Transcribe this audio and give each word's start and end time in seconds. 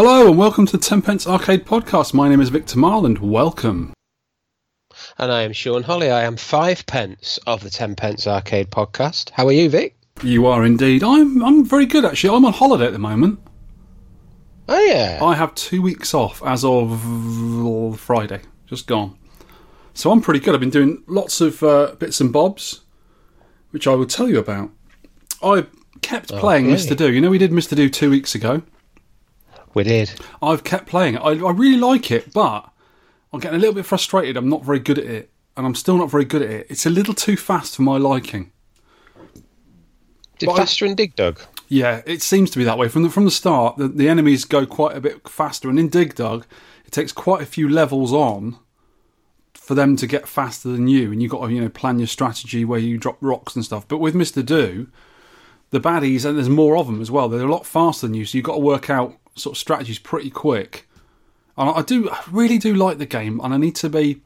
Hello 0.00 0.28
and 0.28 0.38
welcome 0.38 0.64
to 0.64 0.76
the 0.76 0.78
Tenpence 0.84 1.26
Arcade 1.26 1.64
Podcast. 1.64 2.14
My 2.14 2.28
name 2.28 2.40
is 2.40 2.50
Victor 2.50 2.78
Marland. 2.78 3.18
Welcome. 3.18 3.92
And 5.18 5.32
I 5.32 5.42
am 5.42 5.52
Sean 5.52 5.82
Holly. 5.82 6.08
I 6.08 6.22
am 6.22 6.36
five 6.36 6.86
pence 6.86 7.36
of 7.48 7.64
the 7.64 7.68
Tenpence 7.68 8.24
Arcade 8.24 8.70
Podcast. 8.70 9.30
How 9.30 9.44
are 9.48 9.52
you, 9.52 9.68
Vic? 9.68 9.96
You 10.22 10.46
are 10.46 10.64
indeed. 10.64 11.02
I'm 11.02 11.42
I'm 11.44 11.64
very 11.64 11.84
good 11.84 12.04
actually. 12.04 12.36
I'm 12.36 12.44
on 12.44 12.52
holiday 12.52 12.86
at 12.86 12.92
the 12.92 13.00
moment. 13.00 13.40
Oh 14.68 14.78
yeah. 14.78 15.18
I 15.20 15.34
have 15.34 15.52
two 15.56 15.82
weeks 15.82 16.14
off 16.14 16.44
as 16.44 16.64
of 16.64 17.98
Friday, 17.98 18.42
just 18.68 18.86
gone. 18.86 19.18
So 19.94 20.12
I'm 20.12 20.20
pretty 20.20 20.38
good. 20.38 20.54
I've 20.54 20.60
been 20.60 20.70
doing 20.70 21.02
lots 21.08 21.40
of 21.40 21.60
uh, 21.64 21.96
bits 21.98 22.20
and 22.20 22.32
bobs, 22.32 22.82
which 23.72 23.88
I 23.88 23.96
will 23.96 24.06
tell 24.06 24.28
you 24.28 24.38
about. 24.38 24.70
I 25.42 25.66
kept 26.02 26.28
playing 26.28 26.66
Okay. 26.66 26.76
Mr. 26.76 26.96
Do. 26.96 27.12
You 27.12 27.20
know, 27.20 27.30
we 27.30 27.38
did 27.38 27.50
Mr. 27.50 27.74
Do 27.74 27.90
two 27.90 28.10
weeks 28.10 28.36
ago. 28.36 28.62
We 29.74 29.84
did. 29.84 30.12
I've 30.42 30.64
kept 30.64 30.86
playing 30.86 31.14
it. 31.14 31.18
I, 31.18 31.30
I 31.32 31.52
really 31.52 31.78
like 31.78 32.10
it, 32.10 32.32
but 32.32 32.70
I'm 33.32 33.40
getting 33.40 33.56
a 33.56 33.60
little 33.60 33.74
bit 33.74 33.86
frustrated. 33.86 34.36
I'm 34.36 34.48
not 34.48 34.64
very 34.64 34.78
good 34.80 34.98
at 34.98 35.04
it, 35.06 35.30
and 35.56 35.66
I'm 35.66 35.74
still 35.74 35.96
not 35.98 36.10
very 36.10 36.24
good 36.24 36.42
at 36.42 36.50
it. 36.50 36.66
It's 36.70 36.86
a 36.86 36.90
little 36.90 37.14
too 37.14 37.36
fast 37.36 37.76
for 37.76 37.82
my 37.82 37.96
liking. 37.96 38.52
Did 40.38 40.46
But 40.46 40.52
I- 40.52 40.56
Faster 40.58 40.84
and 40.86 40.96
Dig 40.96 41.16
Dug? 41.16 41.40
Yeah, 41.70 42.00
it 42.06 42.22
seems 42.22 42.50
to 42.52 42.58
be 42.58 42.64
that 42.64 42.78
way 42.78 42.88
from 42.88 43.02
the 43.02 43.10
from 43.10 43.26
the 43.26 43.30
start. 43.30 43.76
The, 43.76 43.88
the 43.88 44.08
enemies 44.08 44.46
go 44.46 44.64
quite 44.64 44.96
a 44.96 45.00
bit 45.02 45.28
faster, 45.28 45.68
and 45.68 45.78
in 45.78 45.88
Dig 45.88 46.14
Dug, 46.14 46.46
it 46.86 46.92
takes 46.92 47.12
quite 47.12 47.42
a 47.42 47.46
few 47.46 47.68
levels 47.68 48.10
on 48.10 48.58
for 49.52 49.74
them 49.74 49.94
to 49.96 50.06
get 50.06 50.26
faster 50.26 50.70
than 50.70 50.88
you, 50.88 51.12
and 51.12 51.20
you've 51.20 51.30
got 51.30 51.46
to 51.46 51.52
you 51.52 51.60
know 51.60 51.68
plan 51.68 51.98
your 51.98 52.06
strategy 52.06 52.64
where 52.64 52.78
you 52.78 52.96
drop 52.96 53.18
rocks 53.20 53.54
and 53.54 53.62
stuff. 53.66 53.86
But 53.86 53.98
with 53.98 54.14
Mister 54.14 54.42
Do, 54.42 54.88
the 55.68 55.80
baddies 55.80 56.24
and 56.24 56.38
there's 56.38 56.48
more 56.48 56.78
of 56.78 56.86
them 56.86 57.02
as 57.02 57.10
well. 57.10 57.28
They're 57.28 57.46
a 57.46 57.52
lot 57.52 57.66
faster 57.66 58.06
than 58.06 58.14
you, 58.14 58.24
so 58.24 58.38
you've 58.38 58.46
got 58.46 58.54
to 58.54 58.60
work 58.60 58.88
out 58.88 59.18
sort 59.38 59.54
of 59.54 59.58
strategies 59.58 59.98
pretty 59.98 60.30
quick. 60.30 60.88
And 61.56 61.70
I 61.70 61.82
do, 61.82 62.08
I 62.08 62.22
really 62.30 62.58
do 62.58 62.74
like 62.74 62.98
the 62.98 63.06
game, 63.06 63.40
and 63.42 63.52
I 63.52 63.56
need 63.56 63.74
to 63.76 63.88
be. 63.88 64.20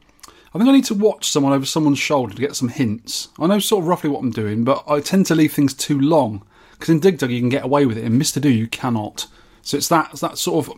I 0.53 0.59
think 0.59 0.69
I 0.69 0.73
need 0.73 0.85
to 0.85 0.93
watch 0.93 1.31
someone 1.31 1.51
over 1.51 1.65
someone's 1.65 1.97
shoulder 1.97 2.35
to 2.35 2.41
get 2.41 2.55
some 2.55 2.69
hints. 2.69 3.29
I 3.39 3.47
know 3.47 3.57
sort 3.57 3.81
of 3.83 3.87
roughly 3.87 4.11
what 4.11 4.19
I'm 4.19 4.29
doing, 4.29 4.63
but 4.63 4.83
I 4.87 4.99
tend 4.99 5.25
to 5.25 5.35
leave 5.35 5.51
things 5.51 5.73
too 5.73 5.99
long 5.99 6.45
because 6.73 6.89
in 6.89 6.99
Dig 6.99 7.17
Dug 7.17 7.31
you 7.31 7.39
can 7.39 7.49
get 7.49 7.63
away 7.63 7.87
with 7.87 7.97
it, 7.97 8.03
in 8.03 8.19
Mister 8.19 8.39
Do 8.39 8.49
you 8.49 8.67
cannot. 8.67 9.25
So 9.63 9.77
it's 9.77 9.87
that 9.87 10.09
it's 10.11 10.21
that 10.21 10.37
sort 10.37 10.67
of 10.67 10.77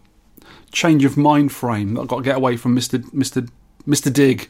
change 0.72 1.03
of 1.03 1.17
mind 1.17 1.52
frame 1.52 1.95
that 1.95 2.02
I've 2.02 2.08
got 2.08 2.17
to 2.17 2.23
get 2.23 2.38
away 2.38 2.56
from 2.56 2.73
Mister 2.73 3.02
Mister 3.11 3.47
Mister 3.86 4.09
Dig 4.09 4.50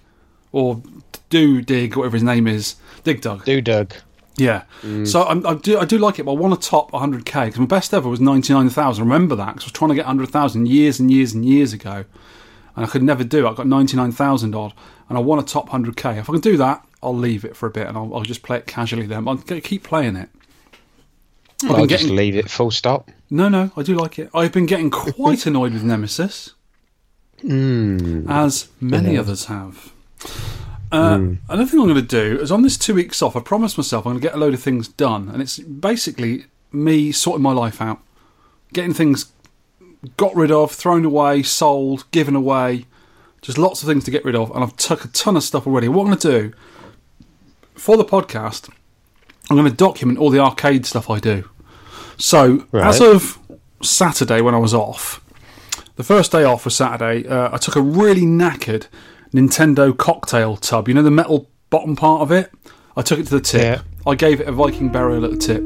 or 0.51 0.83
Do 1.29 1.63
Dig, 1.63 1.95
whatever 1.95 2.17
his 2.17 2.23
name 2.23 2.45
is, 2.45 2.75
Dig 3.03 3.21
Dug. 3.21 3.45
Do 3.45 3.61
Dug. 3.61 3.95
Yeah. 4.37 4.63
So 5.05 5.23
I'm, 5.23 5.45
I 5.47 5.53
do 5.53 5.79
I 5.79 5.85
do 5.85 5.97
like 5.97 6.19
it, 6.19 6.23
but 6.25 6.33
I 6.33 6.35
want 6.35 6.61
to 6.61 6.69
top 6.69 6.91
100k 6.91 7.45
because 7.45 7.59
my 7.59 7.65
best 7.65 7.93
ever 7.93 8.09
was 8.09 8.19
99,000. 8.19 9.03
Remember 9.03 9.35
that 9.35 9.53
because 9.55 9.63
I 9.63 9.67
was 9.67 9.71
trying 9.71 9.89
to 9.89 9.95
get 9.95 10.05
100,000 10.05 10.67
years 10.67 10.99
and 10.99 11.09
years 11.09 11.33
and 11.33 11.45
years 11.45 11.71
ago, 11.73 12.03
and 12.75 12.85
I 12.85 12.87
could 12.89 13.01
never 13.03 13.23
do. 13.23 13.47
it. 13.47 13.51
I 13.51 13.53
got 13.53 13.67
99,000 13.67 14.53
odd, 14.53 14.73
and 15.07 15.17
I 15.17 15.21
want 15.21 15.45
to 15.47 15.51
top 15.53 15.69
100k. 15.69 16.17
If 16.17 16.29
I 16.29 16.33
can 16.33 16.41
do 16.41 16.57
that, 16.57 16.85
I'll 17.01 17.15
leave 17.15 17.45
it 17.45 17.55
for 17.55 17.67
a 17.67 17.69
bit 17.69 17.87
and 17.87 17.95
I'll, 17.97 18.13
I'll 18.15 18.23
just 18.23 18.41
play 18.43 18.57
it 18.57 18.67
casually. 18.67 19.05
Then 19.05 19.27
I'll 19.27 19.37
keep 19.37 19.83
playing 19.83 20.15
it. 20.17 20.29
I've 21.63 21.71
I'll 21.71 21.77
been 21.77 21.87
just 21.87 22.03
getting 22.03 22.17
leave 22.17 22.35
it 22.35 22.49
full 22.51 22.71
stop. 22.71 23.09
no, 23.29 23.47
no, 23.47 23.71
I 23.77 23.83
do 23.83 23.95
like 23.95 24.19
it. 24.19 24.29
I've 24.33 24.51
been 24.51 24.65
getting 24.65 24.89
quite 24.89 25.45
annoyed 25.45 25.71
with 25.73 25.83
Nemesis, 25.83 26.53
Mm. 27.43 28.25
as 28.29 28.67
many 28.81 29.13
Yeah. 29.13 29.19
others 29.21 29.45
have. 29.45 29.91
Uh, 30.91 31.35
Another 31.49 31.65
thing 31.65 31.79
I'm 31.79 31.87
going 31.87 31.95
to 31.95 32.01
do 32.01 32.39
is 32.39 32.51
on 32.51 32.61
this 32.61 32.77
two 32.77 32.93
weeks 32.95 33.21
off, 33.21 33.35
I 33.35 33.39
promised 33.41 33.77
myself 33.77 34.05
I'm 34.05 34.13
going 34.13 34.21
to 34.21 34.27
get 34.27 34.35
a 34.35 34.37
load 34.39 34.53
of 34.53 34.61
things 34.61 34.87
done, 34.87 35.29
and 35.29 35.41
it's 35.41 35.59
basically 35.59 36.45
me 36.71 37.11
sorting 37.11 37.43
my 37.43 37.51
life 37.53 37.81
out, 37.81 37.99
getting 38.73 38.93
things 38.93 39.31
got 40.17 40.35
rid 40.35 40.51
of, 40.51 40.71
thrown 40.71 41.03
away, 41.05 41.41
sold, 41.43 42.09
given 42.11 42.35
away, 42.35 42.85
just 43.41 43.57
lots 43.57 43.81
of 43.81 43.89
things 43.89 44.03
to 44.05 44.11
get 44.11 44.23
rid 44.25 44.35
of, 44.35 44.51
and 44.51 44.63
I've 44.63 44.75
took 44.77 45.03
a 45.05 45.07
ton 45.09 45.35
of 45.35 45.43
stuff 45.43 45.65
already. 45.67 45.87
What 45.87 46.01
I'm 46.01 46.07
going 46.07 46.17
to 46.19 46.41
do 46.49 46.53
for 47.75 47.97
the 47.97 48.05
podcast, 48.05 48.69
I'm 49.49 49.55
going 49.57 49.69
to 49.69 49.75
document 49.75 50.19
all 50.19 50.29
the 50.29 50.39
arcade 50.39 50.85
stuff 50.85 51.09
I 51.09 51.19
do. 51.19 51.49
So 52.17 52.65
Right. 52.71 52.85
as 52.87 53.01
of 53.01 53.39
Saturday 53.81 54.41
when 54.41 54.55
I 54.55 54.59
was 54.59 54.73
off, 54.73 55.21
the 55.95 56.03
first 56.03 56.31
day 56.31 56.43
off 56.43 56.65
was 56.65 56.75
Saturday. 56.75 57.27
Uh, 57.27 57.49
I 57.53 57.57
took 57.57 57.75
a 57.75 57.81
really 57.81 58.23
knackered 58.23 58.87
Nintendo 59.35 59.95
cocktail 59.95 60.55
tub. 60.55 60.87
You 60.87 60.93
know 60.93 61.03
the 61.03 61.11
metal 61.11 61.49
bottom 61.69 61.97
part 61.97 62.21
of 62.21 62.31
it. 62.31 62.53
I 62.95 63.01
took 63.01 63.19
it 63.19 63.25
to 63.27 63.31
the 63.31 63.41
tip. 63.41 63.61
Yeah. 63.61 63.81
I 64.09 64.15
gave 64.15 64.39
it 64.39 64.47
a 64.47 64.51
Viking 64.53 64.89
burial 64.89 65.25
at 65.25 65.31
the 65.31 65.37
tip. 65.37 65.65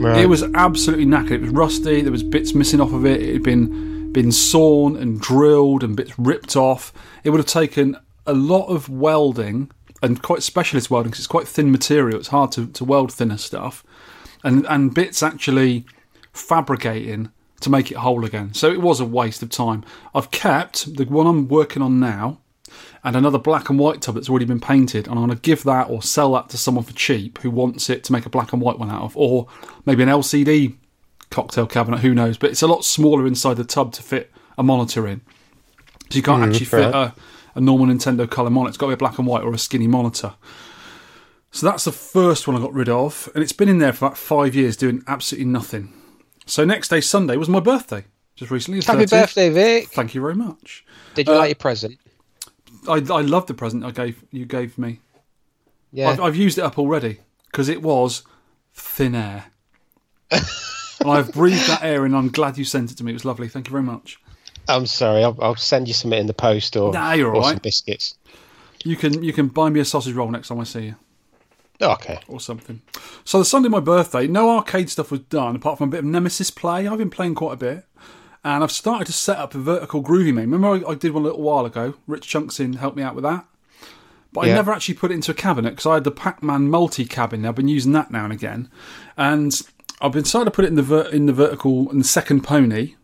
Right. 0.00 0.20
It 0.20 0.28
was 0.28 0.44
absolutely 0.54 1.04
knackered. 1.04 1.32
It 1.32 1.40
was 1.40 1.50
rusty. 1.50 2.00
There 2.00 2.12
was 2.12 2.22
bits 2.22 2.54
missing 2.54 2.80
off 2.80 2.92
of 2.92 3.04
it. 3.04 3.20
It 3.20 3.32
had 3.32 3.42
been 3.42 4.12
been 4.12 4.32
sawn 4.32 4.96
and 4.96 5.20
drilled 5.20 5.82
and 5.82 5.96
bits 5.96 6.16
ripped 6.18 6.56
off. 6.56 6.92
It 7.24 7.30
would 7.30 7.38
have 7.38 7.46
taken 7.46 7.96
a 8.26 8.34
lot 8.34 8.66
of 8.66 8.88
welding 8.88 9.70
and 10.02 10.22
quite 10.22 10.42
specialist 10.42 10.90
welding 10.90 11.10
because 11.10 11.20
it's 11.20 11.26
quite 11.26 11.48
thin 11.48 11.70
material. 11.70 12.18
It's 12.18 12.28
hard 12.28 12.52
to, 12.52 12.66
to 12.68 12.84
weld 12.84 13.12
thinner 13.12 13.36
stuff, 13.36 13.84
and 14.44 14.64
and 14.66 14.94
bits 14.94 15.24
actually 15.24 15.86
fabricating 16.32 17.32
to 17.60 17.70
make 17.70 17.90
it 17.90 17.98
whole 17.98 18.24
again. 18.24 18.54
So 18.54 18.70
it 18.70 18.80
was 18.80 19.00
a 19.00 19.04
waste 19.04 19.42
of 19.42 19.50
time. 19.50 19.84
I've 20.14 20.30
kept 20.30 20.96
the 20.96 21.04
one 21.04 21.26
I'm 21.26 21.48
working 21.48 21.82
on 21.82 21.98
now 21.98 22.38
and 23.02 23.16
another 23.16 23.38
black 23.38 23.70
and 23.70 23.78
white 23.78 24.02
tub 24.02 24.14
that's 24.14 24.28
already 24.28 24.44
been 24.44 24.60
painted, 24.60 25.06
and 25.06 25.18
I'm 25.18 25.26
going 25.26 25.36
to 25.36 25.42
give 25.42 25.62
that 25.64 25.88
or 25.88 26.02
sell 26.02 26.32
that 26.34 26.48
to 26.50 26.58
someone 26.58 26.84
for 26.84 26.92
cheap 26.92 27.38
who 27.38 27.50
wants 27.50 27.88
it 27.88 28.04
to 28.04 28.12
make 28.12 28.26
a 28.26 28.30
black 28.30 28.52
and 28.52 28.60
white 28.60 28.78
one 28.78 28.90
out 28.90 29.02
of, 29.02 29.16
or 29.16 29.46
maybe 29.86 30.02
an 30.02 30.08
LCD 30.08 30.76
cocktail 31.30 31.66
cabinet, 31.66 32.00
who 32.00 32.14
knows? 32.14 32.36
But 32.36 32.50
it's 32.50 32.62
a 32.62 32.66
lot 32.66 32.84
smaller 32.84 33.26
inside 33.26 33.56
the 33.56 33.64
tub 33.64 33.92
to 33.94 34.02
fit 34.02 34.30
a 34.58 34.62
monitor 34.62 35.06
in. 35.06 35.22
So 36.10 36.16
you 36.16 36.22
can't 36.22 36.42
actually 36.42 36.66
fit 36.66 36.92
right. 36.92 36.94
a, 36.94 37.14
a 37.54 37.60
normal 37.60 37.86
Nintendo 37.86 38.28
colour 38.28 38.50
monitor. 38.50 38.70
It's 38.70 38.78
got 38.78 38.86
to 38.86 38.90
be 38.90 38.94
a 38.94 38.96
black 38.98 39.18
and 39.18 39.26
white 39.26 39.44
or 39.44 39.54
a 39.54 39.58
skinny 39.58 39.86
monitor. 39.86 40.34
So 41.52 41.66
that's 41.66 41.84
the 41.84 41.92
first 41.92 42.46
one 42.46 42.56
I 42.56 42.60
got 42.60 42.72
rid 42.72 42.88
of, 42.88 43.28
and 43.34 43.42
it's 43.42 43.52
been 43.52 43.68
in 43.68 43.78
there 43.78 43.92
for 43.92 44.06
about 44.06 44.18
five 44.18 44.54
years 44.54 44.76
doing 44.76 45.02
absolutely 45.06 45.46
nothing. 45.46 45.92
So 46.46 46.64
next 46.64 46.88
day, 46.88 47.00
Sunday, 47.00 47.36
was 47.36 47.48
my 47.48 47.60
birthday. 47.60 48.04
Just 48.36 48.50
recently. 48.50 48.80
Happy 48.80 49.04
30th. 49.04 49.10
birthday, 49.10 49.50
Vic. 49.50 49.88
Thank 49.90 50.14
you 50.14 50.20
very 50.20 50.34
much. 50.34 50.84
Did 51.14 51.28
you 51.28 51.34
Uh, 51.34 51.38
like 51.38 51.48
your 51.50 51.54
present? 51.56 51.98
I, 52.90 53.14
I 53.14 53.20
love 53.22 53.46
the 53.46 53.54
present 53.54 53.84
I 53.84 53.90
gave 53.90 54.24
you 54.30 54.44
gave 54.44 54.78
me. 54.78 55.00
Yeah. 55.92 56.10
I've, 56.10 56.20
I've 56.20 56.36
used 56.36 56.58
it 56.58 56.64
up 56.64 56.78
already 56.78 57.20
because 57.46 57.68
it 57.68 57.82
was 57.82 58.22
thin 58.74 59.14
air. 59.14 59.46
and 60.30 61.10
I've 61.10 61.32
breathed 61.32 61.66
that 61.68 61.82
air 61.82 62.06
in. 62.06 62.14
I'm 62.14 62.28
glad 62.28 62.58
you 62.58 62.64
sent 62.64 62.92
it 62.92 62.98
to 62.98 63.04
me. 63.04 63.10
It 63.10 63.14
was 63.14 63.24
lovely. 63.24 63.48
Thank 63.48 63.66
you 63.66 63.72
very 63.72 63.82
much. 63.82 64.18
I'm 64.68 64.86
sorry. 64.86 65.24
I'll, 65.24 65.36
I'll 65.40 65.56
send 65.56 65.88
you 65.88 65.94
something 65.94 66.20
in 66.20 66.26
the 66.26 66.34
post 66.34 66.76
or, 66.76 66.92
Nah, 66.92 67.12
you're 67.12 67.30
or 67.30 67.36
all 67.36 67.42
some 67.42 67.58
biscuits. 67.58 68.16
You 68.84 68.96
can 68.96 69.22
you 69.22 69.32
can 69.32 69.48
buy 69.48 69.68
me 69.68 69.80
a 69.80 69.84
sausage 69.84 70.14
roll 70.14 70.30
next 70.30 70.48
time 70.48 70.60
I 70.60 70.64
see 70.64 70.84
you 70.86 70.94
oh, 71.80 71.92
Okay. 71.92 72.18
or 72.28 72.40
something. 72.40 72.80
So 73.24 73.38
the 73.38 73.44
Sunday 73.44 73.68
my 73.68 73.80
birthday, 73.80 74.26
no 74.26 74.50
arcade 74.50 74.88
stuff 74.90 75.10
was 75.10 75.20
done 75.20 75.56
apart 75.56 75.78
from 75.78 75.88
a 75.88 75.92
bit 75.92 75.98
of 75.98 76.06
Nemesis 76.06 76.50
play. 76.50 76.86
I've 76.86 76.98
been 76.98 77.10
playing 77.10 77.34
quite 77.34 77.54
a 77.54 77.56
bit. 77.56 77.84
And 78.42 78.64
I've 78.64 78.72
started 78.72 79.06
to 79.06 79.12
set 79.12 79.38
up 79.38 79.54
a 79.54 79.58
vertical 79.58 80.02
Groovy 80.02 80.32
MAME. 80.32 80.50
Remember, 80.50 80.86
I, 80.86 80.92
I 80.92 80.94
did 80.94 81.12
one 81.12 81.22
a 81.22 81.26
little 81.26 81.42
while 81.42 81.66
ago. 81.66 81.94
Rich 82.06 82.26
Chunks 82.26 82.58
in 82.58 82.74
helped 82.74 82.96
me 82.96 83.02
out 83.02 83.14
with 83.14 83.24
that. 83.24 83.44
But 84.32 84.46
I 84.46 84.48
never 84.48 84.72
actually 84.72 84.94
put 84.94 85.10
it 85.10 85.14
into 85.14 85.32
a 85.32 85.34
cabinet 85.34 85.70
because 85.70 85.86
I 85.86 85.94
had 85.94 86.04
the 86.04 86.12
Pac-Man 86.12 86.70
multi 86.70 87.04
cabin. 87.04 87.44
I've 87.44 87.56
been 87.56 87.68
using 87.68 87.92
that 87.92 88.10
now 88.10 88.24
and 88.24 88.32
again, 88.32 88.70
and 89.16 89.60
I've 90.00 90.12
been 90.12 90.24
starting 90.24 90.50
to 90.50 90.54
put 90.54 90.64
it 90.64 90.68
in 90.68 90.76
the 90.76 90.82
ver- 90.82 91.08
in 91.08 91.26
the 91.26 91.32
vertical 91.32 91.90
in 91.90 91.98
the 91.98 92.04
second 92.04 92.42
pony. 92.42 92.94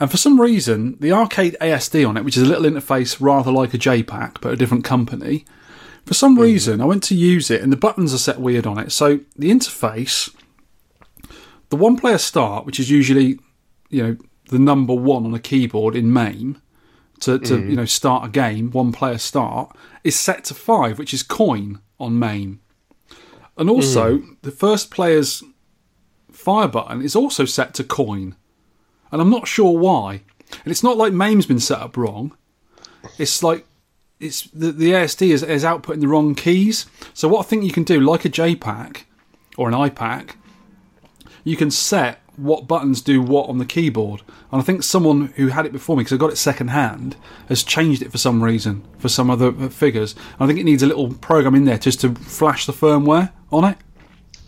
And 0.00 0.10
for 0.10 0.16
some 0.16 0.40
reason, 0.40 0.96
the 1.00 1.12
arcade 1.12 1.56
ASD 1.60 2.06
on 2.06 2.16
it, 2.16 2.24
which 2.24 2.36
is 2.36 2.42
a 2.42 2.46
little 2.46 2.64
interface 2.64 3.16
rather 3.20 3.50
like 3.50 3.74
a 3.74 3.78
JPAC 3.78 4.40
but 4.40 4.52
a 4.52 4.56
different 4.56 4.84
company, 4.84 5.46
for 6.04 6.14
some 6.14 6.34
mm-hmm. 6.34 6.42
reason 6.42 6.80
I 6.80 6.84
went 6.84 7.02
to 7.04 7.14
use 7.14 7.50
it 7.50 7.62
and 7.62 7.72
the 7.72 7.76
buttons 7.76 8.12
are 8.12 8.18
set 8.18 8.40
weird 8.40 8.66
on 8.66 8.78
it. 8.78 8.90
So 8.90 9.20
the 9.36 9.50
interface, 9.50 10.34
the 11.70 11.76
one 11.76 11.96
player 11.96 12.18
start, 12.18 12.66
which 12.66 12.80
is 12.80 12.90
usually 12.90 13.38
you 13.88 14.02
know 14.02 14.16
the 14.48 14.58
number 14.58 14.94
one 14.94 15.24
on 15.24 15.34
a 15.34 15.38
keyboard 15.38 15.96
in 15.96 16.12
MAME 16.12 16.60
to, 17.20 17.38
to 17.38 17.54
mm. 17.54 17.70
you 17.70 17.76
know 17.76 17.84
start 17.84 18.26
a 18.26 18.28
game, 18.28 18.70
one 18.70 18.92
player 18.92 19.18
start, 19.18 19.74
is 20.04 20.18
set 20.18 20.44
to 20.44 20.54
five, 20.54 20.98
which 20.98 21.14
is 21.14 21.22
coin 21.22 21.80
on 21.98 22.18
MAME. 22.18 22.60
And 23.56 23.70
also 23.70 24.18
mm. 24.18 24.36
the 24.42 24.50
first 24.50 24.90
player's 24.90 25.42
fire 26.30 26.68
button 26.68 27.02
is 27.02 27.16
also 27.16 27.44
set 27.44 27.74
to 27.74 27.84
coin. 27.84 28.36
And 29.10 29.20
I'm 29.20 29.30
not 29.30 29.48
sure 29.48 29.76
why. 29.78 30.22
And 30.64 30.70
it's 30.70 30.82
not 30.82 30.96
like 30.96 31.12
MAME's 31.12 31.46
been 31.46 31.60
set 31.60 31.78
up 31.78 31.96
wrong. 31.96 32.36
It's 33.18 33.42
like 33.42 33.66
it's 34.20 34.42
the, 34.42 34.72
the 34.72 34.92
ASD 34.92 35.28
is, 35.28 35.42
is 35.42 35.64
outputting 35.64 36.00
the 36.00 36.08
wrong 36.08 36.34
keys. 36.34 36.86
So 37.14 37.28
what 37.28 37.46
I 37.46 37.48
think 37.48 37.64
you 37.64 37.72
can 37.72 37.84
do, 37.84 38.00
like 38.00 38.24
a 38.24 38.30
JPAC 38.30 39.02
or 39.56 39.68
an 39.68 39.74
iPac, 39.74 40.36
you 41.44 41.56
can 41.56 41.70
set 41.70 42.20
what 42.36 42.66
buttons 42.66 43.00
do 43.00 43.20
what 43.22 43.48
on 43.48 43.58
the 43.58 43.64
keyboard. 43.64 44.22
And 44.52 44.60
I 44.60 44.64
think 44.64 44.82
someone 44.82 45.28
who 45.36 45.48
had 45.48 45.66
it 45.66 45.72
before 45.72 45.96
me, 45.96 46.02
because 46.02 46.14
I 46.14 46.18
got 46.18 46.30
it 46.30 46.36
second 46.36 46.68
hand, 46.68 47.16
has 47.48 47.62
changed 47.62 48.02
it 48.02 48.12
for 48.12 48.18
some 48.18 48.42
reason, 48.42 48.84
for 48.98 49.08
some 49.08 49.30
other 49.30 49.48
uh, 49.48 49.68
figures. 49.68 50.14
And 50.14 50.44
I 50.44 50.46
think 50.46 50.58
it 50.58 50.64
needs 50.64 50.82
a 50.82 50.86
little 50.86 51.12
program 51.14 51.54
in 51.54 51.64
there 51.64 51.78
just 51.78 52.00
to 52.02 52.14
flash 52.14 52.66
the 52.66 52.72
firmware 52.72 53.32
on 53.50 53.64
it. 53.64 53.78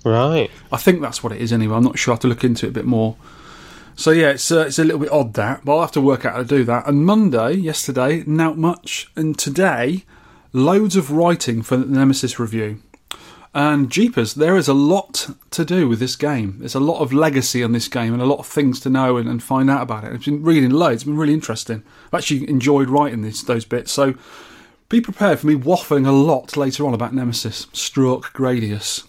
Right. 0.05 0.51
I 0.71 0.77
think 0.77 1.01
that's 1.01 1.23
what 1.23 1.33
it 1.33 1.41
is 1.41 1.53
anyway. 1.53 1.77
I'm 1.77 1.85
not 1.85 1.99
sure. 1.99 2.13
I 2.13 2.15
have 2.15 2.21
to 2.21 2.29
look 2.29 2.45
into 2.45 2.67
it 2.67 2.71
a 2.71 2.73
bit 2.73 2.85
more. 2.85 3.17
So 3.97 4.13
yeah, 4.13 4.31
it's 4.31 4.53
uh, 4.53 4.61
it's 4.61 4.79
a 4.79 4.85
little 4.85 5.01
bit 5.01 5.11
odd 5.11 5.35
that, 5.35 5.65
but 5.65 5.75
I'll 5.75 5.81
have 5.81 5.93
to 5.93 6.01
work 6.01 6.25
out 6.25 6.35
how 6.35 6.39
to 6.39 6.45
do 6.45 6.63
that. 6.65 6.87
And 6.87 7.05
Monday, 7.05 7.55
yesterday, 7.55 8.23
not 8.29 8.57
much, 8.57 9.11
and 9.17 9.37
today, 9.37 10.05
loads 10.53 10.95
of 10.95 11.11
writing 11.11 11.63
for 11.63 11.77
the 11.77 11.85
Nemesis 11.85 12.39
review. 12.39 12.81
And 13.61 13.91
Jeepers, 13.91 14.35
there 14.35 14.57
is 14.57 14.69
a 14.69 14.73
lot 14.73 15.31
to 15.51 15.65
do 15.65 15.89
with 15.89 15.99
this 15.99 16.15
game. 16.15 16.59
There's 16.61 16.77
a 16.77 16.81
lot 16.81 17.01
of 17.01 17.13
legacy 17.13 17.65
on 17.65 17.73
this 17.73 17.89
game 17.89 18.13
and 18.13 18.23
a 18.23 18.27
lot 18.27 18.39
of 18.39 18.47
things 18.47 18.79
to 18.81 18.89
know 18.89 19.17
and, 19.17 19.29
and 19.29 19.43
find 19.43 19.69
out 19.69 19.83
about 19.83 20.05
it. 20.05 20.13
I've 20.13 20.25
been 20.25 20.45
reading 20.45 20.71
loads. 20.71 20.95
It's 20.95 21.05
been 21.05 21.17
really 21.17 21.35
interesting. 21.35 21.83
I've 22.07 22.19
actually 22.19 22.49
enjoyed 22.49 22.89
writing 22.89 23.23
this, 23.23 23.43
those 23.43 23.65
bits. 23.65 23.91
So 23.91 24.15
be 24.89 25.01
prepared 25.01 25.41
for 25.41 25.49
me 25.49 25.57
waffling 25.57 26.07
a 26.07 26.13
lot 26.13 26.57
later 26.57 26.87
on 26.87 26.95
about 26.95 27.13
Nemesis, 27.13 27.67
Stroke, 27.73 28.33
Gradius. 28.33 29.05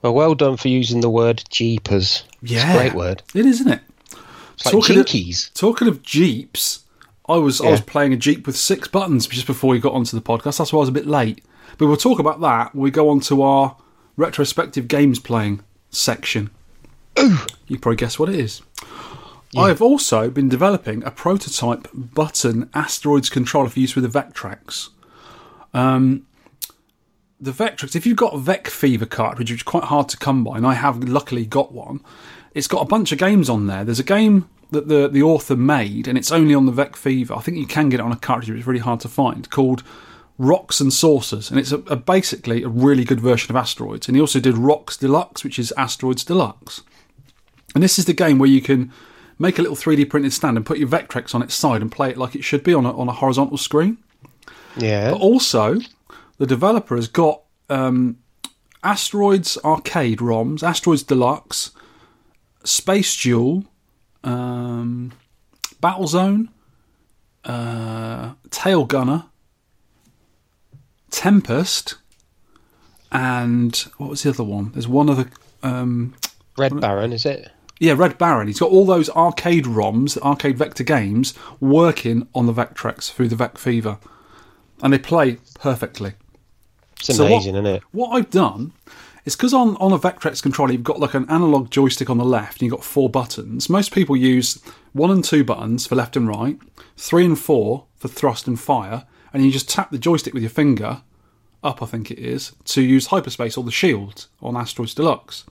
Well, 0.00 0.14
well 0.14 0.36
done 0.36 0.56
for 0.56 0.68
using 0.68 1.00
the 1.00 1.10
word 1.10 1.42
jeepers. 1.50 2.22
It's 2.42 2.52
Yeah. 2.52 2.72
a 2.72 2.78
great 2.78 2.94
word. 2.94 3.24
It 3.34 3.46
is, 3.46 3.60
isn't 3.62 3.72
it? 3.72 3.80
It's 4.54 4.66
like 4.66 4.72
Talking 4.72 5.00
of- 5.00 5.54
Talking 5.54 5.88
of 5.88 6.02
Jeeps, 6.04 6.84
I 7.28 7.36
was 7.36 7.60
I 7.60 7.68
was 7.70 7.80
playing 7.80 8.12
a 8.12 8.16
Jeep 8.16 8.46
with 8.46 8.56
six 8.56 8.86
buttons 8.86 9.26
just 9.26 9.48
before 9.48 9.70
we 9.70 9.80
got 9.80 9.92
onto 9.92 10.16
the 10.16 10.22
podcast. 10.22 10.58
That's 10.58 10.72
why 10.72 10.76
I 10.78 10.80
was 10.80 10.88
a 10.88 10.92
bit 10.92 11.08
late. 11.08 11.42
But 11.78 11.86
we'll 11.86 11.96
talk 11.96 12.18
about 12.18 12.40
that 12.40 12.74
when 12.74 12.82
we 12.82 12.90
go 12.90 13.08
on 13.08 13.20
to 13.20 13.42
our 13.42 13.76
retrospective 14.16 14.88
games 14.88 15.18
playing 15.18 15.62
section. 15.90 16.50
You 17.16 17.78
probably 17.78 17.96
guess 17.96 18.18
what 18.18 18.28
it 18.28 18.36
is. 18.36 18.62
I 19.56 19.68
have 19.68 19.82
also 19.82 20.30
been 20.30 20.48
developing 20.48 21.02
a 21.02 21.10
prototype 21.10 21.88
button 21.92 22.70
asteroids 22.72 23.28
controller 23.28 23.68
for 23.68 23.80
use 23.80 23.96
with 23.96 24.10
the 24.10 24.20
Vectrex. 24.20 24.90
Um, 25.74 26.26
the 27.40 27.50
Vectrex, 27.50 27.96
if 27.96 28.06
you've 28.06 28.16
got 28.16 28.34
a 28.34 28.38
Vec 28.38 28.68
Fever 28.68 29.06
cartridge, 29.06 29.50
which 29.50 29.60
is 29.60 29.64
quite 29.64 29.84
hard 29.84 30.08
to 30.10 30.16
come 30.16 30.44
by, 30.44 30.56
and 30.56 30.66
I 30.66 30.74
have 30.74 31.02
luckily 31.02 31.46
got 31.46 31.72
one, 31.72 32.00
it's 32.54 32.68
got 32.68 32.82
a 32.82 32.86
bunch 32.86 33.10
of 33.10 33.18
games 33.18 33.48
on 33.48 33.66
there. 33.66 33.82
There's 33.82 33.98
a 33.98 34.04
game 34.04 34.48
that 34.70 34.86
the, 34.86 35.08
the 35.08 35.22
author 35.22 35.56
made, 35.56 36.06
and 36.06 36.16
it's 36.16 36.30
only 36.30 36.54
on 36.54 36.66
the 36.66 36.72
Vec 36.72 36.94
Fever. 36.94 37.34
I 37.34 37.40
think 37.40 37.56
you 37.56 37.66
can 37.66 37.88
get 37.88 37.98
it 37.98 38.04
on 38.04 38.12
a 38.12 38.16
cartridge, 38.16 38.48
but 38.48 38.56
it's 38.56 38.66
really 38.66 38.80
hard 38.80 39.00
to 39.00 39.08
find, 39.08 39.48
called 39.50 39.82
Rocks 40.40 40.80
and 40.80 40.90
Saucers. 40.90 41.50
And 41.50 41.60
it's 41.60 41.70
a, 41.70 41.80
a, 41.80 41.96
basically 41.96 42.62
a 42.62 42.68
really 42.68 43.04
good 43.04 43.20
version 43.20 43.50
of 43.50 43.56
Asteroids. 43.56 44.08
And 44.08 44.16
he 44.16 44.20
also 44.22 44.40
did 44.40 44.56
Rocks 44.56 44.96
Deluxe, 44.96 45.44
which 45.44 45.58
is 45.58 45.70
Asteroids 45.76 46.24
Deluxe. 46.24 46.80
And 47.74 47.84
this 47.84 47.98
is 47.98 48.06
the 48.06 48.14
game 48.14 48.38
where 48.38 48.48
you 48.48 48.62
can 48.62 48.90
make 49.38 49.58
a 49.58 49.62
little 49.62 49.76
3D 49.76 50.08
printed 50.08 50.32
stand 50.32 50.56
and 50.56 50.64
put 50.64 50.78
your 50.78 50.88
Vectrex 50.88 51.34
on 51.34 51.42
its 51.42 51.54
side 51.54 51.82
and 51.82 51.92
play 51.92 52.08
it 52.08 52.16
like 52.16 52.34
it 52.34 52.42
should 52.42 52.64
be 52.64 52.72
on 52.72 52.86
a, 52.86 52.98
on 52.98 53.06
a 53.06 53.12
horizontal 53.12 53.58
screen. 53.58 53.98
Yeah. 54.78 55.10
But 55.10 55.20
also, 55.20 55.78
the 56.38 56.46
developer 56.46 56.96
has 56.96 57.06
got 57.06 57.42
um, 57.68 58.16
Asteroids 58.82 59.58
Arcade 59.62 60.20
ROMs, 60.20 60.62
Asteroids 60.62 61.02
Deluxe, 61.02 61.72
Space 62.64 63.14
Duel, 63.22 63.64
um, 64.24 65.12
Battlezone, 65.82 66.48
uh, 67.44 68.32
Tail 68.50 68.86
Gunner, 68.86 69.26
Tempest, 71.10 71.96
and 73.12 73.76
what 73.98 74.10
was 74.10 74.22
the 74.22 74.30
other 74.30 74.44
one? 74.44 74.70
There's 74.72 74.88
one 74.88 75.10
other. 75.10 75.30
Um, 75.62 76.14
Red 76.56 76.80
Baron, 76.80 77.12
is 77.12 77.26
it? 77.26 77.50
yeah, 77.78 77.94
Red 77.94 78.18
Baron. 78.18 78.46
He's 78.46 78.60
got 78.60 78.70
all 78.70 78.84
those 78.86 79.08
arcade 79.10 79.64
ROMs, 79.64 80.18
arcade 80.22 80.58
vector 80.58 80.84
games, 80.84 81.34
working 81.60 82.26
on 82.34 82.46
the 82.46 82.52
Vectrex 82.52 83.10
through 83.10 83.28
the 83.28 83.36
Vec 83.36 83.58
Fever, 83.58 83.98
and 84.82 84.92
they 84.92 84.98
play 84.98 85.38
perfectly. 85.54 86.14
It's 86.98 87.16
So 87.16 87.24
what- 87.24 87.32
amazing, 87.32 87.54
isn't 87.54 87.66
it? 87.66 87.82
What 87.92 88.10
I've 88.10 88.30
done 88.30 88.72
is 89.24 89.36
because 89.36 89.54
on, 89.54 89.76
on 89.76 89.92
a 89.92 89.98
Vectrex 89.98 90.42
controller 90.42 90.72
you've 90.72 90.82
got 90.82 91.00
like 91.00 91.14
an 91.14 91.28
analog 91.30 91.70
joystick 91.70 92.10
on 92.10 92.18
the 92.18 92.24
left 92.24 92.54
and 92.60 92.62
you've 92.62 92.72
got 92.76 92.84
four 92.84 93.08
buttons. 93.08 93.68
Most 93.70 93.92
people 93.92 94.16
use 94.16 94.60
one 94.92 95.10
and 95.10 95.24
two 95.24 95.44
buttons 95.44 95.86
for 95.86 95.94
left 95.94 96.16
and 96.16 96.28
right, 96.28 96.58
three 96.96 97.24
and 97.24 97.38
four 97.38 97.84
for 97.96 98.08
thrust 98.08 98.46
and 98.46 98.58
fire, 98.60 99.04
and 99.32 99.44
you 99.44 99.50
just 99.50 99.68
tap 99.68 99.90
the 99.90 99.98
joystick 99.98 100.34
with 100.34 100.42
your 100.42 100.50
finger, 100.50 101.02
up 101.62 101.82
I 101.82 101.86
think 101.86 102.10
it 102.10 102.18
is, 102.18 102.52
to 102.66 102.82
use 102.82 103.06
hyperspace 103.06 103.56
or 103.56 103.64
the 103.64 103.70
shield 103.70 104.26
on 104.42 104.56
Asteroids 104.56 104.94
Deluxe. 104.94 105.44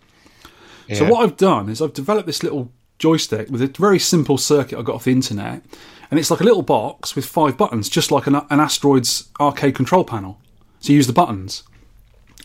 So 0.95 1.07
what 1.07 1.23
I've 1.23 1.37
done 1.37 1.69
is 1.69 1.81
I've 1.81 1.93
developed 1.93 2.25
this 2.25 2.41
little 2.41 2.71
joystick 2.97 3.49
with 3.49 3.61
a 3.61 3.67
very 3.67 3.99
simple 3.99 4.39
circuit 4.39 4.79
I 4.79 4.81
got 4.81 4.95
off 4.95 5.03
the 5.03 5.11
internet, 5.11 5.61
and 6.09 6.19
it's 6.19 6.31
like 6.31 6.41
a 6.41 6.43
little 6.43 6.63
box 6.63 7.15
with 7.15 7.25
five 7.25 7.57
buttons, 7.57 7.89
just 7.89 8.11
like 8.11 8.25
an, 8.25 8.35
an 8.35 8.59
Asteroids 8.59 9.29
arcade 9.39 9.75
control 9.75 10.03
panel. 10.03 10.39
So 10.79 10.91
you 10.91 10.97
use 10.97 11.07
the 11.07 11.13
buttons. 11.13 11.63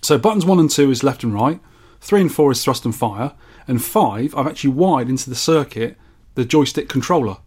So 0.02 0.18
buttons 0.18 0.44
one 0.44 0.60
and 0.60 0.70
two 0.70 0.90
is 0.90 1.02
left 1.02 1.24
and 1.24 1.32
right, 1.32 1.58
three 2.00 2.20
and 2.20 2.32
four 2.32 2.52
is 2.52 2.62
thrust 2.62 2.84
and 2.84 2.94
fire, 2.94 3.32
and 3.66 3.82
five 3.82 4.34
I've 4.34 4.46
actually 4.46 4.74
wired 4.74 5.08
into 5.08 5.30
the 5.30 5.36
circuit 5.36 5.96
the 6.34 6.44
joystick 6.44 6.88
controller. 6.88 7.38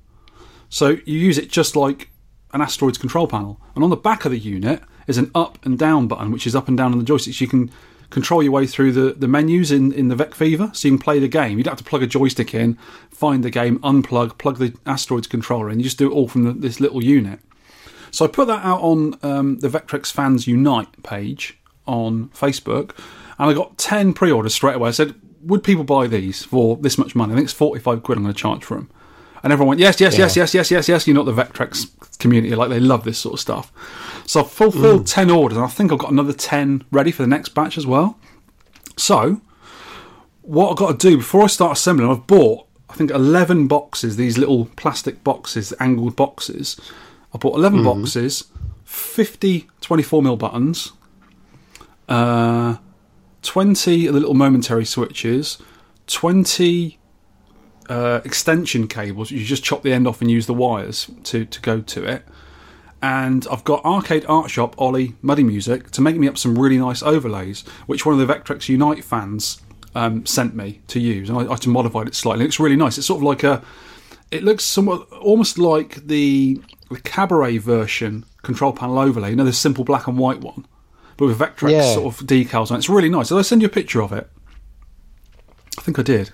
So 0.70 0.98
you 1.06 1.20
use 1.20 1.38
it 1.38 1.52
just 1.52 1.76
like 1.76 2.10
an 2.54 2.62
asteroids 2.62 2.98
control 2.98 3.28
panel. 3.28 3.60
And 3.76 3.84
on 3.84 3.90
the 3.90 3.96
back 3.96 4.26
of 4.26 4.32
the 4.32 4.40
unit 4.40 4.82
is 5.08 5.18
an 5.18 5.32
up 5.36 5.64
and 5.66 5.78
down 5.78 6.08
button, 6.08 6.32
which 6.32 6.48
is 6.48 6.56
up 6.56 6.68
and 6.68 6.78
down 6.78 6.92
on 6.92 7.00
the 7.00 7.06
joystick. 7.06 7.34
So 7.34 7.44
you 7.44 7.50
can 7.50 7.72
control 8.10 8.42
your 8.42 8.52
way 8.52 8.66
through 8.66 8.94
the, 8.94 9.14
the 9.14 9.28
menus 9.28 9.72
in, 9.72 9.92
in 9.92 10.08
the 10.08 10.16
Vec 10.16 10.34
Fever, 10.34 10.72
so 10.74 10.88
you 10.88 10.94
can 10.94 11.04
play 11.04 11.20
the 11.20 11.28
game. 11.28 11.58
You 11.58 11.64
don't 11.64 11.74
have 11.74 11.80
to 11.80 11.90
plug 11.90 12.04
a 12.04 12.08
joystick 12.08 12.54
in, 12.54 12.76
find 13.12 13.44
the 13.44 13.50
game, 13.50 13.80
unplug, 13.80 14.38
plug 14.38 14.58
the 14.58 14.74
asteroids 14.86 15.28
controller 15.28 15.70
in. 15.70 15.80
You 15.80 15.84
just 15.84 15.98
do 15.98 16.10
it 16.10 16.14
all 16.14 16.28
from 16.28 16.44
the, 16.44 16.54
this 16.54 16.80
little 16.80 17.04
unit. 17.04 17.40
So 18.12 18.26
I 18.26 18.30
put 18.30 18.48
that 18.48 18.64
out 18.64 18.82
on 18.82 19.20
um, 19.22 19.60
the 19.60 19.68
Vectrex 19.68 20.12
Fans 20.12 20.48
Unite 20.48 21.04
page 21.04 21.60
on 21.86 22.30
Facebook, 22.30 22.92
and 23.38 23.50
I 23.50 23.54
got 23.54 23.78
10 23.78 24.14
pre 24.14 24.32
orders 24.32 24.54
straight 24.54 24.76
away. 24.76 24.90
I 24.90 24.92
said, 24.92 25.16
Would 25.42 25.64
people 25.64 25.84
buy 25.84 26.08
these 26.08 26.44
for 26.44 26.78
this 26.78 26.98
much 26.98 27.16
money? 27.16 27.34
I 27.34 27.36
think 27.36 27.46
it's 27.46 27.54
45 27.54 28.04
quid 28.04 28.18
I'm 28.18 28.24
going 28.24 28.34
to 28.34 28.40
charge 28.40 28.64
for 28.64 28.76
them. 28.76 28.90
And 29.44 29.54
everyone 29.54 29.70
went, 29.70 29.80
Yes, 29.80 30.00
yes, 30.02 30.18
yes, 30.18 30.36
Yeah. 30.36 30.44
yes, 30.44 30.54
yes, 30.54 30.72
yes, 30.72 30.90
yes. 30.90 31.08
You 31.08 31.14
know, 31.14 31.24
the 31.24 31.34
Vectrex 31.34 31.88
community, 32.20 32.56
like 32.56 32.70
they 32.70 32.80
love 32.80 33.04
this 33.04 33.20
sort 33.20 33.34
of 33.34 33.40
stuff. 33.40 33.72
So 34.26 34.42
I've 34.42 34.52
fulfilled 34.52 35.08
10 35.08 35.30
orders, 35.30 35.58
and 35.58 35.66
I 35.66 35.70
think 35.70 35.92
I've 35.92 36.00
got 36.00 36.12
another 36.12 36.34
10 36.34 36.84
ready 36.92 37.12
for 37.12 37.22
the 37.24 37.28
next 37.28 37.50
batch 37.50 37.78
as 37.78 37.86
well. 37.88 38.18
So, 38.98 39.42
what 40.42 40.72
I've 40.72 40.78
got 40.78 41.00
to 41.00 41.10
do 41.10 41.18
before 41.18 41.44
I 41.44 41.48
start 41.48 41.78
assembling, 41.78 42.10
I've 42.10 42.28
bought, 42.28 42.66
I 42.90 42.94
think, 42.96 43.12
11 43.12 43.68
boxes, 43.68 44.16
these 44.18 44.38
little 44.38 44.66
plastic 44.76 45.24
boxes, 45.24 45.74
angled 45.80 46.16
boxes. 46.16 46.80
I 47.34 47.38
bought 47.38 47.56
11 47.58 47.84
boxes, 47.84 48.46
50 48.86 49.68
24mm 49.82 50.38
buttons, 50.40 50.94
uh, 52.10 52.78
20 53.44 54.10
little 54.10 54.34
momentary 54.34 54.86
switches, 54.86 55.58
20 56.08 56.98
uh, 57.90 58.22
extension 58.26 58.88
cables. 58.88 59.32
You 59.32 59.44
just 59.46 59.64
chop 59.64 59.84
the 59.84 59.94
end 59.94 60.08
off 60.08 60.22
and 60.22 60.30
use 60.30 60.46
the 60.46 60.54
wires 60.54 61.10
to, 61.26 61.46
to 61.46 61.62
go 61.62 61.82
to 61.82 62.04
it. 62.06 62.24
And 63.02 63.46
I've 63.52 63.64
got 63.64 63.86
Arcade 63.86 64.26
Art 64.28 64.50
Shop, 64.50 64.74
Ollie, 64.80 65.14
Muddy 65.22 65.44
Music 65.44 65.92
to 65.92 66.02
make 66.02 66.16
me 66.18 66.28
up 66.28 66.38
some 66.38 66.58
really 66.58 66.78
nice 66.80 67.04
overlays, 67.04 67.62
which 67.86 68.06
one 68.06 68.20
of 68.20 68.28
the 68.28 68.34
Vectrex 68.34 68.70
Unite 68.70 69.04
fans 69.04 69.62
um, 69.94 70.26
sent 70.26 70.56
me 70.56 70.82
to 70.88 71.00
use. 71.00 71.30
And 71.30 71.38
I, 71.38 71.42
I 71.44 71.56
just 71.56 71.68
modified 71.68 72.08
it 72.08 72.16
slightly. 72.16 72.44
It 72.44 72.48
looks 72.48 72.60
really 72.60 72.76
nice. 72.76 72.98
It's 72.98 73.08
sort 73.08 73.20
of 73.20 73.24
like 73.24 73.44
a. 73.44 73.64
It 74.32 74.44
looks 74.44 74.64
somewhat 74.64 75.10
almost 75.12 75.58
like 75.60 76.08
the 76.08 76.60
the 76.90 77.00
cabaret 77.02 77.60
version 77.60 78.26
control 78.42 78.74
panel 78.74 78.98
overlay. 79.00 79.30
You 79.30 79.36
know, 79.36 79.46
the 79.46 79.54
simple 79.54 79.84
black 79.84 80.08
and 80.08 80.18
white 80.18 80.42
one, 80.42 80.66
but 81.18 81.28
with 81.28 81.38
Vectrex 81.40 81.72
Yeah. 81.72 81.94
sort 81.94 82.20
of 82.20 82.28
decals 82.28 82.72
on. 82.72 82.78
it. 82.78 82.80
It's 82.80 82.90
really 82.90 83.10
nice. 83.10 83.30
Did 83.30 83.38
I 83.38 83.42
send 83.44 83.62
you 83.62 83.68
a 83.68 83.72
picture 83.72 84.02
of 84.02 84.12
it? 84.12 84.28
I 85.78 85.82
think 85.82 86.00
I 86.00 86.02
did. 86.02 86.32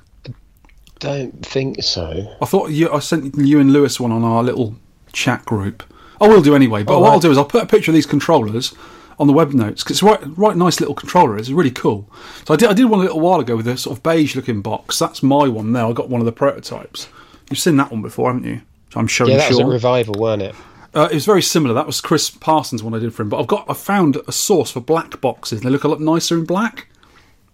Don't 1.04 1.46
think 1.46 1.84
so. 1.84 2.34
I 2.42 2.46
thought 2.46 2.70
you, 2.72 2.90
I 2.90 3.00
sent 3.00 3.36
you 3.38 3.60
and 3.60 3.74
Lewis 3.74 4.00
one 4.00 4.14
on 4.14 4.24
our 4.24 4.42
little 4.42 4.76
chat 5.12 5.44
group. 5.44 5.84
I 6.22 6.28
will 6.30 6.42
do 6.42 6.56
anyway. 6.56 6.84
But 6.84 6.96
Oh, 6.96 7.00
what 7.02 7.12
I'll 7.12 7.20
do 7.20 7.30
is 7.30 7.38
I'll 7.38 7.44
put 7.44 7.62
a 7.62 7.66
picture 7.66 7.92
of 7.92 7.96
these 7.96 8.06
controllers 8.06 8.74
on 9.20 9.28
the 9.28 9.34
web 9.34 9.54
notes 9.54 9.84
because 9.84 9.98
it's 9.98 10.04
right, 10.04 10.20
right 10.38 10.56
nice 10.56 10.80
little 10.80 10.96
controller. 10.96 11.38
It's 11.38 11.50
really 11.50 11.72
cool. 11.72 12.10
So 12.46 12.54
I 12.54 12.58
did, 12.58 12.70
I 12.70 12.74
did 12.74 12.86
one 12.86 13.02
a 13.02 13.04
little 13.04 13.20
while 13.20 13.42
ago 13.42 13.58
with 13.58 13.68
a 13.68 13.76
sort 13.78 13.98
of 13.98 14.02
beige 14.02 14.34
looking 14.36 14.62
box. 14.62 14.98
That's 14.98 15.22
my 15.22 15.50
one 15.50 15.74
now. 15.74 15.90
I 15.90 15.94
got 15.94 16.08
one 16.10 16.22
of 16.22 16.26
the 16.26 16.32
prototypes. 16.32 17.10
You've 17.50 17.60
seen 17.60 17.76
that 17.78 17.92
one 17.92 18.02
before, 18.02 18.32
haven't 18.32 18.48
you? 18.50 18.62
So 18.94 19.02
I'm 19.02 19.08
showing 19.08 19.32
Yeah, 19.32 19.38
that 19.40 19.50
was 19.50 19.60
a 19.60 19.66
revival, 19.66 20.16
weren't 20.18 20.42
it? 20.42 20.56
Uh, 20.96 21.10
it 21.12 21.16
was 21.16 21.26
very 21.26 21.42
similar. 21.42 21.74
That 21.74 21.88
was 21.88 22.00
Chris 22.00 22.30
Parsons 22.30 22.82
one 22.82 22.94
I 22.94 23.00
did 23.00 23.14
for 23.14 23.24
him. 23.24 23.30
But 23.30 23.42
I've 23.42 23.48
got 23.48 23.70
I 23.70 23.74
found 23.74 24.18
a 24.26 24.32
source 24.32 24.72
for 24.72 24.80
black 24.80 25.20
boxes. 25.20 25.62
They 25.62 25.70
look 25.70 25.84
a 25.84 25.88
lot 25.90 26.00
nicer 26.00 26.36
in 26.38 26.46
black 26.46 26.88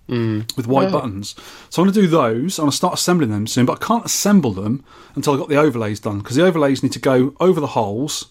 Mm. 0.10 0.58
with 0.58 0.68
white 0.68 0.89
Oh. 0.89 0.92
buttons. 0.92 1.36
So 1.70 1.82
I'm 1.82 1.88
going 1.88 1.94
to 1.94 2.01
do 2.01 2.08
those. 2.08 2.58
I'm 2.58 2.63
going 2.63 2.72
to 2.72 2.78
start 2.78 2.96
assembling 2.96 3.30
them 3.30 3.48
soon. 3.48 3.66
But 3.66 3.82
I 3.82 3.86
can't 3.86 4.06
assemble 4.06 4.51
them 4.51 4.84
until 5.16 5.34
I 5.34 5.38
got 5.38 5.50
the 5.50 5.58
overlays 5.58 6.00
done 6.00 6.20
because 6.20 6.36
the 6.36 6.46
overlays 6.46 6.82
need 6.82 6.94
to 6.94 7.00
go 7.00 7.36
over 7.39 7.60
the 7.60 7.68
holes. 7.68 8.28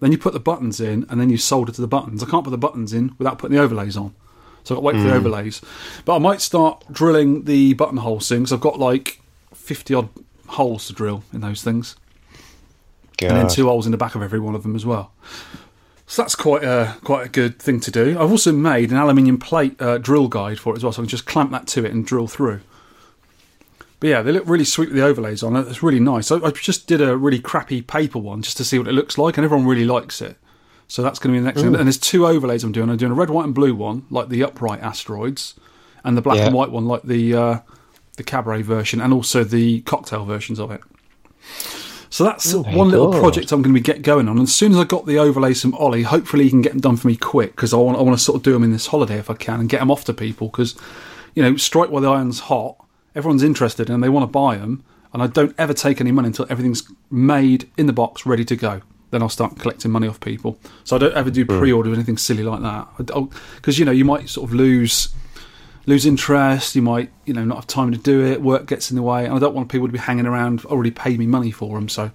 Then 0.00 0.12
you 0.12 0.18
put 0.18 0.32
the 0.32 0.40
buttons 0.40 0.80
in, 0.80 1.06
and 1.08 1.20
then 1.20 1.30
you 1.30 1.38
solder 1.38 1.70
to 1.72 1.80
the 1.80 1.86
buttons. 1.86 2.22
I 2.22 2.26
can't 2.26 2.42
put 2.44 2.50
the 2.50 2.58
buttons 2.58 2.92
in 2.92 3.14
without 3.18 3.38
putting 3.38 3.56
the 3.56 3.62
overlays 3.62 3.96
on. 3.96 4.14
So 4.64 4.74
I've 4.74 4.82
got 4.82 4.90
to 4.90 4.96
wait 4.96 5.02
for 5.02 5.08
the 5.08 5.14
mm. 5.14 5.18
overlays. 5.18 5.60
But 6.04 6.16
I 6.16 6.18
might 6.18 6.40
start 6.40 6.84
drilling 6.90 7.44
the 7.44 7.74
buttonhole 7.74 8.20
soon 8.20 8.40
because 8.40 8.52
I've 8.52 8.60
got 8.60 8.78
like 8.78 9.20
50 9.54 9.94
odd 9.94 10.08
holes 10.48 10.88
to 10.88 10.92
drill 10.92 11.22
in 11.32 11.40
those 11.40 11.62
things 11.62 11.96
and 13.28 13.36
then 13.36 13.48
two 13.48 13.66
holes 13.66 13.86
in 13.86 13.92
the 13.92 13.98
back 13.98 14.14
of 14.14 14.22
every 14.22 14.40
one 14.40 14.54
of 14.54 14.62
them 14.62 14.74
as 14.74 14.84
well. 14.84 15.12
So 16.12 16.20
that's 16.20 16.34
quite 16.34 16.62
a 16.62 16.94
quite 17.04 17.24
a 17.24 17.28
good 17.30 17.58
thing 17.58 17.80
to 17.80 17.90
do. 17.90 18.20
I've 18.20 18.30
also 18.30 18.52
made 18.52 18.90
an 18.90 18.98
aluminium 18.98 19.38
plate 19.38 19.80
uh, 19.80 19.96
drill 19.96 20.28
guide 20.28 20.60
for 20.60 20.74
it 20.74 20.76
as 20.76 20.84
well, 20.84 20.92
so 20.92 21.00
I 21.00 21.04
can 21.04 21.08
just 21.08 21.24
clamp 21.24 21.52
that 21.52 21.66
to 21.68 21.86
it 21.86 21.90
and 21.90 22.06
drill 22.06 22.26
through. 22.28 22.60
But 23.98 24.08
yeah, 24.08 24.20
they 24.20 24.30
look 24.30 24.46
really 24.46 24.66
sweet 24.66 24.90
with 24.90 24.96
the 24.96 25.06
overlays 25.06 25.42
on 25.42 25.56
it. 25.56 25.66
It's 25.68 25.82
really 25.82 26.00
nice. 26.00 26.30
I, 26.30 26.36
I 26.36 26.50
just 26.50 26.86
did 26.86 27.00
a 27.00 27.16
really 27.16 27.38
crappy 27.38 27.80
paper 27.80 28.18
one 28.18 28.42
just 28.42 28.58
to 28.58 28.64
see 28.64 28.78
what 28.78 28.88
it 28.88 28.92
looks 28.92 29.16
like, 29.16 29.38
and 29.38 29.44
everyone 29.46 29.66
really 29.66 29.86
likes 29.86 30.20
it. 30.20 30.36
So 30.86 31.02
that's 31.02 31.18
going 31.18 31.32
to 31.32 31.38
be 31.38 31.40
the 31.40 31.46
next 31.46 31.62
thing. 31.62 31.74
And 31.74 31.86
there's 31.86 31.96
two 31.96 32.26
overlays 32.26 32.62
I'm 32.62 32.72
doing. 32.72 32.90
I'm 32.90 32.98
doing 32.98 33.12
a 33.12 33.14
red, 33.14 33.30
white, 33.30 33.46
and 33.46 33.54
blue 33.54 33.74
one, 33.74 34.04
like 34.10 34.28
the 34.28 34.44
upright 34.44 34.82
asteroids, 34.82 35.54
and 36.04 36.14
the 36.14 36.20
black 36.20 36.36
Yeah. 36.36 36.48
and 36.48 36.54
white 36.54 36.70
one, 36.70 36.84
like 36.84 37.04
the 37.04 37.34
uh, 37.34 37.58
the 38.18 38.22
cabaret 38.22 38.60
version, 38.60 39.00
and 39.00 39.14
also 39.14 39.44
the 39.44 39.80
cocktail 39.80 40.26
versions 40.26 40.60
of 40.60 40.70
it. 40.72 40.82
So 42.12 42.24
that's 42.24 42.52
Oh, 42.52 42.60
one 42.62 42.90
little 42.90 43.10
project 43.10 43.52
I'm 43.52 43.62
going 43.62 43.74
to 43.74 43.80
be 43.80 43.82
get 43.82 44.02
going 44.02 44.28
on. 44.28 44.36
And 44.36 44.46
as 44.46 44.54
soon 44.54 44.72
as 44.72 44.78
I 44.78 44.84
got 44.84 45.06
the 45.06 45.16
overlays 45.16 45.62
from 45.62 45.74
Ollie, 45.76 46.02
hopefully 46.02 46.44
he 46.44 46.50
can 46.50 46.60
get 46.60 46.72
them 46.72 46.80
done 46.82 46.98
for 46.98 47.08
me 47.08 47.16
quick 47.16 47.56
because 47.56 47.72
I 47.72 47.78
want 47.78 47.96
I 47.96 48.02
want 48.02 48.18
to 48.18 48.22
sort 48.22 48.36
of 48.36 48.42
do 48.42 48.52
them 48.52 48.62
in 48.64 48.70
this 48.70 48.88
holiday 48.88 49.16
if 49.16 49.30
I 49.30 49.34
can 49.34 49.60
and 49.60 49.68
get 49.68 49.80
them 49.80 49.90
off 49.90 50.04
to 50.04 50.12
people 50.12 50.48
because 50.48 50.76
you 51.34 51.42
know 51.42 51.56
strike 51.56 51.88
while 51.88 52.02
the 52.02 52.10
iron's 52.10 52.40
hot. 52.40 52.76
Everyone's 53.14 53.42
interested 53.42 53.88
and 53.88 54.02
they 54.02 54.10
want 54.10 54.24
to 54.24 54.26
buy 54.26 54.58
them, 54.58 54.84
and 55.14 55.22
I 55.22 55.26
don't 55.26 55.54
ever 55.56 55.72
take 55.72 56.02
any 56.02 56.12
money 56.12 56.26
until 56.26 56.46
everything's 56.50 56.82
made 57.10 57.70
in 57.78 57.86
the 57.86 57.92
box, 57.94 58.26
ready 58.26 58.44
to 58.44 58.56
go. 58.56 58.82
Then 59.10 59.22
I'll 59.22 59.30
start 59.30 59.58
collecting 59.58 59.90
money 59.90 60.06
off 60.06 60.20
people. 60.20 60.58
So 60.84 60.96
I 60.96 60.98
don't 60.98 61.14
ever 61.14 61.30
do 61.30 61.46
pre-order 61.46 61.90
or 61.90 61.94
anything 61.94 62.18
silly 62.18 62.42
like 62.42 62.60
that 62.60 62.88
because 63.56 63.78
you 63.78 63.86
know 63.86 63.92
you 63.92 64.04
might 64.04 64.28
sort 64.28 64.50
of 64.50 64.54
lose 64.54 65.08
lose 65.86 66.06
interest. 66.06 66.74
You 66.76 66.82
might, 66.82 67.10
you 67.24 67.34
know, 67.34 67.44
not 67.44 67.56
have 67.56 67.66
time 67.66 67.92
to 67.92 67.98
do 67.98 68.24
it. 68.24 68.42
Work 68.42 68.66
gets 68.66 68.90
in 68.90 68.96
the 68.96 69.02
way, 69.02 69.24
and 69.24 69.34
I 69.34 69.38
don't 69.38 69.54
want 69.54 69.68
people 69.68 69.88
to 69.88 69.92
be 69.92 69.98
hanging 69.98 70.26
around. 70.26 70.64
Already 70.64 70.90
paid 70.90 71.18
me 71.18 71.26
money 71.26 71.50
for 71.50 71.74
them, 71.78 71.88
so 71.88 72.10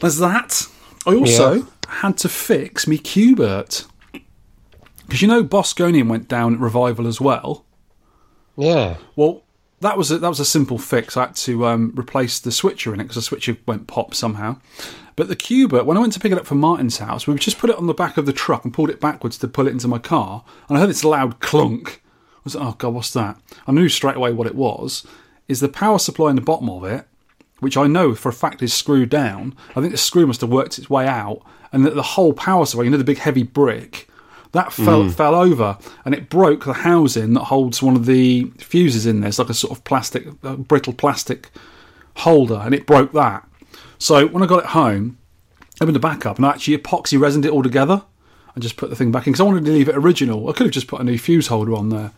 there's 0.00 0.18
that. 0.18 0.66
I 1.06 1.14
also 1.14 1.54
Yeah. 1.54 1.62
had 1.88 2.16
to 2.18 2.28
fix 2.28 2.86
me 2.86 2.98
Qbert 2.98 3.86
because 5.06 5.22
you 5.22 5.28
know 5.28 5.42
Bosconian 5.42 6.08
went 6.08 6.28
down 6.28 6.54
at 6.54 6.60
revival 6.60 7.06
as 7.06 7.20
well. 7.20 7.64
Yeah. 8.56 8.96
Well, 9.16 9.42
that 9.80 9.96
was 9.96 10.10
a, 10.10 10.18
that 10.18 10.28
was 10.28 10.40
a 10.40 10.44
simple 10.44 10.78
fix. 10.78 11.16
I 11.16 11.26
had 11.26 11.36
to 11.36 11.66
um, 11.66 11.94
replace 11.96 12.40
the 12.40 12.50
switcher 12.52 12.92
in 12.92 13.00
it 13.00 13.04
because 13.04 13.14
the 13.16 13.22
switcher 13.22 13.56
went 13.66 13.86
pop 13.86 14.14
somehow. 14.14 14.56
But 15.14 15.28
the 15.28 15.36
Qbert, 15.36 15.84
when 15.84 15.96
I 15.96 16.00
went 16.00 16.12
to 16.14 16.20
pick 16.20 16.30
it 16.32 16.38
up 16.38 16.46
from 16.46 16.60
Martin's 16.60 16.98
house, 16.98 17.26
we 17.26 17.34
just 17.36 17.58
put 17.58 17.70
it 17.70 17.76
on 17.76 17.86
the 17.86 17.94
back 17.94 18.16
of 18.16 18.26
the 18.26 18.32
truck 18.32 18.64
and 18.64 18.72
pulled 18.74 18.90
it 18.90 19.00
backwards 19.00 19.38
to 19.38 19.48
pull 19.48 19.66
it 19.66 19.70
into 19.72 19.88
my 19.88 19.98
car, 19.98 20.44
and 20.68 20.76
I 20.76 20.80
heard 20.80 20.90
this 20.90 21.04
loud 21.04 21.40
clunk. 21.40 22.02
Was 22.54 22.56
"Oh 22.56 22.74
God, 22.78 22.94
what's 22.94 23.12
that?" 23.12 23.36
I 23.66 23.72
knew 23.72 23.88
straight 23.88 24.16
away 24.16 24.32
what 24.32 24.46
it 24.46 24.54
was. 24.54 25.06
Is 25.46 25.60
the 25.60 25.68
power 25.68 25.98
supply 25.98 26.30
in 26.30 26.36
the 26.36 26.42
bottom 26.42 26.68
of 26.68 26.84
it, 26.84 27.06
which 27.60 27.76
I 27.76 27.86
know 27.86 28.14
for 28.14 28.28
a 28.28 28.34
fact 28.34 28.62
is 28.62 28.74
screwed 28.74 29.08
down. 29.08 29.54
I 29.70 29.80
think 29.80 29.92
the 29.92 29.98
screw 29.98 30.26
must 30.26 30.42
have 30.42 30.50
worked 30.50 30.78
its 30.78 30.90
way 30.90 31.06
out, 31.06 31.42
and 31.72 31.84
that 31.84 31.94
the 31.94 32.02
whole 32.02 32.32
power 32.32 32.66
supply, 32.66 32.84
you 32.84 32.90
know, 32.90 32.98
the 32.98 33.04
big 33.04 33.18
heavy 33.18 33.42
brick, 33.42 34.08
that 34.52 34.72
fell 34.72 35.08
fell 35.08 35.34
over, 35.34 35.78
and 36.04 36.14
it 36.14 36.28
broke 36.28 36.64
the 36.64 36.72
housing 36.72 37.34
that 37.34 37.44
holds 37.44 37.82
one 37.82 37.96
of 37.96 38.06
the 38.06 38.50
fuses 38.58 39.06
in 39.06 39.20
there. 39.20 39.28
It's 39.28 39.38
like 39.38 39.50
a 39.50 39.54
sort 39.54 39.76
of 39.76 39.84
plastic, 39.84 40.26
uh, 40.42 40.56
brittle 40.56 40.92
plastic 40.92 41.50
holder, 42.16 42.60
and 42.64 42.74
it 42.74 42.86
broke 42.86 43.12
that. 43.12 43.46
So 43.98 44.26
when 44.26 44.42
I 44.42 44.46
got 44.46 44.60
it 44.60 44.70
home, 44.70 45.18
I 45.80 45.84
opened 45.84 45.96
the 45.96 46.00
back 46.00 46.26
up 46.26 46.36
and 46.36 46.46
I 46.46 46.50
actually 46.50 46.76
epoxy 46.76 47.18
resined 47.18 47.44
it 47.44 47.50
all 47.50 47.62
together 47.62 48.02
and 48.54 48.62
just 48.62 48.76
put 48.76 48.90
the 48.90 48.96
thing 48.96 49.12
back 49.12 49.26
in 49.26 49.32
because 49.32 49.40
I 49.40 49.44
wanted 49.44 49.64
to 49.64 49.72
leave 49.72 49.88
it 49.88 49.96
original. 49.96 50.48
I 50.48 50.52
could 50.52 50.66
have 50.66 50.72
just 50.72 50.88
put 50.88 51.00
a 51.00 51.04
new 51.04 51.18
fuse 51.18 51.48
holder 51.48 51.74
on 51.74 51.90
there, 51.90 52.12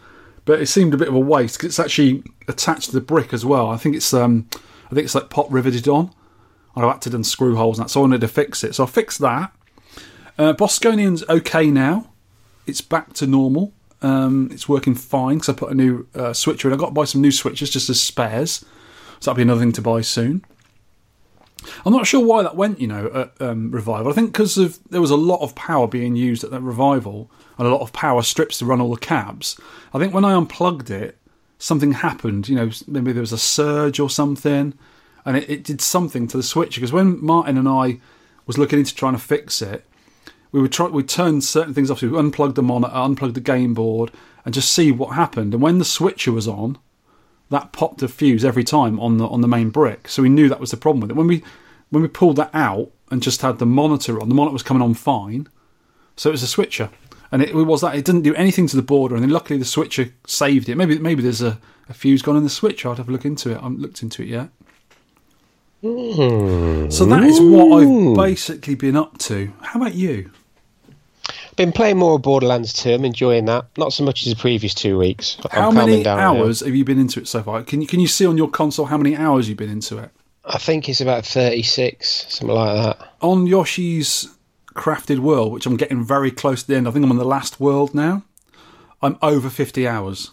but 0.44 0.60
it 0.60 0.66
seemed 0.66 0.94
a 0.94 0.96
bit 0.96 1.08
of 1.08 1.14
a 1.14 1.20
waste 1.20 1.56
because 1.56 1.70
it's 1.70 1.80
actually 1.80 2.22
attached 2.48 2.86
to 2.86 2.92
the 2.92 3.00
brick 3.00 3.32
as 3.32 3.44
well. 3.44 3.68
I 3.68 3.76
think 3.76 3.96
it's 3.96 4.12
um, 4.14 4.48
I 4.86 4.94
think 4.94 5.04
it's 5.04 5.14
like 5.14 5.30
pop 5.30 5.46
riveted 5.50 5.88
on. 5.88 6.12
I've 6.76 6.84
acted 6.84 7.12
done 7.12 7.24
screw 7.24 7.56
holes 7.56 7.78
and 7.78 7.84
that, 7.84 7.90
so 7.90 8.00
I 8.00 8.02
wanted 8.02 8.20
to 8.20 8.28
fix 8.28 8.64
it. 8.64 8.74
So 8.74 8.84
I 8.84 8.86
fixed 8.86 9.18
that. 9.20 9.52
Uh, 10.38 10.52
Bosconian's 10.52 11.24
okay 11.28 11.70
now. 11.70 12.10
It's 12.66 12.80
back 12.80 13.12
to 13.14 13.26
normal. 13.26 13.72
Um, 14.02 14.48
it's 14.52 14.68
working 14.68 14.94
fine 14.94 15.38
because 15.38 15.50
I 15.50 15.52
put 15.52 15.70
a 15.70 15.74
new 15.74 16.06
uh, 16.14 16.32
switcher 16.32 16.68
in. 16.68 16.74
I 16.74 16.76
got 16.76 16.86
to 16.86 16.92
buy 16.92 17.04
some 17.04 17.20
new 17.20 17.32
switches 17.32 17.70
just 17.70 17.90
as 17.90 18.00
spares. 18.00 18.64
So 19.18 19.30
that'll 19.30 19.34
be 19.34 19.42
another 19.42 19.60
thing 19.60 19.72
to 19.72 19.82
buy 19.82 20.00
soon. 20.00 20.44
I'm 21.84 21.92
not 21.92 22.06
sure 22.06 22.24
why 22.24 22.42
that 22.42 22.56
went, 22.56 22.80
you 22.80 22.86
know, 22.86 23.10
at 23.12 23.46
um, 23.46 23.70
Revival. 23.70 24.10
I 24.10 24.14
think 24.14 24.32
because 24.32 24.54
there 24.54 25.00
was 25.00 25.10
a 25.10 25.16
lot 25.16 25.42
of 25.42 25.54
power 25.54 25.86
being 25.86 26.16
used 26.16 26.42
at 26.42 26.50
that 26.50 26.62
Revival 26.62 27.30
and 27.60 27.68
a 27.68 27.70
lot 27.70 27.82
of 27.82 27.92
power 27.92 28.22
strips 28.22 28.58
to 28.58 28.64
run 28.64 28.80
all 28.80 28.90
the 28.90 28.98
cabs. 28.98 29.60
I 29.92 29.98
think 29.98 30.14
when 30.14 30.24
I 30.24 30.32
unplugged 30.32 30.90
it, 30.90 31.18
something 31.58 31.92
happened. 31.92 32.48
You 32.48 32.56
know, 32.56 32.70
maybe 32.86 33.12
there 33.12 33.20
was 33.20 33.34
a 33.34 33.38
surge 33.38 34.00
or 34.00 34.08
something, 34.08 34.72
and 35.26 35.36
it, 35.36 35.50
it 35.50 35.62
did 35.62 35.82
something 35.82 36.26
to 36.28 36.38
the 36.38 36.42
switcher. 36.42 36.80
Because 36.80 36.90
when 36.90 37.22
Martin 37.22 37.58
and 37.58 37.68
I 37.68 38.00
was 38.46 38.56
looking 38.56 38.78
into 38.78 38.94
trying 38.94 39.12
to 39.12 39.18
fix 39.18 39.60
it, 39.60 39.84
we 40.52 40.62
would 40.62 40.72
try 40.72 40.86
we 40.86 41.02
turned 41.02 41.44
certain 41.44 41.74
things 41.74 41.90
off. 41.90 41.98
So 41.98 42.08
we 42.08 42.18
unplugged 42.18 42.54
the 42.54 42.62
monitor, 42.62 42.94
unplugged 42.94 43.36
the 43.36 43.40
game 43.40 43.74
board, 43.74 44.10
and 44.46 44.54
just 44.54 44.72
see 44.72 44.90
what 44.90 45.14
happened. 45.14 45.52
And 45.52 45.62
when 45.62 45.78
the 45.78 45.84
switcher 45.84 46.32
was 46.32 46.48
on, 46.48 46.78
that 47.50 47.72
popped 47.72 48.02
a 48.02 48.08
fuse 48.08 48.42
every 48.42 48.64
time 48.64 48.98
on 48.98 49.18
the 49.18 49.26
on 49.26 49.42
the 49.42 49.48
main 49.48 49.68
brick. 49.68 50.08
So 50.08 50.22
we 50.22 50.30
knew 50.30 50.48
that 50.48 50.60
was 50.60 50.70
the 50.70 50.78
problem 50.78 51.02
with 51.02 51.10
it. 51.10 51.16
When 51.16 51.26
we 51.26 51.44
when 51.90 52.00
we 52.02 52.08
pulled 52.08 52.36
that 52.36 52.54
out 52.54 52.90
and 53.10 53.22
just 53.22 53.42
had 53.42 53.58
the 53.58 53.66
monitor 53.66 54.18
on, 54.18 54.30
the 54.30 54.34
monitor 54.34 54.54
was 54.54 54.62
coming 54.62 54.82
on 54.82 54.94
fine. 54.94 55.46
So 56.16 56.30
it 56.30 56.32
was 56.32 56.42
a 56.42 56.46
switcher, 56.46 56.88
and 57.32 57.42
it, 57.42 57.54
was 57.54 57.80
that 57.82 57.94
it 57.94 58.04
didn't 58.04 58.22
do 58.22 58.34
anything 58.34 58.66
to 58.68 58.76
the 58.76 58.82
board, 58.82 59.12
and 59.12 59.22
then 59.22 59.30
luckily 59.30 59.58
the 59.58 59.64
switcher 59.64 60.12
saved 60.26 60.68
it. 60.68 60.76
Maybe 60.76 60.98
maybe 60.98 61.22
there's 61.22 61.42
a, 61.42 61.58
a 61.88 61.94
fuse 61.94 62.22
gone 62.22 62.36
in 62.36 62.44
the 62.44 62.50
switcher. 62.50 62.88
I'd 62.88 62.98
have 62.98 63.08
a 63.08 63.12
look 63.12 63.24
into 63.24 63.50
it. 63.50 63.58
I 63.58 63.62
haven't 63.62 63.80
looked 63.80 64.02
into 64.02 64.22
it 64.22 64.28
yet. 64.28 64.48
So 65.82 67.06
that 67.06 67.22
is 67.22 67.40
what 67.40 67.80
I've 67.80 67.88
hmm. 67.88 68.14
basically 68.14 68.74
been 68.74 68.96
up 68.96 69.16
to. 69.18 69.52
How 69.62 69.80
about 69.80 69.94
you? 69.94 70.30
Been 71.56 71.72
playing 71.72 71.98
more 71.98 72.14
of 72.14 72.22
Borderlands 72.22 72.72
2. 72.72 72.94
I'm 72.94 73.04
enjoying 73.04 73.46
that. 73.46 73.66
Not 73.76 73.92
so 73.92 74.04
much 74.04 74.26
as 74.26 74.32
the 74.32 74.40
previous 74.40 74.74
two 74.74 74.98
weeks. 74.98 75.36
I'm 75.50 75.50
How 75.50 75.70
many 75.70 76.02
down 76.02 76.18
now. 76.18 76.36
hours 76.36 76.60
have 76.60 76.74
you 76.74 76.84
been 76.84 76.98
into 76.98 77.20
it 77.20 77.28
so 77.28 77.42
far? 77.42 77.62
Can 77.62 77.80
you 77.80 77.86
can 77.86 78.00
you 78.00 78.06
see 78.06 78.26
on 78.26 78.36
your 78.36 78.48
console 78.48 78.86
how 78.86 78.96
many 78.96 79.16
hours 79.16 79.48
you've 79.48 79.58
been 79.58 79.70
into 79.70 79.98
it? 79.98 80.10
I 80.44 80.58
think 80.58 80.88
it's 80.88 81.00
about 81.00 81.24
36, 81.24 82.26
something 82.30 82.54
like 82.54 82.76
that. 82.76 83.08
on 83.20 83.46
Yoshi's 83.46 84.28
Crafted 84.74 85.18
World, 85.18 85.52
which 85.52 85.66
I'm 85.66 85.76
getting 85.76 86.04
very 86.04 86.30
close 86.30 86.62
to 86.62 86.68
the 86.68 86.76
end. 86.76 86.88
I 86.88 86.90
think 86.90 87.04
I'm 87.04 87.10
on 87.10 87.18
the 87.18 87.24
last 87.24 87.60
world 87.60 87.94
now. 87.94 88.22
I'm 89.02 89.18
over 89.22 89.48
50 89.50 89.86
hours. 89.88 90.30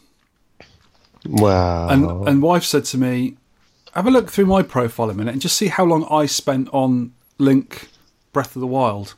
Wow. 1.26 1.90
And 1.90 2.28
and 2.28 2.42
wife 2.42 2.64
said 2.64 2.86
to 2.86 2.98
me, 2.98 3.38
"Have 3.94 4.08
a 4.08 4.12
look 4.12 4.30
through 4.32 4.46
my 4.46 4.62
profile 4.62 5.10
a 5.10 5.14
minute 5.14 5.32
and 5.32 5.42
just 5.42 5.58
see 5.58 5.68
how 5.68 5.84
long 5.86 6.06
I 6.10 6.26
spent 6.26 6.70
on 6.72 7.14
Link 7.38 7.90
Breath 8.34 8.56
of 8.56 8.60
the 8.62 8.68
Wild. 8.68 9.16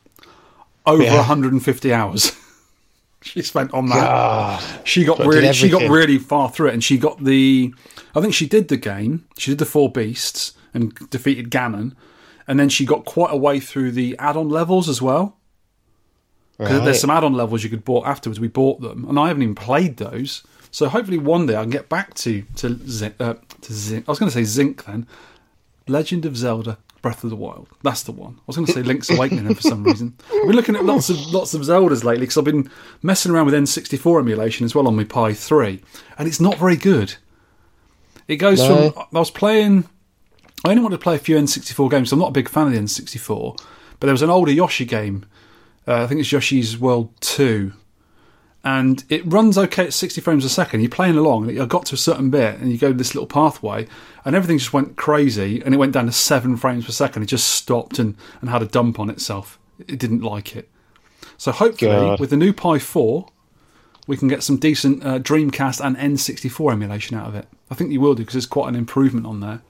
Over 0.86 1.04
Yeah. 1.04 1.18
150 1.18 1.94
hours." 1.94 2.32
she 3.22 3.42
spent 3.42 3.74
on 3.74 3.88
that. 3.88 3.96
God. 4.02 4.64
She 4.86 5.04
got 5.04 5.20
really 5.20 5.54
she 5.54 5.70
got 5.70 5.90
really 5.90 6.18
far 6.18 6.50
through 6.50 6.70
it, 6.70 6.74
and 6.74 6.84
she 6.84 6.98
got 6.98 7.24
the. 7.24 7.74
I 8.16 8.22
think 8.22 8.34
she 8.34 8.48
did 8.48 8.70
the 8.70 8.78
game. 8.78 9.26
She 9.38 9.52
did 9.52 9.60
the 9.60 9.66
four 9.66 9.92
beasts 9.92 10.54
and 10.74 10.94
defeated 11.10 11.50
Ganon, 11.52 11.96
and 12.50 12.60
then 12.60 12.68
she 12.68 12.84
got 12.86 13.06
quite 13.06 13.32
a 13.32 13.38
way 13.38 13.62
through 13.62 13.92
the 13.92 14.18
add-on 14.20 14.50
levels 14.50 14.90
as 14.90 15.02
well. 15.02 15.38
Because 16.58 16.78
Right. 16.80 16.84
there's 16.86 17.00
some 17.00 17.10
add-on 17.10 17.34
levels 17.34 17.64
you 17.64 17.70
could 17.70 17.86
bought 17.86 18.06
afterwards. 18.06 18.40
We 18.42 18.50
bought 18.50 18.82
them, 18.82 19.06
and 19.08 19.18
I 19.18 19.28
haven't 19.30 19.44
even 19.44 19.56
played 19.56 19.96
those. 19.96 20.44
So 20.72 20.90
hopefully 20.90 21.18
one 21.18 21.46
day 21.46 21.56
I 21.56 21.62
can 21.62 21.70
get 21.70 21.88
back 21.88 22.14
to 22.16 22.44
to 22.58 22.78
Zinc. 22.88 23.16
Uh, 23.20 23.36
to 23.62 23.74
Zinc. 23.74 24.04
I 24.08 24.12
was 24.12 24.20
going 24.20 24.30
to 24.30 24.34
say 24.34 24.44
Zinc 24.44 24.84
then. 24.86 25.08
Legend 25.88 26.26
of 26.26 26.36
Zelda: 26.38 26.78
Breath 27.02 27.24
of 27.24 27.30
the 27.30 27.36
Wild. 27.36 27.68
That's 27.82 28.04
the 28.04 28.12
one. 28.12 28.36
I 28.40 28.44
was 28.46 28.56
going 28.58 28.66
to 28.68 28.74
say 28.74 28.84
Link's 28.84 29.10
Awakening 29.16 29.56
for 29.56 29.62
some 29.62 29.84
reason. 29.84 30.16
I've 30.32 30.48
been 30.48 30.56
looking 30.56 30.76
at 30.76 30.84
lots 30.86 31.10
of 31.10 31.18
lots 31.34 31.54
of 31.54 31.62
Zeldas 31.62 32.04
lately 32.04 32.22
because 32.26 32.38
I've 32.38 32.44
been 32.44 32.70
messing 33.02 33.32
around 33.32 33.46
with 33.46 33.56
N64 33.56 34.20
emulation 34.20 34.66
as 34.66 34.76
well 34.76 34.88
on 34.88 34.96
my 34.98 35.06
Pi 35.06 35.34
3, 35.34 35.82
and 36.18 36.28
it's 36.28 36.40
not 36.42 36.58
very 36.58 36.76
good. 36.76 37.16
It 38.28 38.36
goes 38.36 38.60
No. 38.60 38.92
from 38.92 39.06
I 39.14 39.20
was 39.20 39.32
playing. 39.32 39.86
I 40.66 40.72
only 40.72 40.84
wanted 40.84 40.98
to 40.98 41.04
play 41.04 41.16
a 41.16 41.20
few 41.20 41.38
N64 41.38 41.90
games. 41.90 42.10
So 42.10 42.16
I'm 42.16 42.20
not 42.20 42.30
a 42.30 42.34
big 42.34 42.50
fan 42.50 42.68
of 42.68 42.74
the 42.74 42.80
N64, 42.80 43.58
but 44.00 44.08
there 44.08 44.14
was 44.14 44.22
an 44.22 44.30
older 44.30 44.52
Yoshi 44.52 44.86
game. 44.86 45.26
Uh, 45.88 46.04
I 46.04 46.08
think 46.08 46.20
it's 46.20 46.32
Yoshi's 46.32 46.78
World 46.78 47.14
2. 47.22 47.74
And 48.62 49.06
it 49.08 49.26
runs 49.26 49.58
okay 49.58 49.86
at 49.86 49.94
60 49.94 50.20
frames 50.20 50.44
a 50.44 50.50
second. 50.50 50.82
You're 50.82 50.90
playing 50.90 51.16
along, 51.16 51.50
and 51.50 51.62
I 51.62 51.66
got 51.66 51.86
to 51.88 51.96
a 51.96 51.98
certain 51.98 52.30
bit, 52.30 52.60
and 52.60 52.72
you 52.72 52.78
go 52.78 52.92
this 52.92 53.16
little 53.16 53.28
pathway, 53.28 53.88
and 54.26 54.36
everything 54.36 54.58
just 54.58 54.74
went 54.74 54.98
crazy, 54.98 55.62
and 55.64 55.74
it 55.74 55.78
went 55.78 55.94
down 55.94 56.08
to 56.08 56.12
7 56.12 56.58
frames 56.58 56.86
per 56.86 56.92
second. 56.92 57.24
It 57.24 57.28
just 57.28 57.50
stopped 57.50 58.00
and, 58.00 58.18
and 58.42 58.50
had 58.50 58.62
a 58.62 58.66
dump 58.66 59.00
on 59.00 59.10
itself. 59.10 59.58
It 59.80 59.98
didn't 59.98 60.22
like 60.22 60.58
it. 60.58 60.70
So 61.38 61.54
hopefully, 61.54 61.92
God. 61.92 62.20
with 62.20 62.32
the 62.32 62.38
new 62.38 62.52
Pi 62.52 62.80
4, 62.80 63.30
we 64.08 64.18
can 64.18 64.28
get 64.28 64.44
some 64.44 64.58
decent 64.58 65.06
uh, 65.06 65.20
Dreamcast 65.20 65.84
and 65.84 65.96
N64 65.96 66.74
emulation 66.74 67.16
out 67.16 67.28
of 67.28 67.36
it. 67.36 67.48
I 67.72 67.76
think 67.76 67.92
you 67.92 68.02
will 68.02 68.14
do 68.14 68.24
because 68.24 68.34
there's 68.34 68.46
quite 68.46 68.68
an 68.68 68.76
improvement 68.76 69.26
on 69.26 69.40
there. 69.40 69.62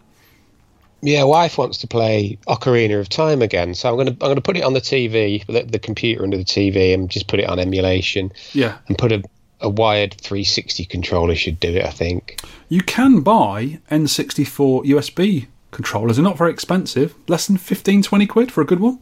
Yeah, 1.02 1.24
wife 1.24 1.58
wants 1.58 1.78
to 1.80 1.88
play 1.88 2.38
Ocarina 2.48 3.00
of 3.00 3.08
Time 3.10 3.42
again, 3.42 3.74
so 3.74 3.90
I'm 3.90 3.98
gonna 3.98 4.12
I'm 4.12 4.18
gonna 4.18 4.42
put 4.42 4.58
it 4.58 4.64
on 4.64 4.74
the 4.74 4.82
TV, 4.82 5.46
the, 5.48 5.64
the 5.64 5.80
computer 5.80 6.24
under 6.24 6.38
the 6.38 6.44
TV, 6.44 6.94
and 6.94 7.10
just 7.10 7.28
put 7.28 7.40
it 7.40 7.48
on 7.50 7.58
emulation, 7.60 8.32
Yeah. 8.54 8.78
and 8.88 8.98
put 8.98 9.12
a, 9.12 9.24
a 9.62 9.70
wired 9.70 10.14
360 10.16 10.86
controller 10.86 11.36
should 11.36 11.60
do 11.60 11.70
it. 11.70 11.86
I 11.86 11.92
think. 11.92 12.42
You 12.68 12.82
can 12.82 13.22
buy 13.22 13.80
N64 13.90 14.86
USB 14.86 15.48
controllers. 15.72 16.18
They're 16.18 16.24
not 16.24 16.38
very 16.38 16.52
expensive. 16.52 17.16
Less 17.28 17.48
than 17.48 17.58
15, 17.58 18.04
20 18.04 18.26
quid 18.28 18.52
for 18.52 18.62
a 18.62 18.66
good 18.66 18.80
one. 18.80 19.00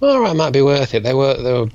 All 0.00 0.20
right, 0.20 0.34
might 0.34 0.52
be 0.52 0.62
worth 0.62 0.94
it. 0.94 1.02
They 1.02 1.14
were 1.14 1.34
they 1.34 1.52
were 1.52 1.68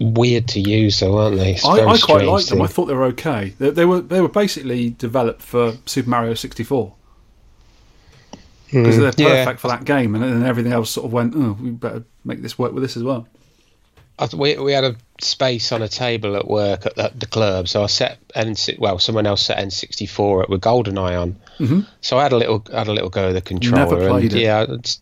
weird 0.00 0.48
to 0.48 0.60
use, 0.60 1.00
though, 1.00 1.16
aren't 1.18 1.36
they? 1.36 1.56
I, 1.64 1.84
I 1.86 1.98
quite 1.98 2.24
liked 2.26 2.48
them. 2.50 2.62
I 2.62 2.66
thought 2.66 2.86
they 2.86 2.94
were 2.94 3.04
okay. 3.04 3.54
They, 3.58 3.70
they 3.70 3.84
were 3.84 4.00
they 4.00 4.20
were 4.20 4.28
basically 4.28 4.90
developed 4.90 5.40
for 5.42 5.74
Super 5.86 6.10
Mario 6.10 6.34
64. 6.34 6.92
Because 8.72 8.96
they're 8.98 9.12
perfect 9.12 9.18
yeah. 9.18 9.56
for 9.56 9.68
that 9.68 9.84
game, 9.84 10.14
and 10.14 10.22
then 10.22 10.44
everything 10.44 10.72
else 10.72 10.90
sort 10.90 11.06
of 11.06 11.12
went. 11.12 11.34
Oh, 11.36 11.56
we 11.60 11.70
better 11.70 12.04
make 12.24 12.42
this 12.42 12.58
work 12.58 12.72
with 12.72 12.82
this 12.82 12.96
as 12.96 13.02
well. 13.02 13.26
I 14.18 14.26
th- 14.26 14.38
we 14.38 14.56
we 14.58 14.72
had 14.72 14.84
a 14.84 14.96
space 15.20 15.72
on 15.72 15.82
a 15.82 15.88
table 15.88 16.36
at 16.36 16.46
work 16.46 16.86
at 16.86 16.94
the, 16.94 17.12
the 17.16 17.26
club, 17.26 17.68
so 17.68 17.82
I 17.82 17.86
set 17.86 18.18
N 18.34 18.54
well, 18.78 18.98
someone 18.98 19.26
else 19.26 19.42
set 19.42 19.58
N64 19.58 20.44
up 20.44 20.50
with 20.50 20.60
GoldenEye 20.60 21.20
on. 21.20 21.36
Mm-hmm. 21.58 21.80
So 22.02 22.18
I 22.18 22.24
had 22.24 22.32
a 22.32 22.36
little 22.36 22.64
had 22.72 22.88
a 22.88 22.92
little 22.92 23.10
go 23.10 23.28
of 23.28 23.34
the 23.34 23.40
controller. 23.40 23.84
Never 23.84 24.08
played 24.08 24.32
and, 24.32 24.40
it. 24.40 24.42
Yeah, 24.42 24.66
it's 24.68 25.00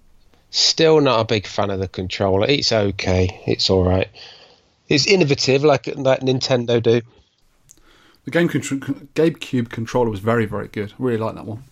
still 0.51 1.01
not 1.01 1.21
a 1.21 1.25
big 1.25 1.47
fan 1.47 1.71
of 1.71 1.81
the 1.81 1.89
controller. 1.89 2.47
It's 2.49 2.73
okay. 2.73 3.43
It's 3.47 3.69
all 3.71 3.85
right. 3.85 4.09
It's 4.89 5.07
innovative, 5.07 5.65
like 5.65 5.87
like 5.97 6.21
Nintendo 6.21 6.83
do. 6.83 7.03
The 8.25 8.31
game 8.31 8.49
contr- 8.49 9.09
GameCube 9.15 9.71
controller 9.71 10.11
was 10.11 10.21
very, 10.21 10.45
very 10.45 10.69
good. 10.69 10.93
I 10.93 10.95
Really 10.99 11.19
like 11.19 11.35
that 11.35 11.47
one. 11.47 11.65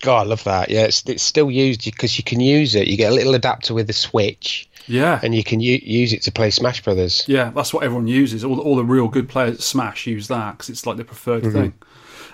God, 0.00 0.26
I 0.26 0.28
love 0.30 0.44
that. 0.44 0.70
Yeah, 0.70 0.84
it's 0.84 1.02
it's 1.06 1.22
still 1.22 1.50
used 1.50 1.84
because 1.84 2.16
you 2.18 2.24
can 2.24 2.40
use 2.40 2.74
it. 2.74 2.86
You 2.88 2.96
get 2.96 3.10
a 3.12 3.14
little 3.14 3.34
adapter 3.34 3.74
with 3.74 3.88
a 3.90 3.92
switch, 3.92 4.68
Yeah, 4.86 5.20
and 5.22 5.34
you 5.34 5.42
can 5.44 5.60
u- 5.60 5.80
use 5.82 6.12
it 6.12 6.22
to 6.22 6.32
play 6.32 6.50
Smash 6.50 6.82
Brothers. 6.82 7.24
yeah, 7.26 7.50
that's 7.54 7.72
what 7.74 7.82
everyone 7.84 8.06
uses. 8.08 8.44
All, 8.44 8.60
all 8.60 8.76
the 8.76 8.84
real 8.84 9.08
good 9.08 9.28
players 9.28 9.54
at 9.56 9.62
Smash 9.62 10.06
use 10.06 10.28
that 10.28 10.52
because 10.52 10.68
it's 10.70 10.86
like 10.86 10.96
the 10.96 11.04
preferred 11.04 11.42
Mm-hmm. 11.44 11.52
thing. 11.60 11.74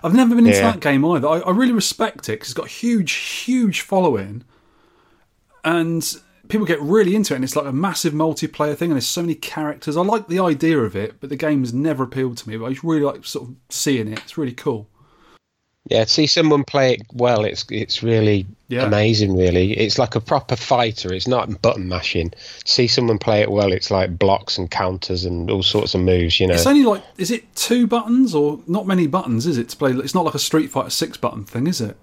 I've 0.02 0.14
never 0.14 0.34
been 0.34 0.46
into 0.46 0.58
Yeah. 0.58 0.72
that 0.72 0.80
game 0.80 1.04
either. 1.04 1.26
I, 1.26 1.38
I 1.38 1.50
really 1.50 1.72
respect 1.72 2.28
it 2.28 2.32
because 2.32 2.48
it's 2.48 2.54
got 2.54 2.66
a 2.66 2.68
huge, 2.68 3.12
huge 3.12 3.80
following, 3.80 4.44
and 5.64 6.16
people 6.48 6.66
get 6.66 6.80
really 6.80 7.14
into 7.16 7.32
it. 7.32 7.36
And 7.36 7.44
it's 7.44 7.56
like 7.56 7.66
a 7.66 7.72
massive 7.72 8.12
multiplayer 8.12 8.76
thing, 8.76 8.90
and 8.90 8.96
there's 8.96 9.06
so 9.06 9.22
many 9.22 9.34
characters. 9.34 9.96
I 9.96 10.02
like 10.02 10.28
the 10.28 10.40
idea 10.40 10.78
of 10.78 10.94
it, 10.94 11.20
but 11.20 11.30
the 11.30 11.36
game 11.36 11.60
has 11.60 11.72
never 11.72 12.04
appealed 12.04 12.36
to 12.38 12.48
me. 12.48 12.56
But 12.56 12.72
I 12.72 12.76
really 12.82 13.02
like 13.04 13.24
sort 13.24 13.48
of 13.48 13.54
seeing 13.70 14.08
it. 14.12 14.18
It's 14.18 14.36
really 14.36 14.52
cool. 14.52 14.88
Yeah, 15.90 16.04
see 16.06 16.26
someone 16.26 16.64
play 16.64 16.94
it 16.94 17.02
well, 17.12 17.44
it's 17.44 17.66
it's 17.70 18.02
really 18.02 18.46
Yeah. 18.68 18.86
amazing. 18.86 19.36
Really, 19.36 19.76
it's 19.76 19.98
like 19.98 20.14
a 20.14 20.20
proper 20.20 20.56
fighter. 20.56 21.12
It's 21.12 21.28
not 21.28 21.60
button 21.60 21.88
mashing. 21.88 22.32
See 22.64 22.86
someone 22.86 23.18
play 23.18 23.42
it 23.42 23.50
well, 23.50 23.70
it's 23.70 23.90
like 23.90 24.18
blocks 24.18 24.56
and 24.56 24.70
counters 24.70 25.26
and 25.26 25.50
all 25.50 25.62
sorts 25.62 25.94
of 25.94 26.00
moves. 26.00 26.40
You 26.40 26.46
know, 26.46 26.54
It's 26.54 26.66
only 26.66 26.84
like, 26.84 27.02
is 27.18 27.30
it 27.30 27.54
two 27.54 27.86
buttons 27.86 28.34
or 28.34 28.60
not 28.66 28.86
many 28.86 29.06
buttons? 29.06 29.46
Is 29.46 29.58
it 29.58 29.68
to 29.70 29.76
play? 29.76 29.92
It's 29.92 30.14
not 30.14 30.24
like 30.24 30.34
a 30.34 30.38
Street 30.38 30.70
Fighter 30.70 30.88
Six 30.88 31.18
button 31.18 31.44
thing, 31.44 31.66
is 31.66 31.82
it? 31.82 31.98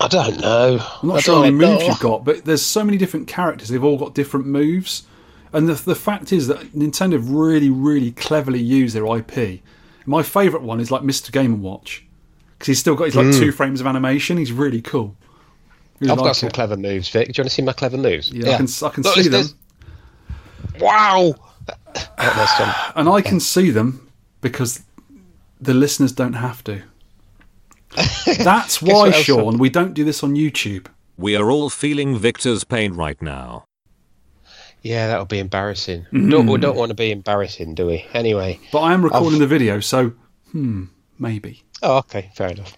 I 0.00 0.08
don't 0.08 0.40
know. 0.40 0.80
I'm 1.02 1.08
not 1.08 1.18
I 1.18 1.20
sure 1.20 1.36
how 1.36 1.42
many 1.42 1.54
moves 1.54 1.86
you've 1.86 2.00
got, 2.00 2.24
but 2.24 2.44
there's 2.44 2.62
so 2.62 2.82
many 2.82 2.98
different 2.98 3.28
characters. 3.28 3.68
They've 3.68 3.84
all 3.84 3.98
got 3.98 4.14
different 4.16 4.46
moves, 4.46 5.04
and 5.52 5.68
the 5.68 5.74
the 5.74 5.94
fact 5.94 6.32
is 6.32 6.48
that 6.48 6.72
Nintendo 6.72 7.22
really, 7.24 7.70
really 7.70 8.10
cleverly 8.10 8.60
used 8.60 8.96
their 8.96 9.06
IP. 9.16 9.60
My 10.06 10.24
favourite 10.24 10.64
one 10.66 10.80
is 10.80 10.90
like 10.90 11.02
Mr. 11.02 11.30
Game 11.30 11.54
and 11.54 11.62
Watch 11.62 12.04
because 12.62 12.68
he's 12.68 12.78
still 12.78 12.94
got 12.94 13.06
his 13.06 13.16
like 13.16 13.32
two 13.32 13.50
frames 13.50 13.80
of 13.80 13.88
animation. 13.88 14.38
He's 14.38 14.52
really 14.52 14.80
cool. 14.80 15.16
Really. 15.98 16.12
I've 16.12 16.18
like 16.18 16.28
got 16.28 16.36
some 16.36 16.46
it. 16.46 16.52
clever 16.52 16.76
moves, 16.76 17.08
Vic. 17.08 17.26
Do 17.26 17.32
you 17.36 17.42
want 17.42 17.50
to 17.50 17.54
see 17.54 17.62
my 17.62 17.72
clever 17.72 17.96
moves? 17.98 18.30
Yeah, 18.30 18.52
I 18.52 18.56
can 18.58 18.66
I 18.84 18.88
can 18.90 19.02
Look, 19.02 19.14
see 19.16 19.26
there's- 19.28 19.50
them, 19.50 19.58
Wow. 20.78 21.34
Oh, 22.18 22.92
and 22.94 23.08
I 23.08 23.20
can 23.20 23.40
see 23.40 23.70
them 23.70 24.08
because 24.40 24.82
the 25.60 25.74
listeners 25.74 26.12
don't 26.12 26.34
have 26.34 26.62
to. 26.64 26.82
That's 28.38 28.80
why, 28.80 29.10
Sean, 29.10 29.58
we 29.58 29.68
don't 29.68 29.92
do 29.92 30.04
this 30.04 30.22
on 30.22 30.34
YouTube. 30.36 30.86
We 31.18 31.34
are 31.34 31.50
all 31.50 31.68
feeling 31.68 32.16
Victor's 32.16 32.62
pain 32.62 32.92
right 32.92 33.20
now. 33.20 33.64
Yeah, 34.82 35.08
that 35.08 35.18
would 35.18 35.28
be 35.28 35.40
embarrassing. 35.40 36.06
Mm. 36.12 36.30
Don't, 36.30 36.46
we 36.46 36.58
don't 36.58 36.76
want 36.76 36.90
to 36.90 36.94
be 36.94 37.10
embarrassing, 37.10 37.74
do 37.74 37.86
we? 37.86 38.06
Anyway. 38.14 38.60
But 38.70 38.82
I 38.82 38.94
am 38.94 39.04
recording 39.04 39.40
the 39.40 39.48
video, 39.48 39.80
so 39.80 40.12
hmm, 40.52 40.84
maybe. 41.18 41.64
Oh, 41.82 41.98
okay, 41.98 42.30
fair 42.34 42.50
enough. 42.50 42.76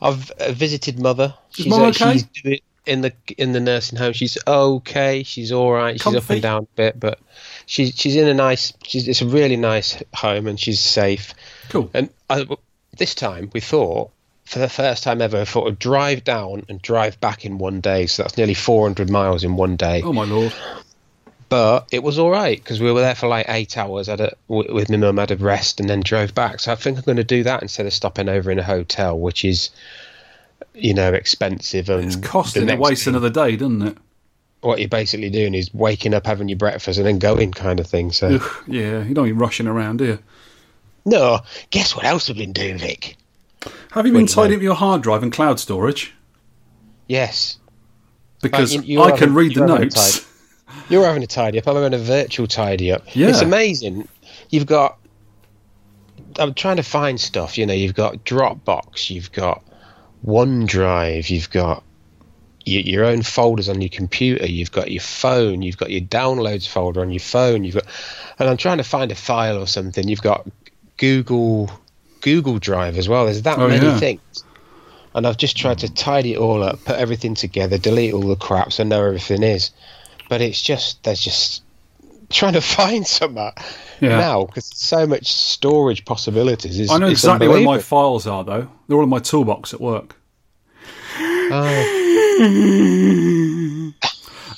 I've 0.00 0.30
uh, 0.32 0.52
visited 0.52 0.98
mother. 0.98 1.34
She's, 1.50 1.72
uh, 1.72 1.86
okay? 1.86 2.12
she's 2.12 2.24
doing 2.24 2.60
in 2.86 3.00
the 3.00 3.12
in 3.38 3.52
the 3.52 3.60
nursing 3.60 3.98
home. 3.98 4.12
She's 4.12 4.36
okay. 4.46 5.22
She's 5.22 5.52
all 5.52 5.72
right. 5.72 6.00
She's 6.00 6.14
up 6.14 6.28
and 6.28 6.42
down 6.42 6.62
a 6.64 6.76
bit, 6.76 7.00
but 7.00 7.18
she's 7.66 7.94
she's 7.94 8.16
in 8.16 8.28
a 8.28 8.34
nice. 8.34 8.72
She's 8.82 9.08
it's 9.08 9.22
a 9.22 9.26
really 9.26 9.56
nice 9.56 10.02
home, 10.14 10.46
and 10.46 10.58
she's 10.58 10.80
safe. 10.80 11.34
Cool. 11.70 11.90
And 11.94 12.10
I, 12.28 12.46
this 12.96 13.14
time 13.14 13.50
we 13.52 13.60
thought, 13.60 14.10
for 14.44 14.58
the 14.58 14.68
first 14.68 15.02
time 15.02 15.22
ever, 15.22 15.40
I 15.40 15.44
thought 15.44 15.68
I'd 15.68 15.78
drive 15.78 16.24
down 16.24 16.64
and 16.68 16.80
drive 16.82 17.20
back 17.20 17.44
in 17.44 17.58
one 17.58 17.80
day. 17.80 18.06
So 18.06 18.22
that's 18.22 18.36
nearly 18.36 18.54
400 18.54 19.10
miles 19.10 19.44
in 19.44 19.56
one 19.56 19.76
day. 19.76 20.02
Oh 20.02 20.12
my 20.12 20.24
lord. 20.24 20.52
But 21.54 21.86
it 21.92 22.02
was 22.02 22.18
all 22.18 22.32
right 22.32 22.58
because 22.58 22.80
we 22.80 22.90
were 22.90 23.00
there 23.00 23.14
for 23.14 23.28
like 23.28 23.46
eight 23.48 23.78
hours. 23.78 24.08
Had 24.08 24.20
a, 24.20 24.34
with 24.48 24.90
my 24.90 24.96
mum, 24.96 25.18
had 25.18 25.30
a 25.30 25.36
rest, 25.36 25.78
and 25.78 25.88
then 25.88 26.00
drove 26.00 26.34
back. 26.34 26.58
So 26.58 26.72
I 26.72 26.74
think 26.74 26.98
I'm 26.98 27.04
going 27.04 27.14
to 27.16 27.22
do 27.22 27.44
that 27.44 27.62
instead 27.62 27.86
of 27.86 27.92
stopping 27.92 28.28
over 28.28 28.50
in 28.50 28.58
a 28.58 28.64
hotel, 28.64 29.16
which 29.16 29.44
is, 29.44 29.70
you 30.74 30.92
know, 30.92 31.12
expensive. 31.12 31.88
And 31.88 32.06
It's 32.06 32.16
costing. 32.16 32.68
It 32.68 32.80
wastes 32.80 33.06
another 33.06 33.30
day, 33.30 33.54
doesn't 33.54 33.82
it? 33.82 33.96
What 34.62 34.80
you're 34.80 34.88
basically 34.88 35.30
doing 35.30 35.54
is 35.54 35.72
waking 35.72 36.12
up, 36.12 36.26
having 36.26 36.48
your 36.48 36.58
breakfast, 36.58 36.98
and 36.98 37.06
then 37.06 37.20
going, 37.20 37.52
kind 37.52 37.78
of 37.78 37.86
thing. 37.86 38.10
So 38.10 38.30
Ugh, 38.42 38.64
yeah, 38.66 39.04
you 39.04 39.14
don't 39.14 39.26
be 39.26 39.30
rushing 39.30 39.68
around, 39.68 39.98
do 39.98 40.06
you? 40.06 40.18
no, 41.04 41.38
guess 41.70 41.94
what 41.94 42.04
else 42.04 42.28
I've 42.28 42.36
been 42.36 42.52
doing, 42.52 42.78
Vic? 42.78 43.16
Have 43.92 44.08
you 44.08 44.12
been 44.12 44.26
tidying 44.26 44.58
up 44.58 44.62
your 44.64 44.74
hard 44.74 45.02
drive 45.02 45.22
and 45.22 45.32
cloud 45.32 45.60
storage? 45.60 46.14
Yes, 47.06 47.58
Because 48.42 48.74
you- 48.74 48.82
you're 48.82 49.04
I 49.04 49.16
can 49.16 49.34
read 49.34 49.54
the 49.54 49.64
notes. 49.66 50.26
You're 50.88 51.04
having 51.04 51.22
a 51.22 51.26
tidy 51.26 51.58
up. 51.58 51.66
I'm 51.66 51.76
having 51.76 51.94
a 51.94 51.98
virtual 51.98 52.46
tidy 52.46 52.92
up. 52.92 53.02
Yeah. 53.14 53.28
It's 53.28 53.40
amazing. 53.40 54.08
You've 54.50 54.66
got. 54.66 54.98
I'm 56.38 56.54
trying 56.54 56.76
to 56.76 56.82
find 56.82 57.20
stuff. 57.20 57.56
You 57.56 57.66
know, 57.66 57.74
you've 57.74 57.94
got 57.94 58.24
Dropbox, 58.24 59.08
you've 59.10 59.30
got 59.32 59.62
OneDrive, 60.26 61.30
you've 61.30 61.50
got 61.50 61.82
your, 62.64 62.82
your 62.82 63.04
own 63.04 63.22
folders 63.22 63.68
on 63.68 63.80
your 63.80 63.88
computer, 63.90 64.46
you've 64.46 64.72
got 64.72 64.90
your 64.90 65.00
phone, 65.02 65.62
you've 65.62 65.76
got 65.76 65.90
your 65.90 66.00
downloads 66.00 66.66
folder 66.66 67.00
on 67.02 67.10
your 67.10 67.20
phone, 67.20 67.62
you've 67.64 67.74
got. 67.74 67.84
And 68.38 68.48
I'm 68.48 68.56
trying 68.56 68.78
to 68.78 68.84
find 68.84 69.12
a 69.12 69.14
file 69.14 69.58
or 69.58 69.66
something. 69.66 70.08
You've 70.08 70.22
got 70.22 70.46
Google 70.96 71.70
Google 72.20 72.58
Drive 72.58 72.96
as 72.98 73.08
well. 73.08 73.26
There's 73.26 73.42
that 73.42 73.58
Oh, 73.58 73.68
many 73.68 73.86
yeah. 73.86 73.98
things. 73.98 74.44
And 75.14 75.26
I've 75.26 75.36
just 75.36 75.56
tried 75.56 75.78
to 75.80 75.92
tidy 75.92 76.32
it 76.32 76.38
all 76.38 76.62
up, 76.64 76.84
put 76.84 76.96
everything 76.96 77.34
together, 77.36 77.78
delete 77.78 78.12
all 78.14 78.22
the 78.22 78.34
crap 78.34 78.72
so 78.72 78.82
I 78.82 78.86
know 78.86 79.04
everything 79.04 79.44
is. 79.44 79.70
But 80.28 80.40
it's 80.40 80.60
just 80.60 81.02
there's 81.04 81.20
just 81.20 81.62
trying 82.30 82.54
to 82.54 82.60
find 82.78 83.06
something 83.06 83.52
Yeah. 84.00 84.16
now 84.18 84.44
because 84.46 84.66
so 84.74 85.06
much 85.06 85.30
storage 85.32 86.04
possibilities. 86.04 86.80
Is, 86.80 86.90
I 86.90 86.98
know 86.98 87.08
exactly 87.08 87.48
where 87.48 87.62
my 87.62 87.78
files 87.78 88.26
are, 88.26 88.42
though. 88.44 88.68
They're 88.88 88.96
all 88.96 89.02
in 89.04 89.08
my 89.08 89.18
toolbox 89.20 89.72
at 89.74 89.80
work. 89.80 90.16
Oh, 91.18 91.90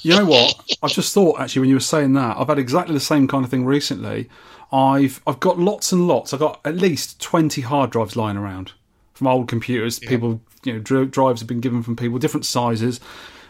You 0.02 0.16
know 0.16 0.24
what? 0.24 0.54
I 0.82 0.86
just 0.88 1.12
thought 1.12 1.40
actually 1.40 1.60
when 1.60 1.68
you 1.68 1.76
were 1.76 1.80
saying 1.80 2.12
that, 2.14 2.36
I've 2.36 2.46
had 2.46 2.58
exactly 2.60 2.94
the 2.94 3.00
same 3.00 3.26
kind 3.26 3.44
of 3.44 3.50
thing 3.50 3.64
recently. 3.64 4.28
I've 4.72 5.20
I've 5.26 5.40
got 5.40 5.58
lots 5.58 5.90
and 5.92 6.06
lots. 6.06 6.32
I've 6.32 6.40
got 6.40 6.60
at 6.64 6.76
least 6.76 7.20
twenty 7.20 7.62
hard 7.62 7.90
drives 7.90 8.14
lying 8.16 8.36
around 8.36 8.72
from 9.14 9.26
old 9.26 9.48
computers. 9.48 9.98
People, 9.98 10.40
you 10.64 10.74
know, 10.74 10.78
drives 11.06 11.40
have 11.40 11.48
been 11.48 11.60
given 11.60 11.82
from 11.82 11.96
people, 11.96 12.18
different 12.18 12.46
sizes. 12.46 13.00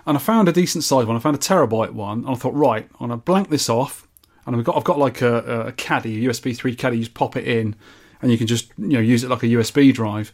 And 0.07 0.17
I 0.17 0.21
found 0.21 0.49
a 0.49 0.53
decent 0.53 0.85
sized 0.85 1.09
one. 1.09 1.17
I 1.17 1.21
found 1.21 1.37
a 1.37 1.41
terabyte 1.41 1.93
one, 1.93 2.21
and 2.21 2.29
I 2.29 2.35
thought, 2.35 2.55
right, 2.55 2.89
I'm 3.01 3.09
gonna 3.09 3.17
blank 3.17 3.51
this 3.51 3.69
off. 3.69 4.07
And 4.47 4.55
I've 4.55 4.65
got 4.65 4.77
I've 4.77 4.85
got 4.85 4.99
like 4.99 5.21
a, 5.21 5.67
a 5.67 5.73
caddy, 5.73 6.25
a 6.25 6.31
USB 6.31 6.57
three 6.57 6.77
caddy. 6.77 6.99
You 6.99 7.05
just 7.05 7.15
pop 7.15 7.37
it 7.37 7.47
in, 7.47 7.75
and 8.23 8.31
you 8.31 8.39
can 8.39 8.47
just 8.47 8.71
you 8.79 8.89
know 8.89 9.01
use 9.01 9.25
it 9.25 9.31
like 9.31 9.43
a 9.43 9.47
USB 9.47 9.93
drive. 9.93 10.33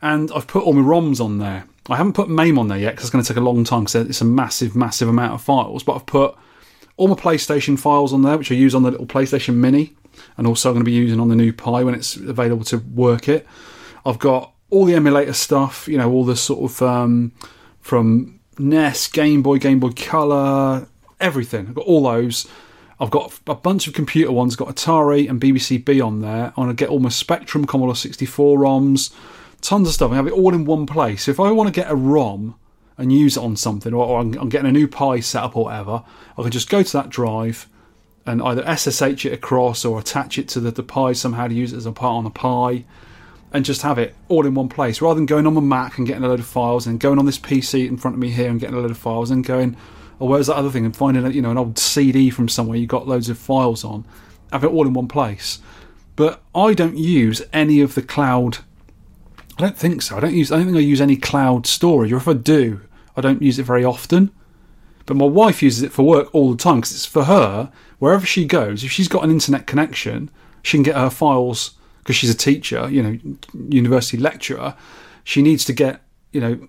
And 0.00 0.30
I've 0.34 0.46
put 0.46 0.62
all 0.62 0.72
my 0.72 0.82
ROMs 0.82 1.20
on 1.20 1.38
there. 1.38 1.66
I 1.90 1.96
haven't 1.96 2.12
put 2.12 2.28
MAME 2.28 2.58
on 2.58 2.68
there 2.68 2.78
yet 2.78 2.90
because 2.90 3.06
it's 3.06 3.10
going 3.10 3.24
to 3.24 3.28
take 3.28 3.38
a 3.38 3.44
long 3.44 3.64
time 3.64 3.84
because 3.84 3.94
it's 3.94 4.20
a 4.20 4.24
massive, 4.24 4.76
massive 4.76 5.08
amount 5.08 5.32
of 5.32 5.42
files. 5.42 5.82
But 5.82 5.94
I've 5.96 6.06
put 6.06 6.36
all 6.98 7.08
my 7.08 7.14
PlayStation 7.14 7.78
files 7.78 8.12
on 8.12 8.22
there, 8.22 8.36
which 8.36 8.52
I 8.52 8.54
use 8.54 8.74
on 8.74 8.82
the 8.82 8.90
little 8.90 9.06
PlayStation 9.06 9.54
Mini, 9.54 9.94
and 10.36 10.46
also 10.46 10.68
I'm 10.68 10.74
going 10.74 10.84
to 10.84 10.90
be 10.90 10.94
using 10.94 11.18
on 11.18 11.28
the 11.28 11.36
new 11.36 11.52
Pi 11.52 11.82
when 11.82 11.94
it's 11.94 12.16
available 12.16 12.64
to 12.66 12.78
work 12.78 13.28
it. 13.28 13.46
I've 14.04 14.18
got 14.18 14.52
all 14.70 14.84
the 14.84 14.94
emulator 14.94 15.32
stuff, 15.32 15.88
you 15.88 15.96
know, 15.96 16.12
all 16.12 16.24
the 16.24 16.36
sort 16.36 16.70
of 16.70 16.82
um, 16.82 17.32
from 17.80 18.37
NES, 18.58 19.08
Game 19.08 19.42
Boy, 19.42 19.58
Game 19.58 19.80
Boy 19.80 19.90
Color, 19.90 20.88
everything. 21.20 21.68
I've 21.68 21.74
got 21.74 21.86
all 21.86 22.02
those. 22.02 22.46
I've 23.00 23.10
got 23.10 23.38
a 23.46 23.54
bunch 23.54 23.86
of 23.86 23.94
computer 23.94 24.32
ones, 24.32 24.56
got 24.56 24.68
Atari 24.68 25.28
and 25.28 25.40
BBC 25.40 25.84
B 25.84 26.00
on 26.00 26.20
there. 26.20 26.46
I'm 26.46 26.64
going 26.64 26.68
to 26.68 26.74
get 26.74 26.88
all 26.88 26.98
my 26.98 27.10
Spectrum, 27.10 27.64
Commodore 27.64 27.94
64 27.94 28.58
ROMs, 28.58 29.14
tons 29.60 29.88
of 29.88 29.94
stuff. 29.94 30.10
I 30.10 30.16
have 30.16 30.26
it 30.26 30.32
all 30.32 30.52
in 30.52 30.64
one 30.64 30.84
place. 30.84 31.24
So 31.24 31.30
if 31.30 31.38
I 31.38 31.52
want 31.52 31.72
to 31.72 31.80
get 31.80 31.90
a 31.90 31.94
ROM 31.94 32.56
and 32.96 33.12
use 33.12 33.36
it 33.36 33.42
on 33.42 33.54
something, 33.54 33.94
or, 33.94 34.18
I'm, 34.18 34.48
getting 34.48 34.68
a 34.68 34.72
new 34.72 34.88
Pi 34.88 35.20
set 35.20 35.44
up 35.44 35.56
or 35.56 35.66
whatever, 35.66 36.02
I 36.36 36.42
can 36.42 36.50
just 36.50 36.68
go 36.68 36.82
to 36.82 36.92
that 36.94 37.08
drive 37.08 37.68
and 38.26 38.42
either 38.42 38.64
SSH 38.76 39.26
it 39.26 39.32
across 39.32 39.84
or 39.84 40.00
attach 40.00 40.36
it 40.36 40.48
to 40.48 40.60
the, 40.60 40.72
the 40.72 40.82
Pi 40.82 41.12
somehow 41.12 41.46
to 41.46 41.54
use 41.54 41.72
it 41.72 41.76
as 41.76 41.86
a 41.86 41.92
part 41.92 42.16
on 42.16 42.26
a 42.26 42.30
Pi 42.30 42.84
and 43.52 43.64
just 43.64 43.82
have 43.82 43.98
it 43.98 44.14
all 44.28 44.46
in 44.46 44.54
one 44.54 44.68
place 44.68 45.00
rather 45.00 45.14
than 45.14 45.26
going 45.26 45.46
on 45.46 45.54
my 45.54 45.60
Mac 45.60 45.98
and 45.98 46.06
getting 46.06 46.22
a 46.22 46.28
load 46.28 46.40
of 46.40 46.46
files 46.46 46.86
and 46.86 47.00
going 47.00 47.18
on 47.18 47.26
this 47.26 47.38
PC 47.38 47.88
in 47.88 47.96
front 47.96 48.14
of 48.14 48.20
me 48.20 48.30
here 48.30 48.50
and 48.50 48.60
getting 48.60 48.76
a 48.76 48.80
load 48.80 48.90
of 48.90 48.98
files 48.98 49.30
and 49.30 49.44
going, 49.44 49.76
oh, 50.20 50.26
where's 50.26 50.48
that 50.48 50.56
other 50.56 50.70
thing? 50.70 50.84
And 50.84 50.96
finding 50.96 51.24
a, 51.24 51.30
you 51.30 51.42
know 51.42 51.50
an 51.50 51.58
old 51.58 51.78
CD 51.78 52.30
from 52.30 52.48
somewhere 52.48 52.76
you 52.76 52.86
got 52.86 53.08
loads 53.08 53.28
of 53.28 53.38
files 53.38 53.84
on, 53.84 54.04
have 54.52 54.64
it 54.64 54.68
all 54.70 54.86
in 54.86 54.92
one 54.92 55.08
place. 55.08 55.60
But 56.16 56.42
I 56.54 56.74
don't 56.74 56.98
use 56.98 57.42
any 57.52 57.80
of 57.80 57.94
the 57.94 58.02
cloud. 58.02 58.58
I 59.56 59.62
don't 59.62 59.78
think 59.78 60.02
so. 60.02 60.16
I 60.16 60.20
don't 60.20 60.34
use. 60.34 60.52
I 60.52 60.56
don't 60.56 60.66
think 60.66 60.76
I 60.76 60.80
use 60.80 61.00
any 61.00 61.16
cloud 61.16 61.66
storage, 61.66 62.12
or 62.12 62.16
if 62.16 62.28
I 62.28 62.32
do, 62.32 62.80
I 63.16 63.20
don't 63.20 63.42
use 63.42 63.58
it 63.58 63.64
very 63.64 63.84
often. 63.84 64.30
But 65.06 65.16
my 65.16 65.26
wife 65.26 65.62
uses 65.62 65.82
it 65.82 65.92
for 65.92 66.02
work 66.02 66.28
all 66.34 66.50
the 66.50 66.62
time 66.62 66.76
because 66.76 66.92
it's 66.92 67.06
for 67.06 67.24
her. 67.24 67.72
Wherever 67.98 68.26
she 68.26 68.44
goes, 68.44 68.84
if 68.84 68.92
she's 68.92 69.08
got 69.08 69.24
an 69.24 69.30
internet 69.30 69.66
connection, 69.66 70.30
she 70.62 70.76
can 70.76 70.82
get 70.82 70.96
her 70.96 71.08
files 71.08 71.77
because 72.08 72.16
she's 72.16 72.30
a 72.30 72.34
teacher, 72.34 72.88
you 72.88 73.02
know, 73.02 73.18
university 73.68 74.16
lecturer. 74.16 74.74
She 75.24 75.42
needs 75.42 75.62
to 75.66 75.74
get, 75.74 76.00
you 76.32 76.40
know, 76.40 76.68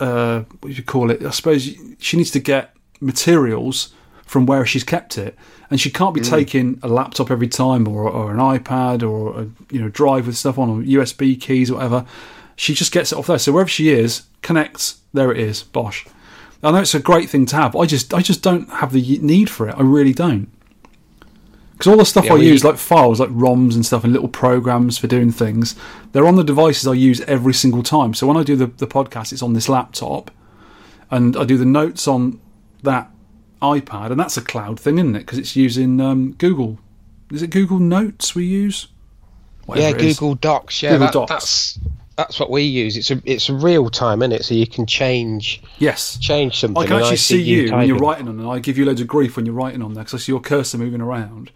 uh, 0.00 0.44
what 0.60 0.70
do 0.70 0.72
you 0.72 0.82
call 0.82 1.10
it? 1.10 1.22
I 1.22 1.28
suppose 1.28 1.68
she 1.98 2.16
needs 2.16 2.30
to 2.30 2.40
get 2.40 2.74
materials 2.98 3.92
from 4.24 4.46
where 4.46 4.64
she's 4.64 4.84
kept 4.84 5.18
it, 5.18 5.36
and 5.68 5.78
she 5.78 5.90
can't 5.90 6.14
be 6.14 6.22
taking 6.22 6.80
a 6.82 6.88
laptop 6.88 7.30
every 7.30 7.46
time 7.46 7.86
or, 7.86 8.08
or 8.08 8.30
an 8.30 8.38
iPad 8.38 9.06
or 9.06 9.38
a 9.38 9.50
you 9.70 9.82
know 9.82 9.90
drive 9.90 10.26
with 10.26 10.38
stuff 10.38 10.58
on 10.58 10.70
or 10.70 10.82
USB 10.82 11.38
keys 11.38 11.70
or 11.70 11.74
whatever. 11.74 12.06
She 12.56 12.72
just 12.72 12.90
gets 12.90 13.12
it 13.12 13.18
off 13.18 13.26
there. 13.26 13.38
So 13.38 13.52
wherever 13.52 13.68
she 13.68 13.90
is, 13.90 14.22
connects. 14.40 15.02
There 15.12 15.30
it 15.30 15.38
is. 15.38 15.62
Bosh. 15.62 16.06
I 16.62 16.70
know 16.70 16.78
it's 16.78 16.94
a 16.94 17.00
great 17.00 17.28
thing 17.28 17.44
to 17.46 17.56
have. 17.56 17.76
I 17.76 17.84
just 17.84 18.14
I 18.14 18.22
just 18.22 18.40
don't 18.40 18.70
have 18.70 18.92
the 18.92 19.18
need 19.18 19.50
for 19.50 19.68
it. 19.68 19.74
I 19.76 19.82
really 19.82 20.14
don't. 20.14 20.48
Because 21.82 21.90
all 21.90 21.98
the 21.98 22.04
stuff 22.04 22.26
Yeah, 22.26 22.34
I 22.34 22.38
we- 22.38 22.46
use, 22.46 22.62
like 22.62 22.76
files, 22.76 23.18
like 23.18 23.30
ROMs 23.30 23.74
and 23.74 23.84
stuff, 23.84 24.04
and 24.04 24.12
little 24.12 24.28
programs 24.28 24.98
for 24.98 25.08
doing 25.08 25.32
things, 25.32 25.74
they're 26.12 26.28
on 26.28 26.36
the 26.36 26.44
devices 26.44 26.86
I 26.86 26.92
use 26.92 27.20
every 27.22 27.52
single 27.52 27.82
time. 27.82 28.14
So 28.14 28.24
when 28.28 28.36
I 28.36 28.44
do 28.44 28.54
the, 28.54 28.66
the 28.66 28.86
podcast, 28.86 29.32
it's 29.32 29.42
on 29.42 29.52
this 29.54 29.68
laptop, 29.68 30.30
and 31.10 31.36
I 31.36 31.42
do 31.44 31.58
the 31.58 31.64
notes 31.64 32.06
on 32.06 32.38
that 32.84 33.10
iPad, 33.60 34.12
and 34.12 34.20
that's 34.20 34.36
a 34.36 34.42
cloud 34.42 34.78
thing, 34.78 34.98
isn't 34.98 35.16
it? 35.16 35.20
Because 35.20 35.38
it's 35.38 35.56
using 35.56 36.00
um, 36.00 36.34
Google. 36.38 36.78
Is 37.32 37.42
it 37.42 37.48
Google 37.48 37.80
Notes 37.80 38.32
we 38.36 38.44
use? 38.44 38.86
Whatever 39.66 39.96
yeah. 39.98 40.08
Google 40.08 40.34
Docs. 40.36 40.82
Yeah, 40.84 40.90
Google 40.92 41.06
that- 41.06 41.12
Docs. 41.14 41.30
that's 41.30 41.78
that's 42.14 42.38
what 42.38 42.48
we 42.50 42.62
use. 42.62 42.96
It's 42.96 43.10
a 43.10 43.20
it's 43.24 43.48
a 43.48 43.54
real 43.54 43.90
time, 43.90 44.22
isn't 44.22 44.30
it? 44.32 44.44
So 44.44 44.54
you 44.54 44.68
can 44.68 44.86
change 44.86 45.60
Yes. 45.78 46.16
change 46.18 46.60
something. 46.60 46.80
I 46.80 46.86
can 46.86 46.94
and 46.96 47.02
actually 47.02 47.16
see 47.16 47.42
you 47.42 47.72
when 47.72 47.88
you're 47.88 47.98
writing 47.98 48.28
on 48.28 48.38
it. 48.38 48.48
I 48.48 48.60
give 48.60 48.78
you 48.78 48.84
loads 48.84 49.00
of 49.00 49.08
grief 49.08 49.34
when 49.36 49.46
you're 49.46 49.54
writing 49.54 49.82
on 49.82 49.94
there 49.94 50.04
because 50.04 50.20
I 50.20 50.22
see 50.22 50.30
your 50.30 50.40
cursor 50.40 50.78
moving 50.78 51.00
around. 51.00 51.50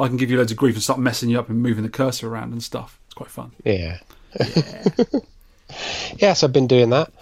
I 0.00 0.08
can 0.08 0.16
give 0.16 0.30
you 0.30 0.38
loads 0.38 0.50
of 0.50 0.58
grief 0.58 0.74
and 0.74 0.82
start 0.82 0.98
messing 0.98 1.30
you 1.30 1.38
up 1.38 1.48
and 1.48 1.62
moving 1.62 1.82
the 1.84 1.90
cursor 1.90 2.28
around 2.28 2.52
and 2.52 2.62
stuff. 2.62 2.98
It's 3.06 3.14
quite 3.14 3.30
fun. 3.30 3.52
Yeah. 3.64 3.98
yes, 6.16 6.42
I've 6.42 6.52
been 6.52 6.66
doing 6.66 6.90
that 6.90 7.12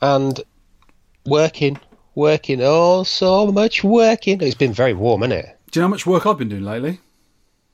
and 0.00 0.40
working, 1.26 1.80
working. 2.14 2.60
Oh, 2.62 3.02
so 3.02 3.50
much 3.50 3.82
working. 3.82 4.40
It's 4.40 4.54
been 4.54 4.72
very 4.72 4.94
warm, 4.94 5.22
isn't 5.22 5.32
it? 5.32 5.58
Do 5.70 5.78
you 5.78 5.82
know 5.82 5.88
how 5.88 5.90
much 5.90 6.06
work 6.06 6.26
I've 6.26 6.38
been 6.38 6.48
doing 6.48 6.64
lately? 6.64 7.00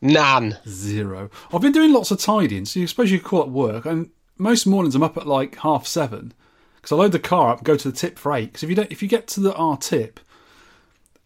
None. 0.00 0.58
Zero. 0.66 1.30
I've 1.52 1.62
been 1.62 1.72
doing 1.72 1.92
lots 1.92 2.10
of 2.10 2.18
tidying. 2.18 2.64
So 2.64 2.80
you 2.80 2.86
suppose 2.86 3.10
you 3.10 3.18
could 3.18 3.28
call 3.28 3.42
it 3.42 3.48
work. 3.48 3.86
And 3.86 4.10
most 4.38 4.66
mornings 4.66 4.94
I'm 4.94 5.02
up 5.02 5.16
at 5.16 5.26
like 5.26 5.56
half 5.56 5.86
seven 5.86 6.32
because 6.76 6.92
I 6.92 6.96
load 6.96 7.12
the 7.12 7.18
car 7.18 7.50
up, 7.50 7.64
go 7.64 7.76
to 7.76 7.90
the 7.90 7.96
tip 7.96 8.18
for 8.18 8.32
eight. 8.34 8.46
Because 8.46 8.62
if 8.64 8.70
you 8.70 8.76
don't, 8.76 8.92
if 8.92 9.02
you 9.02 9.08
get 9.08 9.26
to 9.28 9.40
the 9.40 9.54
R 9.54 9.76
tip 9.76 10.20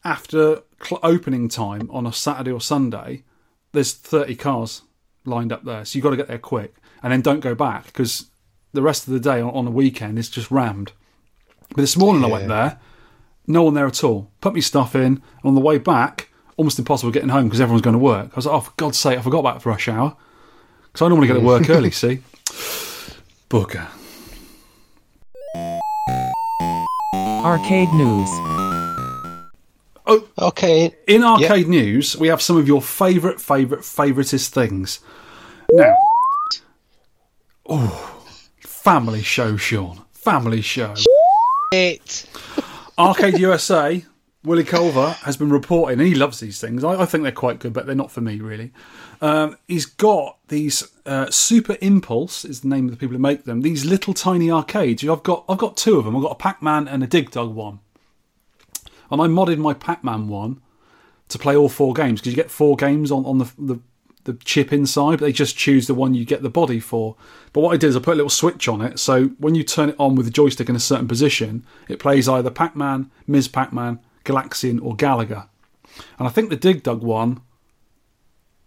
after 0.05 0.63
cl- 0.81 1.01
opening 1.03 1.49
time 1.49 1.91
on 1.91 2.07
a 2.07 2.13
Saturday 2.13 2.53
or 2.53 2.61
Sunday, 2.61 3.25
there's 3.73 3.93
30 3.93 4.35
cars 4.37 4.83
lined 5.25 5.53
up 5.53 5.65
there. 5.65 5.85
So 5.85 5.97
you've 5.97 6.05
got 6.05 6.11
to 6.11 6.17
get 6.17 6.29
there 6.29 6.39
quick. 6.39 6.75
And 7.03 7.13
then 7.13 7.21
don't 7.21 7.41
go 7.41 7.55
back 7.55 7.87
because 7.87 8.27
the 8.73 8.83
rest 8.83 9.07
of 9.07 9.13
the 9.13 9.21
day 9.21 9.41
on, 9.41 9.51
on 9.51 9.65
the 9.65 9.71
weekend 9.71 10.19
is 10.19 10.29
just 10.29 10.51
rammed. 10.51 10.93
But 11.71 11.83
this 11.83 11.97
morning 11.97 12.25
I 12.25 12.29
went 12.29 12.49
there, 12.49 12.81
no 13.47 13.63
one 13.63 13.75
there 13.75 13.87
at 13.87 14.03
all. 14.03 14.31
Put 14.41 14.55
my 14.55 14.61
stuff 14.61 14.95
in, 14.95 15.03
and 15.03 15.23
on 15.45 15.55
the 15.55 15.61
way 15.61 15.79
back, 15.79 16.31
almost 16.57 16.79
impossible 16.79 17.13
getting 17.13 17.29
home 17.29 17.45
because 17.45 17.61
everyone's 17.61 17.83
going 17.83 17.95
to 17.95 17.99
work. 17.99 18.31
I 18.33 18.37
was 18.37 18.47
like, 18.47 18.55
oh, 18.55 18.61
for 18.61 18.73
God's 18.77 18.99
sake, 18.99 19.19
I 19.19 19.23
forgot 19.23 19.41
about 19.41 19.63
the 19.63 19.69
rush 19.69 19.89
hour. 19.89 20.17
Because 20.87 21.03
I 21.03 21.09
normally 21.09 21.29
get 21.29 21.35
to 21.35 21.41
work 21.41 21.69
early, 21.71 21.91
see? 21.91 22.21
Booker. 23.49 23.87
Arcade 27.15 27.93
news. 27.93 28.58
Okay. 30.39 30.95
In 31.07 31.23
arcade 31.23 31.69
news, 31.69 32.17
we 32.17 32.29
have 32.29 32.41
some 32.41 32.57
of 32.57 32.67
your 32.67 32.81
favourite, 32.81 33.41
favourite, 33.41 33.83
favouriteest 33.83 34.49
things. 34.49 35.01
Now, 35.71 35.97
oh, 37.67 38.25
family 38.61 39.23
show, 39.23 39.57
Sean. 39.57 40.03
Family 40.13 40.63
show. 40.63 40.95
It. 41.73 42.27
Arcade 42.99 43.39
USA, 43.39 44.05
Willie 44.45 44.65
Culver 44.65 45.11
has 45.23 45.37
been 45.37 45.51
reporting, 45.51 46.01
and 46.01 46.09
he 46.09 46.15
loves 46.15 46.41
these 46.41 46.61
things. 46.61 46.83
I, 46.83 47.03
I 47.03 47.05
think 47.05 47.23
they're 47.23 47.33
quite 47.33 47.59
good, 47.59 47.73
but 47.73 47.87
they're 47.87 47.95
not 47.95 48.11
for 48.11 48.21
me 48.21 48.41
really. 48.41 48.73
Um, 49.21 49.59
he's 49.69 49.85
got 49.85 50.39
these 50.49 50.89
uh, 51.05 51.31
Super 51.31 51.77
Impulse 51.81 52.45
is 52.45 52.61
the 52.61 52.69
name 52.69 52.87
of 52.87 52.93
the 52.93 52.97
people 52.97 53.17
who 53.17 53.23
make 53.23 53.45
them. 53.45 53.61
These 53.61 53.85
little 53.85 54.15
tiny 54.15 54.51
arcades. 54.51 55.07
I've 55.07 55.23
got 55.23 55.45
I've 55.49 55.59
got 55.59 55.77
two 55.77 55.99
of 55.99 56.05
them. 56.05 56.17
I've 56.17 56.23
got 56.23 56.33
a 56.33 56.37
Pac-Man 56.37 56.89
and 56.89 57.05
a 57.05 57.07
Dig 57.07 57.31
Dug 57.31 57.55
one, 57.55 57.81
and 59.11 59.21
I 59.21 59.27
modded 59.27 59.59
my 59.59 59.75
Pac-Man 59.75 60.29
one 60.29 60.61
to 61.29 61.39
play 61.39 61.57
all 61.57 61.69
four 61.69 61.93
games 61.93 62.21
because 62.21 62.33
you 62.33 62.37
get 62.37 62.51
four 62.51 62.77
games 62.77 63.11
on 63.11 63.25
on 63.25 63.39
the 63.39 63.53
the 63.59 63.81
the 64.25 64.35
chip 64.45 64.73
inside, 64.73 65.19
but 65.19 65.27
they 65.27 65.33
just 65.33 65.57
choose 65.57 65.87
the 65.87 65.95
one 65.95 66.15
you 66.15 66.25
get 66.25 66.43
the 66.43 66.51
body 66.51 66.81
for. 66.81 67.17
But 67.53 67.61
what 67.63 67.73
I 67.73 67.79
did 67.79 67.89
is 67.89 67.97
I 67.97 68.01
put 68.01 68.13
a 68.13 68.17
little 68.17 68.29
switch 68.29 68.69
on 68.69 68.83
it, 68.83 68.99
so 68.99 69.29
when 69.39 69.55
you 69.55 69.65
turn 69.65 69.89
it 69.89 69.97
on 69.99 70.17
with 70.17 70.27
the 70.27 70.33
joystick 70.33 70.69
in 70.69 70.77
a 70.77 70.81
certain 70.81 71.09
position, 71.09 71.65
it 71.89 71.99
plays 71.99 72.29
either 72.29 72.51
Pac 72.51 72.77
Man, 72.77 73.11
Ms. 73.27 73.49
Pac 73.49 73.73
Man, 73.73 74.01
Galaxian, 74.25 74.83
or 74.83 74.95
Galaga. 74.95 75.49
And 76.19 76.29
I 76.29 76.31
think 76.31 76.51
the 76.51 76.57
Dig 76.57 76.83
Dug 76.83 77.03
one, 77.03 77.41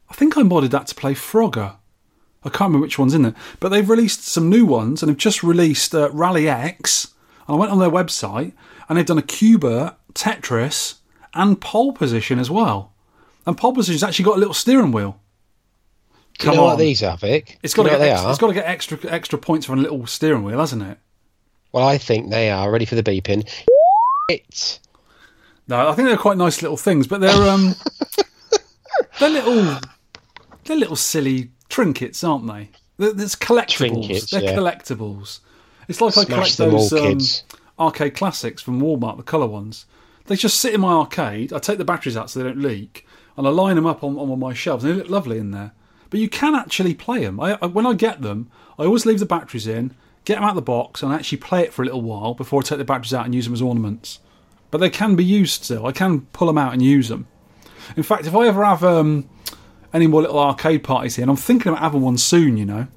I 0.10 0.16
think 0.16 0.36
I 0.36 0.42
modded 0.42 0.72
that 0.72 0.88
to 0.88 0.96
play 0.96 1.14
Frogger. 1.14 1.76
I 2.44 2.50
can't 2.50 2.70
remember 2.70 2.86
which 2.86 2.98
one's 2.98 3.14
in 3.14 3.22
there. 3.22 3.36
But 3.60 3.70
they've 3.70 3.88
released 3.88 4.26
some 4.28 4.50
new 4.50 4.66
ones 4.66 5.04
and 5.04 5.10
have 5.10 5.18
just 5.18 5.44
released 5.44 5.94
uh, 5.94 6.10
Rally 6.12 6.50
X. 6.50 7.14
And 7.48 7.56
I 7.56 7.60
went 7.60 7.72
on 7.72 7.80
their 7.80 7.92
website 7.92 8.54
and 8.92 8.98
they've 8.98 9.06
done 9.06 9.18
a 9.18 9.22
Qbert, 9.22 9.96
Tetris, 10.14 10.96
and 11.34 11.62
pole 11.62 11.94
position 11.94 12.40
as 12.40 12.52
well. 12.52 12.92
And 13.46 13.58
pole 13.58 13.74
position's 13.74 14.04
actually 14.04 14.26
got 14.26 14.36
a 14.36 14.40
little 14.40 14.54
steering 14.54 14.92
wheel. 14.92 15.18
Do 16.38 16.48
you 16.48 16.50
Come 16.50 16.56
know 16.58 16.64
on. 16.64 16.72
what 16.72 16.80
these 16.80 17.02
are, 17.02 17.18
Vic? 17.18 17.58
It's 17.64 17.74
got 17.74 17.84
Do 17.84 17.90
to 17.90 17.94
you 17.96 18.00
know 18.00 18.06
get 18.06 18.12
what 18.12 18.12
extra, 18.12 18.22
they 18.22 18.28
are. 18.28 18.32
it's 18.32 18.40
got 18.40 18.48
to 18.48 18.54
get 18.54 18.66
extra 18.66 19.00
extra 19.10 19.40
points 19.40 19.66
for 19.66 19.74
a 19.76 19.78
little 19.78 20.06
steering 20.08 20.44
wheel, 20.44 20.60
hasn't 20.60 20.84
it? 20.84 20.98
Well, 21.72 21.88
I 21.88 21.98
think 21.98 22.32
they 22.32 22.50
are 22.50 22.70
ready 22.70 22.84
for 22.84 22.96
the 22.96 23.02
beeping. 23.04 23.50
It. 24.28 24.80
No, 25.70 25.88
I 25.88 25.94
think 25.94 26.10
they're 26.10 26.18
quite 26.18 26.36
nice 26.36 26.62
little 26.62 26.76
things, 26.76 27.08
but 27.08 27.22
they're 27.22 27.50
um 27.50 27.74
they're 29.22 29.30
little 29.30 29.80
they're 30.66 30.76
little 30.76 30.98
silly 30.98 31.52
trinkets, 31.70 32.26
aren't 32.26 32.46
they? 32.46 32.68
They're, 32.98 33.14
there's 33.14 33.38
collectibles. 33.38 34.06
Trinkets, 34.06 34.32
they're 34.32 34.44
yeah. 34.44 34.56
collectibles. 34.58 35.40
It's 35.88 36.02
like 36.02 36.18
I 36.18 36.24
Smash 36.26 36.28
collect 36.28 36.58
them 36.58 36.76
all, 36.76 36.90
those 36.90 36.94
um, 36.94 37.00
kids. 37.00 37.44
Arcade 37.82 38.15
classics 38.15 38.62
from 38.62 38.80
Walmart, 38.82 39.17
the 39.17 39.24
colour 39.24 39.48
ones. 39.48 39.86
They 40.26 40.36
just 40.36 40.60
sit 40.60 40.74
in 40.74 40.82
my 40.82 40.94
arcade. 40.94 41.52
I 41.52 41.60
take 41.60 41.78
the 41.78 41.86
batteries 41.86 42.15
out 42.15 42.30
so 42.30 42.39
they 42.39 42.46
don't 42.46 42.62
leak, 42.62 43.06
and 43.36 43.48
I 43.48 43.50
line 43.50 43.76
them 43.76 43.88
up 43.88 44.04
on, 44.04 44.17
on 44.17 44.39
my 44.39 44.54
shelves, 44.54 44.84
and 44.84 44.94
they 44.94 44.98
look 44.98 45.10
lovely 45.10 45.38
in 45.39 45.52
there. 45.52 45.72
But 46.10 46.20
you 46.20 46.30
can 46.30 46.56
actually 46.56 46.94
play 46.94 47.24
them. 47.26 47.39
I, 47.39 47.58
I, 47.62 47.65
when 47.65 47.86
I 47.88 47.94
get 47.94 48.22
them, 48.22 48.50
I 48.78 48.86
always 48.86 49.06
leave 49.06 49.20
the 49.20 49.26
batteries 49.26 49.67
in, 49.67 49.96
get 50.26 50.36
them 50.36 50.44
out 50.44 50.52
of 50.52 50.56
the 50.56 50.62
box, 50.62 51.02
and 51.02 51.12
actually 51.12 51.39
play 51.39 51.62
it 51.63 51.74
for 51.74 51.82
a 51.82 51.86
little 51.86 52.02
while 52.02 52.34
before 52.34 52.62
I 52.62 52.63
take 52.63 52.78
the 52.78 52.86
batteries 52.86 53.13
out 53.13 53.26
and 53.26 53.34
use 53.34 53.46
them 53.46 53.54
as 53.54 53.62
ornaments. 53.62 54.20
But 54.70 54.78
they 54.80 54.89
can 54.89 55.15
be 55.15 55.26
used 55.26 55.63
still. 55.63 55.86
I 55.86 55.91
can 55.91 56.22
pull 56.34 56.48
them 56.48 56.58
out 56.58 56.74
and 56.74 56.82
use 56.82 57.10
them. 57.10 57.28
In 57.98 58.04
fact, 58.04 58.26
if 58.28 58.36
I 58.36 58.48
ever 58.48 58.63
have 58.63 58.84
um, 58.84 59.28
any 59.94 60.08
more 60.08 60.22
little 60.22 60.39
arcade 60.39 60.84
parties 60.84 61.15
here, 61.15 61.24
and 61.24 61.32
I'm 61.32 61.38
thinking 61.38 61.72
about 61.72 61.82
having 61.82 62.02
one 62.02 62.17
soon, 62.17 62.58
you 62.58 62.65
know, 62.65 62.88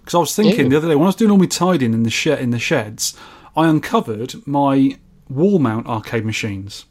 because 0.00 0.14
I 0.14 0.18
was 0.18 0.36
thinking 0.36 0.66
Yeah. 0.66 0.68
the 0.68 0.76
other 0.76 0.88
day 0.88 0.94
when 0.94 1.04
I 1.04 1.08
was 1.08 1.16
doing 1.16 1.30
all 1.30 1.38
my 1.38 1.46
tidying 1.46 1.92
in 1.94 2.02
the 2.04 2.10
shed 2.10 2.38
in 2.40 2.50
the 2.50 2.58
sheds, 2.58 3.16
I 3.56 3.68
uncovered 3.68 4.46
my 4.46 4.98
wall 5.28 5.58
mount 5.58 5.86
arcade 5.86 6.24
machines. 6.24 6.84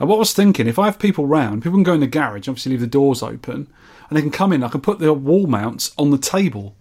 And 0.00 0.08
what 0.08 0.16
I 0.16 0.20
was 0.20 0.32
thinking, 0.32 0.66
if 0.66 0.78
I 0.78 0.86
have 0.86 0.98
people 0.98 1.26
round, 1.26 1.62
people 1.62 1.76
can 1.76 1.84
go 1.84 1.92
in 1.92 2.00
the 2.00 2.06
garage, 2.06 2.48
obviously 2.48 2.70
leave 2.70 2.80
the 2.80 2.86
doors 2.86 3.22
open, 3.22 3.68
and 4.08 4.16
they 4.16 4.22
can 4.22 4.30
come 4.30 4.52
in. 4.52 4.64
I 4.64 4.68
can 4.68 4.80
put 4.80 4.98
the 4.98 5.12
wall 5.12 5.46
mounts 5.46 5.92
on 5.96 6.10
the 6.10 6.18
table 6.18 6.74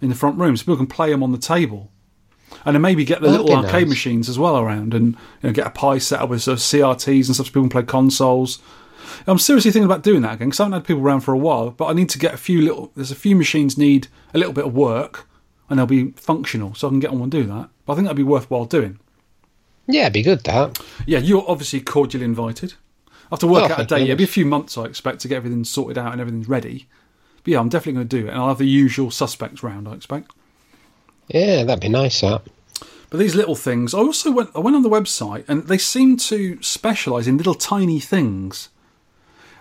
in 0.00 0.08
the 0.08 0.14
front 0.14 0.38
room, 0.38 0.56
so 0.56 0.62
people 0.62 0.76
can 0.76 0.86
play 0.86 1.10
them 1.10 1.22
on 1.22 1.32
the 1.32 1.38
table. 1.38 1.90
And 2.64 2.74
then 2.74 2.82
maybe 2.82 3.04
get 3.04 3.20
the 3.20 3.28
That'd 3.28 3.46
little 3.46 3.64
arcade 3.64 3.82
nice. 3.82 3.88
machines 3.88 4.28
as 4.28 4.38
well 4.38 4.58
around, 4.58 4.94
and 4.94 5.14
you 5.42 5.48
know, 5.48 5.52
get 5.52 5.66
a 5.66 5.70
Pi 5.70 5.98
set 5.98 6.20
up 6.20 6.30
with 6.30 6.42
sort 6.42 6.58
of 6.58 6.62
CRTs 6.62 7.26
and 7.26 7.34
stuff, 7.34 7.46
so 7.46 7.50
people 7.50 7.62
can 7.62 7.70
play 7.70 7.82
consoles. 7.82 8.60
I'm 9.26 9.38
seriously 9.38 9.70
thinking 9.70 9.86
about 9.86 10.02
doing 10.02 10.22
that 10.22 10.34
again 10.34 10.48
because 10.48 10.60
I 10.60 10.64
haven't 10.64 10.80
had 10.80 10.86
people 10.86 11.02
around 11.02 11.20
for 11.20 11.32
a 11.32 11.38
while. 11.38 11.70
But 11.70 11.86
I 11.86 11.92
need 11.92 12.08
to 12.10 12.18
get 12.18 12.34
a 12.34 12.38
few 12.38 12.62
little. 12.62 12.90
There's 12.94 13.10
a 13.10 13.16
few 13.16 13.36
machines 13.36 13.78
need 13.78 14.08
a 14.32 14.38
little 14.38 14.52
bit 14.52 14.64
of 14.64 14.74
work, 14.74 15.28
and 15.68 15.78
they'll 15.78 15.86
be 15.86 16.10
functional, 16.12 16.74
so 16.74 16.88
I 16.88 16.90
can 16.90 17.00
get 17.00 17.10
on 17.10 17.20
and 17.22 17.30
do 17.30 17.44
that. 17.44 17.68
But 17.86 17.92
I 17.92 17.96
think 17.96 18.06
that'd 18.06 18.16
be 18.16 18.22
worthwhile 18.22 18.64
doing. 18.64 18.98
Yeah, 19.86 20.02
it'd 20.02 20.12
be 20.14 20.22
good 20.22 20.44
that. 20.44 20.78
Yeah, 21.06 21.18
you're 21.18 21.44
obviously 21.48 21.80
cordially 21.80 22.24
invited. 22.24 22.74
I 23.08 23.10
have 23.32 23.38
to 23.40 23.46
work 23.46 23.70
Oh, 23.70 23.74
out 23.74 23.80
a 23.80 23.84
date. 23.84 24.02
It'll 24.04 24.16
be 24.16 24.24
a 24.24 24.28
few 24.28 24.46
months, 24.46 24.76
I 24.78 24.84
expect, 24.84 25.20
to 25.20 25.28
get 25.28 25.36
everything 25.36 25.64
sorted 25.64 25.98
out 25.98 26.12
and 26.12 26.20
everything's 26.20 26.48
ready. 26.48 26.86
But 27.42 27.52
yeah, 27.52 27.60
I'm 27.60 27.68
definitely 27.68 27.94
going 27.94 28.08
to 28.08 28.20
do 28.20 28.26
it, 28.26 28.30
and 28.30 28.38
I'll 28.38 28.48
have 28.48 28.58
the 28.58 28.66
usual 28.66 29.10
suspects 29.10 29.62
round. 29.62 29.86
I 29.88 29.92
expect. 29.92 30.30
Yeah, 31.28 31.64
that'd 31.64 31.80
be 31.82 31.88
nice. 31.88 32.20
That. 32.20 32.42
But 33.10 33.18
these 33.18 33.34
little 33.34 33.54
things, 33.54 33.94
I 33.94 33.98
also 33.98 34.30
went. 34.30 34.50
I 34.54 34.60
went 34.60 34.76
on 34.76 34.82
the 34.82 34.88
website, 34.90 35.44
and 35.48 35.64
they 35.68 35.78
seem 35.78 36.16
to 36.18 36.58
specialise 36.62 37.26
in 37.26 37.36
little 37.36 37.54
tiny 37.54 38.00
things. 38.00 38.68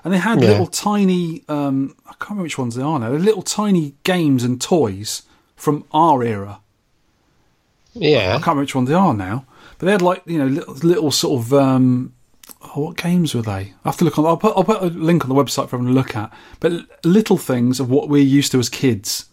And 0.04 0.14
they 0.14 0.18
had 0.18 0.42
Yeah. 0.42 0.50
little 0.50 0.68
tiny. 0.68 1.44
Um, 1.48 1.96
I 2.06 2.12
can't 2.12 2.32
remember 2.32 2.44
which 2.44 2.58
ones 2.58 2.76
they 2.76 2.84
are 2.84 3.00
now. 3.00 3.10
They're 3.10 3.20
little 3.20 3.42
tiny 3.44 3.96
games 4.04 4.44
and 4.44 4.60
toys 4.62 5.24
from 5.56 5.86
our 5.94 6.24
era. 6.24 6.60
Yeah, 7.94 8.30
I 8.30 8.34
can't 8.34 8.48
remember 8.48 8.62
which 8.62 8.76
one 8.76 8.86
they 8.86 8.94
are 8.94 9.14
now, 9.14 9.46
but 9.78 9.86
they 9.86 9.92
had 9.92 10.02
like 10.02 10.24
you 10.26 10.40
know 10.40 10.48
little, 10.48 10.74
little 10.76 11.12
sort 11.12 11.42
of 11.42 11.54
um, 11.54 12.14
oh, 12.62 12.86
what 12.86 12.98
games 12.98 13.36
were 13.36 13.42
they? 13.44 13.52
I 13.52 13.90
have 13.90 13.98
to 13.98 14.06
look 14.06 14.18
on. 14.18 14.26
I'll 14.26 14.38
put 14.38 14.58
I'll 14.58 14.64
put 14.64 14.82
a 14.82 14.88
link 14.88 15.24
on 15.24 15.30
the 15.30 15.36
website 15.36 15.70
for 15.70 15.76
everyone 15.76 15.88
to 15.88 15.94
look 15.94 16.16
at. 16.16 16.34
But 16.60 17.06
little 17.06 17.38
things 17.38 17.80
of 17.80 17.90
what 17.92 18.10
we're 18.10 18.24
used 18.24 18.52
to 18.54 18.60
as 18.60 18.70
kids. 18.70 19.26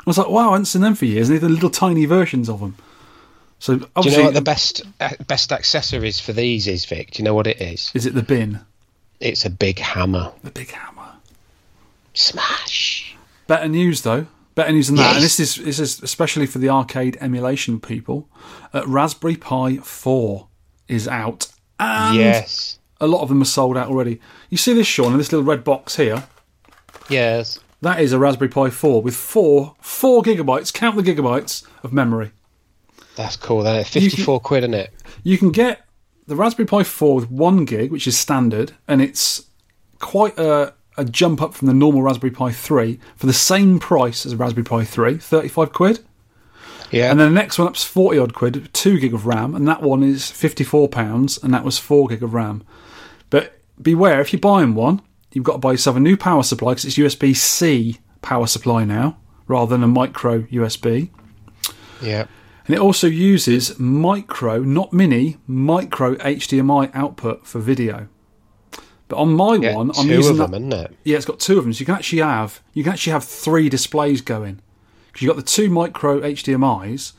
I 0.00 0.02
was 0.10 0.18
like, 0.18 0.28
wow, 0.28 0.50
I 0.50 0.52
haven't 0.52 0.66
seen 0.66 0.82
them 0.82 0.94
for 0.94 1.04
years. 1.04 1.28
And 1.28 1.40
they're 1.40 1.48
the 1.48 1.52
little 1.52 1.68
tiny 1.70 2.04
versions 2.04 2.48
of 2.48 2.60
them. 2.60 2.76
So 3.58 3.78
Do 3.78 3.88
you 4.02 4.16
know 4.16 4.24
what 4.24 4.34
the 4.34 4.40
best 4.40 4.82
uh, 5.00 5.10
best 5.26 5.50
accessories 5.50 6.20
for 6.20 6.32
these 6.32 6.68
is, 6.68 6.84
Vic? 6.84 7.10
Do 7.10 7.20
you 7.20 7.24
know 7.24 7.34
what 7.34 7.48
it 7.48 7.60
is? 7.60 7.90
is 7.92 8.06
it 8.06 8.14
the 8.14 8.22
bin, 8.22 8.60
It's 9.18 9.44
a 9.44 9.50
big 9.50 9.80
hammer. 9.80 10.32
the 10.44 10.50
big 10.52 10.70
hammer? 10.70 11.14
Smash. 12.14 13.16
Better 13.48 13.66
news 13.68 14.02
though. 14.02 14.26
Better 14.56 14.72
news 14.72 14.86
than 14.86 14.96
that, 14.96 15.16
and 15.16 15.22
this 15.22 15.38
is 15.38 15.56
this 15.56 15.78
is 15.78 16.02
especially 16.02 16.46
for 16.46 16.58
the 16.58 16.70
arcade 16.70 17.18
emulation 17.20 17.78
people. 17.78 18.28
Uh, 18.72 18.82
Raspberry 18.86 19.36
Pi 19.36 19.76
Four 19.76 20.48
is 20.88 21.06
out, 21.06 21.48
and 21.78 22.16
yes. 22.16 22.78
a 22.98 23.06
lot 23.06 23.20
of 23.20 23.28
them 23.28 23.42
are 23.42 23.44
sold 23.44 23.76
out 23.76 23.88
already. 23.88 24.18
You 24.48 24.56
see 24.56 24.72
this, 24.72 24.86
Sean, 24.86 25.12
in 25.12 25.18
this 25.18 25.30
little 25.30 25.44
red 25.44 25.62
box 25.62 25.96
here. 25.96 26.24
Yes. 27.10 27.60
That 27.82 28.00
is 28.00 28.14
a 28.14 28.18
Raspberry 28.18 28.48
Pi 28.48 28.70
4 28.70 29.02
with 29.02 29.14
four 29.14 29.76
four 29.80 30.22
gigabytes. 30.22 30.72
Count 30.72 30.96
the 30.96 31.02
gigabytes 31.02 31.66
of 31.82 31.92
memory. 31.92 32.32
That's 33.14 33.36
cool. 33.36 33.62
Then 33.62 33.84
fifty-four 33.84 34.40
quid, 34.40 34.64
isn't 34.64 34.74
it? 34.74 34.92
You 35.22 35.36
can 35.36 35.50
get 35.50 35.84
the 36.26 36.34
Raspberry 36.34 36.66
Pi 36.66 36.82
4 36.82 37.14
with 37.14 37.30
one 37.30 37.66
gig, 37.66 37.92
which 37.92 38.06
is 38.06 38.18
standard, 38.18 38.72
and 38.88 39.02
it's 39.02 39.46
quite 39.98 40.38
a, 40.38 40.72
a 40.96 41.04
jump 41.04 41.42
up 41.42 41.54
from 41.54 41.68
the 41.68 41.74
normal 41.74 42.02
Raspberry 42.02 42.30
Pi 42.30 42.52
3 42.52 42.98
for 43.16 43.26
the 43.26 43.32
same 43.32 43.78
price 43.78 44.24
as 44.26 44.32
a 44.32 44.36
Raspberry 44.36 44.64
Pi 44.64 44.84
3, 44.84 45.18
35 45.18 45.72
quid. 45.72 46.00
Yeah. 46.90 47.10
And 47.10 47.18
then 47.18 47.34
the 47.34 47.40
next 47.40 47.58
one 47.58 47.68
up's 47.68 47.84
40 47.84 48.18
odd 48.18 48.34
quid, 48.34 48.68
2 48.72 48.98
gig 48.98 49.14
of 49.14 49.26
RAM, 49.26 49.54
and 49.54 49.66
that 49.68 49.82
one 49.82 50.02
is 50.02 50.30
54 50.30 50.88
pounds, 50.88 51.42
and 51.42 51.52
that 51.52 51.64
was 51.64 51.78
4 51.78 52.08
gig 52.08 52.22
of 52.22 52.32
RAM. 52.32 52.62
But 53.30 53.60
beware, 53.80 54.20
if 54.20 54.32
you're 54.32 54.40
buying 54.40 54.74
one, 54.74 55.02
you've 55.32 55.44
got 55.44 55.52
to 55.52 55.58
buy 55.58 55.72
yourself 55.72 55.96
a 55.96 56.00
new 56.00 56.16
power 56.16 56.42
supply 56.42 56.72
because 56.72 56.84
it's 56.84 56.96
USB 56.96 57.34
C 57.34 57.98
power 58.22 58.46
supply 58.46 58.84
now 58.84 59.18
rather 59.46 59.70
than 59.70 59.82
a 59.82 59.88
micro 59.88 60.42
USB. 60.42 61.10
yeah. 62.02 62.26
And 62.66 62.74
it 62.74 62.80
also 62.80 63.06
uses 63.06 63.78
micro, 63.78 64.58
not 64.58 64.92
mini, 64.92 65.36
micro 65.46 66.16
HDMI 66.16 66.90
output 66.94 67.46
for 67.46 67.60
video. 67.60 68.08
But 69.08 69.18
on 69.18 69.32
my 69.34 69.54
Yeah, 69.56 69.74
one, 69.76 69.90
I'm 69.96 70.06
two 70.06 70.14
using 70.14 70.40
of 70.40 70.50
them, 70.50 70.54
isn't 70.54 70.72
it? 70.72 70.96
yeah, 71.04 71.16
it's 71.16 71.24
got 71.26 71.38
two 71.38 71.58
of 71.58 71.64
them. 71.64 71.72
So 71.72 71.80
you 71.80 71.86
can 71.86 71.94
actually 71.94 72.22
have 72.22 72.60
you 72.74 72.82
can 72.82 72.92
actually 72.92 73.12
have 73.12 73.24
three 73.24 73.68
displays 73.68 74.20
going 74.20 74.60
because 75.06 75.22
you've 75.22 75.30
got 75.34 75.36
the 75.36 75.50
two 75.50 75.70
micro 75.70 76.20
HDMI's, 76.20 77.12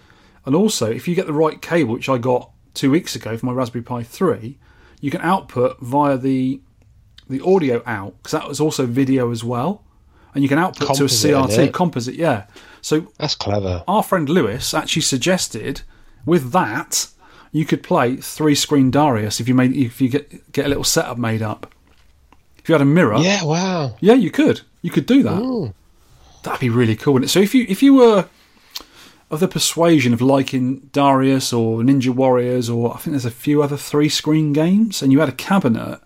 and 0.45 0.53
also 0.55 0.89
if 0.91 1.07
you 1.07 1.15
get 1.15 1.27
the 1.27 1.33
right 1.33 1.61
cable, 1.61 1.93
which 1.93 2.09
I 2.09 2.17
got 2.17 2.51
two 2.73 2.91
weeks 2.91 3.15
ago 3.15 3.37
for 3.37 3.45
my 3.45 3.53
Raspberry 3.53 3.83
Pi 3.83 4.03
three, 4.03 4.57
you 5.01 5.11
can 5.11 5.21
output 5.21 5.79
via 5.79 6.17
the 6.17 6.61
the 7.29 7.41
audio 7.41 7.81
out 7.85 8.15
because 8.17 8.31
that 8.31 8.47
was 8.47 8.59
also 8.59 8.85
video 8.85 9.31
as 9.31 9.43
well, 9.43 9.83
and 10.33 10.43
you 10.43 10.49
can 10.49 10.57
output 10.59 10.87
Composite, 10.87 11.31
to 11.31 11.37
a 11.37 11.41
CRT 11.47 11.73
composite. 11.73 12.15
Yeah, 12.15 12.45
so 12.81 13.11
That's 13.17 13.35
clever. 13.35 13.83
our 13.87 14.03
friend 14.03 14.27
Lewis 14.29 14.73
actually 14.73 15.01
suggested 15.03 15.81
with 16.25 16.51
that 16.51 17.07
you 17.53 17.65
could 17.65 17.81
play 17.81 18.17
three 18.17 18.53
screen 18.55 18.91
Darius 18.91 19.39
if 19.39 19.47
you 19.47 19.55
made 19.55 19.75
if 19.75 20.01
you 20.01 20.09
get 20.09 20.51
get 20.51 20.65
a 20.65 20.69
little 20.69 20.83
setup 20.83 21.17
made 21.17 21.41
up. 21.41 21.73
If 22.67 22.69
you 22.71 22.73
had 22.73 22.81
a 22.81 22.85
mirror, 22.85 23.17
Yeah. 23.19 23.45
Wow. 23.45 23.95
yeah, 24.01 24.15
you 24.15 24.29
could. 24.29 24.59
You 24.81 24.91
could 24.91 25.05
do 25.05 25.23
that. 25.23 25.71
That'd 26.43 26.59
be 26.59 26.67
really 26.69 26.97
cool. 26.97 27.13
wouldn't 27.13 27.29
it? 27.29 27.31
So 27.31 27.39
if 27.39 27.55
you 27.55 27.65
if 27.69 27.81
you 27.81 27.93
were 27.93 28.27
of 29.31 29.39
the 29.39 29.47
persuasion 29.47 30.11
of 30.13 30.19
liking 30.19 30.89
Darius 30.91 31.53
or 31.53 31.79
Ninja 31.79 32.09
Warriors 32.13 32.69
or 32.69 32.93
I 32.93 32.97
think 32.97 33.13
there's 33.13 33.23
a 33.23 33.31
few 33.31 33.63
other 33.63 33.77
three 33.77 34.09
screen 34.09 34.51
games, 34.51 35.01
and 35.01 35.13
you 35.13 35.21
had 35.21 35.29
a 35.29 35.31
cabinet, 35.31 36.01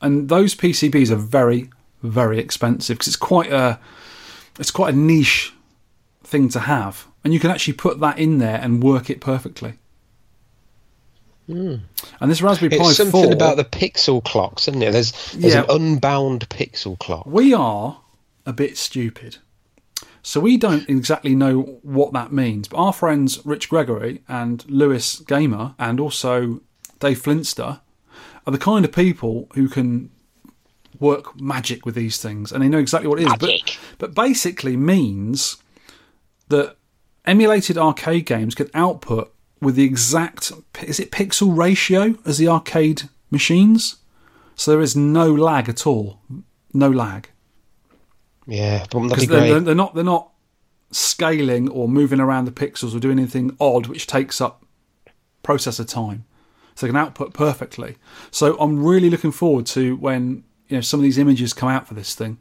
and 0.00 0.28
those 0.28 0.54
PCBs 0.54 1.10
are 1.10 1.16
very 1.16 1.70
very 2.04 2.38
expensive 2.38 2.96
because 2.98 3.08
it's 3.08 3.16
quite 3.16 3.50
a 3.52 3.80
it's 4.60 4.70
quite 4.70 4.94
a 4.94 4.96
niche 4.96 5.52
thing 6.22 6.48
to 6.50 6.60
have, 6.60 7.08
and 7.24 7.34
you 7.34 7.40
can 7.40 7.50
actually 7.50 7.74
put 7.74 7.98
that 7.98 8.16
in 8.16 8.38
there 8.38 8.60
and 8.62 8.80
work 8.80 9.10
it 9.10 9.20
perfectly. 9.20 9.74
And 11.52 12.30
this 12.30 12.42
Raspberry 12.42 12.70
Pi 12.70 12.76
It's 12.88 12.96
something 12.96 13.24
4, 13.24 13.32
about 13.32 13.56
the 13.56 13.64
pixel 13.64 14.22
clocks, 14.22 14.68
isn't 14.68 14.82
it? 14.82 14.92
There's 14.92 15.12
there's 15.32 15.54
Yeah. 15.54 15.64
an 15.64 15.70
unbound 15.70 16.48
pixel 16.48 16.98
clock. 16.98 17.26
we 17.26 17.52
are 17.54 18.00
a 18.46 18.52
bit 18.52 18.76
stupid. 18.78 19.38
So 20.22 20.38
we 20.40 20.56
don't 20.58 20.88
exactly 20.88 21.34
know 21.34 21.78
what 21.82 22.12
that 22.12 22.30
means. 22.32 22.68
But 22.68 22.76
our 22.78 22.92
friends 22.92 23.40
Rich 23.44 23.68
Gregory 23.70 24.22
and 24.28 24.64
Lewis 24.68 25.20
Gamer 25.20 25.74
and 25.78 25.98
also 25.98 26.60
Dave 26.98 27.22
Flinster 27.22 27.80
are 28.46 28.50
the 28.52 28.58
kind 28.58 28.84
of 28.84 28.92
people 28.92 29.48
who 29.54 29.68
can 29.68 30.10
work 30.98 31.40
magic 31.40 31.86
with 31.86 31.94
these 31.94 32.18
things 32.18 32.52
and 32.52 32.62
they 32.62 32.68
know 32.68 32.78
exactly 32.78 33.08
what 33.08 33.18
it 33.18 33.22
is. 33.24 33.30
Magic. 33.30 33.78
But, 33.98 34.14
but 34.14 34.14
basically 34.14 34.76
means 34.76 35.56
that 36.48 36.76
emulated 37.24 37.78
arcade 37.78 38.26
games 38.26 38.54
can 38.54 38.68
output 38.74 39.32
with 39.60 39.74
the 39.76 39.84
exact 39.84 40.52
is 40.82 40.98
it 41.00 41.10
pixel 41.10 41.56
ratio 41.56 42.16
as 42.24 42.38
the 42.38 42.48
arcade 42.48 43.02
machines? 43.30 43.96
So 44.54 44.70
there 44.72 44.80
is 44.80 44.96
no 44.96 45.32
lag 45.34 45.68
at 45.68 45.86
all. 45.86 46.20
No 46.72 46.88
lag 46.90 47.28
Yeah, 48.46 48.84
because 48.90 49.20
be 49.20 49.26
they're, 49.26 49.40
great? 49.40 49.50
they're, 49.50 49.60
they're 49.60 49.74
not 49.74 49.94
they're 49.94 50.04
not 50.04 50.30
scaling 50.92 51.68
or 51.68 51.88
moving 51.88 52.20
around 52.20 52.44
the 52.46 52.50
pixels 52.52 52.94
or 52.94 52.98
doing 53.00 53.18
anything 53.18 53.56
odd 53.60 53.86
which 53.86 54.06
takes 54.06 54.40
up 54.40 54.64
processor 55.44 55.86
time 55.88 56.24
so 56.74 56.84
they 56.86 56.90
can 56.90 56.96
output 56.96 57.32
perfectly 57.32 57.96
so 58.32 58.56
i'm 58.58 58.84
really 58.84 59.08
looking 59.08 59.30
forward 59.30 59.66
to 59.66 59.94
when 59.96 60.42
you 60.68 60.76
know 60.76 60.80
some 60.80 60.98
of 60.98 61.04
these 61.04 61.16
images 61.16 61.52
come 61.52 61.68
out 61.68 61.86
for 61.86 61.94
this 61.94 62.14
thing 62.16 62.40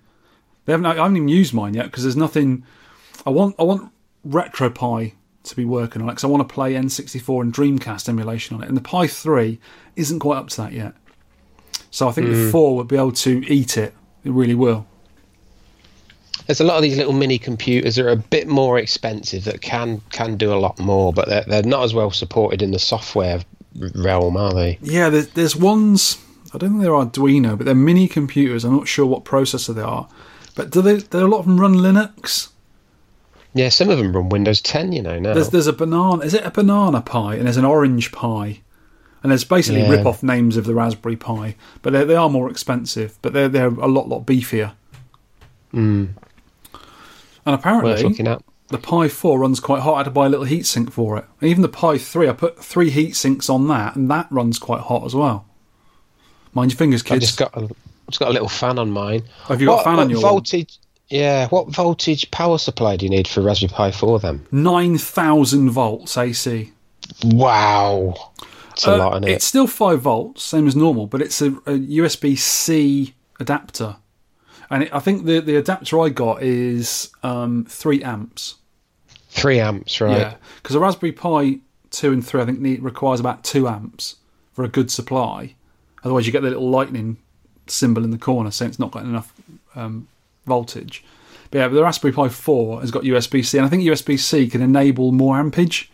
they 0.65 0.73
haven't 0.73 0.85
i 0.87 0.95
haven't 0.95 1.15
even 1.15 1.27
used 1.27 1.53
mine 1.53 1.75
yet 1.75 1.85
because 1.85 2.03
there's 2.03 2.15
nothing 2.15 2.65
i 3.25 3.29
want 3.29 3.55
i 3.59 3.63
want 3.63 3.91
retropie 4.27 5.13
to 5.43 5.55
be 5.55 5.65
working 5.65 6.01
on 6.01 6.07
it 6.09 6.11
because 6.11 6.23
i 6.23 6.27
want 6.27 6.47
to 6.47 6.53
play 6.53 6.73
n64 6.73 7.41
and 7.41 7.53
dreamcast 7.53 8.09
emulation 8.09 8.55
on 8.55 8.63
it 8.63 8.67
and 8.67 8.77
the 8.77 8.81
pi 8.81 9.07
3 9.07 9.59
isn't 9.95 10.19
quite 10.19 10.37
up 10.37 10.49
to 10.49 10.57
that 10.57 10.73
yet 10.73 10.93
so 11.91 12.07
i 12.07 12.11
think 12.11 12.27
Mm. 12.27 12.45
the 12.45 12.51
4 12.51 12.75
would 12.75 12.87
be 12.87 12.95
able 12.97 13.11
to 13.13 13.43
eat 13.51 13.77
it 13.77 13.93
it 14.23 14.31
really 14.31 14.55
will 14.55 14.85
There's 16.45 16.59
a 16.61 16.63
lot 16.63 16.77
of 16.77 16.81
these 16.83 16.97
little 16.97 17.13
mini 17.13 17.37
computers 17.37 17.95
that 17.95 18.05
are 18.05 18.09
a 18.09 18.15
bit 18.15 18.47
more 18.47 18.79
expensive 18.79 19.43
that 19.45 19.61
can 19.61 20.01
can 20.11 20.35
do 20.37 20.51
a 20.51 20.57
lot 20.59 20.79
more, 20.79 21.13
but 21.13 21.27
they're, 21.29 21.43
they're 21.47 21.63
not 21.75 21.83
as 21.83 21.93
well 21.93 22.09
supported 22.11 22.61
in 22.61 22.71
the 22.71 22.79
software 22.79 23.41
realm, 23.95 24.35
are 24.35 24.53
they? 24.53 24.79
Yeah, 24.81 25.09
there's, 25.09 25.27
there's 25.29 25.55
ones. 25.55 26.17
I 26.53 26.57
don't 26.57 26.71
think 26.71 26.81
they're 26.81 26.91
Arduino, 26.91 27.55
but 27.55 27.65
they're 27.65 27.75
mini 27.75 28.07
computers. 28.07 28.65
I'm 28.65 28.75
not 28.75 28.87
sure 28.87 29.05
what 29.05 29.25
processor 29.25 29.75
they 29.75 29.83
are. 29.83 30.07
But 30.55 30.71
do 30.71 30.81
they? 30.81 30.97
Do 30.97 31.19
a 31.25 31.27
lot 31.27 31.39
of 31.39 31.45
them 31.45 31.59
run 31.61 31.75
Linux? 31.75 32.49
Yeah, 33.53 33.69
some 33.69 33.89
of 33.89 33.97
them 33.97 34.15
run 34.15 34.29
Windows 34.29 34.61
10, 34.61 34.91
you 34.91 35.01
know, 35.01 35.17
now. 35.19 35.33
There's 35.33 35.49
there's 35.49 35.67
a 35.67 35.73
banana. 35.73 36.23
Is 36.23 36.33
it 36.33 36.45
a 36.45 36.51
Banana 36.51 37.01
Pi? 37.01 37.35
And 37.35 37.45
there's 37.45 37.57
an 37.57 37.65
Orange 37.65 38.11
Pi. 38.11 38.61
And 39.21 39.31
there's 39.31 39.43
basically 39.43 39.81
Yeah. 39.81 39.89
rip-off 39.89 40.23
names 40.23 40.55
of 40.55 40.65
the 40.65 40.73
Raspberry 40.73 41.15
Pi, 41.17 41.55
but 41.81 41.91
they 41.93 42.03
they 42.05 42.15
are 42.15 42.29
more 42.29 42.49
expensive. 42.49 43.17
But 43.21 43.33
they're 43.33 43.49
they're 43.49 43.67
a 43.67 43.87
lot 43.87 44.07
lot 44.07 44.25
beefier. 44.25 44.73
Mm, 45.73 46.09
And 47.45 47.55
apparently, 47.55 47.93
the 48.69 48.77
Pi 48.77 49.07
4 49.07 49.39
runs 49.39 49.59
quite 49.59 49.81
hot. 49.81 49.93
I 49.95 49.97
had 49.97 50.03
to 50.05 50.11
buy 50.11 50.27
a 50.27 50.29
little 50.29 50.45
heatsink 50.45 50.91
for 50.91 51.17
it. 51.17 51.25
Even 51.41 51.61
the 51.63 51.69
Pi 51.69 51.97
3, 51.97 52.29
I 52.29 52.33
put 52.33 52.63
three 52.63 52.89
heat 52.91 53.15
sinks 53.15 53.49
on 53.49 53.67
that, 53.67 53.95
and 53.95 54.09
that 54.11 54.27
runs 54.31 54.59
quite 54.59 54.81
hot 54.81 55.03
as 55.05 55.15
well. 55.15 55.45
Mind 56.53 56.71
your 56.71 56.77
fingers, 56.77 57.01
I 57.03 57.09
kids. 57.09 57.25
just 57.25 57.39
got 57.39 57.55
a, 57.57 57.67
just 58.09 58.19
got 58.19 58.29
a 58.29 58.33
little 58.33 58.47
fan 58.49 58.77
on 58.79 58.91
mine. 58.91 59.23
Have 59.47 59.59
you 59.61 59.67
got 59.67 59.81
a 59.81 59.83
fan 59.83 59.97
what 59.97 60.03
on 60.03 60.09
your 60.09 60.21
one? 60.21 60.43
Yeah, 61.09 61.47
what 61.47 61.69
voltage 61.69 62.29
power 62.31 62.57
supply 62.57 62.95
do 62.95 63.05
you 63.05 63.09
need 63.09 63.27
for 63.27 63.41
Raspberry 63.41 63.71
Pi 63.73 63.91
4 63.91 64.19
then? 64.19 64.45
9,000 64.51 65.69
volts 65.71 66.17
AC. 66.17 66.71
Wow, 67.23 68.31
it's 68.71 68.85
a 68.85 68.93
Uh, 68.93 68.97
lot, 68.97 69.13
isn't 69.13 69.23
it? 69.27 69.31
It's 69.31 69.45
still 69.45 69.65
5 69.67 70.01
volts, 70.01 70.43
same 70.43 70.67
as 70.67 70.75
normal, 70.75 71.07
but 71.07 71.21
it's 71.21 71.41
a, 71.41 71.47
a 71.47 71.77
USB 71.79 72.37
C 72.37 73.15
adapter. 73.39 73.95
And 74.69 74.83
it, 74.83 74.93
I 74.93 74.99
think 74.99 75.25
the, 75.25 75.39
the 75.39 75.55
adapter 75.55 75.99
I 75.99 76.09
got 76.09 76.43
is 76.43 77.09
um, 77.23 77.65
3 77.67 78.03
amps. 78.03 78.55
Three 79.29 79.59
amps, 79.59 79.99
right? 80.01 80.17
Yeah. 80.17 80.35
Because 80.61 80.75
a 80.75 80.79
Raspberry 80.79 81.11
Pi 81.11 81.59
2 81.89 82.11
and 82.13 82.25
3, 82.25 82.41
I 82.41 82.45
think, 82.45 82.59
need, 82.59 82.83
requires 82.83 83.19
about 83.19 83.43
2 83.43 83.67
amps 83.67 84.17
for 84.53 84.63
a 84.63 84.67
good 84.67 84.91
supply. 84.91 85.55
Otherwise, 86.03 86.27
you 86.27 86.31
get 86.31 86.43
the 86.43 86.49
little 86.49 86.69
lightning 86.69 87.17
symbol 87.65 88.03
in 88.03 88.11
the 88.11 88.17
corner 88.19 88.51
saying 88.51 88.69
it's 88.69 88.79
not 88.79 88.91
got 88.91 89.03
enough 89.03 89.33
um, 89.75 90.07
voltage. 90.49 91.03
But 91.51 91.59
yeah, 91.59 91.67
but 91.69 91.75
the 91.75 91.83
Raspberry 91.83 92.13
Pi 92.13 92.27
4 92.29 92.81
has 92.81 92.91
got 92.91 93.03
USB 93.03 93.43
C, 93.45 93.57
and 93.57 93.65
I 93.65 93.69
think 93.69 93.83
USB 93.83 94.19
C 94.19 94.47
can 94.47 94.61
enable 94.61 95.11
more 95.11 95.37
ampage. 95.37 95.89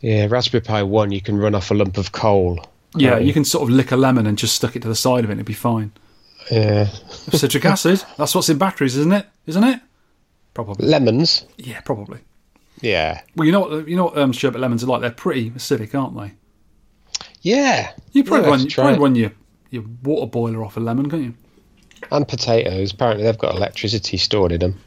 Yeah, 0.00 0.26
Raspberry 0.30 0.60
Pi 0.60 0.82
1, 0.82 1.12
you 1.12 1.20
can 1.20 1.38
run 1.38 1.54
off 1.54 1.70
a 1.70 1.74
lump 1.74 1.96
of 1.98 2.12
coal. 2.12 2.58
Yeah, 2.94 3.10
can't 3.10 3.24
you 3.24 3.32
can 3.32 3.44
sort 3.44 3.62
of 3.68 3.70
lick 3.74 3.92
a 3.92 3.96
lemon 3.96 4.26
and 4.26 4.36
just 4.36 4.56
stuck 4.56 4.76
it 4.76 4.82
to 4.82 4.88
the 4.88 4.94
side 4.94 5.24
of 5.24 5.30
it 5.30 5.34
and 5.34 5.40
it'd 5.40 5.46
be 5.46 5.52
fine. 5.52 5.92
Yeah. 6.50 6.86
Citric 7.10 7.64
acid, 7.64 8.02
that's 8.16 8.34
what's 8.34 8.48
in 8.48 8.58
batteries, 8.58 8.96
isn't 8.96 9.12
it? 9.12 9.26
Isn't 9.46 9.64
it? 9.64 9.80
Probably. 10.54 10.86
Lemons? 10.86 11.44
Yeah, 11.56 11.80
probably. 11.82 12.20
Yeah. 12.80 13.20
Well, 13.36 13.46
you 13.46 13.52
know 13.52 13.60
what 13.60 13.88
you 13.88 13.96
know 13.96 14.06
what 14.06 14.18
um, 14.18 14.32
sherbet 14.32 14.60
lemons 14.60 14.82
are 14.82 14.86
like. 14.86 15.02
They're 15.02 15.10
pretty 15.10 15.50
acidic, 15.50 15.94
aren't 15.94 16.16
they? 16.16 16.32
Yeah. 17.42 17.92
You 18.12 18.24
probably 18.24 18.46
Yeah, 18.46 18.50
run, 18.50 18.60
you 18.60 18.70
probably 18.70 18.98
run 18.98 19.14
your 19.14 19.32
your 19.70 19.84
water 20.02 20.26
boiler 20.26 20.64
off 20.64 20.76
a 20.76 20.80
lemon, 20.80 21.10
can't 21.10 21.22
you? 21.22 21.34
And 22.10 22.26
potatoes. 22.26 22.92
Apparently, 22.92 23.24
they've 23.24 23.38
got 23.38 23.54
electricity 23.54 24.16
stored 24.16 24.52
in 24.52 24.60
them. 24.60 24.80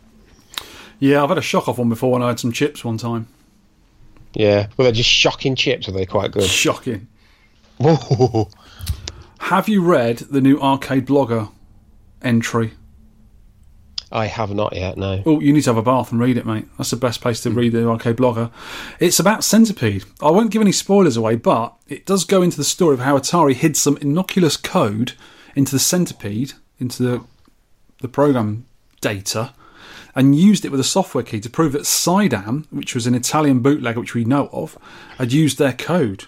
Yeah, 0.99 1.23
I've 1.23 1.29
had 1.29 1.37
a 1.37 1.41
shock 1.41 1.67
off 1.67 1.77
one 1.77 1.89
before 1.89 2.11
when 2.11 2.21
I 2.23 2.29
had 2.29 2.39
some 2.39 2.51
chips 2.51 2.83
one 2.83 2.97
time. 2.97 3.27
Yeah. 4.33 4.67
Well, 4.77 4.83
they're 4.83 4.91
just 4.91 5.09
shocking 5.09 5.55
chips. 5.55 5.87
Are 5.87 5.91
they 5.91 6.05
quite 6.05 6.31
good? 6.31 6.43
Shocking. 6.43 7.07
Whoa. 7.77 8.49
Have 9.39 9.67
you 9.67 9.83
read 9.83 10.19
the 10.19 10.41
new 10.41 10.59
arcade 10.59 11.05
blogger 11.05 11.51
entry? 12.21 12.71
I 14.11 14.27
have 14.27 14.53
not 14.53 14.75
yet. 14.75 14.95
No. 14.95 15.23
Oh, 15.25 15.39
you 15.39 15.51
need 15.51 15.63
to 15.63 15.71
have 15.71 15.77
a 15.77 15.81
bath 15.81 16.11
and 16.11 16.21
read 16.21 16.37
it, 16.37 16.45
mate. 16.45 16.67
That's 16.77 16.91
the 16.91 16.97
best 16.97 17.19
place 17.19 17.41
to 17.41 17.49
read 17.49 17.73
the 17.73 17.87
arcade 17.89 18.15
blogger. 18.15 18.51
It's 18.99 19.19
about 19.19 19.43
Centipede. 19.43 20.03
I 20.21 20.29
won't 20.29 20.51
give 20.51 20.61
any 20.61 20.71
spoilers 20.71 21.17
away, 21.17 21.35
but 21.35 21.75
it 21.87 22.05
does 22.05 22.23
go 22.23 22.43
into 22.43 22.57
the 22.57 22.63
story 22.63 22.93
of 22.93 22.99
how 22.99 23.17
Atari 23.17 23.55
hid 23.55 23.75
some 23.75 23.97
innocuous 23.97 24.55
code 24.55 25.13
into 25.55 25.71
the 25.71 25.79
Centipede, 25.79 26.53
into 26.79 27.03
the 27.03 27.23
the 28.01 28.07
program 28.07 28.65
data, 29.01 29.53
and 30.15 30.35
used 30.35 30.65
it 30.65 30.71
with 30.71 30.79
a 30.79 30.83
software 30.83 31.23
key 31.23 31.39
to 31.39 31.49
prove 31.49 31.71
that 31.71 31.83
Sidam, 31.83 32.65
which 32.69 32.93
was 32.93 33.07
an 33.07 33.15
Italian 33.15 33.59
bootlegger 33.61 33.99
which 33.99 34.13
we 34.13 34.25
know 34.25 34.49
of, 34.51 34.77
had 35.17 35.31
used 35.31 35.57
their 35.57 35.73
code. 35.73 36.25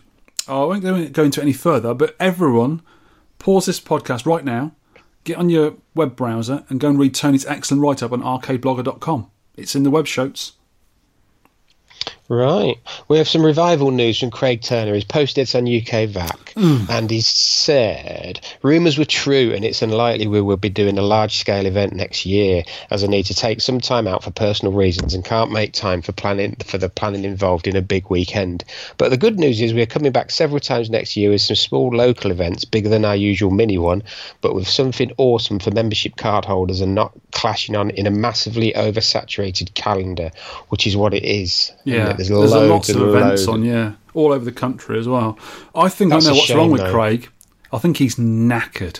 Oh, 0.47 0.63
I 0.71 0.79
won't 0.79 1.13
go 1.13 1.23
into 1.23 1.41
any 1.41 1.53
further, 1.53 1.93
but 1.93 2.15
everyone, 2.19 2.81
pause 3.39 3.65
this 3.65 3.79
podcast 3.79 4.25
right 4.25 4.45
now, 4.45 4.73
get 5.23 5.37
on 5.37 5.49
your 5.49 5.75
web 5.93 6.15
browser 6.15 6.63
and 6.69 6.79
go 6.79 6.89
and 6.89 6.99
read 6.99 7.13
Tony's 7.13 7.45
excellent 7.45 7.81
write 7.81 8.01
up 8.03 8.11
on 8.11 8.21
arcadeblogger.com. 8.21 9.29
It's 9.55 9.75
in 9.75 9.83
the 9.83 9.91
web 9.91 10.07
shows. 10.07 10.53
Right. 12.27 12.79
We 13.07 13.19
have 13.19 13.27
some 13.27 13.45
revival 13.45 13.91
news 13.91 14.19
from 14.19 14.31
Craig 14.31 14.63
Turner. 14.63 14.95
He's 14.95 15.03
posted 15.03 15.53
on 15.55 15.67
UK 15.67 16.09
VAC 16.09 16.53
hmm. 16.53 16.85
and 16.89 17.09
he 17.11 17.21
said 17.21 18.39
rumours 18.63 18.97
were 18.97 19.05
true 19.05 19.53
and 19.53 19.63
it's 19.63 19.83
unlikely 19.83 20.25
we 20.25 20.41
will 20.41 20.57
be 20.57 20.69
doing 20.69 20.97
a 20.97 21.03
large 21.03 21.37
scale 21.37 21.67
event 21.67 21.93
next 21.93 22.25
year 22.25 22.63
as 22.89 23.03
I 23.03 23.07
need 23.07 23.27
to 23.27 23.35
take 23.35 23.61
some 23.61 23.79
time 23.79 24.07
out 24.07 24.23
for 24.23 24.31
personal 24.31 24.73
reasons 24.73 25.13
and 25.13 25.23
can't 25.23 25.51
make 25.51 25.73
time 25.73 26.01
for 26.01 26.13
planning 26.13 26.55
for 26.65 26.79
the 26.79 26.89
planning 26.89 27.25
involved 27.25 27.67
in 27.67 27.75
a 27.75 27.81
big 27.81 28.09
weekend. 28.09 28.63
But 28.97 29.09
the 29.09 29.17
good 29.17 29.37
news 29.37 29.61
is 29.61 29.73
we're 29.73 29.85
coming 29.85 30.11
back 30.11 30.31
several 30.31 30.59
times 30.59 30.89
next 30.89 31.15
year 31.15 31.29
with 31.29 31.41
some 31.41 31.55
small 31.55 31.95
local 31.95 32.31
events 32.31 32.65
bigger 32.65 32.89
than 32.89 33.05
our 33.05 33.15
usual 33.15 33.51
mini 33.51 33.77
one, 33.77 34.01
but 34.41 34.55
with 34.55 34.67
something 34.67 35.11
awesome 35.17 35.59
for 35.59 35.69
membership 35.69 36.15
card 36.15 36.45
holders 36.45 36.81
and 36.81 36.95
not 36.95 37.13
clashing 37.31 37.75
on 37.75 37.91
in 37.91 38.07
a 38.07 38.11
massively 38.11 38.73
oversaturated 38.73 39.75
calendar, 39.75 40.31
which 40.69 40.87
is 40.87 40.97
what 40.97 41.13
it 41.13 41.23
is. 41.23 41.71
Yeah, 41.83 41.94
There's, 42.13 42.29
there's 42.29 42.51
loads 42.51 42.69
lots 42.69 42.89
of 42.89 43.01
events 43.01 43.47
on, 43.47 43.63
yeah, 43.63 43.93
all 44.13 44.31
over 44.33 44.43
the 44.45 44.51
country 44.51 44.99
as 44.99 45.07
well. 45.07 45.37
I 45.73 45.89
think 45.89 46.11
That's 46.11 46.25
I 46.27 46.31
know 46.31 46.35
what's 46.37 46.53
wrong 46.53 46.71
with 46.71 46.81
though. 46.81 46.91
Craig. 46.91 47.29
I 47.71 47.77
think 47.77 47.97
he's 47.97 48.15
knackered. 48.15 48.99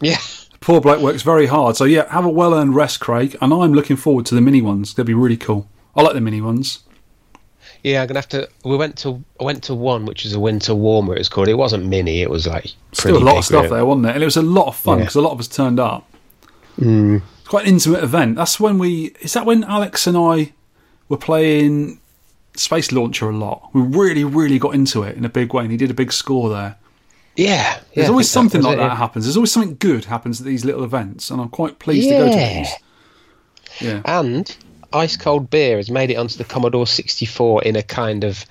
Yeah. 0.00 0.18
Poor 0.60 0.80
bloke 0.80 1.00
works 1.02 1.22
very 1.22 1.46
hard. 1.46 1.76
So 1.76 1.84
yeah, 1.84 2.10
have 2.12 2.24
a 2.24 2.30
well 2.30 2.54
earned 2.54 2.74
rest, 2.74 3.00
Craig. 3.00 3.36
And 3.40 3.52
I'm 3.52 3.72
looking 3.72 3.96
forward 3.96 4.26
to 4.26 4.34
the 4.34 4.40
mini 4.40 4.60
ones. 4.60 4.94
They'll 4.94 5.06
be 5.06 5.14
really 5.14 5.36
cool. 5.36 5.68
I 5.94 6.02
like 6.02 6.14
the 6.14 6.20
mini 6.20 6.40
ones. 6.40 6.80
Yeah, 7.84 8.02
I'm 8.02 8.08
gonna 8.08 8.18
have 8.18 8.28
to. 8.30 8.48
We 8.64 8.76
went 8.76 8.98
to 8.98 9.22
I 9.40 9.44
went 9.44 9.62
to 9.64 9.74
one 9.74 10.04
which 10.04 10.24
was 10.24 10.32
a 10.34 10.40
winter 10.40 10.74
warmer. 10.74 11.14
It 11.14 11.18
was 11.18 11.28
called. 11.28 11.48
It 11.48 11.54
wasn't 11.54 11.86
mini. 11.86 12.22
It 12.22 12.30
was 12.30 12.46
like 12.46 12.72
Still 12.92 13.18
a 13.18 13.20
lot 13.20 13.36
of 13.38 13.44
stuff 13.44 13.68
there, 13.70 13.84
wasn't 13.84 14.06
it? 14.06 14.14
And 14.14 14.22
it 14.22 14.26
was 14.26 14.36
a 14.36 14.42
lot 14.42 14.66
of 14.66 14.76
fun 14.76 14.98
Yeah. 14.98 15.04
because 15.04 15.14
a 15.16 15.20
lot 15.20 15.32
of 15.32 15.38
us 15.40 15.48
turned 15.48 15.78
up. 15.78 16.10
Mm. 16.80 17.22
It's 17.38 17.48
quite 17.48 17.64
an 17.66 17.74
intimate 17.74 18.02
event. 18.02 18.36
That's 18.36 18.58
when 18.58 18.78
we. 18.78 19.14
Is 19.20 19.32
that 19.34 19.46
when 19.46 19.62
Alex 19.64 20.06
and 20.08 20.16
I 20.16 20.52
were 21.08 21.16
playing 21.16 22.00
Space 22.54 22.92
Launcher 22.92 23.28
a 23.30 23.36
lot? 23.36 23.70
We 23.72 23.82
really, 23.82 24.24
really 24.24 24.58
got 24.58 24.74
into 24.74 25.02
it 25.02 25.16
in 25.16 25.24
a 25.24 25.28
big 25.28 25.52
way, 25.54 25.62
and 25.62 25.70
he 25.70 25.76
did 25.76 25.90
a 25.90 25.94
big 25.94 26.12
score 26.12 26.48
there. 26.50 26.76
Yeah, 27.36 27.46
yeah. 27.74 27.80
There's 27.94 28.08
always 28.10 28.28
something 28.28 28.62
like 28.62 28.74
it, 28.74 28.76
that 28.78 28.88
yeah. 28.88 28.96
happens. 28.96 29.24
There's 29.24 29.36
always 29.36 29.52
something 29.52 29.76
good 29.78 30.06
happens 30.06 30.40
at 30.40 30.46
these 30.46 30.64
little 30.64 30.82
events, 30.82 31.30
and 31.30 31.40
I'm 31.40 31.48
quite 31.50 31.78
pleased 31.78 32.08
to 32.08 32.14
go 32.16 32.24
to 32.30 32.36
Yeah. 32.36 32.58
these. 32.58 32.72
Yeah. 33.80 34.02
And 34.04 34.56
ice 34.92 35.16
cold 35.16 35.48
beer 35.50 35.76
has 35.76 35.88
made 35.90 36.10
it 36.10 36.16
onto 36.16 36.36
the 36.36 36.44
Commodore 36.44 36.86
64 36.86 37.62
in 37.62 37.76
a 37.76 37.82
kind 37.82 38.24
of 38.24 38.44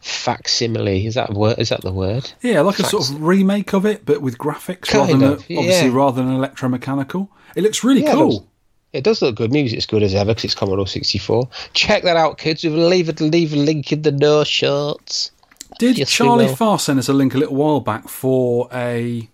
facsimile. 0.00 1.06
Is 1.06 1.14
that 1.14 1.34
word? 1.34 1.58
Is 1.58 1.68
that 1.68 1.82
the 1.82 1.92
word? 1.92 2.30
Yeah, 2.42 2.62
like 2.62 2.78
a 2.78 2.84
sort 2.84 3.08
of 3.08 3.22
remake 3.22 3.74
of 3.74 3.84
it, 3.86 4.04
but 4.06 4.22
with 4.22 4.38
graphics 4.38 4.86
Kind 4.88 5.08
rather 5.08 5.12
than 5.12 5.22
of, 5.24 5.38
obviously 5.40 5.88
yeah. 5.88 5.94
rather 5.94 6.22
than 6.22 6.34
electromechanical. 6.34 7.28
It 7.54 7.62
looks 7.62 7.84
really 7.84 8.02
Yeah, 8.02 8.14
cool. 8.14 8.48
It 8.92 9.04
does 9.04 9.22
look 9.22 9.36
good. 9.36 9.52
Music's 9.52 9.86
good 9.86 10.02
as 10.02 10.14
ever 10.14 10.32
because 10.32 10.44
it's 10.44 10.54
Commodore 10.54 10.86
64. 10.86 11.48
Check 11.72 12.02
that 12.02 12.16
out, 12.16 12.38
kids. 12.38 12.62
We'll 12.62 12.88
leave 12.88 13.08
it, 13.08 13.20
leave 13.20 13.54
a 13.54 13.56
link 13.56 13.90
in 13.90 14.02
the 14.02 14.12
no 14.12 14.44
shorts. 14.44 15.30
Did 15.78 15.98
Yes, 15.98 16.10
Charlie. 16.10 16.54
Farr 16.54 16.78
send 16.78 16.98
us 16.98 17.08
a 17.08 17.14
link 17.14 17.34
a 17.34 17.38
little 17.38 17.56
while 17.56 17.80
back 17.80 18.08
for 18.08 18.68
a? 18.72 19.28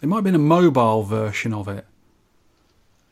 It 0.00 0.06
might 0.06 0.16
have 0.18 0.24
been 0.24 0.34
a 0.34 0.38
mobile 0.38 1.02
version 1.02 1.52
of 1.52 1.66
it, 1.68 1.84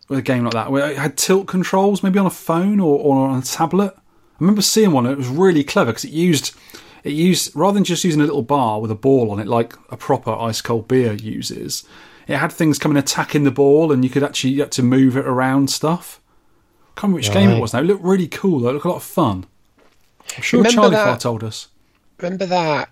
with 0.08 0.18
a 0.20 0.22
game 0.22 0.44
like 0.44 0.52
that 0.54 0.70
where 0.70 0.90
it 0.90 0.98
had 0.98 1.16
tilt 1.16 1.46
controls, 1.46 2.02
maybe 2.02 2.18
on 2.18 2.26
a 2.26 2.30
phone 2.30 2.78
or, 2.80 2.98
or 2.98 3.28
on 3.28 3.38
a 3.38 3.42
tablet. 3.42 3.92
I 3.96 4.00
remember 4.38 4.62
seeing 4.62 4.92
one. 4.92 5.06
and 5.06 5.12
It 5.12 5.18
was 5.18 5.28
really 5.28 5.64
clever 5.64 5.90
because 5.90 6.04
it 6.04 6.12
used 6.12 6.54
it 7.02 7.12
used 7.12 7.54
rather 7.56 7.74
than 7.74 7.84
just 7.84 8.04
using 8.04 8.20
a 8.20 8.24
little 8.24 8.42
bar 8.42 8.80
with 8.80 8.90
a 8.90 8.96
ball 8.96 9.30
on 9.30 9.40
it 9.40 9.46
like 9.46 9.74
a 9.90 9.96
proper 9.96 10.32
ice 10.32 10.60
cold 10.60 10.86
beer 10.86 11.14
uses. 11.14 11.84
It 12.30 12.36
had 12.38 12.52
things 12.52 12.78
coming 12.78 12.96
attacking 12.96 13.44
the 13.44 13.50
ball, 13.50 13.90
and 13.92 14.04
you 14.04 14.10
could 14.10 14.22
actually 14.22 14.50
you 14.50 14.60
had 14.60 14.72
to 14.72 14.82
move 14.82 15.16
it 15.16 15.26
around 15.26 15.68
stuff. 15.70 16.20
I 16.96 17.00
can't 17.00 17.02
remember 17.12 17.16
which 17.16 17.32
game 17.32 17.50
it 17.50 17.60
was 17.60 17.72
now. 17.72 17.80
It 17.80 17.84
looked 17.86 18.04
really 18.04 18.28
cool. 18.28 18.60
though. 18.60 18.68
It 18.70 18.72
looked 18.74 18.84
a 18.84 18.88
lot 18.88 18.96
of 18.96 19.02
fun. 19.02 19.46
I'm 20.36 20.42
sure 20.42 20.58
Remember 20.60 20.74
Charlie 20.82 20.96
that- 20.96 21.20
told 21.20 21.42
us. 21.44 21.68
Remember 22.18 22.46
that 22.46 22.88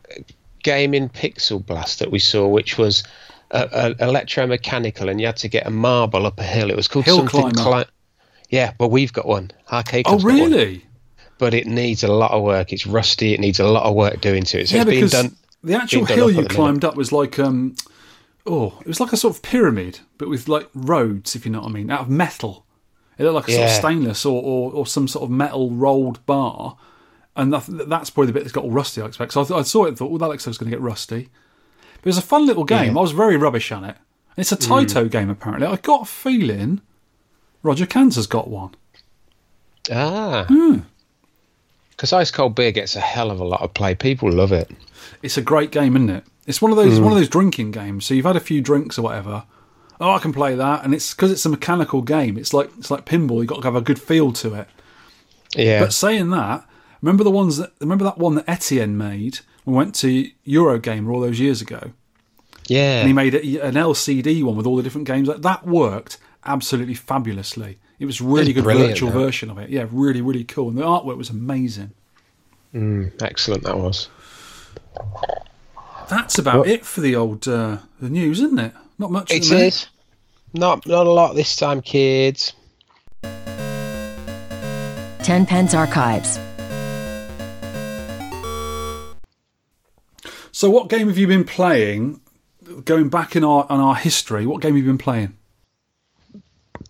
game 0.62 0.94
in 0.94 1.08
Pixel 1.08 1.64
Blast 1.64 1.98
that 1.98 2.10
we 2.10 2.18
saw, 2.18 2.48
which 2.48 2.78
was 2.78 3.04
uh, 3.50 3.66
uh, 3.70 3.94
electromechanical, 4.00 5.10
and 5.10 5.20
you 5.20 5.26
had 5.26 5.36
to 5.38 5.48
get 5.48 5.66
a 5.66 5.70
marble 5.70 6.26
up 6.26 6.38
a 6.40 6.42
hill. 6.42 6.70
It 6.70 6.76
was 6.76 6.88
called 6.88 7.04
Hill 7.04 7.18
something. 7.18 7.52
Climber. 7.52 7.84
Cli- 7.84 7.92
yeah, 8.48 8.72
well, 8.80 8.88
we've 8.90 9.12
got 9.12 9.26
one. 9.26 9.50
Arcade 9.70 10.06
Oh, 10.06 10.10
Club's 10.18 10.24
got 10.24 10.30
one. 10.40 10.50
really? 10.52 10.84
But 11.36 11.52
it 11.54 11.66
needs 11.66 12.02
a 12.02 12.08
lot 12.08 12.30
of 12.32 12.42
work. 12.42 12.72
It's 12.72 12.86
rusty. 12.86 13.34
It 13.34 13.40
needs 13.40 13.60
a 13.60 13.66
lot 13.68 13.84
of 13.84 13.94
work 13.94 14.20
doing 14.20 14.42
to 14.44 14.60
it. 14.60 14.68
So 14.70 14.76
yeah, 14.76 14.82
it's 14.82 14.90
being 14.90 15.06
done. 15.06 15.36
the 15.62 15.74
actual 15.74 16.06
hill 16.06 16.30
you 16.30 16.44
climbed 16.46 16.84
up 16.84 16.96
was 16.96 17.12
like 17.12 17.38
um, 17.38 17.76
oh, 18.48 18.78
it 18.80 18.86
was 18.86 19.00
like 19.00 19.12
a 19.12 19.16
sort 19.16 19.36
of 19.36 19.42
pyramid, 19.42 20.00
but 20.16 20.28
with 20.28 20.48
like 20.48 20.68
roads, 20.74 21.36
if 21.36 21.44
you 21.44 21.52
know 21.52 21.60
what 21.60 21.70
I 21.70 21.72
mean, 21.72 21.90
out 21.90 22.02
of 22.02 22.10
metal. 22.10 22.64
It 23.18 23.24
looked 23.24 23.34
like 23.34 23.48
a 23.48 23.52
sort 23.52 23.64
of 23.68 23.74
stainless 23.74 24.24
or, 24.24 24.40
or, 24.40 24.72
or 24.72 24.86
some 24.86 25.08
sort 25.08 25.24
of 25.24 25.30
metal 25.30 25.70
rolled 25.70 26.24
bar, 26.24 26.76
and 27.34 27.52
that, 27.52 27.64
that's 27.88 28.10
probably 28.10 28.28
the 28.28 28.32
bit 28.32 28.44
that's 28.44 28.52
got 28.52 28.64
all 28.64 28.70
rusty. 28.70 29.02
I 29.02 29.06
expect. 29.06 29.32
So 29.32 29.40
I, 29.40 29.44
th- 29.44 29.58
I 29.58 29.62
saw 29.62 29.84
it 29.84 29.88
and 29.88 29.98
thought, 29.98 30.10
well, 30.10 30.18
that 30.18 30.28
looks 30.28 30.46
like 30.46 30.52
it's 30.52 30.58
going 30.58 30.70
to 30.70 30.76
get 30.76 30.82
rusty. 30.82 31.28
But 31.94 32.06
it 32.06 32.06
was 32.06 32.18
a 32.18 32.22
fun 32.22 32.46
little 32.46 32.64
game. 32.64 32.96
I 32.96 33.00
was 33.00 33.10
very 33.12 33.36
rubbish 33.36 33.72
at 33.72 33.82
it. 33.82 33.96
And 34.36 34.38
it's 34.38 34.52
a 34.52 34.56
Taito 34.56 35.10
game 35.10 35.30
apparently. 35.30 35.66
I 35.66 35.76
got 35.76 36.02
a 36.02 36.04
feeling 36.04 36.80
Roger 37.62 37.86
Kansas 37.86 38.26
got 38.26 38.48
one. 38.48 38.74
Ah. 39.90 40.44
Hmm. 40.48 40.80
Because 41.90 42.12
Ice 42.12 42.30
Cold 42.30 42.54
Beer 42.54 42.70
gets 42.70 42.94
a 42.94 43.00
hell 43.00 43.32
of 43.32 43.40
a 43.40 43.44
lot 43.44 43.62
of 43.62 43.74
play. 43.74 43.96
People 43.96 44.30
love 44.30 44.52
it. 44.52 44.70
It's 45.22 45.36
a 45.36 45.42
great 45.42 45.72
game, 45.72 45.96
isn't 45.96 46.10
it? 46.10 46.24
It's 46.48 46.62
one 46.62 46.70
of 46.70 46.78
those 46.78 46.98
one 46.98 47.10
mm. 47.10 47.12
of 47.12 47.18
those 47.18 47.28
drinking 47.28 47.72
games. 47.72 48.06
So 48.06 48.14
you've 48.14 48.24
had 48.24 48.34
a 48.34 48.40
few 48.40 48.62
drinks 48.62 48.98
or 48.98 49.02
whatever. 49.02 49.44
Oh, 50.00 50.12
I 50.12 50.18
can 50.18 50.32
play 50.32 50.54
that, 50.54 50.82
and 50.82 50.94
it's 50.94 51.12
because 51.12 51.30
it's 51.30 51.44
a 51.44 51.50
mechanical 51.50 52.00
game. 52.00 52.38
It's 52.38 52.54
like 52.54 52.70
it's 52.78 52.90
like 52.90 53.04
pinball. 53.04 53.40
You've 53.40 53.48
got 53.48 53.56
to 53.56 53.64
have 53.64 53.76
a 53.76 53.82
good 53.82 54.00
feel 54.00 54.32
to 54.32 54.54
it. 54.54 54.68
Yeah. 55.54 55.80
But 55.80 55.92
saying 55.92 56.30
that, 56.30 56.66
remember 57.02 57.22
the 57.22 57.30
ones 57.30 57.58
that 57.58 57.72
remember 57.80 58.04
that 58.04 58.16
one 58.16 58.34
that 58.36 58.48
Etienne 58.48 58.96
made 58.96 59.40
when 59.64 59.74
we 59.74 59.76
went 59.76 59.94
to 59.96 60.30
Eurogamer 60.46 61.12
all 61.12 61.20
those 61.20 61.38
years 61.38 61.60
ago. 61.60 61.92
yeah. 62.66 63.00
And 63.00 63.08
he 63.08 63.12
made 63.12 63.34
a, 63.34 63.66
an 63.66 63.74
LCD 63.74 64.42
one 64.42 64.56
with 64.56 64.66
all 64.66 64.76
the 64.76 64.82
different 64.82 65.06
games. 65.06 65.28
That 65.28 65.42
that 65.42 65.66
worked 65.66 66.16
absolutely 66.46 66.94
fabulously. 66.94 67.78
It 67.98 68.06
was 68.06 68.22
really 68.22 68.52
It's 68.52 68.60
good 68.62 68.64
virtual 68.64 69.10
that. 69.10 69.18
version 69.18 69.50
of 69.50 69.58
it. 69.58 69.68
Yeah, 69.68 69.86
really, 69.90 70.22
really 70.22 70.44
cool. 70.44 70.68
And 70.68 70.78
the 70.78 70.82
artwork 70.82 71.18
was 71.18 71.28
amazing. 71.28 71.90
Mm, 72.74 73.20
excellent, 73.20 73.64
that 73.64 73.76
was. 73.76 74.08
That's 76.08 76.38
about 76.38 76.60
What- 76.60 76.68
it 76.68 76.86
for 76.86 77.00
the 77.00 77.14
old 77.16 77.46
uh, 77.46 77.78
the 78.00 78.08
news, 78.08 78.40
isn't 78.40 78.58
it? 78.58 78.72
Not 78.98 79.10
much. 79.10 79.30
at 79.30 79.36
It 79.38 79.42
the 79.44 79.54
minute. 79.54 79.66
is. 79.66 79.86
Not, 80.54 80.86
not 80.86 81.06
a 81.06 81.10
lot 81.10 81.34
this 81.34 81.54
time, 81.56 81.82
kids. 81.82 82.54
Ten 85.22 85.44
Pence 85.46 85.74
Archives. 85.74 86.38
So, 90.52 90.70
what 90.70 90.88
game 90.88 91.08
have 91.08 91.18
you 91.18 91.26
been 91.26 91.44
playing? 91.44 92.20
Going 92.84 93.08
back 93.08 93.36
in 93.36 93.44
our 93.44 93.66
on 93.70 93.80
our 93.80 93.94
history, 93.94 94.46
what 94.46 94.60
game 94.62 94.74
have 94.74 94.84
you 94.84 94.90
been 94.90 94.98
playing? 94.98 95.36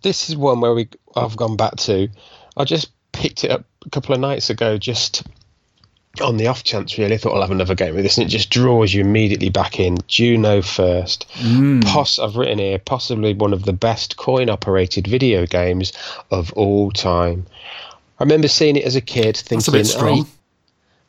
This 0.02 0.28
is 0.30 0.36
one 0.36 0.60
where 0.60 0.74
we 0.74 0.88
I've 1.16 1.36
gone 1.36 1.56
back 1.56 1.76
to. 1.76 2.08
I 2.56 2.64
just 2.64 2.90
picked 3.12 3.44
it 3.44 3.50
up 3.50 3.64
a 3.84 3.90
couple 3.90 4.14
of 4.14 4.20
nights 4.20 4.50
ago, 4.50 4.78
just 4.78 5.24
on 6.20 6.36
the 6.36 6.46
off 6.46 6.64
chance. 6.64 6.98
Really, 6.98 7.18
thought 7.18 7.34
I'll 7.34 7.42
have 7.42 7.50
another 7.50 7.74
game 7.74 7.94
with 7.94 8.04
this, 8.04 8.18
and 8.18 8.26
it 8.26 8.30
just 8.30 8.50
draws 8.50 8.92
you 8.92 9.00
immediately 9.02 9.50
back 9.50 9.78
in. 9.80 9.98
Juno 10.06 10.62
first. 10.62 11.28
Mm. 11.34 11.84
Poss- 11.84 12.18
I've 12.18 12.36
written 12.36 12.58
here 12.58 12.78
possibly 12.78 13.34
one 13.34 13.52
of 13.52 13.64
the 13.64 13.72
best 13.72 14.16
coin-operated 14.16 15.06
video 15.06 15.46
games 15.46 15.92
of 16.30 16.52
all 16.54 16.90
time. 16.90 17.46
I 18.18 18.24
remember 18.24 18.48
seeing 18.48 18.76
it 18.76 18.84
as 18.84 18.96
a 18.96 19.00
kid, 19.00 19.36
thinking, 19.36 19.72
That's 19.72 19.94
a. 19.94 19.98
"Oh, 19.98 20.26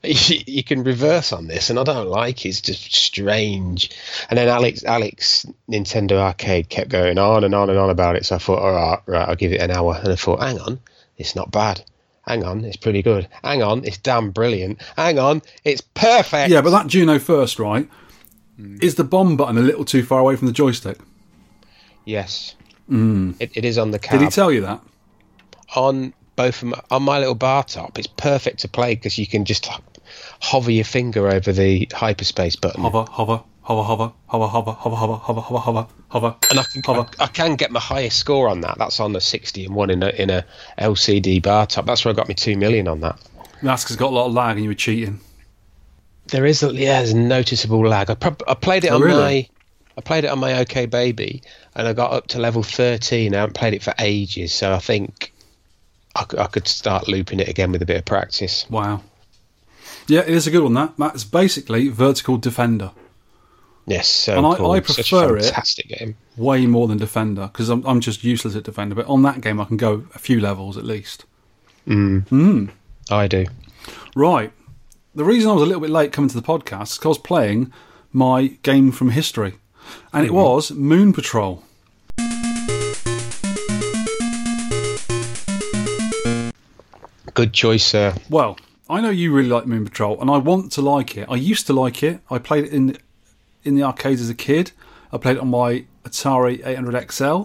you, 0.03 0.39
you 0.47 0.63
can 0.63 0.83
reverse 0.83 1.33
on 1.33 1.47
this, 1.47 1.69
and 1.69 1.77
I 1.77 1.83
don't 1.83 2.07
like 2.07 2.45
it. 2.45 2.49
It's 2.49 2.61
just 2.61 2.95
strange. 2.95 3.89
And 4.29 4.37
then 4.37 4.47
Alex, 4.47 4.83
Alex, 4.83 5.45
Nintendo 5.69 6.13
Arcade 6.13 6.69
kept 6.69 6.89
going 6.89 7.17
on 7.17 7.43
and 7.43 7.53
on 7.53 7.69
and 7.69 7.77
on 7.77 7.89
about 7.89 8.15
it. 8.15 8.25
So 8.25 8.35
I 8.35 8.39
thought, 8.39 8.59
all 8.59 8.71
right, 8.71 8.99
right, 9.07 9.27
I'll 9.27 9.35
give 9.35 9.51
it 9.51 9.61
an 9.61 9.71
hour. 9.71 9.99
And 10.01 10.13
I 10.13 10.15
thought, 10.15 10.41
hang 10.41 10.59
on, 10.59 10.79
it's 11.17 11.35
not 11.35 11.51
bad. 11.51 11.83
Hang 12.29 12.45
on, 12.45 12.63
it's 12.63 12.77
pretty 12.77 13.01
good. 13.01 13.27
Hang 13.43 13.61
on, 13.61 13.83
it's 13.83 13.97
damn 13.97 14.31
brilliant. 14.31 14.81
Hang 14.95 15.19
on, 15.19 15.41
it's 15.65 15.81
perfect. 15.81 16.49
Yeah, 16.49 16.61
but 16.61 16.69
that 16.69 16.87
Juno 16.87 17.19
first, 17.19 17.59
right? 17.59 17.89
Hmm. 18.55 18.77
Is 18.81 18.95
the 18.95 19.03
bomb 19.03 19.35
button 19.35 19.57
a 19.57 19.61
little 19.61 19.83
too 19.83 20.03
far 20.03 20.19
away 20.19 20.35
from 20.37 20.47
the 20.47 20.53
joystick? 20.53 20.97
yes, 22.05 22.55
hmm. 22.87 23.31
it, 23.39 23.51
it 23.55 23.65
is 23.65 23.77
on 23.77 23.91
the 23.91 23.99
cab. 23.99 24.19
Did 24.19 24.25
he 24.25 24.31
tell 24.31 24.51
you 24.51 24.61
that? 24.61 24.81
on 25.75 26.13
both 26.35 26.61
of 26.61 26.69
my, 26.69 26.81
on 26.91 27.03
my 27.03 27.19
little 27.19 27.35
bar 27.35 27.63
top. 27.63 27.97
It's 27.97 28.07
perfect 28.07 28.59
to 28.59 28.67
play 28.67 28.95
because 28.95 29.17
you 29.17 29.27
can 29.27 29.45
just 29.45 29.69
hover 30.41 30.71
your 30.71 30.85
finger 30.85 31.27
over 31.27 31.51
the 31.51 31.87
hyperspace 31.93 32.55
button. 32.55 32.81
Hover, 32.81 33.05
hover, 33.09 33.43
hover, 33.61 33.83
hover, 33.83 34.09
hover, 34.27 34.47
hover, 34.47 34.71
hover, 34.71 34.95
hover, 34.95 35.15
hover, 35.15 35.41
hover, 35.41 35.59
hover, 35.59 35.87
hover, 36.09 36.35
and 36.49 36.59
I 36.59 36.63
can, 36.63 36.81
hover. 36.83 37.07
I, 37.19 37.23
I 37.25 37.27
can 37.27 37.55
get 37.55 37.71
my 37.71 37.79
highest 37.79 38.17
score 38.19 38.47
on 38.49 38.61
that. 38.61 38.77
That's 38.77 38.99
on 38.99 39.13
the 39.13 39.21
60 39.21 39.65
and 39.65 39.75
one 39.75 39.89
in 39.89 40.03
a, 40.03 40.09
in 40.09 40.29
a 40.29 40.45
LCD 40.77 41.41
bar 41.41 41.65
top. 41.67 41.85
That's 41.85 42.03
where 42.05 42.13
I 42.13 42.15
got 42.15 42.27
me 42.27 42.33
2 42.35 42.55
million 42.57 42.87
on 42.87 42.99
that. 43.01 43.19
That's 43.61 43.83
'cause 43.83 43.91
it's 43.91 43.99
got 43.99 44.11
a 44.11 44.15
lot 44.15 44.27
of 44.27 44.33
lag 44.33 44.55
and 44.57 44.63
you 44.63 44.69
were 44.69 44.75
cheating. 44.75 45.19
There 46.27 46.45
is 46.45 46.61
a, 46.63 46.73
yeah, 46.73 46.99
there's 46.99 47.13
noticeable 47.13 47.85
lag. 47.87 48.09
I, 48.09 48.15
prob- 48.15 48.43
I 48.47 48.53
played 48.53 48.83
it 48.85 48.91
Oh, 48.91 48.95
on 48.95 49.01
really? 49.01 49.19
my 49.21 49.49
I 49.97 50.01
played 50.01 50.23
it 50.23 50.27
on 50.29 50.39
my 50.39 50.59
OK 50.59 50.85
Baby 50.85 51.41
and 51.75 51.87
I 51.87 51.91
got 51.93 52.13
up 52.13 52.27
to 52.27 52.39
level 52.39 52.63
13. 52.63 53.33
I 53.35 53.39
haven't 53.39 53.55
played 53.55 53.73
it 53.73 53.83
for 53.83 53.93
ages, 53.99 54.53
so 54.53 54.73
I 54.73 54.79
think 54.79 55.33
I, 56.15 56.25
I 56.37 56.45
could 56.47 56.67
start 56.67 57.07
looping 57.09 57.39
it 57.41 57.49
again 57.49 57.71
with 57.73 57.81
a 57.81 57.85
bit 57.85 57.97
of 57.97 58.05
practice. 58.05 58.65
Wow. 58.69 59.01
Yeah, 60.07 60.21
it 60.21 60.29
is 60.29 60.47
a 60.47 60.51
good 60.51 60.63
one. 60.63 60.73
That 60.75 60.93
that's 60.97 61.23
basically 61.25 61.89
Vertical 61.89 62.37
Defender, 62.37 62.91
Yes, 63.89 64.07
so 64.07 64.37
And 64.37 64.45
I- 64.45 64.55
cool. 64.55 64.71
I 64.71 64.81
Such 64.81 64.95
prefer 64.95 65.35
a 65.35 65.39
it. 65.39 65.45
fantastic 65.45 65.87
game. 65.87 66.15
way 66.37 66.67
more 66.67 66.87
than 66.87 66.99
Defender 66.99 67.49
because 67.51 67.69
I'm 67.69 67.83
I'm 67.87 67.99
just 67.99 68.23
useless 68.23 68.55
at 68.55 68.63
Defender. 68.63 68.93
But 68.93 69.07
on 69.07 69.23
that 69.23 69.41
game, 69.41 69.59
I 69.59 69.65
can 69.65 69.77
go 69.77 70.05
a 70.13 70.19
few 70.19 70.39
levels 70.39 70.77
at 70.77 70.85
least. 70.85 71.25
Mm. 71.87 72.27
Mm. 72.27 72.69
I 73.09 73.27
do. 73.27 73.47
Right. 74.15 74.51
The 75.15 75.23
reason 75.23 75.49
I 75.49 75.53
was 75.53 75.63
a 75.63 75.65
little 75.65 75.81
bit 75.81 75.89
late 75.89 76.11
coming 76.11 76.29
to 76.29 76.35
the 76.39 76.45
podcast 76.45 76.91
is 76.91 76.97
because 76.97 77.05
I 77.05 77.07
was 77.09 77.17
playing 77.17 77.73
my 78.13 78.47
game 78.61 78.91
from 78.91 79.09
history, 79.09 79.55
and 80.13 80.23
it 80.23 80.27
mm-hmm. 80.27 80.35
was 80.35 80.71
Moon 80.71 81.11
Patrol. 81.11 81.63
Good 87.33 87.53
choice, 87.53 87.85
sir. 87.85 88.13
Well, 88.29 88.57
I 88.87 89.01
know 89.01 89.09
you 89.09 89.33
really 89.33 89.49
like 89.49 89.65
Moon 89.65 89.85
Patrol, 89.85 90.21
and 90.21 90.29
I 90.29 90.37
want 90.37 90.71
to 90.73 90.81
like 90.81 91.17
it. 91.17 91.27
I 91.29 91.35
used 91.35 91.65
to 91.67 91.73
like 91.73 92.03
it. 92.03 92.19
I 92.29 92.37
played 92.37 92.65
it 92.65 92.73
in 92.73 92.97
in 93.63 93.75
the 93.75 93.83
arcades 93.83 94.21
as 94.21 94.29
a 94.29 94.35
kid. 94.35 94.71
I 95.11 95.17
played 95.17 95.37
it 95.37 95.41
on 95.41 95.49
my 95.49 95.85
Atari 96.03 96.65
800 96.65 97.11
XL. 97.11 97.43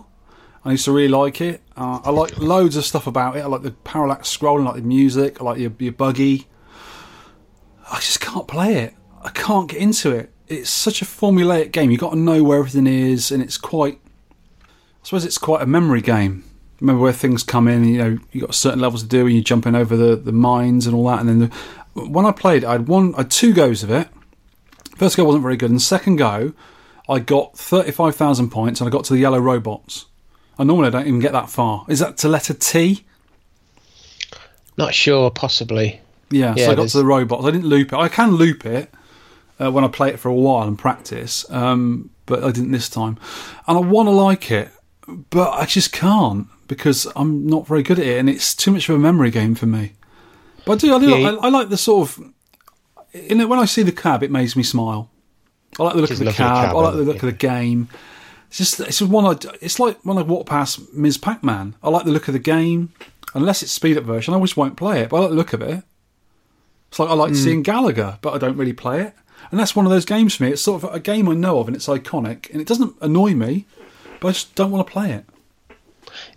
I 0.64 0.70
used 0.70 0.86
to 0.86 0.92
really 0.92 1.08
like 1.08 1.40
it. 1.40 1.62
Uh, 1.76 2.00
I 2.04 2.10
like 2.10 2.38
loads 2.38 2.76
of 2.76 2.84
stuff 2.84 3.06
about 3.06 3.36
it. 3.36 3.40
I 3.40 3.46
like 3.46 3.62
the 3.62 3.72
parallax 3.72 4.34
scrolling, 4.34 4.62
I 4.62 4.66
like 4.66 4.76
the 4.76 4.82
music, 4.82 5.40
I 5.40 5.44
like 5.44 5.58
your, 5.58 5.72
your 5.78 5.92
buggy. 5.92 6.46
I 7.90 7.96
just 7.96 8.20
can't 8.20 8.48
play 8.48 8.76
it. 8.76 8.94
I 9.22 9.30
can't 9.30 9.68
get 9.68 9.80
into 9.80 10.10
it. 10.10 10.32
It's 10.48 10.70
such 10.70 11.02
a 11.02 11.04
formulaic 11.04 11.70
game. 11.72 11.90
You've 11.90 12.00
got 12.00 12.10
to 12.10 12.18
know 12.18 12.42
where 12.42 12.58
everything 12.58 12.86
is, 12.86 13.30
and 13.30 13.42
it's 13.42 13.58
quite. 13.58 14.00
I 14.62 15.06
suppose 15.06 15.24
it's 15.24 15.38
quite 15.38 15.62
a 15.62 15.66
memory 15.66 16.00
game. 16.00 16.44
Remember 16.80 17.02
where 17.02 17.12
things 17.12 17.42
come 17.42 17.68
in. 17.68 17.84
You 17.84 17.98
know, 17.98 18.18
you 18.32 18.40
got 18.40 18.54
certain 18.54 18.80
levels 18.80 19.02
to 19.02 19.08
do, 19.08 19.26
and 19.26 19.34
you're 19.34 19.44
jumping 19.44 19.74
over 19.74 19.96
the, 19.96 20.16
the 20.16 20.32
mines 20.32 20.86
and 20.86 20.94
all 20.94 21.06
that. 21.08 21.20
And 21.20 21.28
then 21.28 21.38
the, 21.38 22.08
when 22.08 22.26
I 22.26 22.32
played, 22.32 22.64
I 22.64 22.72
had 22.72 22.88
one, 22.88 23.14
I 23.14 23.18
had 23.18 23.30
two 23.30 23.52
goes 23.52 23.82
of 23.82 23.90
it. 23.90 24.08
First 24.96 25.16
go 25.16 25.24
wasn't 25.24 25.42
very 25.42 25.56
good, 25.56 25.70
and 25.70 25.82
second 25.82 26.16
go, 26.16 26.52
I 27.08 27.18
got 27.18 27.56
thirty 27.58 27.90
five 27.90 28.14
thousand 28.16 28.50
points, 28.50 28.80
and 28.80 28.88
I 28.88 28.90
got 28.90 29.04
to 29.06 29.12
the 29.12 29.18
yellow 29.18 29.38
robots. 29.38 30.06
And 30.58 30.68
normally 30.68 30.86
I 30.86 30.90
don't 30.90 31.06
even 31.08 31.18
get 31.20 31.32
that 31.32 31.50
far. 31.50 31.84
Is 31.88 31.98
that 31.98 32.16
to 32.18 32.28
letter 32.28 32.54
T? 32.54 33.04
Not 34.76 34.94
sure, 34.94 35.30
possibly. 35.30 36.00
Yeah, 36.30 36.54
Yeah, 36.56 36.66
so 36.66 36.72
I 36.72 36.74
got 36.74 36.76
there's- 36.76 36.92
to 36.92 36.98
the 36.98 37.04
robots. 37.04 37.44
I 37.44 37.50
didn't 37.50 37.66
loop 37.68 37.92
it. 37.92 37.96
I 37.96 38.08
can 38.08 38.32
loop 38.32 38.64
it 38.66 38.92
uh, 39.60 39.70
when 39.70 39.84
I 39.84 39.88
play 39.88 40.10
it 40.10 40.18
for 40.18 40.28
a 40.28 40.34
while 40.34 40.66
and 40.66 40.78
practice, 40.78 41.48
um, 41.50 42.10
but 42.26 42.42
I 42.42 42.50
didn't 42.50 42.72
this 42.72 42.88
time. 42.88 43.18
And 43.66 43.76
I 43.78 43.80
want 43.80 44.06
to 44.08 44.10
like 44.12 44.50
it, 44.50 44.70
but 45.30 45.50
I 45.52 45.64
just 45.66 45.92
can't 45.92 46.46
because 46.66 47.06
I'm 47.14 47.46
not 47.46 47.66
very 47.66 47.82
good 47.82 47.98
at 47.98 48.06
it, 48.06 48.18
and 48.18 48.28
it's 48.28 48.54
too 48.54 48.70
much 48.72 48.88
of 48.88 48.94
a 48.96 48.98
memory 48.98 49.30
game 49.30 49.54
for 49.54 49.66
me. 49.66 49.92
But 50.64 50.72
I 50.84 50.86
do. 50.86 50.94
I 50.96 50.98
do. 51.00 51.08
Yeah, 51.18 51.30
I, 51.30 51.46
I 51.46 51.48
like 51.50 51.68
the 51.68 51.76
sort 51.76 52.08
of. 52.08 52.24
You 53.14 53.36
know, 53.36 53.46
when 53.46 53.58
I 53.58 53.64
see 53.64 53.82
the 53.82 53.92
cab, 53.92 54.22
it 54.22 54.30
makes 54.30 54.56
me 54.56 54.62
smile. 54.62 55.10
I 55.78 55.84
like 55.84 55.94
the 55.94 56.00
look 56.00 56.10
of 56.10 56.18
the 56.18 56.24
cab. 56.26 56.66
cab, 56.66 56.76
I 56.76 56.80
like 56.80 56.94
the 56.94 57.02
look 57.02 57.22
you? 57.22 57.28
of 57.28 57.32
the 57.32 57.38
game. 57.38 57.88
It's 58.48 58.58
just 58.58 58.80
it's 58.80 58.98
just 58.98 59.10
one. 59.10 59.24
I, 59.24 59.38
it's 59.60 59.78
like 59.78 59.98
when 60.02 60.18
I 60.18 60.22
walk 60.22 60.46
past 60.46 60.92
Ms. 60.92 61.18
Pac-Man. 61.18 61.74
I 61.82 61.90
like 61.90 62.04
the 62.04 62.12
look 62.12 62.28
of 62.28 62.34
the 62.34 62.40
game. 62.40 62.92
Unless 63.34 63.62
it's 63.62 63.72
speed 63.72 63.96
up 63.98 64.04
version, 64.04 64.32
I 64.32 64.36
always 64.36 64.56
won't 64.56 64.76
play 64.76 65.00
it. 65.00 65.08
But 65.08 65.16
I 65.16 65.20
like 65.20 65.30
the 65.30 65.36
look 65.36 65.52
of 65.52 65.62
it. 65.62 65.82
It's 66.88 66.98
like 67.00 67.10
I 67.10 67.14
like 67.14 67.34
seeing 67.34 67.64
Galaga, 67.64 68.18
but 68.20 68.34
I 68.34 68.38
don't 68.38 68.56
really 68.56 68.72
play 68.72 69.02
it. 69.02 69.14
And 69.50 69.58
that's 69.58 69.74
one 69.74 69.84
of 69.84 69.90
those 69.90 70.04
games 70.04 70.36
for 70.36 70.44
me. 70.44 70.50
It's 70.50 70.62
sort 70.62 70.84
of 70.84 70.94
a 70.94 71.00
game 71.00 71.28
I 71.28 71.34
know 71.34 71.58
of, 71.58 71.66
and 71.66 71.76
it's 71.76 71.88
iconic, 71.88 72.48
and 72.52 72.60
it 72.60 72.68
doesn't 72.68 72.94
annoy 73.00 73.34
me, 73.34 73.66
but 74.20 74.28
I 74.28 74.30
just 74.30 74.54
don't 74.54 74.70
want 74.70 74.86
to 74.86 74.92
play 74.92 75.10
it. 75.10 75.24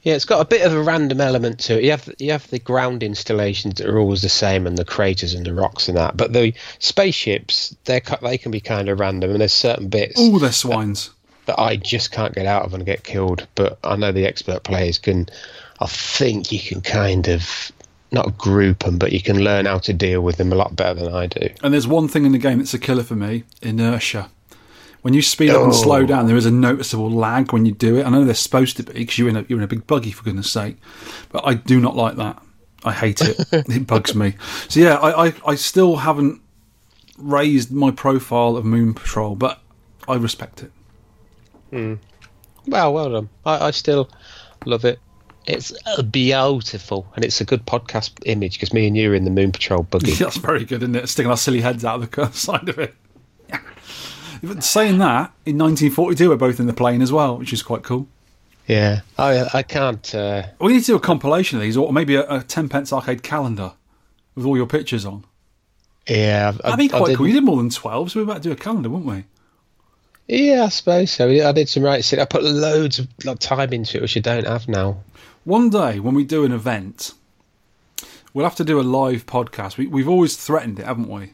Yeah, 0.03 0.13
it's 0.15 0.26
got 0.26 0.41
a 0.41 0.45
bit 0.45 0.65
of 0.65 0.74
a 0.74 0.82
random 0.82 1.20
element 1.22 1.59
to 1.61 1.78
it. 1.78 1.84
You 1.84 1.91
have 1.91 2.13
you 2.20 2.32
have 2.32 2.49
the 2.49 2.59
ground 2.59 3.03
installations 3.03 3.76
that 3.76 3.88
are 3.88 3.99
always 3.99 4.22
the 4.22 4.30
same, 4.30 4.65
and 4.68 4.78
the 4.78 4.86
craters 4.86 5.34
and 5.34 5.45
the 5.45 5.53
rocks 5.53 5.88
and 5.88 5.97
that. 5.97 6.18
But 6.18 6.34
the 6.34 6.53
spaceships, 6.80 7.76
they 7.86 8.01
they 8.22 8.38
can 8.38 8.51
be 8.51 8.59
kind 8.59 8.89
of 8.89 8.99
random, 8.99 9.32
and 9.32 9.41
there's 9.41 9.53
certain 9.53 9.88
bits 9.89 10.13
Oh, 10.18 10.39
they're 10.39 10.51
swines. 10.51 11.09
that 11.45 11.59
I 11.59 11.76
just 11.76 12.11
can't 12.11 12.34
get 12.34 12.45
out 12.45 12.63
of 12.65 12.74
and 12.74 12.86
get 12.86 13.03
killed. 13.03 13.45
But 13.55 13.78
I 13.84 13.95
know 13.95 14.11
the 14.11 14.26
expert 14.26 14.63
players 14.63 14.97
can. 14.97 15.28
I 15.80 15.86
think 15.88 16.51
you 16.51 16.59
can 16.59 16.82
kind 16.82 17.28
of 17.28 17.72
not 18.11 18.38
group 18.38 18.80
them, 18.80 18.97
but 18.97 19.11
you 19.11 19.22
can 19.22 19.43
learn 19.43 19.65
how 19.65 19.80
to 19.80 19.93
deal 19.93 20.22
with 20.22 20.38
them 20.38 20.51
a 20.51 20.55
lot 20.55 20.76
better 20.76 20.93
than 21.03 21.13
I 21.13 21.28
do. 21.28 21.49
And 21.61 21.74
there's 21.74 21.88
one 21.88 22.07
thing 22.07 22.26
in 22.26 22.32
the 22.32 22.38
game 22.38 22.57
that's 22.59 22.74
a 22.74 22.80
killer 22.80 23.03
for 23.03 23.15
me: 23.15 23.43
inertia. 23.61 24.30
When 25.08 25.14
you 25.14 25.22
speed 25.22 25.51
up 25.51 25.64
and 25.64 25.74
slow 25.74 26.01
Oh. 26.01 26.05
down, 26.05 26.28
there 26.28 26.36
is 26.36 26.45
a 26.45 26.51
noticeable 26.51 27.10
lag 27.10 27.53
when 27.53 27.66
you 27.66 27.72
do 27.72 27.95
it. 27.95 28.05
I 28.05 28.10
know 28.10 28.26
they're 28.26 28.34
supposed 28.36 28.76
to 28.76 28.84
be 28.84 28.91
because 28.91 29.18
you're 29.18 29.30
in 29.30 29.38
a 29.38 29.45
you're 29.47 29.58
in 29.58 29.64
a 29.64 29.68
big 29.68 29.88
buggy 29.88 30.12
for 30.12 30.22
goodness 30.26 30.51
sake, 30.51 30.76
but 31.30 31.47
I 31.47 31.53
do 31.53 31.80
not 31.80 31.95
like 31.95 32.18
that. 32.18 32.43
I 32.84 32.91
hate 32.91 33.22
it. 33.22 33.39
it 33.53 33.88
bugs 33.88 34.16
me. 34.16 34.34
So 34.68 34.82
yeah, 34.82 34.95
I, 34.95 35.28
I 35.28 35.34
I 35.45 35.55
still 35.55 35.95
haven't 35.95 36.41
raised 37.18 37.72
my 37.72 37.89
profile 37.89 38.58
of 38.58 38.66
Moon 38.66 38.93
Patrol, 38.93 39.36
but 39.38 39.62
I 40.10 40.16
respect 40.16 40.62
it. 40.64 40.72
Well, 42.68 42.93
well 42.93 43.10
done. 43.10 43.30
I, 43.45 43.68
I 43.68 43.72
still 43.72 44.10
love 44.66 44.84
it. 44.84 44.99
It's 45.45 45.72
uh, 45.86 46.01
beautiful, 46.01 47.08
and 47.16 47.24
it's 47.24 47.39
a 47.39 47.45
good 47.45 47.66
podcast 47.66 48.12
image 48.26 48.55
because 48.55 48.74
me 48.74 48.86
and 48.88 48.97
you 48.97 49.10
are 49.14 49.16
in 49.16 49.24
the 49.24 49.32
Moon 49.32 49.53
Patrol 49.53 49.84
buggy. 49.84 50.12
That's 50.16 50.36
very 50.36 50.66
good, 50.66 50.84
isn't 50.84 50.97
it? 50.97 51.08
Sticking 51.08 51.32
our 51.32 51.38
silly 51.38 51.62
heads 51.62 51.86
out 51.86 52.03
of 52.03 52.12
the 52.12 52.30
side 52.34 52.68
of 52.68 52.78
it. 52.78 52.93
Saying 54.60 54.98
that, 55.00 55.32
in 55.46 55.58
1942, 55.58 56.30
we're 56.30 56.36
both 56.36 56.60
in 56.60 56.68
the 56.68 56.74
plane 56.74 57.02
as 57.02 57.12
well, 57.12 57.38
which 57.38 57.54
is 57.54 57.64
quite 57.64 57.84
cool. 57.84 58.08
Yeah, 58.68 59.02
I 59.18 59.48
I 59.54 59.64
can't. 59.64 60.14
Uh, 60.14 60.44
We 60.60 60.74
need 60.74 60.82
to 60.82 60.86
do 60.88 60.96
a 60.96 61.00
compilation 61.00 61.58
of 61.58 61.64
these, 61.64 61.78
or 61.78 61.94
maybe 61.94 62.16
a, 62.16 62.30
a 62.30 62.44
10 62.44 62.68
pence 62.70 62.92
arcade 62.92 63.24
calendar 63.24 63.74
with 64.36 64.46
all 64.46 64.58
your 64.58 64.68
pictures 64.68 65.06
on. 65.06 65.24
yeah, 66.08 66.52
I, 66.64 66.72
That'd 66.72 66.78
be 66.78 66.90
quite 66.90 67.16
cool. 67.16 67.28
You 67.28 67.34
did 67.34 67.44
more 67.44 67.58
than 67.58 67.70
12, 67.70 68.12
so 68.12 68.20
we 68.20 68.24
about 68.24 68.38
to 68.44 68.50
do 68.50 68.52
a 68.52 68.56
calendar, 68.56 68.90
wouldn't 68.90 69.10
we? 69.10 69.24
Yeah, 70.28 70.66
I 70.66 70.70
suppose 70.70 71.12
so. 71.12 71.30
I 71.30 71.52
did 71.54 71.70
some 71.70 71.84
right. 71.84 72.14
I 72.14 72.26
put 72.26 72.44
loads 72.44 73.00
of 73.00 73.08
like, 73.24 73.40
time 73.40 73.72
into 73.72 73.98
it, 73.98 74.02
which 74.02 74.18
I 74.18 74.20
don't 74.20 74.46
have 74.46 74.68
now. 74.68 74.98
One 75.46 75.70
day 75.70 76.00
when 76.02 76.14
we 76.16 76.26
do 76.26 76.44
an 76.44 76.52
event, 76.52 77.14
we'll 78.34 78.44
have 78.46 78.56
to 78.56 78.66
do 78.66 78.80
a 78.80 78.84
live 78.84 79.26
podcast. 79.26 79.78
We, 79.78 79.88
we've 79.88 80.10
always 80.10 80.36
threatened 80.36 80.80
it, 80.80 80.86
haven't 80.86 81.08
we? 81.08 81.34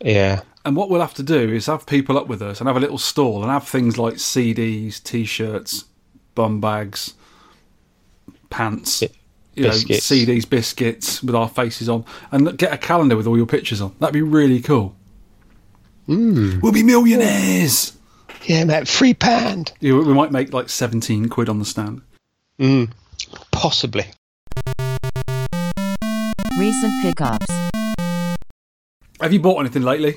Yeah, 0.00 0.42
And 0.64 0.76
what 0.76 0.88
we'll 0.88 1.00
have 1.02 1.14
to 1.14 1.22
do 1.22 1.52
is 1.52 1.66
have 1.66 1.84
people 1.86 2.16
up 2.16 2.26
with 2.26 2.40
us 2.40 2.58
and 2.60 2.66
have 2.68 2.76
a 2.76 2.80
little 2.80 2.96
stall 2.98 3.42
and 3.42 3.50
have 3.50 3.68
things 3.68 3.98
like 3.98 4.14
CDs, 4.14 5.02
T-shirts, 5.02 5.84
bum 6.34 6.60
bags, 6.60 7.12
pants, 8.48 9.02
Yeah, 9.02 9.08
you 9.54 9.62
know, 9.64 9.68
biscuits. 9.70 10.06
CDs, 10.10 10.48
biscuits 10.48 11.22
with 11.22 11.34
our 11.34 11.48
faces 11.50 11.88
on, 11.90 12.06
and 12.32 12.56
get 12.56 12.72
a 12.72 12.78
calendar 12.78 13.14
with 13.16 13.26
all 13.26 13.36
your 13.36 13.44
pictures 13.46 13.82
on. 13.82 13.94
That'd 14.00 14.14
be 14.14 14.22
really 14.22 14.62
cool. 14.62 14.96
Hmm. 16.06 16.60
We'll 16.60 16.72
be 16.72 16.82
millionaires. 16.82 17.92
yeah, 18.44 18.64
mate. 18.64 18.88
Free 18.88 19.12
pound, 19.14 19.72
Yeah, 19.80 19.94
we 19.94 20.14
might 20.14 20.32
make 20.32 20.52
like 20.54 20.68
seventeen 20.70 21.28
quid 21.28 21.48
on 21.50 21.58
the 21.58 21.64
stand. 21.66 22.00
possibly. 23.52 24.06
Recent 26.58 27.02
pickups. 27.02 27.46
Have 29.20 29.32
you 29.32 29.40
bought 29.40 29.60
anything 29.60 29.82
lately? 29.82 30.16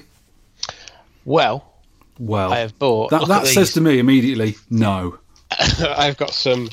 Well, 1.28 1.74
Well, 2.20 2.54
I 2.54 2.60
have 2.60 2.80
bought. 2.80 3.10
that, 3.12 3.28
that 3.28 3.46
says 3.48 3.74
to 3.74 3.82
me 3.82 4.00
immediately, 4.00 4.56
no. 4.70 5.20
I've 5.80 6.16
got 6.18 6.34
some 6.34 6.70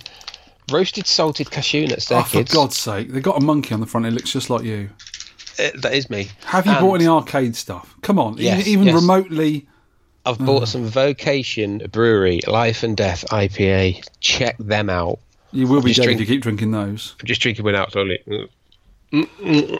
Roasted 0.70 1.06
salted 1.08 1.50
cashew 1.50 1.88
nuts 1.88 2.06
there, 2.08 2.20
Oh, 2.20 2.22
for 2.22 2.38
kids. 2.38 2.54
God's 2.54 2.78
sake, 2.78 3.10
they've 3.12 3.22
got 3.22 3.36
a 3.36 3.44
monkey 3.44 3.74
on 3.74 3.80
the 3.80 3.86
front. 3.86 4.06
It 4.06 4.12
looks 4.12 4.30
just 4.32 4.48
like 4.50 4.62
you. 4.62 4.90
Uh, 5.58 5.70
that 5.82 5.92
is 5.92 6.08
me. 6.08 6.28
Have 6.46 6.66
you 6.66 6.72
And 6.72 6.80
bought 6.80 6.94
any 6.94 7.06
arcade 7.08 7.56
stuff? 7.56 7.94
Come 8.02 8.18
on, 8.20 8.38
Yes, 8.38 8.66
even, 8.68 8.86
yes. 8.86 8.94
remotely. 8.94 9.66
I've 10.24 10.38
bought 10.38 10.68
some 10.68 10.84
Vocation 10.86 11.82
Brewery 11.92 12.40
Life 12.46 12.82
and 12.84 12.96
Death 12.96 13.24
IPA. 13.30 14.06
Check 14.20 14.56
them 14.58 14.88
out. 14.88 15.18
You 15.52 15.66
will 15.66 15.82
be 15.82 15.92
dead 15.92 16.04
drink- 16.04 16.20
if 16.20 16.28
you 16.28 16.34
keep 16.36 16.42
drinking 16.42 16.70
those. 16.70 17.14
I'm 17.20 17.26
just 17.26 17.42
drinking 17.42 17.64
one 17.64 17.74
out 17.74 17.92
slowly. 17.92 18.18
Mm, 18.26 18.48
mm. 19.12 19.78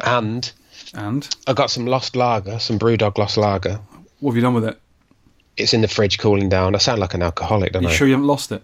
And 0.00 0.52
And 0.94 1.28
I 1.46 1.52
got 1.52 1.70
some 1.70 1.86
Lost 1.86 2.16
Lager, 2.16 2.58
some 2.58 2.78
Brewdog 2.78 3.18
Lost 3.18 3.36
Lager. 3.36 3.80
what 4.20 4.30
have 4.32 4.36
you 4.36 4.42
done 4.42 4.54
with 4.54 4.64
it? 4.64 4.80
It's 5.56 5.74
in 5.74 5.80
the 5.80 5.88
fridge 5.88 6.18
cooling 6.18 6.48
down. 6.48 6.74
I 6.74 6.78
sound 6.78 7.00
like 7.00 7.14
an 7.14 7.22
alcoholic, 7.22 7.72
don't 7.72 7.84
I? 7.84 7.88
you 7.88 7.92
I? 7.94 7.96
sure 7.96 8.06
you 8.06 8.14
haven't 8.14 8.26
lost 8.28 8.52
it? 8.52 8.62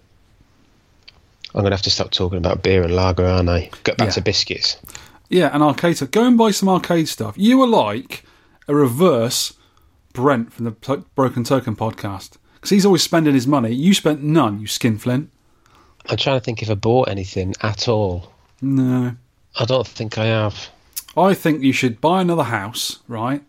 I'm 1.55 1.61
going 1.61 1.71
to 1.71 1.77
have 1.77 1.83
to 1.83 1.91
stop 1.91 2.11
talking 2.11 2.39
about 2.39 2.63
beer 2.63 2.83
and 2.83 2.95
lager, 2.95 3.27
aren't 3.27 3.49
I? 3.49 3.71
Get 3.85 3.97
back 3.97 4.09
Yeah. 4.09 4.13
to 4.15 4.21
biscuits. 4.23 4.77
Yeah, 5.29 5.55
an 5.55 5.63
arcade 5.63 5.97
stuff. 5.97 6.11
Go 6.11 6.27
and 6.27 6.37
buy 6.39 6.51
some 6.51 6.69
arcade 6.69 7.09
stuff. 7.09 7.35
You 7.37 7.61
are 7.63 7.67
like 7.69 8.25
a 8.69 8.75
reverse 8.75 9.53
Brent 10.13 10.53
from 10.53 10.65
the 10.65 10.71
Broken 11.15 11.45
Token 11.45 11.75
podcast. 11.77 12.33
Because 12.55 12.71
he's 12.71 12.87
always 12.87 13.03
spending 13.03 13.35
his 13.35 13.47
money. 13.47 13.73
You 13.73 13.95
spent 13.95 14.23
none, 14.23 14.61
you 14.61 14.67
skinflint. 14.67 15.31
I'm 16.09 16.17
trying 16.17 16.39
to 16.39 16.45
think 16.45 16.63
if 16.63 16.71
I 16.71 16.75
bought 16.75 17.09
anything 17.09 17.55
at 17.63 17.89
all. 17.89 18.33
No. 18.61 19.15
I 19.59 19.65
don't 19.65 19.87
think 19.87 20.19
I 20.19 20.27
have. 20.27 20.69
I 21.17 21.35
think 21.35 21.63
you 21.63 21.73
should 21.73 22.01
buy 22.01 22.21
another 22.23 22.45
house, 22.45 23.01
right? 23.09 23.43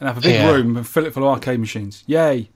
And 0.00 0.06
have 0.08 0.18
a 0.18 0.20
big 0.20 0.34
Yeah. 0.34 0.50
room 0.52 0.76
and 0.76 0.86
fill 0.86 1.06
it 1.06 1.14
full 1.14 1.24
of 1.24 1.30
arcade 1.30 1.58
machines. 1.60 2.04
Yay. 2.06 2.48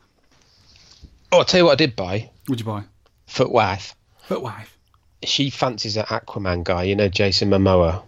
Oh, 1.32 1.38
I'll 1.38 1.44
tell 1.44 1.61
you 1.61 1.64
what 1.64 1.72
I 1.72 1.76
did 1.76 1.96
buy. 1.96 2.30
What'd 2.46 2.61
you 2.61 2.70
buy? 2.70 2.84
Footwife. 3.26 3.94
Footwife. 4.28 4.76
She 5.24 5.50
fancies 5.50 5.94
that 5.94 6.09
Aquaman 6.09 6.64
guy, 6.64 6.82
you 6.84 6.94
know, 6.96 7.09
Jason 7.09 7.48
Momoa. 7.50 8.03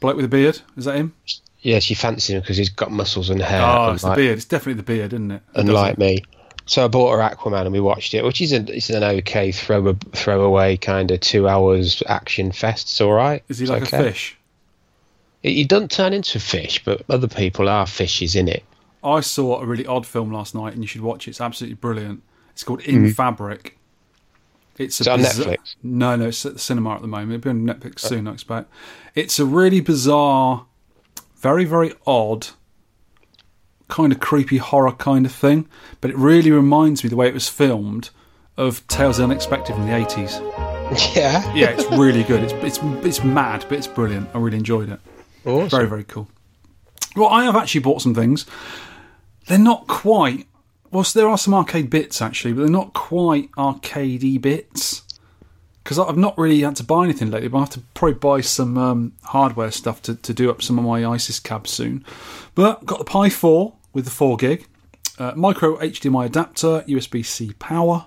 Bloke 0.00 0.16
with 0.16 0.24
a 0.24 0.28
beard? 0.28 0.60
Is 0.76 0.84
that 0.84 0.96
him? 0.96 1.14
Yeah, 1.62 1.78
she 1.78 1.94
fancies 1.94 2.34
him 2.34 2.40
because 2.40 2.56
he's 2.58 2.68
got 2.68 2.92
muscles 2.92 3.30
and 3.30 3.40
hair. 3.40 3.62
oh, 3.62 3.86
and 3.86 3.94
it's 3.94 4.04
like, 4.04 4.16
the 4.16 4.22
beard. 4.22 4.36
It's 4.36 4.44
definitely 4.44 4.74
the 4.74 4.82
beard, 4.82 5.12
isn't 5.14 5.30
it? 5.30 5.42
It 5.54 5.60
and 5.60 5.72
like 5.72 5.96
me. 5.96 6.22
So 6.66 6.84
I 6.84 6.88
bought 6.88 7.12
her 7.12 7.18
Aquaman 7.18 7.62
and 7.62 7.72
we 7.72 7.80
watched 7.80 8.14
it, 8.14 8.24
which 8.24 8.40
is, 8.40 8.52
a, 8.52 8.56
it's 8.74 8.90
an 8.90 9.02
okay 9.02 9.52
throw 9.52 9.94
throwaway 10.12 10.76
kind 10.76 11.10
of 11.10 11.20
two 11.20 11.48
hours 11.48 12.02
action 12.06 12.52
fest. 12.52 12.88
It's 12.88 13.00
all 13.00 13.12
right. 13.12 13.42
Is 13.48 13.58
he 13.58 13.64
It's 13.64 13.70
like 13.70 13.82
okay. 13.84 13.98
a 13.98 14.12
fish? 14.12 14.36
He 15.44 15.54
he 15.56 15.64
doesn't 15.64 15.92
turn 15.92 16.12
into 16.12 16.38
a 16.38 16.40
fish, 16.40 16.82
but 16.82 17.04
other 17.08 17.28
people 17.28 17.68
are 17.68 17.86
fishes 17.86 18.34
in 18.34 18.48
it. 18.48 18.64
I 19.04 19.20
saw 19.20 19.60
a 19.60 19.66
really 19.66 19.86
odd 19.86 20.06
film 20.06 20.32
last 20.32 20.54
night, 20.54 20.72
and 20.72 20.82
you 20.82 20.88
should 20.88 21.02
watch 21.02 21.28
it. 21.28 21.32
It's 21.32 21.40
absolutely 21.40 21.76
brilliant. 21.76 22.22
It's 22.52 22.64
called 22.64 22.80
In 22.80 23.02
mm-hmm. 23.02 23.10
Fabric. 23.10 23.78
It's 24.78 25.00
a 25.00 25.02
Is 25.02 25.08
on 25.08 25.20
Netflix? 25.20 25.76
No, 25.82 26.16
no, 26.16 26.28
it's 26.28 26.44
at 26.46 26.54
the 26.54 26.58
cinema 26.58 26.94
at 26.94 27.02
the 27.02 27.06
moment. 27.06 27.32
It'll 27.32 27.52
be 27.54 27.60
on 27.60 27.66
Netflix 27.66 28.04
uh. 28.04 28.08
soon, 28.08 28.26
I 28.26 28.32
expect. 28.32 28.70
It's 29.14 29.38
a 29.38 29.44
really 29.44 29.80
bizarre, 29.80 30.66
very, 31.36 31.64
very 31.64 31.92
odd, 32.06 32.48
kind 33.88 34.10
of 34.12 34.18
creepy 34.18 34.56
horror 34.56 34.92
kind 34.92 35.26
of 35.26 35.32
thing. 35.32 35.68
But 36.00 36.10
it 36.10 36.16
really 36.16 36.50
reminds 36.50 37.04
me 37.04 37.10
the 37.10 37.16
way 37.16 37.28
it 37.28 37.34
was 37.34 37.48
filmed 37.48 38.10
of 38.56 38.86
Tales 38.88 39.18
of 39.18 39.28
the 39.28 39.32
Unexpected 39.32 39.74
from 39.76 39.86
the 39.86 39.94
eighties. 39.94 40.40
Yeah. 41.14 41.52
Yeah, 41.54 41.70
it's 41.70 41.90
really 41.92 42.22
good. 42.24 42.44
It's 42.44 42.52
it's 42.52 42.78
it's 43.04 43.24
mad, 43.24 43.64
but 43.70 43.78
it's 43.78 43.86
brilliant. 43.86 44.28
I 44.34 44.38
really 44.38 44.58
enjoyed 44.58 44.90
it. 44.90 45.00
Awesome. 45.44 45.68
Very, 45.68 45.88
very 45.88 46.04
cool. 46.04 46.28
Well, 47.16 47.28
I 47.28 47.44
have 47.44 47.56
actually 47.56 47.80
bought 47.80 48.02
some 48.02 48.14
things. 48.14 48.46
They're 49.46 49.58
not 49.58 49.86
quite. 49.86 50.46
Well, 50.90 51.04
so 51.04 51.18
there 51.18 51.28
are 51.28 51.38
some 51.38 51.54
arcade 51.54 51.90
bits 51.90 52.22
actually, 52.22 52.52
but 52.52 52.62
they're 52.62 52.70
not 52.70 52.92
quite 52.92 53.50
arcadey 53.52 54.40
bits. 54.40 55.02
Because 55.82 55.98
I've 55.98 56.16
not 56.16 56.38
really 56.38 56.60
had 56.60 56.76
to 56.76 56.84
buy 56.84 57.04
anything 57.04 57.30
lately, 57.30 57.48
but 57.48 57.58
I 57.58 57.60
have 57.60 57.70
to 57.70 57.80
probably 57.92 58.14
buy 58.14 58.40
some 58.40 58.78
um, 58.78 59.12
hardware 59.22 59.70
stuff 59.70 60.00
to, 60.02 60.14
to 60.14 60.32
do 60.32 60.50
up 60.50 60.62
some 60.62 60.78
of 60.78 60.84
my 60.84 61.04
ISIS 61.04 61.38
cabs 61.38 61.72
soon. 61.72 62.06
But 62.54 62.86
got 62.86 63.00
the 63.00 63.04
Pi 63.04 63.28
4 63.28 63.74
with 63.92 64.06
the 64.06 64.10
4 64.10 64.38
gig, 64.38 64.66
uh, 65.18 65.32
micro 65.36 65.76
HDMI 65.76 66.24
adapter, 66.24 66.84
USB 66.88 67.24
C 67.24 67.52
power. 67.58 68.06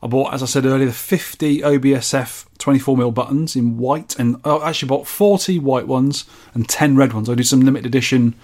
I 0.00 0.06
bought, 0.06 0.34
as 0.34 0.42
I 0.42 0.46
said 0.46 0.66
earlier, 0.66 0.86
the 0.86 0.92
50 0.92 1.62
OBSF 1.62 2.46
24mm 2.64 3.12
buttons 3.14 3.54
in 3.56 3.76
white, 3.78 4.18
and 4.18 4.36
I 4.44 4.68
actually 4.70 4.88
bought 4.88 5.06
40 5.06 5.58
white 5.58 5.86
ones 5.86 6.24
and 6.54 6.68
10 6.68 6.96
red 6.96 7.12
ones. 7.12 7.28
I 7.28 7.34
do 7.34 7.42
some 7.42 7.60
limited 7.60 7.86
edition 7.86 8.34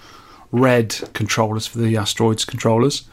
red 0.51 0.93
controllers 1.13 1.65
for 1.65 1.77
the 1.79 1.95
Asteroids 1.97 2.43
controllers. 2.45 3.03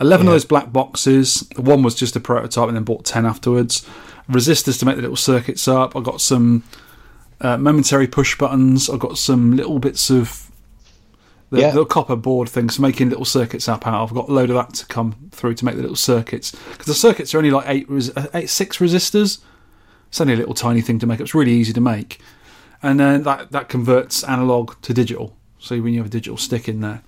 11 0.00 0.26
of 0.26 0.32
those 0.32 0.44
black 0.44 0.72
boxes. 0.72 1.48
One 1.56 1.82
was 1.82 1.94
just 1.94 2.16
a 2.16 2.20
prototype, 2.20 2.68
and 2.68 2.76
then 2.76 2.84
bought 2.84 3.04
10 3.04 3.24
afterwards. 3.24 3.86
Resistors 4.28 4.78
to 4.80 4.86
make 4.86 4.96
the 4.96 5.02
little 5.02 5.16
circuits 5.16 5.66
up. 5.68 5.96
I 5.96 6.00
got 6.00 6.20
some 6.20 6.62
uh, 7.40 7.56
momentary 7.56 8.06
push 8.06 8.36
buttons. 8.36 8.90
I 8.90 8.96
got 8.96 9.18
some 9.18 9.56
little 9.56 9.78
bits 9.78 10.10
of 10.10 10.50
the, 11.50 11.60
Yeah. 11.60 11.70
the 11.70 11.84
copper 11.84 12.16
board 12.16 12.48
things, 12.48 12.78
making 12.78 13.08
little 13.08 13.24
circuits 13.24 13.68
up 13.68 13.86
out. 13.86 14.02
I've 14.08 14.14
got 14.14 14.28
a 14.28 14.32
load 14.32 14.50
of 14.50 14.56
that 14.56 14.74
to 14.74 14.86
come 14.86 15.30
through 15.32 15.54
to 15.54 15.64
make 15.64 15.76
the 15.76 15.82
little 15.82 15.96
circuits 15.96 16.52
because 16.70 16.86
the 16.86 16.94
circuits 16.94 17.34
are 17.34 17.38
only 17.38 17.50
like 17.50 17.64
eight, 17.68 17.86
uh, 18.16 18.26
eight, 18.34 18.50
six 18.50 18.78
resistors. 18.78 19.38
It's 20.10 20.20
only 20.20 20.34
a 20.34 20.36
little 20.36 20.54
tiny 20.54 20.80
thing 20.82 20.98
to 20.98 21.06
make. 21.06 21.18
It's 21.20 21.34
really 21.34 21.52
easy 21.52 21.72
to 21.72 21.80
make, 21.80 22.20
and 22.82 23.00
then 23.00 23.22
that 23.22 23.50
that 23.52 23.68
converts 23.68 24.22
analog 24.24 24.74
to 24.82 24.92
digital. 24.92 25.36
So 25.58 25.80
when 25.80 25.92
you 25.92 25.98
have 26.00 26.06
a 26.06 26.10
digital 26.10 26.36
stick 26.36 26.68
in 26.68 26.80
there. 26.80 27.02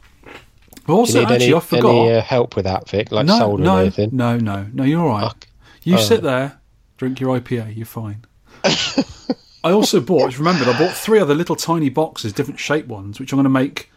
But 0.87 0.95
also, 0.95 1.23
actually, 1.23 1.47
any, 1.47 1.55
I 1.55 1.61
forgot. 1.61 1.91
any 1.91 2.13
uh, 2.15 2.23
help 2.23 2.57
with 2.57 2.65
that, 2.65 2.89
Vic? 2.89 3.13
Like 3.13 3.27
no, 3.27 3.39
soldering 3.39 3.65
no, 3.65 3.77
or 3.77 3.81
anything? 3.83 4.11
no, 4.13 4.37
no, 4.39 4.67
no. 4.73 4.83
You're 4.85 5.01
all 5.03 5.09
right. 5.09 5.29
Fuck. 5.29 5.47
You 5.85 5.95
Oh. 5.95 5.99
sit 6.01 6.23
there, 6.23 6.61
drink 6.97 7.21
your 7.21 7.39
IPA. 7.39 7.77
You're 7.77 7.87
fine. 7.87 8.25
I 9.65 9.71
also 9.71 10.01
bought. 10.01 10.27
Just 10.31 10.39
remembered, 10.39 10.67
I 10.69 10.77
bought 10.79 10.95
three 10.95 11.21
other 11.21 11.35
little 11.35 11.55
tiny 11.57 11.89
boxes, 11.89 12.33
different 12.33 12.59
shaped 12.59 12.89
ones, 12.89 13.21
which 13.21 13.33
I'm 13.33 13.37
going 13.37 13.45
to 13.45 13.51
make 13.51 13.91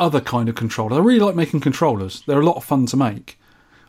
other 0.00 0.20
kind 0.20 0.48
of 0.48 0.54
controllers. 0.54 0.98
I 0.98 1.00
really 1.00 1.20
like 1.20 1.34
making 1.36 1.60
controllers. 1.60 2.22
They're 2.26 2.40
a 2.40 2.44
lot 2.44 2.56
of 2.56 2.64
fun 2.64 2.86
to 2.86 2.96
make. 2.96 3.37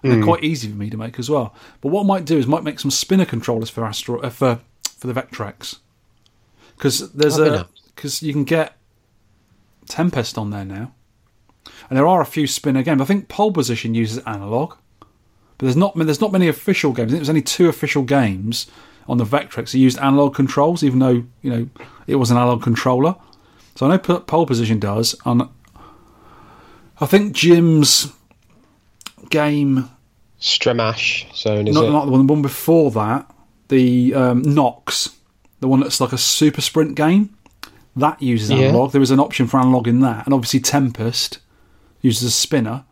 And 0.01 0.11
They're 0.11 0.23
quite 0.23 0.43
easy 0.43 0.69
for 0.69 0.75
me 0.75 0.89
to 0.89 0.97
make 0.97 1.19
as 1.19 1.29
well. 1.29 1.53
But 1.81 1.89
what 1.89 2.03
I 2.03 2.07
might 2.07 2.25
do 2.25 2.37
is 2.37 2.47
might 2.47 2.63
make 2.63 2.79
some 2.79 2.91
spinner 2.91 3.25
controllers 3.25 3.69
for 3.69 3.85
Astro 3.85 4.21
uh, 4.21 4.29
for 4.29 4.59
for 4.97 5.07
the 5.07 5.13
Vectrex 5.13 5.79
because 6.77 7.11
there's 7.11 7.37
a 7.37 7.67
because 7.95 8.23
you 8.23 8.31
can 8.31 8.45
get 8.45 8.77
Tempest 9.87 10.37
on 10.37 10.51
there 10.51 10.63
now, 10.63 10.93
and 11.89 11.97
there 11.97 12.07
are 12.07 12.21
a 12.21 12.25
few 12.25 12.47
spinner 12.47 12.83
games. 12.83 13.01
I 13.01 13.05
think 13.05 13.27
Pole 13.27 13.51
Position 13.51 13.93
uses 13.93 14.19
analog, 14.19 14.75
but 14.99 15.65
there's 15.65 15.75
not 15.75 15.95
there's 15.97 16.21
not 16.21 16.31
many 16.31 16.47
official 16.47 16.93
games. 16.93 17.07
I 17.07 17.11
think 17.11 17.19
there's 17.19 17.29
only 17.29 17.41
two 17.41 17.67
official 17.67 18.03
games 18.03 18.67
on 19.07 19.17
the 19.17 19.25
Vectrex 19.25 19.71
that 19.71 19.79
used 19.79 19.97
analog 19.99 20.35
controls, 20.35 20.83
even 20.83 20.99
though 20.99 21.23
you 21.41 21.49
know 21.49 21.69
it 22.07 22.15
was 22.15 22.31
an 22.31 22.37
analog 22.37 22.61
controller. 22.61 23.15
So 23.75 23.85
I 23.85 23.89
know 23.89 23.97
Pole 23.97 24.45
Position 24.45 24.79
does, 24.79 25.15
and 25.25 25.49
I 27.01 27.05
think 27.05 27.33
Jim's 27.33 28.13
game 29.29 29.89
Stramash 30.39 31.33
zone, 31.35 31.67
is 31.67 31.75
not, 31.75 31.85
it? 31.85 31.91
not 31.91 32.05
the 32.05 32.11
one, 32.11 32.25
the 32.27 32.33
one 32.33 32.41
before 32.41 32.91
that, 32.91 33.29
the 33.67 34.13
um, 34.15 34.41
Nox, 34.41 35.09
the 35.59 35.67
one 35.67 35.81
that's 35.81 35.99
like 35.99 36.13
a 36.13 36.17
super 36.17 36.61
sprint 36.61 36.95
game, 36.95 37.35
that 37.95 38.21
uses 38.21 38.49
Yeah. 38.51 38.67
analog. 38.67 38.91
There 38.93 39.01
is 39.01 39.11
an 39.11 39.19
option 39.19 39.47
for 39.47 39.59
analog 39.59 39.87
in 39.87 39.99
that, 40.01 40.25
and 40.25 40.33
obviously 40.33 40.59
Tempest 40.61 41.39
uses 42.01 42.23
a 42.23 42.31
spinner. 42.31 42.85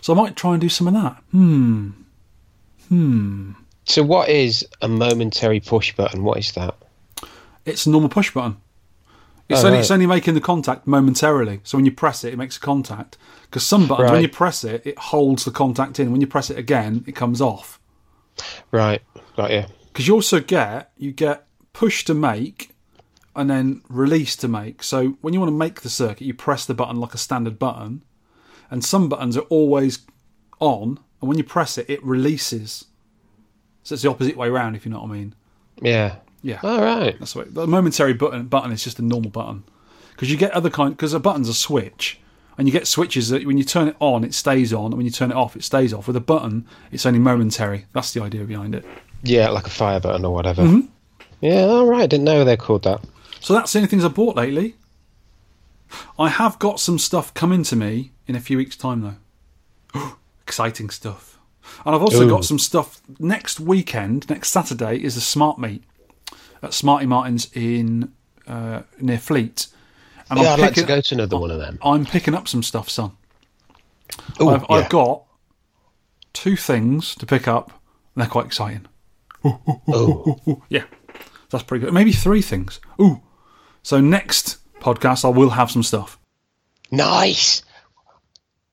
So 0.00 0.12
I 0.12 0.16
might 0.16 0.36
try 0.36 0.52
and 0.52 0.60
do 0.60 0.68
some 0.68 0.86
of 0.88 0.94
that. 0.94 1.16
Hmm. 1.32 1.90
Hmm. 2.88 3.52
So 3.84 4.02
what 4.02 4.28
is 4.28 4.66
a 4.80 4.88
momentary 4.88 5.60
push 5.60 5.94
button? 5.94 6.22
What 6.22 6.38
is 6.38 6.52
that? 6.52 6.76
It's 7.64 7.86
a 7.86 7.90
normal 7.90 8.08
push 8.08 8.32
button. 8.32 8.56
It's 9.52 9.62
Oh, 9.62 9.66
only 9.66 9.76
right. 9.76 9.80
it's 9.80 9.90
only 9.90 10.06
making 10.06 10.34
the 10.34 10.40
contact 10.40 10.86
momentarily. 10.86 11.60
So 11.64 11.78
when 11.78 11.84
you 11.84 11.92
press 11.92 12.24
it, 12.24 12.32
it 12.32 12.36
makes 12.36 12.56
a 12.56 12.60
contact. 12.60 13.16
Because 13.42 13.66
some 13.66 13.86
buttons, 13.86 14.10
when 14.10 14.22
you 14.22 14.28
press 14.28 14.64
it, 14.64 14.86
it 14.86 14.98
holds 14.98 15.44
the 15.44 15.50
contact 15.50 16.00
in. 16.00 16.10
When 16.12 16.20
you 16.20 16.26
press 16.26 16.50
it 16.50 16.58
again, 16.58 17.04
it 17.06 17.12
comes 17.14 17.40
off. 17.40 17.78
Right, 18.70 19.02
got 19.36 19.50
you. 19.50 19.64
because 19.88 20.08
you 20.08 20.14
also 20.14 20.40
get 20.40 20.90
you 20.96 21.12
get 21.12 21.46
push 21.74 22.04
to 22.06 22.14
make 22.14 22.70
and 23.36 23.48
then 23.50 23.82
release 23.88 24.36
to 24.36 24.48
make 24.48 24.82
so 24.82 25.16
when 25.20 25.32
you 25.34 25.40
want 25.40 25.48
to 25.50 25.56
make 25.56 25.80
the 25.82 25.88
circuit 25.90 26.26
you 26.26 26.34
press 26.34 26.64
the 26.66 26.74
button 26.74 26.98
like 27.00 27.14
a 27.14 27.18
standard 27.18 27.58
button 27.58 28.02
and 28.70 28.82
some 28.84 29.08
buttons 29.08 29.36
are 29.36 29.46
always 29.50 30.00
on 30.60 30.98
and 31.20 31.28
when 31.28 31.36
you 31.38 31.44
press 31.44 31.76
it 31.78 31.88
it 31.90 32.02
releases 32.04 32.86
so 33.82 33.94
it's 33.94 34.02
the 34.02 34.08
opposite 34.10 34.36
way 34.36 34.48
around 34.48 34.74
if 34.76 34.84
you 34.86 34.90
know 34.90 35.00
what 35.00 35.10
i 35.10 35.12
mean 35.12 35.34
Yeah. 35.80 36.16
Yeah 36.42 36.60
All 36.62 36.82
right. 36.82 37.18
that's 37.18 37.34
what 37.36 37.54
the 37.54 37.66
momentary 37.66 38.12
button 38.14 38.46
button 38.46 38.72
is 38.72 38.82
just 38.84 38.98
a 38.98 39.02
normal 39.02 39.30
button 39.30 39.64
because 40.12 40.30
you 40.30 40.36
get 40.36 40.52
other 40.52 40.70
kind 40.70 40.96
because 40.96 41.14
a 41.14 41.20
button's 41.20 41.48
a 41.48 41.54
switch 41.54 42.18
and 42.58 42.68
you 42.68 42.72
get 42.72 42.86
switches 42.86 43.28
that 43.30 43.46
when 43.46 43.56
you 43.58 43.64
turn 43.64 43.88
it 43.88 43.96
on 44.00 44.24
it 44.24 44.34
stays 44.34 44.72
on 44.72 44.86
and 44.86 44.94
when 44.96 45.06
you 45.06 45.12
turn 45.12 45.30
it 45.30 45.36
off 45.36 45.56
it 45.56 45.64
stays 45.64 45.92
off 45.94 46.06
with 46.06 46.16
a 46.16 46.20
button 46.20 46.66
it's 46.90 47.06
only 47.06 47.18
momentary 47.18 47.86
that's 47.92 48.12
the 48.12 48.22
idea 48.22 48.44
behind 48.44 48.74
it 48.74 48.84
Yeah, 49.22 49.48
like 49.50 49.66
a 49.66 49.70
fire 49.70 50.00
button 50.00 50.24
or 50.24 50.34
whatever. 50.34 50.62
Mm-hmm. 50.62 50.86
Yeah, 51.40 51.62
all 51.64 51.86
right. 51.86 52.08
Didn't 52.10 52.24
know 52.24 52.44
they 52.44 52.56
called 52.56 52.82
that. 52.84 53.00
So 53.40 53.52
that's 53.54 53.72
the 53.72 53.78
only 53.78 53.88
things 53.88 54.04
I 54.04 54.08
bought 54.08 54.36
lately. 54.36 54.74
I 56.18 56.28
have 56.28 56.58
got 56.58 56.80
some 56.80 56.98
stuff 56.98 57.32
coming 57.34 57.62
to 57.64 57.76
me 57.76 58.12
in 58.26 58.34
a 58.36 58.40
few 58.40 58.56
weeks' 58.56 58.76
time, 58.76 59.16
though. 59.94 60.12
Exciting 60.46 60.90
stuff. 60.90 61.38
And 61.84 61.94
I've 61.94 62.02
also 62.02 62.24
Ooh. 62.26 62.30
got 62.30 62.44
some 62.44 62.58
stuff 62.58 63.00
next 63.18 63.60
weekend. 63.60 64.28
Next 64.28 64.50
Saturday 64.50 64.96
is 65.02 65.16
a 65.16 65.20
smart 65.20 65.58
meet 65.58 65.82
at 66.62 66.74
Smarty 66.74 67.06
Martin's 67.06 67.50
in 67.54 68.12
uh, 68.46 68.82
near 69.00 69.18
Fleet. 69.18 69.66
And 70.30 70.40
Yeah, 70.40 70.52
I'm 70.54 70.60
I'd 70.60 70.62
like 70.62 70.74
to 70.74 70.84
go 70.84 71.00
to 71.00 71.14
another 71.14 71.38
one 71.38 71.50
of 71.50 71.58
them. 71.58 71.78
I'm 71.82 72.06
picking 72.06 72.34
up 72.34 72.48
some 72.48 72.62
stuff, 72.62 72.88
son. 72.88 73.12
Ooh, 74.40 74.48
I've, 74.48 74.62
yeah. 74.62 74.76
I've 74.76 74.88
got 74.88 75.24
two 76.32 76.56
things 76.56 77.14
to 77.16 77.26
pick 77.26 77.48
up. 77.48 77.70
And 78.14 78.22
they're 78.22 78.30
quite 78.30 78.46
exciting. 78.46 78.86
Ooh. 79.44 80.36
Yeah, 80.68 80.84
that's 81.50 81.64
pretty 81.64 81.84
good. 81.84 81.94
Maybe 81.94 82.12
three 82.12 82.42
things. 82.42 82.80
Ooh. 83.00 83.20
So 83.82 84.00
next 84.00 84.58
podcast, 84.80 85.24
I 85.24 85.28
will 85.28 85.50
have 85.50 85.70
some 85.70 85.82
stuff. 85.82 86.18
Nice. 86.90 87.62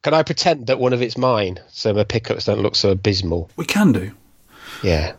Can 0.01 0.13
I 0.13 0.23
pretend 0.23 0.67
that 0.67 0.79
one 0.79 0.93
of 0.93 1.01
it's 1.01 1.17
mine 1.17 1.59
so 1.69 1.93
my 1.93 2.03
pickups 2.03 2.45
don't 2.45 2.61
look 2.61 2.75
so 2.75 2.91
abysmal? 2.91 3.49
We 3.57 3.65
can 3.65 3.91
do. 3.91 4.11
Yeah. 4.83 5.13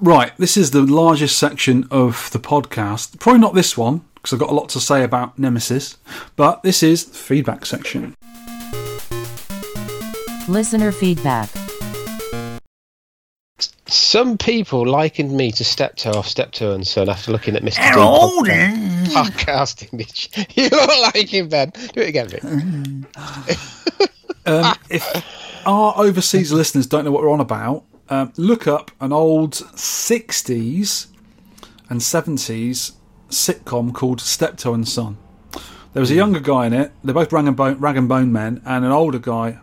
Right, 0.00 0.36
this 0.36 0.56
is 0.56 0.70
the 0.70 0.82
largest 0.82 1.36
section 1.38 1.88
of 1.90 2.30
the 2.30 2.38
podcast. 2.38 3.18
Probably 3.18 3.40
not 3.40 3.54
this 3.54 3.76
one, 3.76 4.04
because 4.14 4.32
I've 4.32 4.38
got 4.38 4.50
a 4.50 4.54
lot 4.54 4.68
to 4.70 4.80
say 4.80 5.02
about 5.02 5.36
Nemesis, 5.38 5.96
but 6.36 6.62
this 6.62 6.84
is 6.84 7.06
the 7.06 7.14
feedback 7.16 7.66
section. 7.66 8.14
Listener 10.46 10.92
feedback. 10.92 11.50
Some 13.86 14.38
people 14.38 14.86
likened 14.86 15.32
me 15.36 15.50
to 15.52 15.64
Steptoe 15.64 16.12
off 16.12 16.28
Steptoe 16.28 16.74
and 16.74 16.86
Son 16.86 17.08
after 17.08 17.32
looking 17.32 17.56
at 17.56 17.62
Mr. 17.62 17.76
D 17.92 17.98
podcast, 17.98 19.06
podcasting. 19.08 19.92
Mitch. 19.92 20.30
You 20.54 20.68
look 20.68 20.90
like 21.14 21.28
him, 21.28 21.48
Ben. 21.48 21.70
Do 21.70 22.00
it 22.02 22.08
again, 22.08 22.28
Vic. 22.28 22.44
Um, 24.46 24.74
if 24.90 25.62
our 25.66 25.92
overseas 25.96 26.52
listeners 26.52 26.86
don't 26.86 27.04
know 27.04 27.10
what 27.10 27.22
we're 27.22 27.32
on 27.32 27.40
about, 27.40 27.84
um, 28.10 28.32
look 28.36 28.66
up 28.66 28.90
an 29.00 29.12
old 29.12 29.52
60s 29.52 31.06
and 31.88 32.00
70s 32.00 32.92
sitcom 33.28 33.92
called 33.92 34.20
Steptoe 34.20 34.74
and 34.74 34.88
Son. 34.88 35.16
There 35.92 36.00
was 36.00 36.10
a 36.10 36.14
younger 36.14 36.40
guy 36.40 36.66
in 36.66 36.72
it. 36.72 36.92
They're 37.02 37.14
both 37.14 37.32
rag 37.32 37.46
and 37.46 37.56
bone, 37.56 37.78
rag 37.78 37.96
and 37.96 38.08
bone 38.08 38.32
men, 38.32 38.62
and 38.64 38.84
an 38.84 38.92
older 38.92 39.18
guy, 39.18 39.58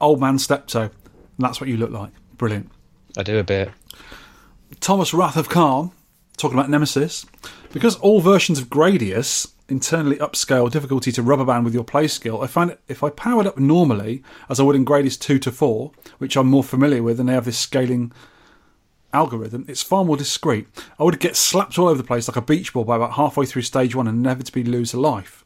old 0.00 0.20
man 0.20 0.38
Steptoe. 0.38 0.82
And 0.82 0.90
that's 1.38 1.60
what 1.60 1.68
you 1.68 1.76
look 1.76 1.90
like. 1.90 2.10
Brilliant. 2.36 2.70
I 3.16 3.22
do 3.22 3.38
a 3.38 3.44
bit. 3.44 3.70
Thomas 4.80 5.14
Wrath 5.14 5.36
of 5.36 5.48
Khan, 5.48 5.92
talking 6.36 6.58
about 6.58 6.70
Nemesis, 6.70 7.26
because 7.72 7.96
all 7.96 8.20
versions 8.20 8.58
of 8.58 8.68
Gradius 8.68 9.52
internally 9.68 10.16
upscale 10.16 10.70
difficulty 10.70 11.12
to 11.12 11.22
rubber 11.22 11.44
band 11.44 11.64
with 11.64 11.74
your 11.74 11.84
play 11.84 12.08
skill, 12.08 12.42
I 12.42 12.46
find 12.46 12.76
if 12.88 13.02
I 13.02 13.10
powered 13.10 13.46
up 13.46 13.58
normally, 13.58 14.22
as 14.48 14.58
I 14.58 14.62
would 14.62 14.76
in 14.76 14.84
Gradius 14.84 15.18
2 15.18 15.38
to 15.40 15.52
4, 15.52 15.92
which 16.18 16.36
I'm 16.36 16.48
more 16.48 16.64
familiar 16.64 17.02
with, 17.02 17.20
and 17.20 17.28
they 17.28 17.34
have 17.34 17.44
this 17.44 17.58
scaling 17.58 18.12
algorithm, 19.12 19.64
it's 19.68 19.82
far 19.82 20.04
more 20.04 20.16
discreet. 20.16 20.66
I 20.98 21.04
would 21.04 21.20
get 21.20 21.36
slapped 21.36 21.78
all 21.78 21.88
over 21.88 21.98
the 21.98 22.06
place 22.06 22.28
like 22.28 22.36
a 22.36 22.42
beach 22.42 22.72
ball 22.72 22.84
by 22.84 22.96
about 22.96 23.12
halfway 23.12 23.46
through 23.46 23.62
stage 23.62 23.94
1 23.94 24.06
and 24.06 24.18
inevitably 24.18 24.64
lose 24.64 24.92
a 24.92 25.00
life. 25.00 25.44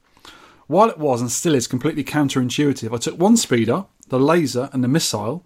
While 0.66 0.88
it 0.88 0.98
was 0.98 1.20
and 1.20 1.30
still 1.30 1.54
is 1.54 1.66
completely 1.66 2.04
counterintuitive, 2.04 2.94
I 2.94 2.98
took 2.98 3.18
one 3.18 3.36
speeder, 3.36 3.84
the 4.08 4.20
laser, 4.20 4.70
and 4.72 4.82
the 4.82 4.88
missile, 4.88 5.44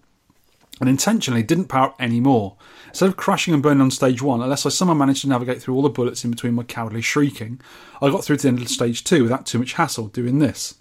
and 0.79 0.89
intentionally 0.89 1.43
didn't 1.43 1.65
power 1.65 1.87
up 1.87 1.95
any 1.99 2.19
more. 2.19 2.55
Instead 2.89 3.09
of 3.09 3.17
crashing 3.17 3.53
and 3.53 3.61
burning 3.61 3.81
on 3.81 3.91
stage 3.91 4.21
one, 4.21 4.41
unless 4.41 4.65
I 4.65 4.69
somehow 4.69 4.93
managed 4.93 5.21
to 5.21 5.29
navigate 5.29 5.61
through 5.61 5.75
all 5.75 5.81
the 5.81 5.89
bullets 5.89 6.23
in 6.23 6.31
between 6.31 6.53
my 6.53 6.63
cowardly 6.63 7.01
shrieking, 7.01 7.59
I 8.01 8.09
got 8.09 8.23
through 8.23 8.37
to 8.37 8.41
the 8.43 8.47
end 8.49 8.61
of 8.61 8.69
stage 8.69 9.03
two 9.03 9.23
without 9.23 9.45
too 9.45 9.59
much 9.59 9.73
hassle 9.73 10.07
doing 10.07 10.39
this. 10.39 10.75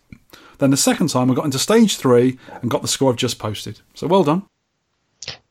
Then 0.59 0.71
the 0.71 0.77
second 0.77 1.09
time 1.09 1.31
I 1.31 1.35
got 1.35 1.45
into 1.45 1.59
stage 1.59 1.97
three 1.97 2.39
and 2.63 2.71
got 2.71 2.83
the 2.83 2.89
score 2.89 3.11
I've 3.11 3.17
just 3.17 3.39
posted. 3.39 3.81
So 3.95 4.07
well 4.07 4.25
done. 4.25 4.45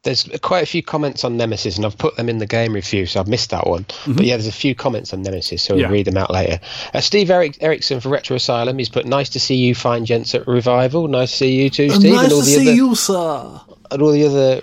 There's 0.03 0.29
quite 0.41 0.61
a 0.61 0.67
few 0.67 0.83
comments 0.83 1.23
on 1.23 1.35
Nemesis, 1.35 1.77
and 1.77 1.85
I've 1.85 1.97
put 1.97 2.15
them 2.15 2.29
in 2.29 2.37
the 2.37 2.45
game 2.45 2.73
review, 2.73 3.07
so 3.07 3.19
I've 3.19 3.27
missed 3.27 3.49
that 3.49 3.65
one. 3.67 3.87
But 4.07 4.23
yeah, 4.25 4.35
there's 4.37 4.45
a 4.47 4.51
few 4.51 4.75
comments 4.75 5.11
on 5.13 5.23
Nemesis, 5.23 5.63
so 5.63 5.73
we'll 5.73 5.83
Mm-hmm. 5.83 5.91
Yeah. 5.91 5.97
read 5.97 6.05
them 6.05 6.17
out 6.17 6.29
later. 6.31 6.59
Uh, 6.93 7.01
Steve 7.01 7.31
Eric- 7.31 7.57
Erickson 7.59 7.99
for 7.99 8.09
Retro 8.09 8.35
Asylum, 8.35 8.77
he's 8.77 8.87
put, 8.87 9.05
"Nice 9.07 9.29
to 9.29 9.39
see 9.39 9.55
you, 9.55 9.73
fine 9.73 10.05
gents 10.05 10.35
at 10.35 10.47
Revival. 10.47 11.07
Nice 11.07 11.31
to 11.31 11.37
see 11.37 11.61
you 11.63 11.69
too, 11.71 11.89
Steve, 11.89 12.13
and 12.15 12.31
all 12.31 12.41
the 12.41 12.55
other 12.55 12.71
you, 12.73 12.93
sir. 12.95 13.61
And 13.91 14.01
all 14.01 14.11
the 14.11 14.25
other 14.25 14.61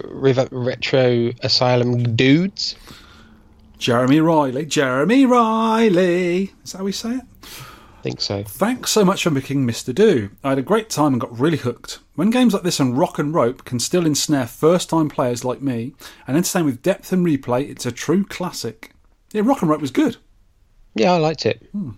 Retro 0.51 1.33
Asylum 1.43 2.17
dudes." 2.17 2.77
Jeremy 3.79 4.21
Riley. 4.21 4.65
Jeremy 4.65 5.27
Riley. 5.27 6.53
Is 6.65 6.71
that 6.73 6.79
how 6.79 6.85
we 6.85 6.93
say 6.93 7.17
it? 7.17 7.25
I 7.43 8.03
think 8.03 8.21
so. 8.21 8.43
Thanks 8.45 8.91
so 8.91 9.05
much 9.05 9.23
for 9.23 9.31
making 9.31 9.67
Mr. 9.67 9.95
Do. 9.95 10.31
I 10.45 10.51
had 10.51 10.59
a 10.59 10.63
great 10.63 10.89
time 10.89 11.15
and 11.15 11.21
got 11.21 11.39
really 11.39 11.57
hooked. 11.57 11.99
When 12.15 12.31
games 12.31 12.55
like 12.55 12.63
this 12.63 12.79
and 12.79 12.97
Rock 12.97 13.19
and 13.19 13.35
Rope 13.35 13.65
can 13.65 13.81
still 13.81 14.07
ensnare 14.07 14.47
first 14.47 14.91
time 14.91 15.09
players 15.09 15.45
like 15.45 15.63
me 15.63 15.95
and 16.27 16.37
entertain 16.37 16.65
with 16.65 16.83
depth 16.83 17.13
and 17.13 17.25
replay, 17.27 17.69
it's 17.69 17.87
a 17.87 17.93
true 17.93 18.25
classic. 18.25 18.93
Yeah, 19.33 19.43
Rock 19.45 19.63
and 19.63 19.71
Rope 19.71 19.81
was 19.81 19.91
good. 19.91 20.17
Yeah, 20.95 21.13
I 21.13 21.19
liked 21.19 21.47
it. 21.47 21.69
Hmm. 21.73 21.91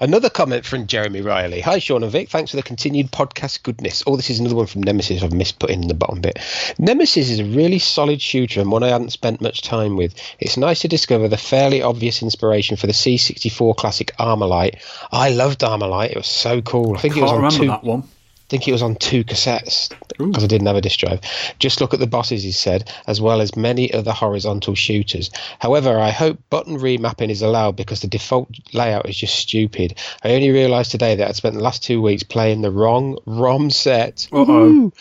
Another 0.00 0.30
comment 0.30 0.64
from 0.64 0.86
Jeremy 0.86 1.20
Riley. 1.20 1.60
Hi, 1.60 1.78
Sean 1.78 2.02
and 2.02 2.12
Vic. 2.12 2.28
Thanks 2.28 2.50
for 2.50 2.56
the 2.56 2.62
continued 2.62 3.10
podcast 3.10 3.62
goodness. 3.62 4.02
Oh, 4.06 4.16
this 4.16 4.30
is 4.30 4.38
another 4.38 4.56
one 4.56 4.66
from 4.66 4.82
Nemesis. 4.82 5.22
I've 5.22 5.32
missed 5.32 5.58
putting 5.58 5.82
in 5.82 5.88
the 5.88 5.94
bottom 5.94 6.20
bit. 6.20 6.38
Nemesis 6.78 7.30
is 7.30 7.40
a 7.40 7.44
really 7.44 7.78
solid 7.78 8.20
shooter 8.20 8.60
and 8.60 8.70
one 8.70 8.82
I 8.82 8.88
hadn't 8.88 9.10
spent 9.10 9.40
much 9.40 9.62
time 9.62 9.96
with. 9.96 10.14
It's 10.38 10.56
nice 10.56 10.80
to 10.80 10.88
discover 10.88 11.28
the 11.28 11.36
fairly 11.36 11.82
obvious 11.82 12.22
inspiration 12.22 12.76
for 12.76 12.86
the 12.86 12.92
C64 12.92 13.76
classic 13.76 14.12
Armalyte. 14.18 14.82
I 15.12 15.30
loved 15.30 15.60
Armalyte. 15.60 16.10
It 16.10 16.16
was 16.16 16.26
so 16.26 16.60
cool. 16.62 16.96
I 16.96 17.00
think 17.00 17.16
it 17.16 17.22
was 17.22 17.30
on 17.30 17.36
remember 17.36 17.58
two. 17.58 17.66
that 17.68 17.84
one. 17.84 18.04
I 18.50 18.58
think 18.58 18.66
it 18.66 18.72
was 18.72 18.82
on 18.82 18.96
two 18.96 19.22
cassettes 19.22 19.90
because 20.18 20.42
I 20.42 20.48
didn't 20.48 20.66
have 20.66 20.74
a 20.74 20.80
disc 20.80 20.98
drive. 20.98 21.20
Just 21.60 21.80
look 21.80 21.94
at 21.94 22.00
the 22.00 22.08
bosses, 22.08 22.42
he 22.42 22.50
said, 22.50 22.90
as 23.06 23.20
well 23.20 23.40
as 23.40 23.54
many 23.54 23.94
other 23.94 24.10
horizontal 24.10 24.74
shooters. 24.74 25.30
However, 25.60 25.96
I 25.96 26.10
hope 26.10 26.40
button 26.50 26.76
remapping 26.76 27.30
is 27.30 27.42
allowed 27.42 27.76
because 27.76 28.00
the 28.00 28.08
default 28.08 28.48
layout 28.72 29.08
is 29.08 29.16
just 29.16 29.36
stupid. 29.36 29.96
I 30.24 30.32
only 30.32 30.50
realised 30.50 30.90
today 30.90 31.14
that 31.14 31.28
I'd 31.28 31.36
spent 31.36 31.54
the 31.54 31.62
last 31.62 31.84
two 31.84 32.02
weeks 32.02 32.24
playing 32.24 32.62
the 32.62 32.72
wrong 32.72 33.18
ROM 33.24 33.70
set. 33.70 34.26
Woohoo! 34.32 34.92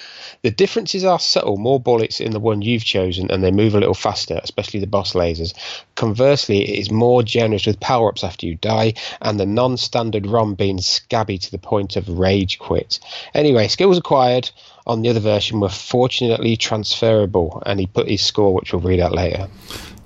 The 0.43 0.51
differences 0.51 1.03
are 1.03 1.19
subtle, 1.19 1.57
more 1.57 1.79
bullets 1.79 2.21
in 2.21 2.31
the 2.31 2.39
one 2.39 2.61
you've 2.61 2.85
chosen, 2.85 3.31
and 3.31 3.43
they 3.43 3.51
move 3.51 3.73
a 3.73 3.79
little 3.79 3.95
faster, 3.95 4.39
especially 4.43 4.79
the 4.79 4.85
boss 4.85 5.13
lasers. 5.13 5.55
Conversely, 5.95 6.61
it 6.69 6.79
is 6.79 6.91
more 6.91 7.23
generous 7.23 7.65
with 7.65 7.79
power 7.79 8.09
ups 8.09 8.23
after 8.23 8.45
you 8.45 8.55
die, 8.55 8.93
and 9.21 9.39
the 9.39 9.47
non 9.47 9.75
standard 9.75 10.27
ROM 10.27 10.53
being 10.53 10.79
scabby 10.79 11.39
to 11.39 11.51
the 11.51 11.57
point 11.57 11.95
of 11.95 12.07
rage 12.07 12.59
quit. 12.59 12.99
Anyway, 13.39 13.67
skills 13.69 13.97
acquired 13.97 14.49
on 14.85 15.01
the 15.01 15.09
other 15.09 15.19
version 15.19 15.59
were 15.59 15.69
fortunately 15.69 16.57
transferable, 16.57 17.63
and 17.65 17.79
he 17.79 17.87
put 17.87 18.07
his 18.09 18.21
score, 18.21 18.53
which 18.53 18.73
we'll 18.73 18.81
read 18.81 18.99
out 18.99 19.13
later. 19.13 19.47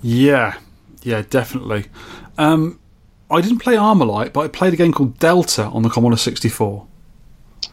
Yeah, 0.02 0.56
yeah, 1.02 1.24
definitely. 1.30 1.86
Um, 2.38 2.80
I 3.32 3.42
didn't 3.42 3.60
play 3.60 3.76
Armalyte, 3.76 4.34
but 4.34 4.42
I 4.42 4.48
played 4.50 4.74
a 4.74 4.76
game 4.78 4.94
called 4.94 5.18
Delta 5.20 5.64
on 5.66 5.82
the 5.82 5.90
Commodore 5.90 6.18
64. 6.18 6.86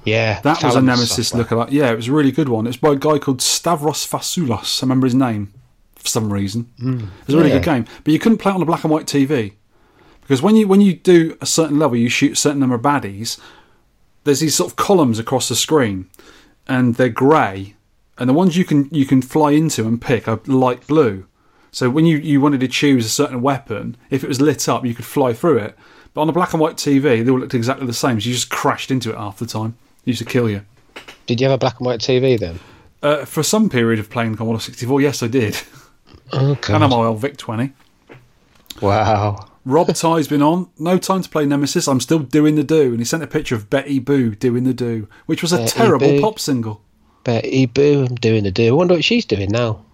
Yeah, 0.04 0.40
That 0.40 0.62
was 0.62 0.76
a 0.76 0.80
Nemesis 0.80 1.32
lookalike. 1.32 1.72
Yeah, 1.72 1.90
it 1.90 1.96
was 1.96 2.08
a 2.08 2.12
really 2.12 2.32
good 2.32 2.48
one. 2.48 2.66
It's 2.66 2.76
by 2.78 2.92
a 2.92 2.96
guy 2.96 3.18
called 3.18 3.42
Stavros 3.42 4.06
Fasoulas. 4.06 4.82
I 4.82 4.86
remember 4.86 5.06
his 5.06 5.14
name 5.14 5.52
for 5.96 6.08
some 6.08 6.32
reason. 6.32 6.70
it 6.78 7.26
was 7.26 7.34
a 7.34 7.36
really 7.36 7.50
Yeah. 7.50 7.56
good 7.56 7.64
game, 7.64 7.84
but 8.04 8.12
you 8.12 8.18
couldn't 8.18 8.38
play 8.38 8.50
it 8.52 8.54
on 8.54 8.62
a 8.62 8.64
black 8.64 8.84
and 8.84 8.90
white 8.90 9.06
TV 9.06 9.52
because 10.22 10.40
when 10.40 10.56
you 10.56 10.66
when 10.66 10.80
you 10.80 10.94
do 10.94 11.36
a 11.42 11.46
certain 11.46 11.78
level, 11.78 11.96
you 11.98 12.08
shoot 12.08 12.32
a 12.32 12.36
certain 12.36 12.60
number 12.60 12.76
of 12.76 12.80
baddies. 12.82 13.38
There's 14.24 14.40
these 14.40 14.54
sort 14.54 14.70
of 14.70 14.76
columns 14.76 15.18
across 15.18 15.48
the 15.48 15.56
screen, 15.56 16.08
and 16.66 16.94
they're 16.94 17.08
grey, 17.08 17.74
and 18.18 18.28
the 18.28 18.34
ones 18.34 18.56
you 18.56 18.64
can 18.64 18.88
you 18.90 19.06
can 19.06 19.22
fly 19.22 19.52
into 19.52 19.86
and 19.86 20.00
pick 20.00 20.28
are 20.28 20.40
light 20.46 20.86
blue. 20.86 21.26
So 21.72 21.88
when 21.88 22.04
you, 22.04 22.18
you 22.18 22.40
wanted 22.40 22.60
to 22.60 22.68
choose 22.68 23.06
a 23.06 23.10
certain 23.10 23.42
weapon, 23.42 23.96
if 24.10 24.24
it 24.24 24.28
was 24.28 24.40
lit 24.40 24.68
up, 24.68 24.84
you 24.84 24.94
could 24.94 25.04
fly 25.04 25.32
through 25.32 25.58
it. 25.58 25.78
But 26.12 26.22
on 26.22 26.28
a 26.28 26.32
black 26.32 26.52
and 26.52 26.60
white 26.60 26.76
TV, 26.76 27.24
they 27.24 27.30
all 27.30 27.38
looked 27.38 27.54
exactly 27.54 27.86
the 27.86 27.92
same. 27.92 28.20
So 28.20 28.28
you 28.28 28.34
just 28.34 28.50
crashed 28.50 28.90
into 28.90 29.10
it 29.10 29.16
half 29.16 29.38
the 29.38 29.46
time. 29.46 29.76
It 30.04 30.08
used 30.08 30.18
to 30.18 30.24
kill 30.24 30.50
you. 30.50 30.62
Did 31.26 31.40
you 31.40 31.48
have 31.48 31.54
a 31.54 31.58
black 31.58 31.78
and 31.78 31.86
white 31.86 32.00
TV 32.00 32.38
then? 32.38 32.58
Uh, 33.02 33.24
for 33.24 33.42
some 33.42 33.70
period 33.70 34.00
of 34.00 34.10
playing 34.10 34.34
Commodore 34.34 34.60
64, 34.60 35.00
yes, 35.00 35.22
I 35.22 35.28
did. 35.28 35.56
Oh, 36.32 36.58
and 36.68 36.84
I'm 36.84 36.90
my 36.90 36.96
old 36.96 37.20
Vic 37.20 37.36
20. 37.36 37.72
Wow. 38.80 39.49
Rob 39.70 39.94
Ty's 39.94 40.28
been 40.28 40.42
on. 40.42 40.68
No 40.78 40.98
time 40.98 41.22
to 41.22 41.28
play 41.28 41.46
Nemesis. 41.46 41.86
I'm 41.86 42.00
still 42.00 42.18
doing 42.18 42.56
the 42.56 42.64
do. 42.64 42.90
And 42.90 42.98
he 42.98 43.04
sent 43.04 43.22
a 43.22 43.26
picture 43.26 43.54
of 43.54 43.70
Betty 43.70 43.98
Boo 43.98 44.34
doing 44.34 44.64
the 44.64 44.74
do, 44.74 45.08
which 45.26 45.42
was 45.42 45.52
a 45.52 45.58
Betty 45.58 45.70
terrible 45.70 46.08
Boo. 46.08 46.20
pop 46.20 46.38
single. 46.38 46.82
Betty 47.24 47.66
Boo, 47.66 48.06
I'm 48.08 48.16
doing 48.16 48.44
the 48.44 48.50
do. 48.50 48.68
I 48.68 48.72
wonder 48.72 48.94
what 48.94 49.04
she's 49.04 49.24
doing 49.24 49.50
now. 49.50 49.84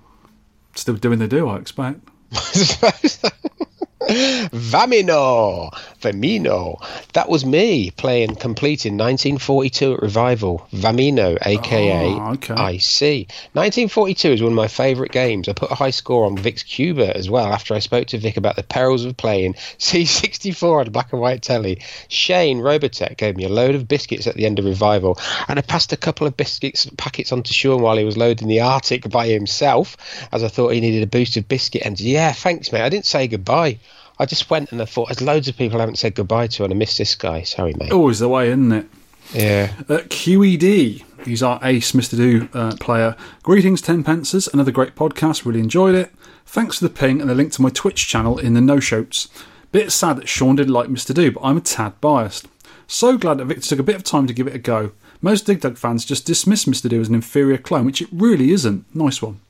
Still 0.74 0.96
doing 0.96 1.18
the 1.18 1.28
do, 1.28 1.48
I 1.48 1.58
expect. 1.58 2.00
Vamino, 4.08 5.70
Vamino. 6.00 6.80
That 7.12 7.28
was 7.28 7.44
me 7.44 7.90
playing 7.90 8.36
complete 8.36 8.86
in 8.86 8.94
1942 8.94 9.94
at 9.94 10.02
Revival. 10.02 10.66
Vamino, 10.72 11.36
aka 11.44 12.06
Oh, 12.06 12.18
ah, 12.20 12.32
okay. 12.32 12.54
IC. 12.54 13.28
1942 13.52 14.32
is 14.32 14.42
one 14.42 14.52
of 14.52 14.56
my 14.56 14.68
favourite 14.68 15.12
games. 15.12 15.48
I 15.48 15.52
put 15.52 15.70
a 15.70 15.74
high 15.74 15.90
score 15.90 16.26
on 16.26 16.36
Vic's 16.36 16.62
Cuba 16.62 17.16
as 17.16 17.28
well 17.28 17.46
after 17.46 17.74
I 17.74 17.80
spoke 17.80 18.06
to 18.08 18.18
Vic 18.18 18.36
about 18.36 18.56
the 18.56 18.62
perils 18.62 19.04
of 19.04 19.16
playing 19.16 19.54
C64 19.78 20.80
on 20.80 20.86
a 20.86 20.90
black 20.90 21.12
and 21.12 21.20
white 21.20 21.42
telly. 21.42 21.82
Shane 22.08 22.58
Robotech 22.58 23.16
gave 23.16 23.36
me 23.36 23.44
a 23.44 23.48
load 23.48 23.74
of 23.74 23.88
biscuits 23.88 24.26
at 24.26 24.34
the 24.36 24.46
end 24.46 24.58
of 24.58 24.64
Revival, 24.64 25.18
and 25.48 25.58
I 25.58 25.62
passed 25.62 25.92
a 25.92 25.96
couple 25.96 26.26
of 26.26 26.36
biscuits 26.36 26.86
packets 26.96 27.32
on 27.32 27.42
to 27.42 27.52
Sean 27.52 27.82
while 27.82 27.96
he 27.96 28.04
was 28.04 28.16
loading 28.16 28.48
the 28.48 28.60
Arctic 28.60 29.08
by 29.08 29.26
himself, 29.26 29.96
as 30.32 30.44
I 30.44 30.48
thought 30.48 30.70
he 30.70 30.80
needed 30.80 31.02
a 31.02 31.06
boost 31.06 31.36
of 31.36 31.48
biscuit. 31.48 31.82
And 31.84 31.98
yeah, 31.98 32.32
thanks, 32.32 32.70
mate. 32.72 32.82
I 32.82 32.88
didn't 32.88 33.06
say 33.06 33.26
goodbye. 33.26 33.78
I 34.18 34.26
just 34.26 34.48
went 34.48 34.72
and 34.72 34.80
I 34.80 34.86
thought, 34.86 35.08
there's 35.08 35.20
loads 35.20 35.48
of 35.48 35.56
people 35.56 35.78
I 35.78 35.82
haven't 35.82 35.96
said 35.96 36.14
goodbye 36.14 36.46
to, 36.48 36.64
and 36.64 36.72
I 36.72 36.76
missed 36.76 36.98
this 36.98 37.14
guy. 37.14 37.42
Sorry, 37.42 37.74
mate. 37.78 37.92
Always 37.92 38.18
the 38.18 38.28
way, 38.28 38.48
isn't 38.48 38.72
it? 38.72 38.86
Yeah. 39.34 39.72
Uh, 39.88 39.98
Kewedee, 40.08 41.04
he's 41.24 41.42
our 41.42 41.58
ace 41.62 41.92
Mr. 41.92 42.16
Do 42.16 42.48
uh, 42.54 42.76
player. 42.80 43.16
Greetings, 43.42 43.82
Ten 43.82 44.04
Pences. 44.04 44.48
Another 44.52 44.70
great 44.70 44.94
podcast. 44.94 45.44
Really 45.44 45.60
enjoyed 45.60 45.94
it. 45.94 46.12
Thanks 46.46 46.78
for 46.78 46.84
the 46.88 46.94
ping 46.94 47.20
and 47.20 47.28
the 47.28 47.34
link 47.34 47.52
to 47.52 47.62
my 47.62 47.70
Twitch 47.70 48.06
channel 48.06 48.38
in 48.38 48.54
the 48.54 48.60
no 48.60 48.80
shows. 48.80 49.28
Bit 49.72 49.90
sad 49.92 50.16
that 50.16 50.28
Sean 50.28 50.56
didn't 50.56 50.72
like 50.72 50.88
Mr. 50.88 51.12
Do, 51.12 51.32
but 51.32 51.42
I'm 51.42 51.56
a 51.56 51.60
tad 51.60 52.00
biased. 52.00 52.46
So 52.86 53.18
glad 53.18 53.38
that 53.38 53.46
Victor 53.46 53.66
took 53.66 53.80
a 53.80 53.82
bit 53.82 53.96
of 53.96 54.04
time 54.04 54.26
to 54.28 54.32
give 54.32 54.46
it 54.46 54.54
a 54.54 54.58
go. 54.58 54.92
Most 55.20 55.46
Dig 55.46 55.60
Dug 55.60 55.76
fans 55.76 56.04
just 56.04 56.24
dismiss 56.24 56.66
Mr. 56.66 56.88
Do 56.88 57.00
as 57.00 57.08
an 57.08 57.14
inferior 57.14 57.58
clone, 57.58 57.84
which 57.84 58.00
it 58.00 58.08
really 58.12 58.52
isn't. 58.52 58.84
Nice 58.94 59.20
one. 59.20 59.40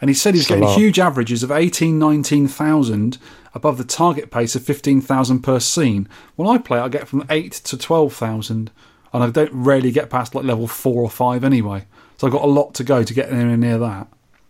And 0.02 0.10
he 0.10 0.14
said 0.14 0.36
he's 0.36 0.48
getting 0.48 0.68
huge 0.68 1.00
averages 1.00 1.42
of 1.42 1.52
18, 1.52 1.98
19,000 1.98 3.18
above 3.54 3.78
the 3.78 3.86
target 3.86 4.30
pace 4.30 4.56
of 4.56 4.66
15,000 4.66 5.40
per 5.40 5.62
scene. 5.62 6.10
When 6.36 6.50
I 6.50 6.58
play, 6.58 6.80
I 6.80 6.90
get 6.90 7.08
from 7.08 7.26
8 7.30 7.54
to 7.54 7.78
12,000. 7.78 8.72
And 9.14 9.24
I 9.24 9.30
don't 9.30 9.52
rarely 9.52 9.92
get 9.92 10.10
past 10.10 10.36
like 10.36 10.46
level 10.46 10.68
4 10.68 11.02
or 11.02 11.10
5 11.10 11.44
anyway. 11.44 11.86
So 12.18 12.28
I've 12.28 12.34
got 12.34 12.44
a 12.44 12.48
lot 12.48 12.74
to 12.76 12.84
go 12.84 13.04
to 13.04 13.14
get 13.14 13.32
anywhere 13.32 13.58
near 13.58 13.78
that. 13.80 14.08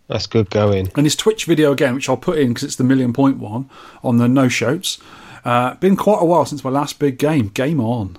That's 0.08 0.26
good 0.26 0.50
going. 0.50 0.90
And 0.96 1.06
his 1.06 1.14
Twitch 1.14 1.44
video 1.44 1.72
again, 1.72 1.94
which 1.94 2.08
I'll 2.08 2.16
put 2.16 2.38
in 2.38 2.48
because 2.48 2.64
it's 2.64 2.76
the 2.76 2.84
million 2.84 3.12
point 3.12 3.38
one 3.38 3.70
on 4.02 4.18
the 4.18 4.26
no 4.26 4.48
shows. 4.48 4.98
Uh, 5.44 5.74
been 5.74 5.96
quite 5.96 6.20
a 6.20 6.24
while 6.24 6.44
since 6.44 6.64
my 6.64 6.70
last 6.70 6.98
big 6.98 7.16
game. 7.16 7.48
Game 7.48 7.80
on. 7.80 8.18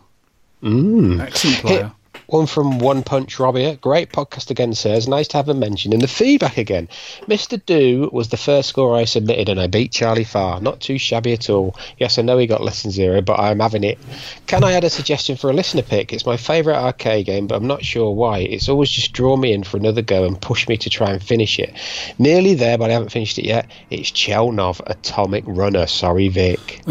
Mm. 0.64 1.20
Excellent 1.20 1.58
player. 1.58 1.92
One 2.32 2.48
from 2.48 2.80
One 2.80 3.04
Punch 3.04 3.40
Robbie. 3.40 3.78
Great 3.82 4.14
podcast 4.14 4.50
again, 4.50 4.74
sir. 4.74 4.94
It's 4.94 5.06
nice 5.06 5.28
to 5.30 5.38
have 5.38 5.50
a 5.50 5.54
mention. 5.54 5.92
in 5.92 6.00
the 6.00 6.08
feedback 6.08 6.58
again. 6.58 6.88
Mr. 7.24 7.62
Do 7.66 8.10
was 8.14 8.30
the 8.30 8.38
first 8.38 8.70
score 8.70 8.96
I 8.96 9.04
submitted, 9.04 9.50
and 9.50 9.60
I 9.60 9.68
beat 9.68 9.92
Charlie 9.92 10.24
Far. 10.24 10.62
Not 10.62 10.80
too 10.80 10.98
shabby 10.98 11.34
at 11.34 11.50
all. 11.50 11.76
Yes, 11.98 12.18
I 12.18 12.22
know 12.22 12.38
he 12.38 12.48
got 12.48 12.64
less 12.64 12.84
than 12.84 12.92
zero, 12.92 13.20
but 13.20 13.38
I'm 13.38 13.60
having 13.60 13.84
it. 13.84 14.00
Can 14.48 14.64
I 14.64 14.72
add 14.72 14.86
a 14.86 14.90
suggestion 14.90 15.36
for 15.36 15.50
a 15.50 15.54
listener 15.54 15.82
pick? 15.82 16.14
It's 16.14 16.26
my 16.26 16.38
favourite 16.38 16.82
arcade 16.82 17.26
game, 17.26 17.48
but 17.48 17.56
I'm 17.56 17.68
not 17.68 17.84
sure 17.84 18.12
why. 18.12 18.40
It's 18.40 18.70
always 18.70 18.90
just 18.90 19.12
draw 19.12 19.36
me 19.36 19.52
in 19.52 19.66
for 19.66 19.76
another 19.76 20.02
go 20.02 20.24
and 20.24 20.42
push 20.42 20.70
me 20.70 20.78
to 20.78 20.90
try 20.90 21.12
and 21.12 21.22
finish 21.22 21.60
it. 21.60 21.74
Nearly 22.18 22.54
there, 22.54 22.78
but 22.78 22.90
I 22.90 22.94
haven't 22.94 23.12
finished 23.12 23.40
it 23.40 23.46
yet. 23.46 23.70
It's 23.90 24.10
Chelnov 24.10 24.80
Atomic 24.86 25.44
Runner. 25.48 25.86
Sorry, 25.86 26.30
Vic. 26.30 26.82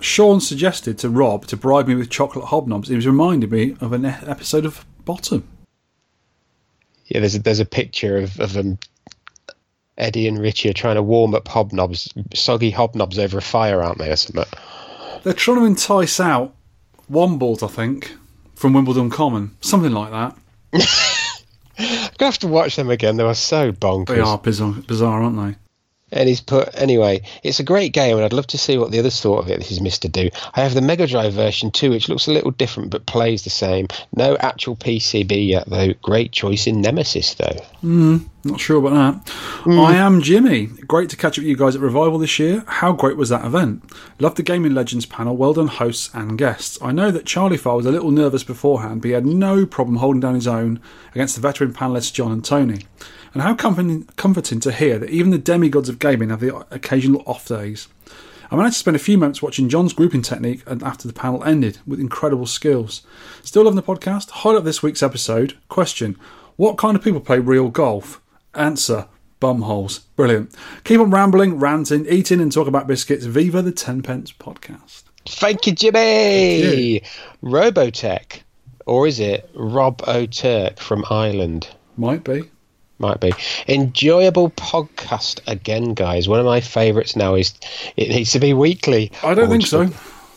Sean 0.00 0.40
suggested 0.40 0.98
to 0.98 1.10
Rob 1.10 1.46
to 1.46 1.56
bribe 1.56 1.88
me 1.88 1.94
with 1.94 2.10
chocolate 2.10 2.46
hobnobs. 2.46 2.90
It 2.90 2.96
was 2.96 3.06
reminding 3.06 3.50
me 3.50 3.76
of 3.80 3.92
an 3.92 4.04
episode 4.04 4.64
of 4.64 4.84
Bottom. 5.04 5.46
Yeah, 7.06 7.20
there's 7.20 7.34
a, 7.34 7.38
there's 7.38 7.60
a 7.60 7.64
picture 7.64 8.18
of 8.18 8.38
of 8.38 8.56
um, 8.56 8.78
Eddie 9.96 10.28
and 10.28 10.38
Richie 10.38 10.70
are 10.70 10.74
trying 10.74 10.94
to 10.94 11.02
warm 11.02 11.34
up 11.34 11.46
hobnobs, 11.46 12.12
soggy 12.36 12.70
hobnobs 12.70 13.18
over 13.18 13.38
a 13.38 13.42
fire, 13.42 13.82
aren't 13.82 13.98
they, 13.98 14.10
or 14.10 14.16
something? 14.16 14.44
They're 15.24 15.32
trying 15.32 15.58
to 15.58 15.64
entice 15.64 16.20
out 16.20 16.54
Wombles, 17.10 17.62
I 17.62 17.68
think, 17.68 18.14
from 18.54 18.74
Wimbledon 18.74 19.10
Common. 19.10 19.56
Something 19.60 19.92
like 19.92 20.10
that. 20.10 20.36
I'm 20.72 20.80
gonna 22.18 22.30
have 22.30 22.38
to 22.38 22.48
watch 22.48 22.76
them 22.76 22.90
again. 22.90 23.16
They 23.16 23.24
were 23.24 23.34
so 23.34 23.72
bonkers. 23.72 24.14
They 24.14 24.20
are 24.20 24.38
bizarre, 24.38 24.74
bizarre 24.86 25.22
aren't 25.22 25.36
they? 25.36 25.58
And 26.10 26.28
he's 26.28 26.40
put 26.40 26.70
anyway. 26.74 27.22
It's 27.42 27.60
a 27.60 27.64
great 27.64 27.92
game, 27.92 28.16
and 28.16 28.24
I'd 28.24 28.32
love 28.32 28.46
to 28.48 28.58
see 28.58 28.78
what 28.78 28.90
the 28.90 28.98
others 28.98 29.20
thought 29.20 29.40
of 29.40 29.50
it. 29.50 29.58
This 29.58 29.70
is 29.70 29.80
Mister 29.80 30.08
Do. 30.08 30.30
I 30.54 30.62
have 30.62 30.74
the 30.74 30.80
Mega 30.80 31.06
Drive 31.06 31.34
version 31.34 31.70
too, 31.70 31.90
which 31.90 32.08
looks 32.08 32.26
a 32.26 32.32
little 32.32 32.50
different 32.50 32.90
but 32.90 33.06
plays 33.06 33.44
the 33.44 33.50
same. 33.50 33.88
No 34.14 34.36
actual 34.36 34.76
PCB 34.76 35.48
yet, 35.48 35.68
though. 35.68 35.92
Great 36.02 36.32
choice 36.32 36.66
in 36.66 36.80
Nemesis, 36.80 37.34
though. 37.34 37.60
Hmm, 37.80 38.18
not 38.44 38.60
sure 38.60 38.78
about 38.78 39.24
that. 39.24 39.32
Hmm. 39.32 39.78
I 39.80 39.96
am 39.96 40.22
Jimmy. 40.22 40.66
Great 40.66 41.10
to 41.10 41.16
catch 41.16 41.38
up 41.38 41.42
with 41.42 41.48
you 41.48 41.56
guys 41.56 41.76
at 41.76 41.82
Revival 41.82 42.18
this 42.18 42.38
year. 42.38 42.64
How 42.66 42.92
great 42.92 43.16
was 43.16 43.28
that 43.28 43.44
event? 43.44 43.82
Loved 44.18 44.36
the 44.36 44.42
Gaming 44.42 44.74
Legends 44.74 45.06
panel. 45.06 45.36
Well 45.36 45.52
done, 45.52 45.68
hosts 45.68 46.10
and 46.14 46.38
guests. 46.38 46.78
I 46.80 46.92
know 46.92 47.10
that 47.10 47.26
Charlie 47.26 47.56
Far 47.56 47.76
was 47.76 47.86
a 47.86 47.92
little 47.92 48.10
nervous 48.10 48.44
beforehand, 48.44 49.02
but 49.02 49.08
he 49.08 49.14
had 49.14 49.26
no 49.26 49.66
problem 49.66 49.96
holding 49.96 50.20
down 50.20 50.34
his 50.34 50.46
own 50.46 50.80
against 51.12 51.34
the 51.34 51.40
veteran 51.42 51.72
panelists 51.72 52.12
John 52.12 52.32
and 52.32 52.44
Tony. 52.44 52.80
And 53.34 53.42
how 53.42 53.54
comforting, 53.54 54.04
comforting 54.16 54.60
to 54.60 54.72
hear 54.72 54.98
that 54.98 55.10
even 55.10 55.30
the 55.30 55.38
demigods 55.38 55.88
of 55.88 55.98
gaming 55.98 56.30
have 56.30 56.40
the 56.40 56.56
occasional 56.70 57.22
off 57.26 57.46
days. 57.46 57.88
I 58.50 58.56
managed 58.56 58.76
to 58.76 58.80
spend 58.80 58.96
a 58.96 59.00
few 59.00 59.18
moments 59.18 59.42
watching 59.42 59.68
John's 59.68 59.92
grouping 59.92 60.22
technique 60.22 60.62
and 60.66 60.82
after 60.82 61.06
the 61.06 61.12
panel 61.12 61.44
ended 61.44 61.78
with 61.86 62.00
incredible 62.00 62.46
skills. 62.46 63.02
Still 63.42 63.64
loving 63.64 63.76
the 63.76 63.82
podcast? 63.82 64.30
Highlight 64.30 64.58
of 64.58 64.64
this 64.64 64.82
week's 64.82 65.02
episode. 65.02 65.58
Question 65.68 66.16
What 66.56 66.78
kind 66.78 66.96
of 66.96 67.04
people 67.04 67.20
play 67.20 67.40
real 67.40 67.68
golf? 67.68 68.22
Answer 68.54 69.06
Bumholes. 69.40 70.00
Brilliant. 70.16 70.54
Keep 70.84 71.00
on 71.00 71.10
rambling, 71.10 71.58
ranting, 71.58 72.06
eating, 72.06 72.40
and 72.40 72.50
talk 72.50 72.66
about 72.66 72.86
biscuits. 72.86 73.26
Viva 73.26 73.60
the 73.60 73.72
Tenpence 73.72 74.32
podcast. 74.32 75.02
Thank 75.26 75.66
you, 75.66 75.74
Jimmy. 75.74 77.02
Robotech, 77.42 78.40
or 78.86 79.06
is 79.06 79.20
it 79.20 79.48
Rob 79.54 80.02
O'Turk 80.08 80.80
from 80.80 81.04
Ireland? 81.10 81.68
Might 81.96 82.24
be. 82.24 82.44
Might 82.98 83.20
be. 83.20 83.32
Enjoyable 83.68 84.50
podcast 84.50 85.40
again, 85.46 85.94
guys. 85.94 86.28
One 86.28 86.40
of 86.40 86.46
my 86.46 86.60
favourites 86.60 87.14
now 87.14 87.34
is 87.34 87.54
it 87.96 88.08
needs 88.08 88.32
to 88.32 88.40
be 88.40 88.52
weekly. 88.54 89.12
I 89.22 89.34
don't 89.34 89.46
Oh, 89.46 89.50
think 89.50 89.66
so. 89.66 89.88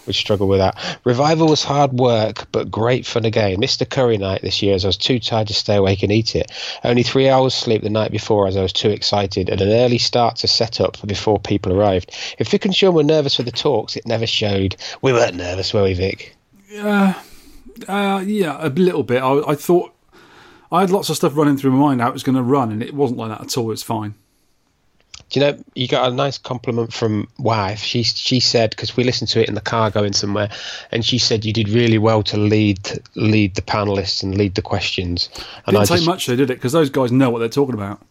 We 0.08 0.14
struggle 0.14 0.48
with 0.48 0.58
that. 0.60 0.76
Revival 1.04 1.48
was 1.48 1.64
hard 1.64 1.94
work, 1.94 2.48
but 2.52 2.72
great 2.72 3.06
fun 3.06 3.24
again. 3.24 3.60
Missed 3.60 3.88
curry 3.92 4.18
night 4.18 4.42
this 4.42 4.62
year 4.62 4.74
as 4.74 4.84
I 4.84 4.88
was 4.90 4.98
too 4.98 5.20
tired 5.20 5.48
to 5.48 5.54
stay 5.54 5.76
awake 5.76 6.02
and 6.02 6.12
eat 6.12 6.36
it. 6.36 6.52
Only 6.84 7.04
three 7.04 7.30
hours 7.30 7.54
sleep 7.54 7.84
the 7.84 7.90
night 7.90 8.12
before 8.12 8.48
as 8.48 8.58
I 8.58 8.64
was 8.64 8.74
too 8.74 8.90
excited, 8.90 9.48
and 9.48 9.62
an 9.62 9.70
early 9.70 10.00
start 10.00 10.38
to 10.38 10.48
set 10.48 10.82
up 10.82 10.98
before 11.06 11.40
people 11.40 11.72
arrived. 11.72 12.12
If 12.40 12.50
Vic 12.50 12.66
and 12.66 12.76
Sean 12.76 12.96
were 12.96 13.04
nervous 13.04 13.36
for 13.36 13.44
the 13.44 13.52
talks, 13.52 13.96
it 13.96 14.08
never 14.08 14.26
showed. 14.26 14.76
We 15.04 15.14
weren't 15.14 15.36
nervous, 15.36 15.72
were 15.72 15.84
we, 15.84 15.94
Vic? 15.94 16.36
Uh, 16.76 17.14
yeah, 17.88 18.58
a 18.60 18.70
little 18.70 19.04
bit. 19.04 19.22
I, 19.22 19.40
I 19.52 19.56
thought 19.56 19.94
I 20.72 20.82
had 20.82 20.90
lots 20.90 21.10
of 21.10 21.16
stuff 21.18 21.36
running 21.36 21.58
through 21.58 21.72
my 21.72 21.78
mind 21.80 22.02
how 22.02 22.10
it 22.10 22.14
was 22.14 22.24
going 22.24 22.36
to 22.38 22.44
run, 22.44 22.72
and 22.72 22.82
it 22.82 22.94
wasn't 22.94 23.20
like 23.20 23.30
that 23.30 23.42
at 23.42 23.58
all. 23.58 23.72
It's 23.72 23.84
fine. 23.84 24.14
Do 25.30 25.40
you 25.40 25.46
know 25.46 25.64
you 25.76 25.88
got 25.88 26.12
a 26.12 26.14
nice 26.14 26.38
compliment 26.38 26.92
from 26.94 27.28
wife? 27.40 27.80
She 27.80 28.04
she 28.04 28.40
said 28.40 28.72
because 28.72 28.98
we 28.98 29.04
listened 29.04 29.30
to 29.30 29.42
it 29.42 29.48
in 29.48 29.56
the 29.56 29.62
car 29.62 29.90
going 29.90 30.14
somewhere, 30.14 30.50
and 30.92 31.06
she 31.06 31.18
said 31.18 31.46
you 31.46 31.54
did 31.54 31.70
really 31.70 31.98
well 31.98 32.22
to 32.24 32.38
lead 32.38 32.80
lead 33.16 33.56
the 33.56 33.62
panelists 33.62 34.24
and 34.24 34.38
lead 34.38 34.56
the 34.56 34.62
questions. 34.62 35.30
And 35.66 35.74
Didn't 35.74 35.78
I 35.78 35.86
take 35.86 35.98
just 35.98 36.06
much, 36.08 36.26
though, 36.26 36.36
did 36.36 36.50
it? 36.50 36.56
Because 36.56 36.74
those 36.74 36.90
guys 36.90 37.12
know 37.12 37.30
what 37.30 37.40
they're 37.40 37.50
talking 37.50 37.76
about. 37.76 38.02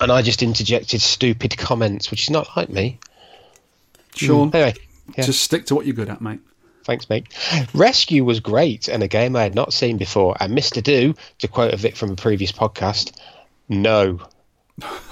and 0.00 0.10
I 0.10 0.22
just 0.22 0.42
interjected 0.42 1.02
stupid 1.02 1.56
comments, 1.58 2.10
which 2.10 2.22
is 2.22 2.30
not 2.30 2.48
like 2.56 2.68
me. 2.70 2.98
Sean, 4.14 4.50
Anyway, 4.54 4.74
yeah. 5.16 5.24
just 5.24 5.42
stick 5.42 5.66
to 5.66 5.74
what 5.74 5.86
you're 5.86 5.94
good 5.94 6.08
at, 6.10 6.20
mate. 6.20 6.40
Thanks, 6.84 7.08
mate. 7.08 7.26
Rescue 7.74 8.24
was 8.24 8.40
great 8.40 8.88
and 8.88 9.02
a 9.02 9.08
game 9.08 9.36
I 9.36 9.42
had 9.42 9.54
not 9.54 9.72
seen 9.72 9.96
before. 9.96 10.36
And 10.40 10.54
Mister 10.54 10.80
Do, 10.80 11.14
to 11.38 11.48
quote 11.48 11.72
a 11.72 11.76
Vic 11.76 11.96
from 11.96 12.10
a 12.10 12.16
previous 12.16 12.52
podcast, 12.52 13.12
no. 13.68 14.20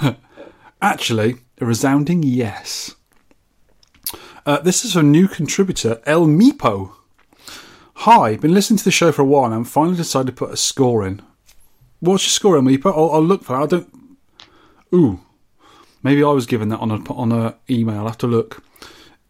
Actually, 0.83 1.37
a 1.61 1.67
resounding 1.67 2.23
yes. 2.23 2.95
Uh, 4.47 4.59
this 4.59 4.85
is 4.85 4.97
a 4.97 5.03
new 5.03 5.29
contributor, 5.29 6.01
El 6.07 6.27
Meepo. 6.27 6.93
Hi, 7.95 8.37
been 8.37 8.55
listening 8.55 8.79
to 8.79 8.85
the 8.85 8.91
show 8.91 9.13
for 9.13 9.23
a 9.23 9.27
while 9.27 9.53
and 9.53 9.69
finally 9.69 9.97
decided 9.97 10.29
to 10.29 10.33
put 10.33 10.51
a 10.51 10.57
score 10.57 11.07
in. 11.07 11.21
What's 12.01 12.25
your 12.25 12.31
score, 12.31 12.57
El 12.57 12.63
Meepo? 12.63 12.87
I'll, 12.87 13.11
I'll 13.13 13.23
look 13.23 13.45
for 13.45 13.53
that. 13.53 13.63
I 13.63 13.67
don't. 13.67 14.17
Ooh. 14.95 15.21
Maybe 16.03 16.25
I 16.25 16.29
was 16.31 16.47
given 16.47 16.71
that 16.71 16.79
on 16.79 16.91
a 16.91 17.13
on 17.13 17.31
a 17.31 17.57
email. 17.69 17.99
I'll 17.99 18.07
have 18.07 18.19
to 18.19 18.27
look. 18.27 18.63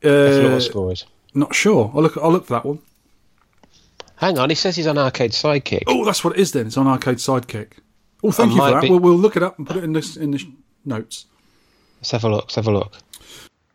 I 0.05 0.09
Uh, 0.09 0.53
what 0.53 0.62
score 0.62 0.93
is. 0.93 1.05
Not 1.34 1.54
sure. 1.54 1.90
I'll 1.94 2.02
look. 2.02 2.16
I'll 2.16 2.32
look 2.32 2.46
for 2.46 2.54
that 2.54 2.64
one. 2.64 2.80
Hang 4.16 4.38
on, 4.38 4.50
he 4.50 4.54
says 4.54 4.76
he's 4.76 4.86
on 4.86 4.98
Arcade 4.98 5.30
Sidekick. 5.30 5.84
Oh, 5.86 6.04
that's 6.04 6.22
what 6.22 6.34
it 6.36 6.40
is 6.40 6.52
then. 6.52 6.66
It's 6.66 6.76
on 6.76 6.86
Arcade 6.86 7.16
Sidekick. 7.16 7.72
Oh, 8.22 8.30
thank 8.30 8.50
I 8.50 8.54
you 8.54 8.58
for 8.60 8.70
that. 8.72 8.82
be- 8.82 8.90
We'll, 8.90 8.98
we'll 9.00 9.16
look 9.16 9.34
it 9.36 9.42
up 9.42 9.56
and 9.56 9.66
put 9.66 9.76
it 9.78 9.84
in 9.84 9.94
this 9.94 10.14
in 10.16 10.32
the 10.32 10.38
sh- 10.38 10.46
notes. 10.84 11.24
Let's 12.00 12.10
have 12.10 12.24
a 12.24 12.28
look. 12.28 12.44
Let's 12.44 12.56
have 12.56 12.66
a 12.68 12.70
look. 12.72 12.96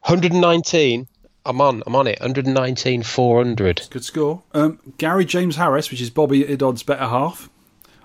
119. 0.01 1.07
I'm 1.47 1.61
on. 1.61 1.81
I'm 1.87 1.95
on 1.95 2.07
it. 2.07 2.19
119 2.19 3.03
400. 3.03 3.87
Good 3.89 4.03
score. 4.03 4.43
Um, 4.53 4.79
Gary 4.97 5.25
James 5.25 5.55
Harris, 5.55 5.89
which 5.91 6.01
is 6.01 6.09
Bobby 6.09 6.45
Idod's 6.47 6.83
better 6.83 7.07
half, 7.07 7.49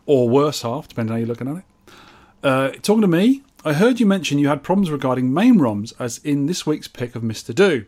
or 0.07 0.29
worse 0.29 0.63
half, 0.63 0.89
depending 0.89 1.13
on 1.13 1.17
how 1.17 1.19
you're 1.19 1.29
looking 1.29 1.49
at 1.49 1.57
it. 1.59 1.65
Uh, 2.43 2.69
talking 2.83 3.03
to 3.03 3.07
me, 3.07 3.43
I 3.67 3.75
heard 3.75 4.01
you 4.01 4.07
mention 4.07 4.39
you 4.39 4.49
had 4.49 4.63
problems 4.63 4.91
regarding 4.91 5.33
MAME 5.33 5.59
ROMs, 5.59 5.93
as 5.99 6.19
in 6.19 6.47
this 6.47 6.65
week's 6.67 6.89
pick 6.89 7.15
of 7.15 7.23
Mr. 7.23 7.55
Do. 7.55 7.85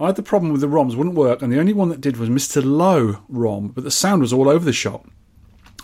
I 0.00 0.06
had 0.06 0.16
the 0.16 0.22
problem 0.22 0.50
with 0.50 0.60
the 0.60 0.66
ROMs 0.66 0.96
wouldn't 0.96 1.14
work, 1.14 1.40
and 1.40 1.52
the 1.52 1.60
only 1.60 1.72
one 1.72 1.88
that 1.90 2.00
did 2.00 2.16
was 2.16 2.28
Mr. 2.28 2.64
Low 2.64 3.18
ROM, 3.28 3.68
but 3.68 3.84
the 3.84 3.90
sound 3.90 4.22
was 4.22 4.32
all 4.32 4.48
over 4.48 4.64
the 4.64 4.72
shop. 4.72 5.06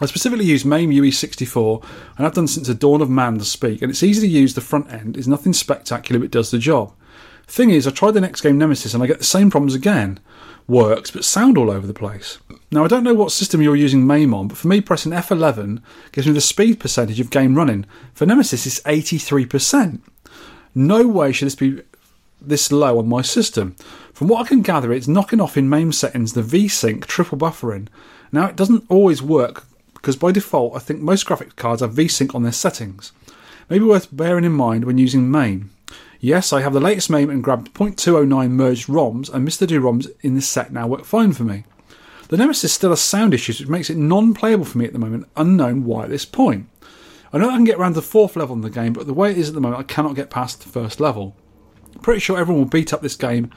I 0.01 0.07
specifically 0.07 0.47
use 0.47 0.65
MAME 0.65 0.91
UI64 0.91 1.85
and 2.17 2.27
I've 2.27 2.33
done 2.33 2.49
since 2.49 2.67
the 2.67 2.75
dawn 2.75 3.03
of 3.03 3.11
man 3.11 3.39
to 3.39 3.45
speak, 3.45 3.83
and 3.83 3.91
it's 3.91 4.03
easy 4.03 4.27
to 4.27 4.33
use. 4.33 4.55
The 4.55 4.61
front 4.63 4.91
end 4.91 5.17
is 5.17 5.29
nothing 5.29 5.53
spectacular, 5.53 6.19
but 6.19 6.31
does 6.31 6.51
the 6.51 6.59
job. 6.59 6.95
Thing 7.47 7.71
is, 7.71 7.87
I 7.87 7.91
tried 7.91 8.13
the 8.13 8.21
next 8.21 8.41
game 8.41 8.57
Nemesis 8.57 8.95
and 8.95 9.03
I 9.03 9.07
get 9.07 9.19
the 9.19 9.25
same 9.25 9.51
problems 9.51 9.75
again. 9.75 10.19
Works, 10.67 11.11
but 11.11 11.25
sound 11.25 11.59
all 11.59 11.71
over 11.71 11.87
the 11.87 11.93
place. 11.93 12.39
Now, 12.71 12.85
I 12.85 12.89
don't 12.89 13.03
know 13.03 13.13
what 13.13 13.33
system 13.33 13.61
you're 13.61 13.77
using 13.77 14.07
MAME 14.07 14.33
on, 14.33 14.49
but 14.49 14.57
for 14.57 14.69
me, 14.69 14.81
pressing 14.81 15.13
F11 15.13 15.83
gives 16.13 16.27
me 16.27 16.33
the 16.33 16.41
speed 16.41 16.81
percentage 16.81 17.21
of 17.21 17.31
game 17.31 17.57
running. 17.57 17.85
For 18.15 18.25
Nemesis, 18.25 18.67
it's 18.67 18.81
83%. 18.83 20.01
No 20.75 21.07
way 21.09 21.33
should 21.33 21.47
this 21.47 21.57
be 21.57 21.83
this 22.41 22.73
low 22.73 22.99
on 22.99 23.09
my 23.09 23.23
system. 23.23 23.77
From 24.13 24.29
what 24.29 24.45
I 24.45 24.49
can 24.49 24.63
gather, 24.63 24.93
it's 24.93 25.09
knocking 25.09 25.41
off 25.41 25.57
in 25.57 25.69
MAME 25.69 25.93
settings 25.93 26.33
the 26.33 26.43
VSync 26.43 27.07
triple 27.07 27.39
buffering. 27.39 27.89
Now, 28.33 28.47
it 28.47 28.57
doesn't 28.57 28.85
always 28.89 29.23
work 29.23 29.67
because 29.95 30.17
by 30.17 30.33
default, 30.33 30.75
I 30.75 30.79
think 30.79 31.01
most 31.01 31.27
graphics 31.27 31.57
cards 31.57 31.83
have 31.83 31.95
VSync 31.95 32.35
on 32.35 32.43
their 32.43 32.53
settings. 32.53 33.13
Maybe 33.69 33.85
worth 33.85 34.09
bearing 34.15 34.45
in 34.45 34.53
mind 34.53 34.85
when 34.85 34.99
using 34.99 35.31
MAME. 35.31 35.71
Yes, 36.19 36.53
I 36.53 36.61
have 36.61 36.73
the 36.73 36.81
latest 36.81 37.09
MAME 37.09 37.31
and 37.31 37.43
grabbed 37.45 37.73
0.209 37.75 38.51
merged 38.51 38.89
ROMs, 38.89 39.33
and 39.33 39.47
Mr. 39.47 39.67
Do 39.67 39.81
ROMs 39.81 40.07
in 40.21 40.35
this 40.35 40.49
set 40.49 40.73
now 40.73 40.87
work 40.87 41.05
fine 41.05 41.33
for 41.33 41.45
me. 41.45 41.65
The 42.29 42.37
Nemesis 42.37 42.73
still 42.73 42.91
has 42.91 43.01
sound 43.01 43.35
issues, 43.35 43.59
which 43.59 43.69
makes 43.69 43.91
it 43.91 43.97
non 43.97 44.35
playable 44.35 44.65
for 44.65 44.79
me 44.79 44.85
at 44.85 44.93
the 44.93 44.99
moment, 44.99 45.29
unknown 45.37 45.85
why 45.85 46.05
at 46.05 46.11
this 46.11 46.25
point. 46.25 46.69
I 47.33 47.39
know 47.39 47.49
I 47.49 47.57
can 47.57 47.65
get 47.65 47.79
around 47.79 47.95
the 47.95 48.03
fourth 48.03 48.37
level 48.37 48.55
in 48.55 48.63
the 48.63 48.71
game, 48.71 48.93
but 48.93 49.07
the 49.07 49.15
way 49.15 49.31
it 49.31 49.39
is 49.39 49.49
at 49.49 49.55
the 49.55 49.61
moment, 49.61 49.81
I 49.81 49.85
cannot 49.85 50.15
get 50.15 50.31
past 50.31 50.61
the 50.61 50.69
first 50.69 51.01
level. 51.01 51.35
Pretty 52.03 52.21
sure 52.21 52.39
everyone 52.39 52.63
will 52.63 52.71
beat 52.71 52.93
up 52.93 53.03
this 53.03 53.17
game 53.17 53.51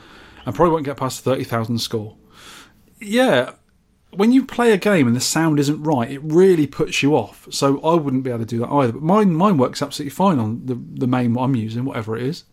and 0.46 0.56
probably 0.56 0.74
won't 0.74 0.86
get 0.86 0.98
past 0.98 1.24
the 1.24 1.32
30,000 1.32 1.80
score. 1.80 2.16
Yeah, 3.00 3.54
when 4.16 4.32
you 4.32 4.46
play 4.46 4.72
a 4.72 4.78
game 4.78 5.08
and 5.08 5.16
the 5.16 5.22
sound 5.22 5.60
isn't 5.60 5.84
right, 5.84 6.10
it 6.10 6.22
really 6.24 6.68
puts 6.68 7.02
you 7.02 7.16
off. 7.16 7.48
So 7.50 7.80
I 7.82 7.96
wouldn't 7.96 8.24
be 8.24 8.30
able 8.30 8.40
to 8.40 8.46
do 8.46 8.60
that 8.60 8.70
either. 8.70 8.94
But 8.94 9.02
mine, 9.02 9.34
mine 9.34 9.58
works 9.58 9.82
absolutely 9.82 10.12
fine 10.12 10.40
on 10.40 10.66
the 10.66 10.76
the 10.76 11.08
MAME 11.08 11.34
what 11.34 11.44
I'm 11.44 11.56
using, 11.56 11.86
whatever 11.86 12.16
it 12.16 12.24
is. 12.24 12.44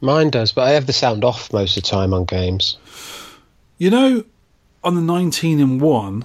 Mine 0.00 0.30
does, 0.30 0.52
but 0.52 0.62
I 0.62 0.70
have 0.70 0.86
the 0.86 0.92
sound 0.92 1.24
off 1.24 1.52
most 1.52 1.76
of 1.76 1.82
the 1.82 1.88
time 1.88 2.12
on 2.12 2.24
games. 2.24 2.76
You 3.78 3.90
know, 3.90 4.24
on 4.82 4.94
the 4.94 5.00
19 5.00 5.60
and 5.60 5.80
one, 5.80 6.24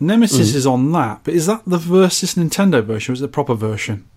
Nemesis 0.00 0.52
mm. 0.52 0.54
is 0.54 0.66
on 0.66 0.92
that. 0.92 1.20
But 1.24 1.34
is 1.34 1.46
that 1.46 1.62
the 1.66 1.78
versus 1.78 2.34
Nintendo 2.34 2.82
version? 2.82 3.12
Or 3.12 3.14
is 3.14 3.20
it 3.20 3.26
the 3.26 3.28
proper 3.28 3.54
version? 3.54 4.08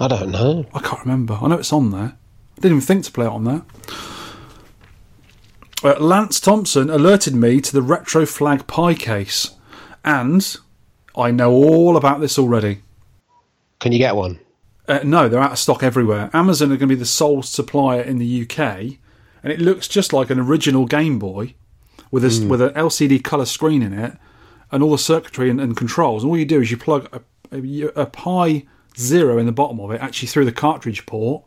I 0.00 0.08
don't 0.08 0.30
know. 0.30 0.66
I 0.72 0.80
can't 0.80 1.00
remember. 1.00 1.38
I 1.40 1.48
know 1.48 1.58
it's 1.58 1.72
on 1.72 1.90
there. 1.90 2.16
Didn't 2.62 2.76
even 2.76 2.86
think 2.86 3.04
to 3.06 3.10
play 3.10 3.26
it 3.26 3.28
on 3.28 3.42
there. 3.42 3.62
Uh, 5.82 5.98
Lance 5.98 6.38
Thompson 6.38 6.90
alerted 6.90 7.34
me 7.34 7.60
to 7.60 7.72
the 7.72 7.82
Retro 7.82 8.24
Flag 8.24 8.68
Pi 8.68 8.94
case, 8.94 9.56
and 10.04 10.56
I 11.16 11.32
know 11.32 11.50
all 11.52 11.96
about 11.96 12.20
this 12.20 12.38
already. 12.38 12.82
Can 13.80 13.90
you 13.90 13.98
get 13.98 14.14
one? 14.14 14.38
Uh, 14.86 15.00
no, 15.02 15.28
they're 15.28 15.40
out 15.40 15.50
of 15.50 15.58
stock 15.58 15.82
everywhere. 15.82 16.30
Amazon 16.32 16.68
are 16.68 16.76
going 16.76 16.88
to 16.88 16.94
be 16.94 16.94
the 16.94 17.04
sole 17.04 17.42
supplier 17.42 18.00
in 18.00 18.18
the 18.18 18.42
UK, 18.42 18.60
and 19.42 19.52
it 19.52 19.60
looks 19.60 19.88
just 19.88 20.12
like 20.12 20.30
an 20.30 20.38
original 20.38 20.86
Game 20.86 21.18
Boy 21.18 21.56
with 22.12 22.24
a, 22.24 22.46
with 22.46 22.62
an 22.62 22.74
LCD 22.74 23.24
color 23.24 23.44
screen 23.44 23.82
in 23.82 23.92
it, 23.92 24.16
and 24.70 24.84
all 24.84 24.92
the 24.92 24.98
circuitry 24.98 25.50
and, 25.50 25.60
and 25.60 25.76
controls. 25.76 26.22
And 26.22 26.30
all 26.30 26.38
you 26.38 26.44
do 26.44 26.60
is 26.60 26.70
you 26.70 26.76
plug 26.76 27.08
a, 27.12 27.56
a, 27.56 28.02
a 28.02 28.06
Pi 28.06 28.66
Zero 28.96 29.36
in 29.36 29.46
the 29.46 29.52
bottom 29.52 29.80
of 29.80 29.90
it, 29.90 30.00
actually 30.00 30.28
through 30.28 30.44
the 30.44 30.52
cartridge 30.52 31.06
port, 31.06 31.42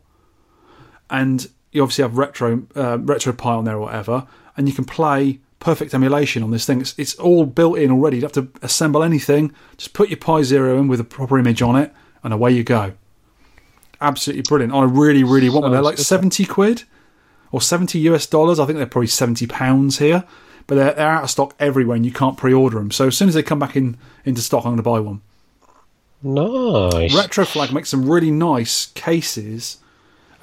and 1.10 1.48
you 1.72 1.82
obviously 1.82 2.02
have 2.02 2.16
retro 2.16 2.66
uh, 2.74 2.98
RetroPie 2.98 3.44
on 3.44 3.64
there 3.64 3.76
or 3.76 3.80
whatever, 3.80 4.26
and 4.56 4.68
you 4.68 4.74
can 4.74 4.84
play 4.84 5.40
perfect 5.58 5.94
emulation 5.94 6.42
on 6.42 6.50
this 6.50 6.64
thing. 6.66 6.80
It's, 6.80 6.94
it's 6.98 7.14
all 7.16 7.44
built 7.44 7.78
in 7.78 7.90
already. 7.90 8.18
You 8.18 8.22
don't 8.22 8.34
have 8.34 8.52
to 8.52 8.64
assemble 8.64 9.02
anything. 9.02 9.52
Just 9.76 9.92
put 9.92 10.08
your 10.08 10.18
Pi 10.18 10.42
Zero 10.42 10.78
in 10.78 10.88
with 10.88 11.00
a 11.00 11.04
proper 11.04 11.38
image 11.38 11.62
on 11.62 11.76
it, 11.76 11.92
and 12.22 12.32
away 12.32 12.52
you 12.52 12.64
go. 12.64 12.92
Absolutely 14.00 14.42
brilliant. 14.42 14.74
I 14.74 14.84
really, 14.84 15.24
really 15.24 15.48
want 15.48 15.62
one. 15.62 15.72
They're 15.72 15.82
like 15.82 15.98
seventy 15.98 16.44
quid 16.44 16.84
or 17.50 17.60
seventy 17.60 17.98
US 18.00 18.26
dollars. 18.26 18.58
I 18.58 18.66
think 18.66 18.78
they're 18.78 18.86
probably 18.86 19.08
seventy 19.08 19.46
pounds 19.46 19.98
here, 19.98 20.24
but 20.66 20.74
they're, 20.74 20.92
they're 20.92 21.10
out 21.10 21.24
of 21.24 21.30
stock 21.30 21.54
everywhere, 21.58 21.96
and 21.96 22.04
you 22.04 22.12
can't 22.12 22.36
pre-order 22.36 22.78
them. 22.78 22.90
So 22.90 23.08
as 23.08 23.16
soon 23.16 23.28
as 23.28 23.34
they 23.34 23.42
come 23.42 23.58
back 23.58 23.76
in 23.76 23.96
into 24.24 24.40
stock, 24.42 24.64
I'm 24.64 24.72
going 24.72 24.76
to 24.78 24.82
buy 24.82 25.00
one. 25.00 25.22
Nice. 26.22 27.14
Retro 27.14 27.44
Flag 27.44 27.72
makes 27.72 27.88
some 27.90 28.08
really 28.08 28.30
nice 28.30 28.86
cases 28.86 29.78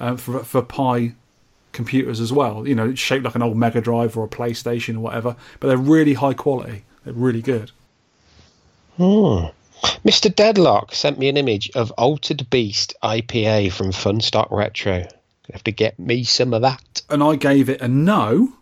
uh, 0.00 0.16
for 0.16 0.42
for 0.44 0.62
Pi 0.62 1.14
computers 1.72 2.20
as 2.20 2.32
well. 2.32 2.66
You 2.66 2.74
know, 2.74 2.90
it's 2.90 3.00
shaped 3.00 3.24
like 3.24 3.34
an 3.34 3.42
old 3.42 3.56
Mega 3.56 3.80
Drive 3.80 4.16
or 4.16 4.24
a 4.24 4.28
PlayStation 4.28 4.96
or 4.96 5.00
whatever, 5.00 5.36
but 5.60 5.68
they're 5.68 5.76
really 5.76 6.14
high 6.14 6.34
quality. 6.34 6.84
They're 7.04 7.12
really 7.12 7.42
good. 7.42 7.72
Mr. 10.04 10.34
Deadlock 10.34 10.94
sent 10.94 11.18
me 11.18 11.28
an 11.28 11.36
image 11.36 11.70
of 11.74 11.90
Altered 11.92 12.48
Beast 12.48 12.94
IPA 13.02 13.72
from 13.72 13.90
Funstock 13.90 14.50
Retro. 14.50 14.98
You 14.98 15.52
have 15.52 15.64
to 15.64 15.72
get 15.72 15.98
me 15.98 16.24
some 16.24 16.54
of 16.54 16.62
that. 16.62 17.02
And 17.10 17.22
I 17.22 17.36
gave 17.36 17.68
it 17.68 17.82
a 17.82 17.88
no 17.88 18.54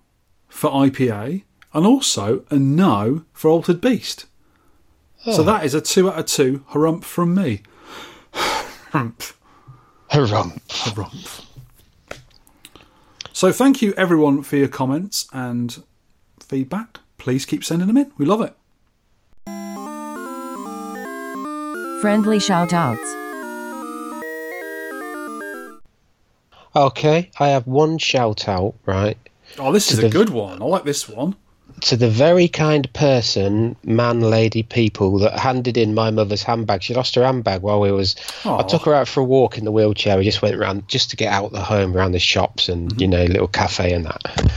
for 0.49 0.71
IPA 0.71 1.45
and 1.73 1.87
also 1.87 2.45
a 2.51 2.57
no 2.57 3.25
for 3.33 3.49
Altered 3.51 3.81
Beast. 3.81 4.27
So 5.25 5.45
that 5.45 5.65
is 5.65 5.73
a 5.73 5.81
two 5.81 6.11
out 6.11 6.19
of 6.19 6.27
two 6.27 6.65
harump 6.71 7.05
from 7.05 7.35
me. 7.35 7.63
Harump. 8.33 9.35
Harumph. 10.13 10.61
Harump. 10.69 11.45
So 13.33 13.51
thank 13.51 13.81
you 13.83 13.95
everyone 13.97 14.43
for 14.43 14.57
your 14.57 14.69
comments 14.69 15.27
and 15.33 15.83
feedback. 16.41 17.01
Please 17.19 17.47
keep 17.47 17.65
sending 17.65 17.89
them 17.89 17.97
in. 17.97 18.13
We 18.19 18.27
love 18.27 18.41
it. 18.43 18.55
Friendly 22.03 22.41
shout 22.41 22.73
outs. 22.73 23.01
Okay, 26.75 27.31
I 27.39 27.49
have 27.49 27.67
one 27.67 27.99
shout 27.99 28.49
out, 28.49 28.75
right, 28.87 29.19
Oh, 29.59 29.73
this 29.73 29.93
is 29.93 29.99
a 29.99 30.03
the- 30.03 30.09
good 30.09 30.31
one. 30.31 30.63
I 30.63 30.65
like 30.65 30.85
this 30.85 31.07
one. 31.09 31.37
To 31.83 31.97
the 31.97 32.09
very 32.09 32.47
kind 32.47 32.91
person, 32.93 33.77
man, 33.83 34.21
lady, 34.21 34.63
people 34.63 35.19
that 35.19 35.39
handed 35.39 35.77
in 35.77 35.95
my 35.95 36.11
mother's 36.11 36.43
handbag. 36.43 36.83
She 36.83 36.95
lost 36.95 37.15
her 37.17 37.25
handbag 37.25 37.63
while 37.63 37.81
we 37.81 37.91
was. 37.91 38.15
I 38.45 38.63
took 38.63 38.83
her 38.83 38.95
out 38.95 39.09
for 39.09 39.21
a 39.21 39.25
walk 39.25 39.59
in 39.59 39.65
the 39.65 39.73
wheelchair. 39.73 40.17
We 40.17 40.25
just 40.25 40.43
went 40.43 40.55
around 40.55 40.87
just 40.89 41.11
to 41.11 41.17
get 41.17 41.33
out 41.33 41.51
the 41.53 41.61
home, 41.61 41.97
around 41.97 42.13
the 42.13 42.21
shops 42.21 42.69
and 42.69 42.89
mm-hmm. 42.89 43.01
you 43.01 43.09
know, 43.09 43.25
little 43.25 43.49
cafe 43.49 43.93
and 43.93 44.07
that. 44.07 44.53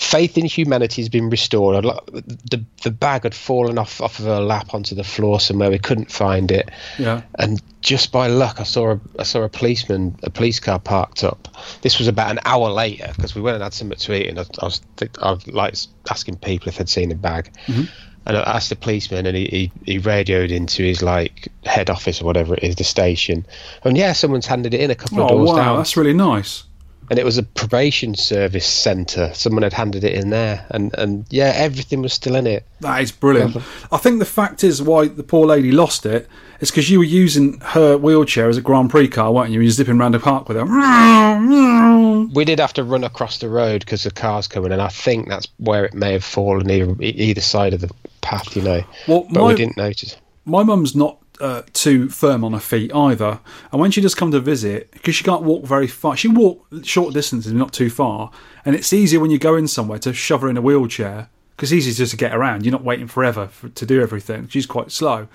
Faith 0.00 0.38
in 0.38 0.46
humanity 0.46 1.02
has 1.02 1.10
been 1.10 1.28
restored. 1.28 1.84
The 1.84 2.64
the 2.82 2.90
bag 2.90 3.24
had 3.24 3.34
fallen 3.34 3.76
off 3.76 4.00
off 4.00 4.18
of 4.18 4.24
her 4.24 4.40
lap 4.40 4.72
onto 4.72 4.94
the 4.94 5.04
floor 5.04 5.38
somewhere. 5.38 5.70
We 5.70 5.78
couldn't 5.78 6.10
find 6.10 6.50
it. 6.50 6.70
Yeah. 6.98 7.20
and 7.38 7.60
just 7.82 8.10
by 8.10 8.26
luck, 8.26 8.60
I 8.60 8.62
saw 8.62 8.92
a 8.92 9.00
I 9.18 9.24
saw 9.24 9.42
a 9.42 9.48
policeman, 9.50 10.18
a 10.22 10.30
police 10.30 10.58
car 10.58 10.78
parked 10.78 11.22
up. 11.22 11.48
This 11.82 11.98
was 11.98 12.08
about 12.08 12.30
an 12.30 12.40
hour 12.46 12.70
later 12.70 13.12
because 13.14 13.34
we 13.34 13.42
went 13.42 13.56
and 13.56 13.62
had 13.62 13.74
something 13.74 13.98
to 13.98 14.14
eat, 14.14 14.28
and 14.28 14.38
I, 14.38 14.46
I 14.62 14.64
was 14.64 14.80
I 15.22 15.32
was 15.32 15.46
like 15.48 15.74
asking 16.10 16.36
people 16.36 16.68
if 16.70 16.78
they'd 16.78 16.88
seen 16.88 17.10
the 17.10 17.14
bag. 17.14 17.52
Mm-hmm. 17.66 17.84
And 18.26 18.36
I 18.36 18.42
asked 18.42 18.70
the 18.70 18.76
policeman, 18.76 19.26
and 19.26 19.36
he, 19.36 19.46
he, 19.46 19.72
he 19.84 19.98
radioed 19.98 20.50
into 20.50 20.82
his 20.82 21.02
like 21.02 21.48
head 21.64 21.90
office 21.90 22.22
or 22.22 22.24
whatever 22.24 22.54
it 22.54 22.62
is, 22.62 22.76
the 22.76 22.84
station. 22.84 23.46
And 23.84 23.96
yeah, 23.96 24.12
someone's 24.12 24.46
handed 24.46 24.72
it 24.72 24.80
in 24.80 24.90
a 24.90 24.94
couple 24.94 25.22
of 25.22 25.30
Oh 25.30 25.36
doors 25.36 25.50
wow, 25.50 25.56
down, 25.56 25.76
that's 25.78 25.96
really 25.96 26.12
nice. 26.14 26.64
And 27.10 27.18
it 27.18 27.24
was 27.24 27.36
a 27.36 27.42
probation 27.42 28.14
service 28.14 28.66
centre. 28.66 29.30
Someone 29.34 29.62
had 29.64 29.72
handed 29.72 30.04
it 30.04 30.14
in 30.14 30.30
there, 30.30 30.64
and 30.70 30.94
and 30.94 31.26
yeah, 31.30 31.52
everything 31.56 32.00
was 32.02 32.12
still 32.12 32.36
in 32.36 32.46
it. 32.46 32.64
That 32.80 33.02
is 33.02 33.12
brilliant. 33.12 33.56
I 33.92 33.98
think 33.98 34.20
the 34.20 34.24
fact 34.24 34.62
is 34.64 34.80
why 34.80 35.08
the 35.08 35.22
poor 35.24 35.46
lady 35.46 35.72
lost 35.72 36.06
it 36.06 36.28
is 36.60 36.70
because 36.70 36.88
you 36.90 36.98
were 36.98 37.04
using 37.04 37.58
her 37.60 37.96
wheelchair 37.96 38.48
as 38.48 38.56
a 38.56 38.60
Grand 38.62 38.90
Prix 38.90 39.08
car, 39.08 39.32
weren't 39.32 39.50
you? 39.50 39.60
You 39.60 39.66
were 39.66 39.70
zipping 39.72 39.98
around 40.00 40.12
the 40.12 40.20
park 40.20 40.48
with 40.48 40.56
her. 40.56 40.64
We 42.32 42.44
did 42.44 42.60
have 42.60 42.72
to 42.74 42.84
run 42.84 43.02
across 43.04 43.38
the 43.38 43.48
road 43.48 43.80
because 43.80 44.04
the 44.04 44.10
car's 44.10 44.46
coming, 44.46 44.70
and 44.72 44.80
I 44.82 44.88
think 44.88 45.28
that's 45.28 45.48
where 45.58 45.84
it 45.84 45.94
may 45.94 46.12
have 46.12 46.24
fallen 46.24 46.70
either, 46.70 46.94
either 47.00 47.40
side 47.40 47.74
of 47.74 47.80
the 47.80 47.90
path, 48.20 48.54
you 48.54 48.62
know. 48.62 48.82
Well, 49.08 49.26
but 49.32 49.40
my- 49.40 49.48
we 49.48 49.54
didn't 49.54 49.76
notice. 49.76 50.16
My 50.44 50.62
mum's 50.62 50.94
not 50.94 51.18
uh, 51.40 51.62
too 51.72 52.08
firm 52.08 52.44
on 52.44 52.52
her 52.52 52.60
feet 52.60 52.94
either, 52.94 53.40
and 53.72 53.80
when 53.80 53.90
she 53.90 54.00
does 54.00 54.14
come 54.14 54.30
to 54.30 54.40
visit, 54.40 54.90
because 54.92 55.14
she 55.14 55.24
can't 55.24 55.42
walk 55.42 55.64
very 55.64 55.86
far, 55.86 56.16
she 56.16 56.28
walk 56.28 56.66
short 56.82 57.14
distances, 57.14 57.52
not 57.52 57.72
too 57.72 57.90
far, 57.90 58.30
and 58.64 58.76
it's 58.76 58.92
easier 58.92 59.20
when 59.20 59.30
you 59.30 59.38
go 59.38 59.56
in 59.56 59.68
somewhere 59.68 59.98
to 59.98 60.12
shove 60.12 60.42
her 60.42 60.48
in 60.48 60.56
a 60.56 60.62
wheelchair 60.62 61.28
because 61.60 61.74
easy 61.74 61.92
just 61.92 62.12
to 62.12 62.16
get 62.16 62.34
around. 62.34 62.64
You're 62.64 62.72
not 62.72 62.84
waiting 62.84 63.06
forever 63.06 63.46
for, 63.46 63.68
to 63.68 63.84
do 63.84 64.00
everything. 64.00 64.48
She's 64.48 64.64
quite 64.64 64.90
slow. 64.90 65.28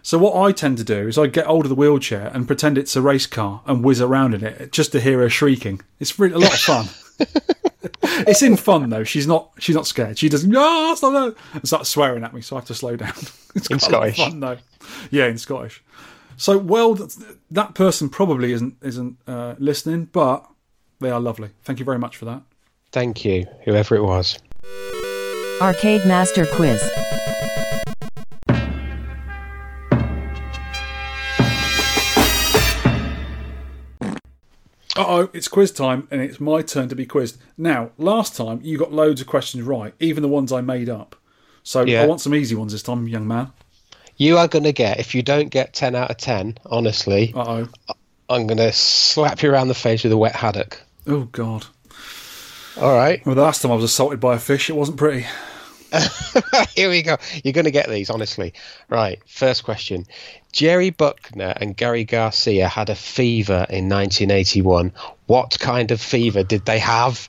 So 0.00 0.16
what 0.16 0.34
I 0.34 0.50
tend 0.50 0.78
to 0.78 0.84
do 0.84 1.06
is 1.06 1.18
I 1.18 1.26
get 1.26 1.44
hold 1.44 1.66
of 1.66 1.68
the 1.68 1.74
wheelchair 1.74 2.30
and 2.32 2.46
pretend 2.46 2.78
it's 2.78 2.96
a 2.96 3.02
race 3.02 3.26
car 3.26 3.60
and 3.66 3.84
whiz 3.84 4.00
around 4.00 4.32
in 4.32 4.42
it 4.42 4.72
just 4.72 4.92
to 4.92 5.00
hear 5.00 5.18
her 5.18 5.28
shrieking. 5.28 5.82
It's 6.00 6.18
really 6.18 6.34
a 6.34 6.38
lot 6.38 6.54
of 6.54 6.60
fun. 6.60 6.86
it's 8.02 8.42
in 8.42 8.56
fun 8.56 8.90
though. 8.90 9.04
She's 9.04 9.26
not. 9.26 9.50
She's 9.58 9.74
not 9.74 9.86
scared. 9.86 10.18
She 10.18 10.28
doesn't. 10.28 10.54
Ah, 10.56 10.94
stop 10.94 11.12
that! 11.12 11.34
And 11.54 11.66
starts 11.66 11.88
swearing 11.88 12.24
at 12.24 12.34
me, 12.34 12.40
so 12.40 12.56
I 12.56 12.60
have 12.60 12.66
to 12.68 12.74
slow 12.74 12.96
down. 12.96 13.12
It's 13.56 13.68
In 13.70 13.78
quite 13.78 13.90
a 13.92 13.96
lot 13.96 14.08
of 14.08 14.14
Scottish? 14.14 14.30
fun 14.32 14.40
though. 14.40 14.58
Yeah, 15.10 15.26
in 15.28 15.38
Scottish. 15.38 15.82
So 16.36 16.58
well, 16.58 16.94
that, 16.94 17.16
that 17.50 17.74
person 17.74 18.10
probably 18.10 18.52
isn't 18.52 18.76
isn't 18.82 19.16
uh, 19.26 19.54
listening, 19.58 20.10
but 20.12 20.46
they 21.00 21.08
are 21.10 21.20
lovely. 21.20 21.50
Thank 21.64 21.78
you 21.78 21.86
very 21.86 21.98
much 21.98 22.18
for 22.18 22.26
that. 22.26 22.42
Thank 22.92 23.24
you, 23.24 23.46
whoever 23.64 23.94
it 23.96 24.02
was. 24.02 24.38
Arcade 25.62 26.04
Master 26.06 26.44
Quiz. 26.44 26.82
Oh, 34.96 35.28
it's 35.32 35.48
quiz 35.48 35.72
time, 35.72 36.08
and 36.10 36.20
it's 36.20 36.40
my 36.40 36.62
turn 36.62 36.88
to 36.88 36.94
be 36.96 37.06
quizzed. 37.06 37.38
Now, 37.56 37.90
last 37.98 38.36
time 38.36 38.60
you 38.62 38.78
got 38.78 38.92
loads 38.92 39.20
of 39.20 39.26
questions 39.26 39.62
right, 39.64 39.94
even 40.00 40.22
the 40.22 40.28
ones 40.28 40.52
I 40.52 40.60
made 40.60 40.88
up. 40.88 41.16
So 41.62 41.82
Yeah. 41.82 42.02
I 42.02 42.06
want 42.06 42.20
some 42.20 42.34
easy 42.34 42.54
ones 42.54 42.72
this 42.72 42.82
time, 42.82 43.08
young 43.08 43.26
man. 43.26 43.52
You 44.16 44.38
are 44.38 44.48
going 44.48 44.64
to 44.64 44.72
get, 44.72 44.98
if 44.98 45.14
you 45.14 45.22
don't 45.22 45.50
get 45.50 45.74
10 45.74 45.94
out 45.94 46.10
of 46.10 46.16
10, 46.16 46.58
honestly, 46.66 47.32
Uh 47.34 47.44
oh. 47.88 47.94
I'm 48.28 48.46
going 48.46 48.58
to 48.58 48.72
slap 48.72 49.42
you 49.42 49.50
around 49.52 49.68
the 49.68 49.74
face 49.74 50.02
with 50.02 50.12
a 50.12 50.16
wet 50.16 50.34
haddock. 50.34 50.80
Oh 51.06 51.24
God. 51.24 51.66
All 52.80 52.94
right. 52.94 53.24
Well, 53.24 53.34
the 53.34 53.42
last 53.42 53.62
time 53.62 53.70
I 53.72 53.74
was 53.74 53.84
assaulted 53.84 54.20
by 54.20 54.34
a 54.34 54.38
fish, 54.38 54.68
it 54.68 54.74
wasn't 54.74 54.98
pretty. 54.98 55.26
Here 56.74 56.88
we 56.88 57.02
go. 57.02 57.16
You're 57.44 57.52
going 57.52 57.64
to 57.64 57.70
get 57.70 57.88
these, 57.88 58.10
honestly. 58.10 58.52
Right. 58.88 59.20
First 59.26 59.64
question. 59.64 60.06
Jerry 60.52 60.90
Buckner 60.90 61.54
and 61.56 61.76
Gary 61.76 62.04
Garcia 62.04 62.68
had 62.68 62.90
a 62.90 62.94
fever 62.94 63.66
in 63.68 63.88
1981. 63.88 64.92
What 65.26 65.58
kind 65.58 65.90
of 65.90 66.00
fever 66.00 66.42
did 66.42 66.64
they 66.64 66.78
have? 66.78 67.28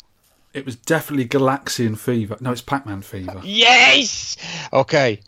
It 0.53 0.65
was 0.65 0.75
definitely 0.75 1.27
Galaxian 1.27 1.97
fever. 1.97 2.37
No, 2.39 2.51
it's 2.51 2.61
Pac-Man 2.61 3.01
fever. 3.01 3.41
Yes! 3.43 4.37
Okay. 4.73 5.19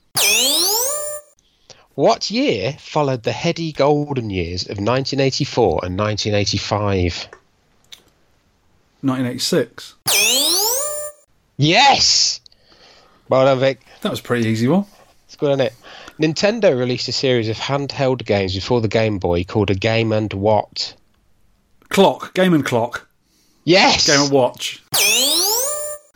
What 1.96 2.32
year 2.32 2.78
followed 2.80 3.24
the 3.24 3.34
heady 3.34 3.74
golden 3.74 4.30
years 4.30 4.64
of 4.64 4.78
1984 4.80 5.82
and 5.84 6.00
1985? 6.00 7.28
1986. 9.02 9.96
Yes! 11.58 12.40
Well 13.30 13.46
done, 13.46 13.60
Vic. 13.60 13.82
That 14.02 14.10
was 14.10 14.20
a 14.20 14.24
pretty 14.24 14.48
easy 14.50 14.68
one. 14.68 14.86
It's 15.26 15.36
good, 15.36 15.52
isn't 15.52 15.62
it? 15.62 15.74
Nintendo 16.20 16.78
released 16.78 17.08
a 17.08 17.12
series 17.12 17.48
of 17.48 17.58
handheld 17.58 18.26
games 18.26 18.56
before 18.56 18.82
the 18.82 18.88
Game 18.88 19.20
Boy 19.20 19.44
called 19.44 19.70
a 19.70 19.76
Game 19.76 20.12
and 20.12 20.34
What? 20.34 20.96
Clock, 21.90 22.34
Game 22.34 22.54
and 22.54 22.66
Clock, 22.66 23.08
Yes! 23.64 24.08
Game 24.08 24.22
and 24.22 24.32
Watch. 24.32 24.84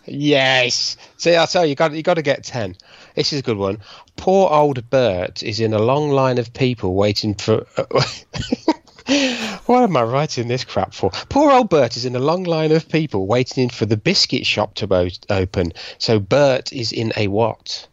Yes. 0.06 0.98
See, 1.18 1.36
I 1.38 1.46
tell 1.46 1.64
you, 1.64 1.70
you 1.70 1.76
got 1.76 1.94
you 1.94 2.04
got 2.04 2.16
to 2.16 2.22
get 2.22 2.44
ten. 2.44 2.76
This 3.16 3.32
is 3.32 3.40
a 3.40 3.44
good 3.44 3.58
one. 3.58 3.80
Poor 4.18 4.50
old 4.52 4.90
Bert 4.90 5.42
is 5.44 5.60
in 5.60 5.74
a 5.74 5.80
long 5.80 6.10
line 6.10 6.38
of 6.40 6.52
people 6.54 6.94
waiting 6.96 7.34
for. 7.36 7.66
Uh, 7.78 7.86
what 9.66 9.84
am 9.84 9.98
I 9.98 10.04
writing 10.04 10.48
this 10.48 10.64
crap 10.64 10.94
for? 10.94 11.10
Poor 11.30 11.52
old 11.52 11.70
Bert 11.70 11.98
is 11.98 12.06
in 12.06 12.16
a 12.16 12.20
long 12.20 12.44
line 12.44 12.72
of 12.72 12.88
people 12.90 13.28
waiting 13.28 13.70
for 13.70 13.86
the 13.86 13.98
biscuit 13.98 14.46
shop 14.46 14.76
to 14.76 14.88
bo- 14.88 15.10
open. 15.30 15.74
So 15.98 16.20
Bert 16.20 16.72
is 16.72 16.92
in 16.92 17.12
a 17.18 17.28
what? 17.28 17.88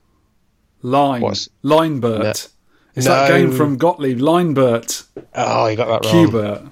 Line. 0.83 1.23
What's- 1.23 1.49
Linebert. 1.65 2.49
It's 2.95 3.07
that 3.07 3.29
game 3.29 3.53
from 3.53 3.77
Gottlieb. 3.77 4.19
Linebert. 4.19 5.05
Oh, 5.35 5.67
you 5.69 5.77
got 5.77 6.03
that 6.03 6.13
wrong. 6.13 6.27
Qbert. 6.27 6.71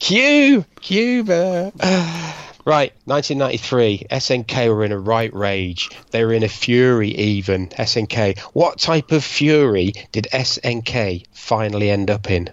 Q, 0.00 0.64
Q, 0.80 1.24
Bert. 1.24 1.74
Right, 2.66 2.92
1993. 3.06 4.06
SNK 4.10 4.68
were 4.68 4.84
in 4.84 4.92
a 4.92 4.98
right 4.98 5.32
rage. 5.32 5.88
They 6.10 6.24
were 6.24 6.34
in 6.34 6.42
a 6.42 6.48
fury, 6.48 7.08
even. 7.16 7.68
SNK. 7.70 8.38
What 8.52 8.78
type 8.78 9.12
of 9.12 9.24
fury 9.24 9.94
did 10.12 10.28
SNK 10.30 11.24
finally 11.32 11.90
end 11.90 12.10
up 12.10 12.30
in? 12.30 12.50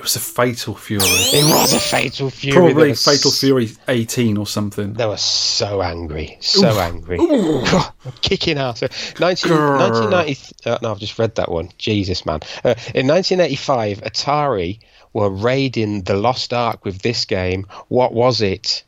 It 0.00 0.04
was 0.04 0.16
a 0.16 0.20
Fatal 0.20 0.74
Fury. 0.74 1.04
It 1.04 1.44
was 1.44 1.74
a 1.74 1.78
fatal 1.78 2.30
fury. 2.30 2.54
Probably 2.72 2.94
Fatal 2.94 3.30
s- 3.30 3.38
Fury 3.40 3.68
18 3.86 4.38
or 4.38 4.46
something. 4.46 4.94
They 4.94 5.04
were 5.04 5.18
so 5.18 5.82
angry, 5.82 6.38
so 6.40 6.70
angry, 6.80 7.18
God, 7.18 7.92
kicking 8.22 8.56
ass. 8.56 8.80
19, 9.20 9.52
1990. 9.52 10.54
Uh, 10.64 10.78
no, 10.80 10.92
I've 10.92 11.00
just 11.00 11.18
read 11.18 11.34
that 11.34 11.50
one. 11.50 11.68
Jesus, 11.76 12.24
man. 12.24 12.40
Uh, 12.64 12.72
in 12.94 13.06
1985, 13.08 14.00
Atari 14.00 14.78
were 15.12 15.28
raiding 15.28 16.04
the 16.04 16.14
Lost 16.14 16.54
Ark 16.54 16.82
with 16.86 17.02
this 17.02 17.26
game. 17.26 17.66
What 17.88 18.14
was 18.14 18.40
it? 18.40 18.82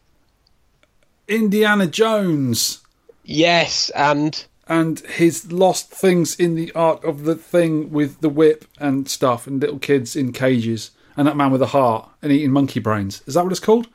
Indiana 1.29 1.87
Jones 1.87 2.79
Yes, 3.23 3.91
and 3.91 4.47
and 4.67 5.01
his 5.01 5.53
lost 5.53 5.91
things 5.91 6.35
in 6.37 6.55
the 6.55 6.73
ark 6.73 7.05
of 7.05 7.25
the 7.25 7.35
thing 7.35 7.91
with 7.93 8.23
the 8.23 8.31
whip 8.31 8.65
and 8.79 9.11
stuff 9.11 9.47
and 9.47 9.61
little 9.61 9.79
kids 9.79 10.17
in 10.17 10.33
cages 10.33 10.91
and 11.17 11.27
that 11.27 11.37
man 11.37 11.51
with 11.51 11.63
a 11.63 11.67
heart 11.67 12.09
and 12.23 12.33
eating 12.33 12.51
monkey 12.53 12.81
brains. 12.81 13.23
Is 13.27 13.35
that 13.35 13.43
what 13.45 13.53
it's 13.53 13.61
called? 13.61 13.87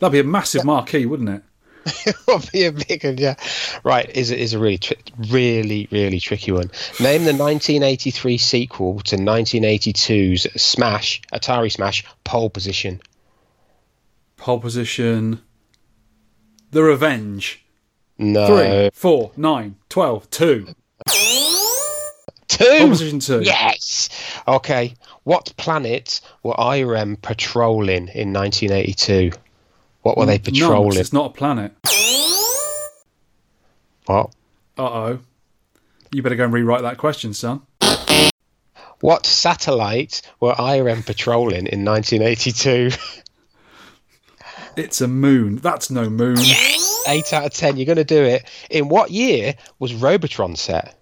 That'd 0.00 0.12
be 0.12 0.20
a 0.20 0.24
massive 0.24 0.64
marquee, 0.64 1.06
wouldn't 1.06 1.28
it? 1.28 1.42
It 2.06 2.16
would 2.26 2.50
be 2.52 2.64
a 2.66 2.72
big 2.72 3.02
one, 3.04 3.16
yeah. 3.16 3.34
Right, 3.82 4.08
is 4.14 4.30
is 4.30 4.52
a 4.52 4.58
really, 4.58 4.76
tri- 4.78 4.98
really, 5.30 5.88
really 5.90 6.20
tricky 6.20 6.52
one. 6.52 6.70
Name 7.00 7.24
the 7.24 7.32
1983 7.32 8.36
sequel 8.36 9.00
to 9.00 9.16
1982's 9.16 10.46
Smash, 10.60 11.22
Atari 11.32 11.72
Smash, 11.72 12.04
Pole 12.24 12.50
Position. 12.50 13.00
Pole 14.36 14.60
position. 14.60 15.40
The 16.72 16.82
Revenge. 16.82 17.64
No, 18.18 18.46
Three, 18.46 18.90
four, 18.92 19.30
nine, 19.36 19.76
twelve, 19.88 20.28
two. 20.30 20.74
two. 22.48 22.78
Pole 22.78 22.88
position 22.88 23.20
two. 23.20 23.40
Yes. 23.42 24.08
Okay. 24.46 24.94
What 25.28 25.54
planet 25.58 26.22
were 26.42 26.54
Irem 26.54 27.20
patrolling 27.20 28.08
in 28.08 28.32
1982? 28.32 29.32
What 30.00 30.16
were 30.16 30.24
they 30.24 30.38
None, 30.38 30.40
patrolling? 30.40 30.98
it's 30.98 31.12
not 31.12 31.32
a 31.32 31.34
planet. 31.34 31.74
What? 34.06 34.30
Uh 34.78 34.82
oh. 34.82 35.18
You 36.12 36.22
better 36.22 36.34
go 36.34 36.44
and 36.44 36.52
rewrite 36.54 36.80
that 36.80 36.96
question, 36.96 37.34
son. 37.34 37.60
What 39.00 39.26
satellite 39.26 40.22
were 40.40 40.54
Irem 40.54 41.04
patrolling 41.04 41.66
in 41.66 41.84
1982? 41.84 42.92
It's 44.76 45.02
a 45.02 45.08
moon. 45.08 45.56
That's 45.56 45.90
no 45.90 46.08
moon. 46.08 46.38
Eight 47.06 47.34
out 47.34 47.44
of 47.44 47.52
ten. 47.52 47.76
You're 47.76 47.84
going 47.84 47.96
to 47.96 48.04
do 48.04 48.22
it. 48.22 48.44
In 48.70 48.88
what 48.88 49.10
year 49.10 49.56
was 49.78 49.92
Robotron 49.92 50.56
set? 50.56 50.94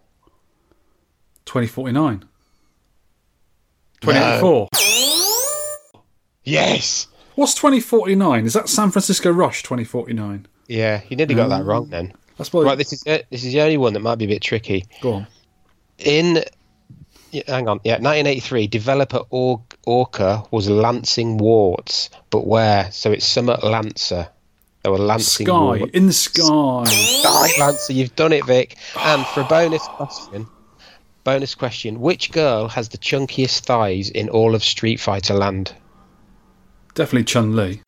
2049. 1.44 2.24
2084. 4.00 4.68
Yes. 6.44 7.08
What's 7.34 7.54
2049? 7.54 8.46
Is 8.46 8.54
that 8.54 8.68
San 8.68 8.90
Francisco 8.90 9.30
Rush 9.30 9.62
2049? 9.62 10.46
Yeah, 10.68 11.02
you 11.08 11.16
nearly 11.16 11.34
got 11.34 11.48
that 11.48 11.62
mm. 11.62 11.66
wrong 11.66 11.88
then. 11.90 12.12
That's 12.38 12.50
probably. 12.50 12.68
Right, 12.68 12.78
this 12.78 12.92
is 12.92 13.02
it. 13.06 13.26
This 13.30 13.44
is 13.44 13.52
the 13.52 13.60
only 13.60 13.76
one 13.76 13.92
that 13.92 14.00
might 14.00 14.16
be 14.16 14.24
a 14.24 14.28
bit 14.28 14.42
tricky. 14.42 14.84
Go 15.00 15.14
on. 15.14 15.26
In 15.98 16.44
hang 17.46 17.68
on, 17.68 17.80
yeah, 17.84 17.94
1983, 17.94 18.66
developer 18.66 19.20
Or- 19.30 19.62
Orca 19.86 20.44
was 20.50 20.68
Lancing 20.68 21.38
Warts, 21.38 22.10
but 22.30 22.46
where? 22.46 22.90
So 22.92 23.12
it's 23.12 23.26
Summit 23.26 23.62
Lancer. 23.62 24.28
They 24.82 24.90
were 24.90 24.98
Lancing 24.98 25.46
Sky. 25.46 25.52
Warts. 25.52 25.92
In 25.92 26.06
the 26.06 26.12
sky. 26.12 26.84
Sky 26.84 27.48
Lancer, 27.58 27.92
you've 27.92 28.14
done 28.14 28.32
it, 28.32 28.44
Vic. 28.46 28.76
And 29.00 29.26
for 29.26 29.40
a 29.40 29.44
bonus 29.44 29.82
question, 29.88 30.46
bonus 31.26 31.56
question: 31.56 32.00
Which 32.00 32.30
girl 32.30 32.68
has 32.68 32.88
the 32.88 32.98
chunkiest 32.98 33.66
thighs 33.66 34.08
in 34.08 34.28
all 34.28 34.54
of 34.54 34.62
Street 34.62 35.00
Fighter 35.00 35.34
Land? 35.34 35.74
Definitely 36.94 37.24
Chun 37.24 37.56
Li. 37.56 37.82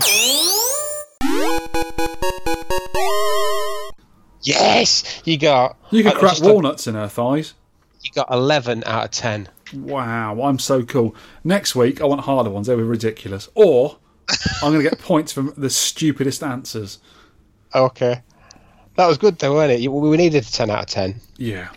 Yes, 4.43 5.23
you 5.25 5.39
got. 5.39 5.77
You 5.91 6.03
could 6.03 6.15
crack 6.15 6.41
walnuts 6.41 6.89
in 6.89 6.97
her 6.97 7.07
thighs. 7.09 7.55
You 8.03 8.11
got 8.13 8.29
11 8.31 8.83
out 8.85 9.05
of 9.05 9.11
10. 9.13 9.49
Wow, 9.75 10.43
I'm 10.43 10.59
so 10.59 10.83
cool. 10.83 11.15
Next 11.45 11.77
week, 11.77 12.01
I 12.01 12.07
want 12.07 12.23
harder 12.23 12.51
ones. 12.51 12.67
They 12.67 12.75
were 12.75 12.85
ridiculous. 12.85 13.49
Or 13.55 13.99
I'm 14.63 14.73
going 14.73 14.83
to 14.83 14.91
get 14.91 14.99
points 14.99 15.33
from 15.33 15.55
the 15.57 15.71
stupidest 15.71 16.43
answers. 16.43 16.99
Okay. 17.75 18.23
That 18.97 19.07
was 19.07 19.17
good 19.17 19.39
though, 19.39 19.55
weren't 19.55 19.71
it? 19.73 19.89
We 19.89 20.17
needed 20.17 20.45
a 20.45 20.51
10 20.51 20.71
out 20.71 20.81
of 20.81 20.87
10. 20.87 21.21
Yeah. 21.37 21.69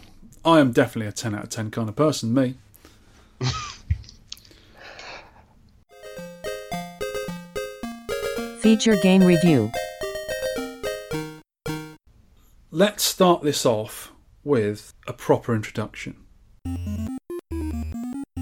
I 0.44 0.60
am 0.60 0.72
definitely 0.72 1.08
a 1.08 1.12
10 1.12 1.36
out 1.36 1.44
of 1.44 1.50
10 1.50 1.70
kind 1.70 1.88
of 1.88 1.96
person, 1.96 2.34
me. 2.34 2.56
Feature 8.60 8.96
game 8.96 9.24
review. 9.24 9.72
Let's 12.72 13.04
start 13.04 13.44
this 13.44 13.68
off 13.68 14.12
with 14.44 14.96
a 15.06 15.14
proper 15.14 15.54
introduction. 15.54 16.16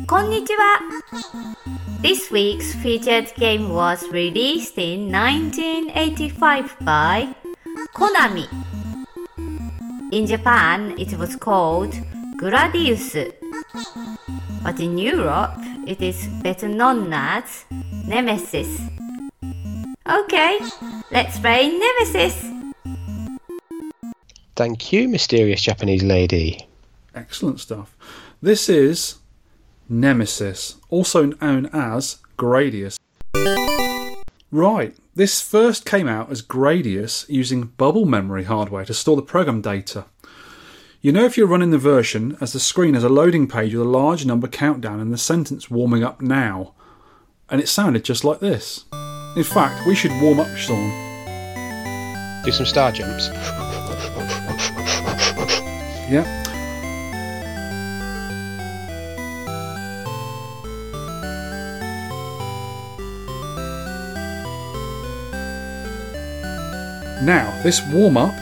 Konnichiwa! 0.05 1.01
This 2.01 2.31
week's 2.31 2.73
featured 2.75 3.33
game 3.35 3.69
was 3.69 4.07
released 4.09 4.77
in 4.77 5.11
1985 5.11 6.77
by 6.79 7.35
Konami 7.93 8.47
in 10.11 10.25
Japan, 10.25 10.95
it 10.97 11.17
was 11.19 11.35
called 11.35 11.93
Gradius. 12.37 13.13
But 14.63 14.79
in 14.79 14.97
Europe, 14.97 15.59
it 15.85 16.01
is 16.01 16.25
better 16.41 16.67
known 16.67 17.13
as 17.13 17.65
Nemesis. 18.07 18.81
Okay, 20.09 20.59
let's 21.11 21.37
play 21.37 21.69
Nemesis. 21.77 22.43
Thank 24.55 24.91
you, 24.91 25.07
mysterious 25.07 25.61
Japanese 25.61 26.01
lady. 26.01 26.67
Excellent 27.13 27.59
stuff. 27.59 27.95
This 28.41 28.67
is 28.67 29.19
Nemesis, 29.87 30.77
also 30.89 31.25
known 31.39 31.67
as 31.71 32.17
Gradius. 32.35 32.97
Right, 34.51 34.95
this 35.19 35.41
first 35.41 35.85
came 35.85 36.07
out 36.07 36.31
as 36.31 36.41
Gradius 36.41 37.27
using 37.27 37.73
bubble 37.75 38.05
memory 38.05 38.45
hardware 38.45 38.85
to 38.85 38.93
store 38.93 39.17
the 39.17 39.21
program 39.21 39.59
data. 39.59 40.05
You 41.01 41.11
know 41.11 41.25
if 41.25 41.35
you're 41.37 41.45
running 41.45 41.71
the 41.71 41.77
version 41.77 42.37
as 42.39 42.53
the 42.53 42.59
screen 42.61 42.93
has 42.93 43.03
a 43.03 43.09
loading 43.09 43.45
page 43.45 43.73
with 43.73 43.85
a 43.85 43.89
large 43.89 44.25
number 44.25 44.47
countdown 44.47 45.01
and 45.01 45.11
the 45.11 45.17
sentence 45.17 45.69
warming 45.69 46.05
up 46.05 46.21
now. 46.21 46.73
And 47.49 47.59
it 47.59 47.67
sounded 47.67 48.05
just 48.05 48.23
like 48.23 48.39
this. 48.39 48.85
In 49.35 49.43
fact, 49.43 49.85
we 49.85 49.93
should 49.93 50.11
warm 50.21 50.39
up, 50.39 50.55
Sean. 50.55 50.89
Do 52.45 52.53
some 52.53 52.65
star 52.65 52.93
jumps. 52.93 53.27
Yeah. 56.09 56.38
Now, 67.21 67.61
this 67.63 67.85
warm 67.85 68.15
up, 68.15 68.33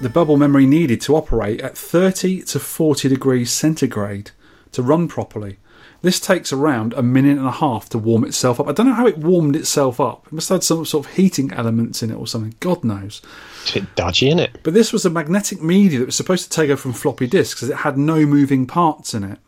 the 0.00 0.08
bubble 0.08 0.38
memory 0.38 0.64
needed 0.64 1.02
to 1.02 1.16
operate 1.16 1.60
at 1.60 1.76
30 1.76 2.42
to 2.44 2.58
40 2.58 3.10
degrees 3.10 3.50
centigrade 3.50 4.30
to 4.72 4.82
run 4.82 5.06
properly. 5.06 5.58
This 6.00 6.18
takes 6.18 6.50
around 6.50 6.94
a 6.94 7.02
minute 7.02 7.36
and 7.36 7.46
a 7.46 7.50
half 7.50 7.90
to 7.90 7.98
warm 7.98 8.24
itself 8.24 8.58
up. 8.58 8.68
I 8.68 8.72
don't 8.72 8.86
know 8.86 8.94
how 8.94 9.06
it 9.06 9.18
warmed 9.18 9.54
itself 9.54 10.00
up. 10.00 10.26
It 10.26 10.32
must 10.32 10.48
have 10.48 10.56
had 10.56 10.64
some 10.64 10.86
sort 10.86 11.06
of 11.06 11.12
heating 11.12 11.52
elements 11.52 12.02
in 12.02 12.10
it 12.10 12.14
or 12.16 12.26
something. 12.26 12.54
God 12.60 12.82
knows. 12.84 13.20
It's 13.62 13.76
a 13.76 13.80
bit 13.80 13.94
dodgy, 13.96 14.28
isn't 14.28 14.40
it? 14.40 14.58
But 14.62 14.72
this 14.72 14.90
was 14.90 15.04
a 15.04 15.10
magnetic 15.10 15.62
media 15.62 15.98
that 15.98 16.06
was 16.06 16.16
supposed 16.16 16.44
to 16.44 16.50
take 16.50 16.70
over 16.70 16.80
from 16.80 16.94
floppy 16.94 17.26
disks 17.26 17.62
as 17.62 17.68
it 17.68 17.76
had 17.76 17.98
no 17.98 18.24
moving 18.24 18.66
parts 18.66 19.12
in 19.12 19.24
it. 19.24 19.38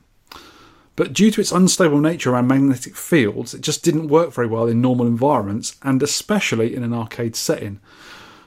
But 0.97 1.13
due 1.13 1.31
to 1.31 1.41
its 1.41 1.53
unstable 1.53 2.01
nature 2.01 2.31
around 2.31 2.49
magnetic 2.49 2.97
fields, 2.97 3.53
it 3.53 3.61
just 3.61 3.85
didn't 3.85 4.09
work 4.09 4.33
very 4.33 4.47
well 4.47 4.67
in 4.67 4.81
normal 4.81 5.07
environments 5.07 5.77
and 5.83 6.03
especially 6.03 6.75
in 6.75 6.83
an 6.83 6.95
arcade 6.95 7.37
setting. 7.37 7.81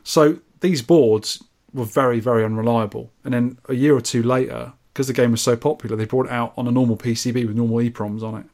So 0.03 0.39
these 0.61 0.81
boards 0.81 1.43
were 1.71 1.85
very, 1.85 2.19
very 2.19 2.43
unreliable. 2.43 3.11
And 3.23 3.35
then 3.35 3.59
a 3.69 3.75
year 3.75 3.95
or 3.95 4.01
two 4.01 4.23
later, 4.23 4.73
because 4.91 5.05
the 5.05 5.13
game 5.13 5.31
was 5.31 5.41
so 5.41 5.55
popular, 5.55 5.95
they 5.95 6.05
brought 6.05 6.25
it 6.25 6.31
out 6.31 6.53
on 6.57 6.67
a 6.67 6.71
normal 6.71 6.97
PCB 6.97 7.45
with 7.45 7.55
normal 7.55 7.77
EPROMs 7.77 8.23
on 8.23 8.39
it. 8.39 8.45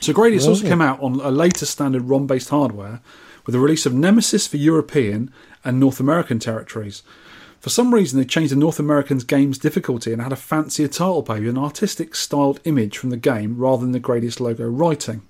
So 0.00 0.12
Gradius 0.12 0.48
also 0.48 0.66
came 0.66 0.80
out 0.80 1.00
on 1.00 1.20
a 1.20 1.30
later 1.30 1.66
standard 1.66 2.02
ROM 2.04 2.26
based 2.26 2.48
hardware 2.48 3.00
with 3.46 3.52
the 3.52 3.60
release 3.60 3.86
of 3.86 3.94
Nemesis 3.94 4.46
for 4.46 4.56
European 4.56 5.32
and 5.64 5.78
North 5.78 6.00
American 6.00 6.38
territories. 6.38 7.02
For 7.64 7.70
some 7.70 7.94
reason, 7.94 8.18
they 8.18 8.26
changed 8.26 8.52
the 8.52 8.56
North 8.56 8.78
American's 8.78 9.24
game's 9.24 9.56
difficulty 9.56 10.12
and 10.12 10.20
had 10.20 10.34
a 10.34 10.36
fancier 10.36 10.86
title 10.86 11.22
page 11.22 11.40
with 11.40 11.56
an 11.56 11.56
artistic 11.56 12.14
styled 12.14 12.60
image 12.64 12.98
from 12.98 13.08
the 13.08 13.16
game 13.16 13.56
rather 13.56 13.80
than 13.80 13.92
the 13.92 13.98
greatest 13.98 14.38
logo 14.38 14.68
writing. 14.68 15.22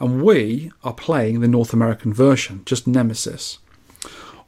And 0.00 0.22
we 0.22 0.72
are 0.82 0.94
playing 0.94 1.40
the 1.40 1.48
North 1.48 1.74
American 1.74 2.14
version, 2.14 2.62
just 2.64 2.86
Nemesis. 2.86 3.58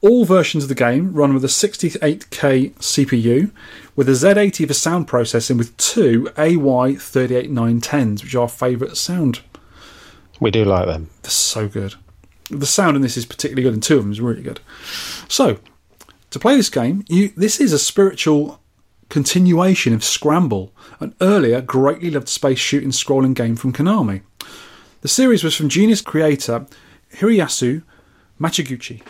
All 0.01 0.24
versions 0.24 0.64
of 0.64 0.70
the 0.70 0.74
game 0.74 1.12
run 1.12 1.35
with 1.35 1.45
a 1.45 1.49
68K 1.49 2.72
CPU, 2.76 3.51
with 3.95 4.09
a 4.09 4.12
Z80 4.12 4.66
for 4.66 4.72
sound 4.72 5.07
processing, 5.07 5.59
with 5.59 5.76
two 5.76 6.31
AY38910s, 6.37 8.22
which 8.22 8.35
are 8.35 8.41
our 8.41 8.49
favourite 8.49 8.97
sound 8.97 9.41
We 10.41 10.51
do 10.51 10.64
like 10.64 10.87
them. 10.87 11.11
they're 11.20 11.31
so 11.31 11.68
good. 11.68 11.95
The 12.51 12.64
sound 12.64 12.97
in 12.97 13.03
this 13.03 13.18
is 13.18 13.26
particularly 13.26 13.64
good, 13.64 13.74
and 13.74 13.83
two 13.83 13.99
of 13.99 14.05
them 14.05 14.12
is 14.12 14.22
really 14.22 14.41
good. 14.41 14.61
So, 15.29 15.59
to 16.31 16.39
play 16.39 16.57
this 16.57 16.70
game, 16.70 17.05
you 17.09 17.31
this 17.37 17.61
is 17.61 17.72
a 17.72 17.79
spiritual 17.79 18.61
continuation 19.09 19.95
of 19.95 20.05
Scramble, 20.05 20.72
an 21.01 21.14
earlier, 21.20 21.61
greatly 21.61 22.11
loved 22.11 22.29
space 22.29 22.59
shooting 22.59 22.91
scrolling 22.91 23.35
game 23.35 23.57
from 23.57 23.72
Konami. 23.72 24.22
The 25.01 25.09
series 25.09 25.45
was 25.45 25.55
from 25.55 25.68
genius 25.68 26.01
creator 26.01 26.66
Hiroyasu 27.14 27.83
Machiguchi. 28.41 29.03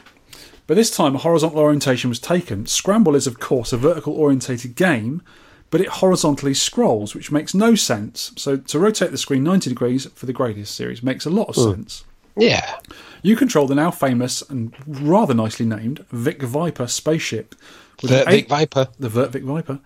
But 0.66 0.76
this 0.76 0.94
time, 0.94 1.14
a 1.14 1.18
horizontal 1.18 1.60
orientation 1.60 2.10
was 2.10 2.20
taken. 2.20 2.66
Scramble 2.66 3.16
is, 3.16 3.26
of 3.26 3.40
course, 3.40 3.72
a 3.72 3.78
vertical 3.78 4.12
orientated 4.12 4.76
game, 4.76 5.22
but 5.70 5.80
it 5.80 5.88
horizontally 5.88 6.52
scrolls, 6.52 7.14
which 7.14 7.32
makes 7.32 7.54
no 7.54 7.74
sense. 7.74 8.32
So, 8.36 8.58
to 8.58 8.78
rotate 8.78 9.10
the 9.10 9.18
screen 9.18 9.42
90 9.44 9.70
degrees 9.70 10.06
for 10.14 10.26
the 10.26 10.34
Gradius 10.34 10.66
series 10.66 11.02
makes 11.02 11.24
a 11.24 11.30
lot 11.30 11.48
of 11.48 11.54
hmm. 11.54 11.70
sense. 11.70 12.04
Yeah. 12.36 12.78
You 13.22 13.36
control 13.36 13.66
the 13.66 13.74
now 13.74 13.90
famous 13.90 14.42
and 14.42 14.74
rather 14.86 15.34
nicely 15.34 15.66
named 15.66 16.04
Vic 16.10 16.42
Viper 16.42 16.86
spaceship. 16.86 17.54
With 18.02 18.10
The 18.10 18.22
an 18.22 18.30
Vic 18.30 18.48
Viper. 18.48 18.88
the 18.98 19.08
Vert 19.08 19.32
Vic 19.32 19.42
Viper, 19.42 19.80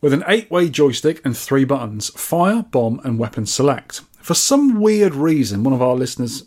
with 0.00 0.12
an 0.12 0.24
eight 0.28 0.50
way 0.50 0.68
joystick 0.68 1.20
and 1.24 1.36
three 1.36 1.64
buttons 1.64 2.10
fire, 2.10 2.62
bomb, 2.62 3.00
and 3.04 3.18
weapon 3.18 3.46
select. 3.46 4.02
For 4.20 4.34
some 4.34 4.80
weird 4.80 5.14
reason, 5.14 5.64
one 5.64 5.74
of 5.74 5.82
our 5.82 5.96
listeners 5.96 6.44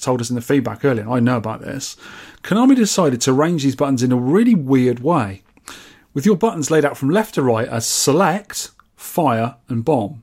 told 0.00 0.20
us 0.20 0.30
in 0.30 0.34
the 0.34 0.42
feedback 0.42 0.84
earlier, 0.84 1.08
I 1.08 1.20
know 1.20 1.36
about 1.36 1.60
this, 1.60 1.96
Konami 2.42 2.74
decided 2.74 3.20
to 3.20 3.30
arrange 3.30 3.62
these 3.62 3.76
buttons 3.76 4.02
in 4.02 4.10
a 4.10 4.16
really 4.16 4.56
weird 4.56 4.98
way, 4.98 5.44
with 6.12 6.26
your 6.26 6.36
buttons 6.36 6.72
laid 6.72 6.84
out 6.84 6.96
from 6.96 7.10
left 7.10 7.36
to 7.36 7.42
right 7.42 7.68
as 7.68 7.86
select, 7.86 8.72
fire, 8.96 9.54
and 9.68 9.84
bomb. 9.84 10.21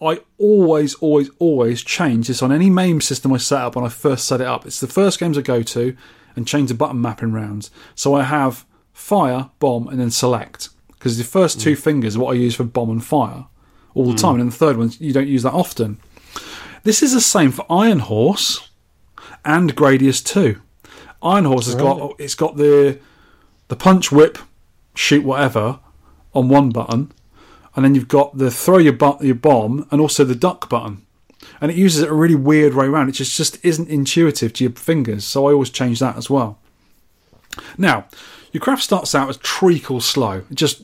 I 0.00 0.20
always, 0.38 0.94
always, 0.96 1.30
always 1.38 1.82
change 1.82 2.28
this 2.28 2.42
on 2.42 2.52
any 2.52 2.70
MAME 2.70 3.00
system 3.00 3.32
I 3.32 3.38
set 3.38 3.60
up 3.60 3.76
when 3.76 3.84
I 3.84 3.88
first 3.88 4.26
set 4.26 4.40
it 4.40 4.46
up. 4.46 4.64
It's 4.64 4.80
the 4.80 4.86
first 4.86 5.18
games 5.18 5.36
I 5.36 5.42
go 5.42 5.62
to 5.62 5.96
and 6.36 6.46
change 6.46 6.68
the 6.68 6.74
button 6.74 7.00
mapping 7.00 7.32
rounds. 7.32 7.70
So 7.94 8.14
I 8.14 8.22
have 8.22 8.64
fire, 8.92 9.50
bomb, 9.58 9.88
and 9.88 9.98
then 9.98 10.10
select. 10.10 10.68
Because 10.88 11.18
the 11.18 11.24
first 11.24 11.60
two 11.60 11.74
mm. 11.74 11.78
fingers 11.78 12.16
are 12.16 12.20
what 12.20 12.32
I 12.32 12.38
use 12.38 12.54
for 12.54 12.64
bomb 12.64 12.90
and 12.90 13.04
fire 13.04 13.46
all 13.94 14.04
the 14.04 14.12
mm. 14.12 14.20
time, 14.20 14.34
and 14.34 14.40
then 14.40 14.46
the 14.50 14.56
third 14.56 14.76
one 14.76 14.92
you 14.98 15.12
don't 15.12 15.28
use 15.28 15.42
that 15.42 15.52
often. 15.52 16.00
This 16.84 17.02
is 17.02 17.12
the 17.12 17.20
same 17.20 17.50
for 17.50 17.66
Iron 17.70 18.00
Horse 18.00 18.70
and 19.44 19.74
Gradius 19.74 20.24
2. 20.24 20.60
Iron 21.22 21.44
Horse 21.44 21.66
has 21.66 21.74
got 21.74 22.14
it's 22.18 22.34
got 22.34 22.56
the 22.56 22.98
the 23.68 23.76
punch 23.76 24.12
whip, 24.12 24.38
shoot 24.94 25.24
whatever 25.24 25.80
on 26.34 26.48
one 26.48 26.70
button, 26.70 27.12
and 27.78 27.84
then 27.84 27.94
you've 27.94 28.08
got 28.08 28.36
the 28.36 28.50
throw 28.50 28.78
your 28.78 28.92
bu- 28.92 29.24
your 29.24 29.36
bomb 29.36 29.86
and 29.92 30.00
also 30.00 30.24
the 30.24 30.34
duck 30.34 30.68
button. 30.68 31.06
And 31.60 31.70
it 31.70 31.76
uses 31.76 32.02
it 32.02 32.08
a 32.08 32.12
really 32.12 32.34
weird 32.34 32.74
way 32.74 32.86
around. 32.86 33.08
It 33.08 33.12
just, 33.12 33.36
just 33.36 33.64
isn't 33.64 33.88
intuitive 33.88 34.52
to 34.54 34.64
your 34.64 34.72
fingers, 34.72 35.24
so 35.24 35.46
I 35.46 35.52
always 35.52 35.70
change 35.70 36.00
that 36.00 36.16
as 36.16 36.28
well. 36.28 36.58
Now, 37.76 38.06
your 38.50 38.60
craft 38.60 38.82
starts 38.82 39.14
out 39.14 39.28
as 39.28 39.36
treacle 39.36 40.00
slow. 40.00 40.42
It 40.50 40.56
just 40.56 40.82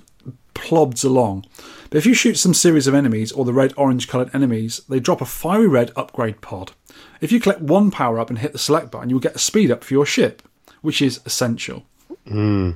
plobs 0.54 1.02
along. 1.02 1.46
But 1.90 1.98
if 1.98 2.06
you 2.06 2.14
shoot 2.14 2.38
some 2.38 2.54
series 2.54 2.86
of 2.86 2.94
enemies 2.94 3.32
or 3.32 3.44
the 3.44 3.52
red 3.52 3.74
orange 3.76 4.06
coloured 4.06 4.32
enemies, 4.32 4.82
they 4.88 5.00
drop 5.00 5.20
a 5.20 5.24
fiery 5.24 5.66
red 5.66 5.90
upgrade 5.96 6.42
pod. 6.42 6.74
If 7.20 7.32
you 7.32 7.40
collect 7.40 7.60
one 7.60 7.90
power 7.90 8.20
up 8.20 8.30
and 8.30 8.38
hit 8.38 8.52
the 8.52 8.58
select 8.58 8.92
button, 8.92 9.10
you'll 9.10 9.18
get 9.18 9.34
a 9.34 9.40
speed 9.40 9.72
up 9.72 9.82
for 9.82 9.94
your 9.94 10.06
ship, 10.06 10.42
which 10.80 11.02
is 11.02 11.18
essential. 11.26 11.86
Hmm. 12.28 12.70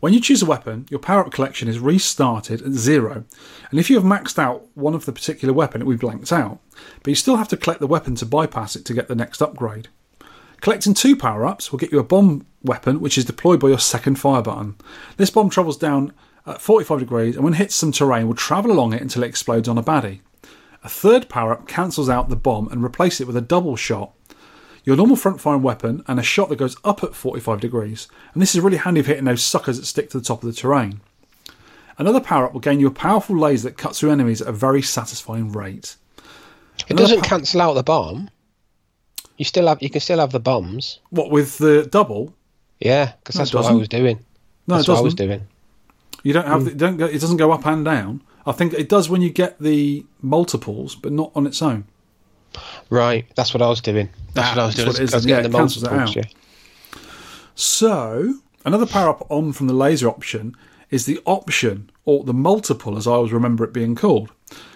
When 0.00 0.12
you 0.12 0.20
choose 0.20 0.42
a 0.42 0.46
weapon, 0.46 0.86
your 0.90 1.00
power 1.00 1.24
up 1.24 1.32
collection 1.32 1.66
is 1.66 1.80
restarted 1.80 2.62
at 2.62 2.72
zero. 2.72 3.24
And 3.70 3.80
if 3.80 3.90
you 3.90 3.96
have 3.96 4.04
maxed 4.04 4.38
out 4.38 4.64
one 4.74 4.94
of 4.94 5.06
the 5.06 5.12
particular 5.12 5.52
weapon, 5.52 5.80
it 5.80 5.84
will 5.84 5.94
be 5.94 5.98
blanked 5.98 6.32
out. 6.32 6.60
But 7.02 7.08
you 7.08 7.14
still 7.16 7.36
have 7.36 7.48
to 7.48 7.56
collect 7.56 7.80
the 7.80 7.88
weapon 7.88 8.14
to 8.16 8.26
bypass 8.26 8.76
it 8.76 8.84
to 8.84 8.94
get 8.94 9.08
the 9.08 9.16
next 9.16 9.42
upgrade. 9.42 9.88
Collecting 10.60 10.94
two 10.94 11.16
power 11.16 11.44
ups 11.44 11.72
will 11.72 11.80
get 11.80 11.90
you 11.90 11.98
a 11.98 12.04
bomb 12.04 12.46
weapon, 12.62 13.00
which 13.00 13.18
is 13.18 13.24
deployed 13.24 13.58
by 13.58 13.68
your 13.68 13.78
second 13.78 14.16
fire 14.16 14.42
button. 14.42 14.76
This 15.16 15.30
bomb 15.30 15.50
travels 15.50 15.76
down 15.76 16.12
at 16.46 16.60
45 16.60 17.00
degrees 17.00 17.34
and 17.34 17.44
when 17.44 17.54
it 17.54 17.58
hits 17.58 17.74
some 17.74 17.92
terrain 17.92 18.26
will 18.26 18.34
travel 18.34 18.70
along 18.70 18.92
it 18.92 19.02
until 19.02 19.24
it 19.24 19.28
explodes 19.28 19.68
on 19.68 19.78
a 19.78 19.82
baddie. 19.82 20.20
A 20.84 20.88
third 20.88 21.28
power 21.28 21.52
up 21.52 21.66
cancels 21.66 22.08
out 22.08 22.28
the 22.28 22.36
bomb 22.36 22.68
and 22.68 22.82
replaces 22.82 23.22
it 23.22 23.26
with 23.26 23.36
a 23.36 23.40
double 23.40 23.74
shot. 23.74 24.12
Your 24.88 24.96
normal 24.96 25.16
front 25.16 25.38
firing 25.38 25.60
weapon 25.60 26.02
and 26.08 26.18
a 26.18 26.22
shot 26.22 26.48
that 26.48 26.56
goes 26.56 26.74
up 26.82 27.04
at 27.04 27.14
45 27.14 27.60
degrees, 27.60 28.08
and 28.32 28.40
this 28.40 28.54
is 28.54 28.62
really 28.62 28.78
handy 28.78 29.02
for 29.02 29.08
hitting 29.08 29.26
those 29.26 29.42
suckers 29.42 29.76
that 29.78 29.84
stick 29.84 30.08
to 30.08 30.18
the 30.18 30.24
top 30.24 30.42
of 30.42 30.46
the 30.48 30.58
terrain. 30.58 31.02
Another 31.98 32.20
power 32.20 32.46
up 32.46 32.54
will 32.54 32.60
gain 32.60 32.80
you 32.80 32.86
a 32.86 32.90
powerful 32.90 33.36
laser 33.38 33.68
that 33.68 33.76
cuts 33.76 34.00
through 34.00 34.12
enemies 34.12 34.40
at 34.40 34.48
a 34.48 34.52
very 34.52 34.80
satisfying 34.80 35.52
rate. 35.52 35.96
It 36.88 36.96
doesn't 36.96 37.20
cancel 37.20 37.60
out 37.60 37.74
the 37.74 37.82
bomb. 37.82 38.30
You 39.36 39.44
still 39.44 39.66
have. 39.66 39.82
You 39.82 39.90
can 39.90 40.00
still 40.00 40.20
have 40.20 40.32
the 40.32 40.40
bombs. 40.40 41.00
What 41.10 41.30
with 41.30 41.58
the 41.58 41.86
double? 41.90 42.32
Yeah, 42.80 43.12
because 43.20 43.34
that's 43.34 43.52
what 43.52 43.60
I 43.60 43.62
doesn't. 43.64 43.78
was 43.80 43.88
doing. 43.88 44.24
No, 44.68 44.76
That's 44.76 44.88
it 44.88 44.92
what 44.92 44.98
I 45.00 45.02
was 45.02 45.14
doesn't. 45.14 45.28
doing. 45.28 45.46
You 46.22 46.32
don't 46.32 46.46
have. 46.46 46.60
Hmm. 46.62 46.64
the- 46.68 46.74
Don't 46.76 46.96
go, 46.96 47.04
it 47.04 47.20
doesn't 47.20 47.36
go 47.36 47.52
up 47.52 47.66
and 47.66 47.84
down. 47.84 48.22
I 48.46 48.52
think 48.52 48.72
it 48.72 48.88
does 48.88 49.10
when 49.10 49.20
you 49.20 49.28
get 49.28 49.58
the 49.60 50.06
multiples, 50.22 50.94
but 50.94 51.12
not 51.12 51.30
on 51.34 51.46
its 51.46 51.60
own. 51.60 51.84
Right, 52.90 53.26
that's 53.36 53.52
what 53.54 53.62
I 53.62 53.68
was 53.68 53.80
doing. 53.80 54.08
That's 54.34 54.48
Ah, 54.48 54.50
what 54.52 54.58
I 54.62 54.66
was 54.66 54.74
doing. 54.74 54.88
what 54.88 54.98
it 55.00 55.02
is, 55.04 55.14
I 55.14 55.16
was 55.18 55.26
getting 55.26 55.44
it 55.46 55.48
the 55.52 55.58
cancels 55.58 55.82
it 55.84 55.90
multiples, 55.90 56.16
out. 56.16 56.24
yeah. 56.96 57.00
So 57.54 58.34
another 58.64 58.86
power 58.86 59.10
up 59.10 59.26
on 59.30 59.52
from 59.52 59.66
the 59.66 59.74
laser 59.74 60.08
option 60.08 60.54
is 60.90 61.06
the 61.06 61.20
option 61.26 61.90
or 62.04 62.24
the 62.24 62.32
multiple, 62.34 62.96
as 62.96 63.06
I 63.06 63.12
always 63.12 63.32
remember 63.32 63.64
it 63.64 63.72
being 63.72 63.94
called. 63.94 64.30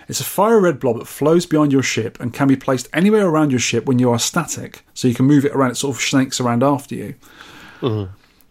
It's 0.09 0.21
a 0.21 0.25
fire 0.25 0.61
red 0.61 0.79
blob 0.81 0.99
that 0.99 1.07
flows 1.07 1.47
behind 1.47 1.73
your 1.73 1.83
ship 1.83 2.19
and 2.21 2.35
can 2.35 2.49
be 2.49 2.57
placed 2.57 2.89
anywhere 2.93 3.27
around 3.29 3.51
your 3.51 3.61
ship 3.61 3.87
when 3.87 3.99
you 3.99 4.11
are 4.11 4.19
static, 4.19 4.85
so 4.93 5.09
you 5.09 5.15
can 5.15 5.25
move 5.27 5.45
it 5.45 5.53
around. 5.53 5.71
It 5.71 5.77
sort 5.77 5.97
of 5.97 6.03
snakes 6.03 6.41
around 6.41 6.63
after 6.63 6.95
you. 6.95 7.15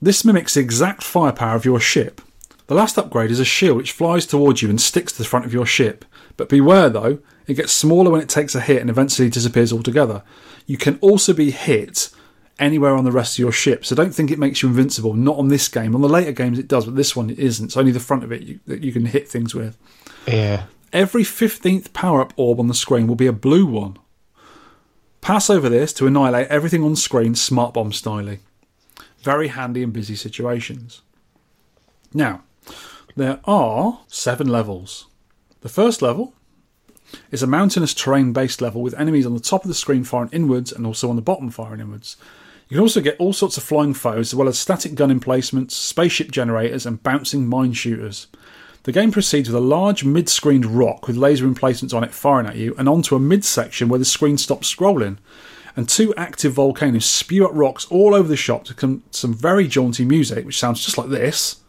This 0.02 0.26
mimics 0.26 0.56
the 0.56 0.62
exact 0.62 1.04
firepower 1.04 1.56
of 1.56 1.66
your 1.66 1.80
ship. 1.80 2.22
The 2.68 2.74
last 2.74 2.98
upgrade 2.98 3.30
is 3.32 3.40
a 3.40 3.46
shield 3.46 3.78
which 3.78 3.92
flies 3.92 4.26
towards 4.26 4.62
you 4.62 4.70
and 4.70 4.80
sticks 4.82 5.12
to 5.14 5.18
the 5.20 5.26
front 5.28 5.46
of 5.46 5.54
your 5.54 5.66
ship. 5.66 6.06
But 6.38 6.50
beware 6.50 6.90
though, 6.90 7.20
it 7.48 7.56
gets 7.56 7.74
smaller 7.74 8.12
when 8.12 8.22
it 8.22 8.30
takes 8.30 8.56
a 8.56 8.62
hit 8.62 8.82
and 8.82 8.90
eventually 8.90 9.30
disappears 9.30 9.74
altogether. 9.74 10.24
You 10.66 10.78
can 10.78 10.98
also 11.02 11.34
be 11.34 11.52
hit 11.52 12.10
anywhere 12.60 12.96
on 12.96 13.04
the 13.04 13.12
rest 13.12 13.36
of 13.36 13.40
your 13.40 13.52
ship, 13.52 13.86
so 13.86 13.96
don't 13.96 14.14
think 14.14 14.32
it 14.32 14.40
makes 14.40 14.62
you 14.62 14.70
invincible. 14.70 15.14
Not 15.14 15.38
on 15.38 15.48
this 15.48 15.68
game. 15.68 15.96
On 15.96 16.02
the 16.02 16.10
later 16.10 16.32
games 16.32 16.60
it 16.60 16.68
does, 16.68 16.86
but 16.86 16.96
this 16.96 17.16
one 17.16 17.30
it 17.30 17.40
isn't. 17.40 17.66
It's 17.66 17.78
only 17.78 17.92
the 17.92 18.00
front 18.00 18.24
of 18.24 18.32
it 18.32 18.42
you, 18.42 18.60
that 18.68 18.84
you 18.84 18.92
can 18.92 19.06
hit 19.06 19.28
things 19.28 19.56
with. 19.56 19.78
Yeah. 20.28 20.66
Every 20.94 21.24
15th 21.24 21.94
power 21.94 22.22
up 22.22 22.34
orb 22.36 22.60
on 22.60 22.68
the 22.68 22.74
screen 22.74 23.08
will 23.08 23.16
be 23.16 23.28
a 23.28 23.34
blue 23.34 23.66
one. 23.66 23.98
Pass 25.22 25.50
over 25.50 25.70
this 25.70 25.94
to 25.94 26.08
annihilate 26.08 26.48
everything 26.48 26.84
on 26.84 26.96
screen 26.96 27.36
smart 27.36 27.74
bomb 27.74 27.92
styly. 27.92 28.40
Very 29.22 29.50
handy 29.50 29.84
in 29.84 29.92
busy 29.92 30.16
situations. 30.16 31.02
Now, 32.14 32.44
there 33.16 33.40
are 33.46 34.00
seven 34.08 34.48
levels. 34.48 35.08
The 35.62 35.70
first 35.70 36.02
level 36.02 36.34
is 37.30 37.44
a 37.44 37.48
mountainous 37.48 37.94
terrain 37.94 38.34
based 38.34 38.62
level 38.62 38.82
with 38.82 39.00
enemies 39.00 39.26
on 39.26 39.34
the 39.34 39.40
top 39.40 39.64
of 39.64 39.68
the 39.68 39.76
screen 39.76 40.04
firing 40.04 40.30
inwards 40.32 40.72
and 40.72 40.86
also 40.86 41.10
on 41.10 41.16
the 41.16 41.22
bottom 41.22 41.50
firing 41.52 41.82
inwards. 41.82 42.18
You 42.68 42.76
can 42.76 42.82
also 42.82 43.02
get 43.02 43.18
all 43.20 43.34
sorts 43.34 43.58
of 43.58 43.64
flying 43.64 43.94
foes 43.94 44.30
as 44.32 44.36
well 44.36 44.48
as 44.48 44.58
static 44.58 44.96
gun 44.96 45.12
emplacements, 45.12 45.76
spaceship 45.76 46.32
generators, 46.32 46.86
and 46.86 47.04
bouncing 47.04 47.48
mine 47.48 47.74
shooters. 47.74 48.28
The 48.84 48.92
game 48.92 49.12
proceeds 49.12 49.50
with 49.50 49.58
a 49.58 49.66
large 49.66 50.04
mid 50.04 50.30
screened 50.30 50.66
rock 50.66 51.06
with 51.06 51.18
laser 51.18 51.46
emplacements 51.46 51.94
on 51.94 52.04
it 52.04 52.14
firing 52.14 52.48
at 52.48 52.56
you, 52.56 52.74
and 52.80 52.90
onto 52.90 53.16
a 53.16 53.20
mid 53.20 53.46
section 53.46 53.88
where 53.88 54.00
the 54.00 54.06
screen 54.06 54.38
stops 54.38 54.74
scrolling. 54.74 55.18
And 55.76 55.88
two 55.88 56.14
active 56.16 56.54
volcanoes 56.54 57.06
spew 57.06 57.46
up 57.46 57.52
rocks 57.54 57.86
all 57.90 58.16
over 58.16 58.28
the 58.28 58.36
shop 58.36 58.66
to 58.66 58.74
come 58.74 59.04
some 59.12 59.34
very 59.34 59.68
jaunty 59.68 60.04
music, 60.04 60.46
which 60.46 60.60
sounds 60.60 60.84
just 60.84 60.98
like 60.98 61.10
this. 61.10 61.61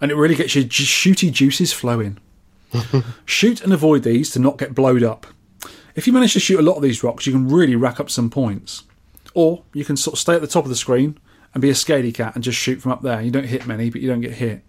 And 0.00 0.10
it 0.10 0.14
really 0.16 0.34
gets 0.34 0.54
your 0.54 0.64
shooty 0.64 1.32
juices 1.32 1.72
flowing. 1.72 2.18
Shoot 3.24 3.62
and 3.62 3.72
avoid 3.72 4.02
these 4.02 4.30
to 4.32 4.38
not 4.38 4.58
get 4.58 4.74
blowed 4.74 5.02
up. 5.02 5.26
If 5.94 6.06
you 6.06 6.12
manage 6.12 6.34
to 6.34 6.40
shoot 6.40 6.60
a 6.60 6.62
lot 6.62 6.76
of 6.76 6.82
these 6.82 7.02
rocks, 7.02 7.26
you 7.26 7.32
can 7.32 7.48
really 7.48 7.74
rack 7.74 7.98
up 7.98 8.08
some 8.10 8.30
points. 8.30 8.84
Or 9.34 9.64
you 9.72 9.84
can 9.84 9.96
sort 9.96 10.14
of 10.14 10.18
stay 10.20 10.34
at 10.34 10.40
the 10.40 10.46
top 10.46 10.64
of 10.64 10.68
the 10.68 10.76
screen 10.76 11.18
and 11.54 11.60
be 11.62 11.70
a 11.70 11.74
scaredy 11.74 12.14
cat 12.14 12.34
and 12.34 12.44
just 12.44 12.58
shoot 12.58 12.80
from 12.80 12.92
up 12.92 13.02
there. 13.02 13.20
You 13.20 13.30
don't 13.30 13.46
hit 13.46 13.66
many, 13.66 13.90
but 13.90 14.00
you 14.00 14.08
don't 14.08 14.20
get 14.20 14.32
hit. 14.32 14.62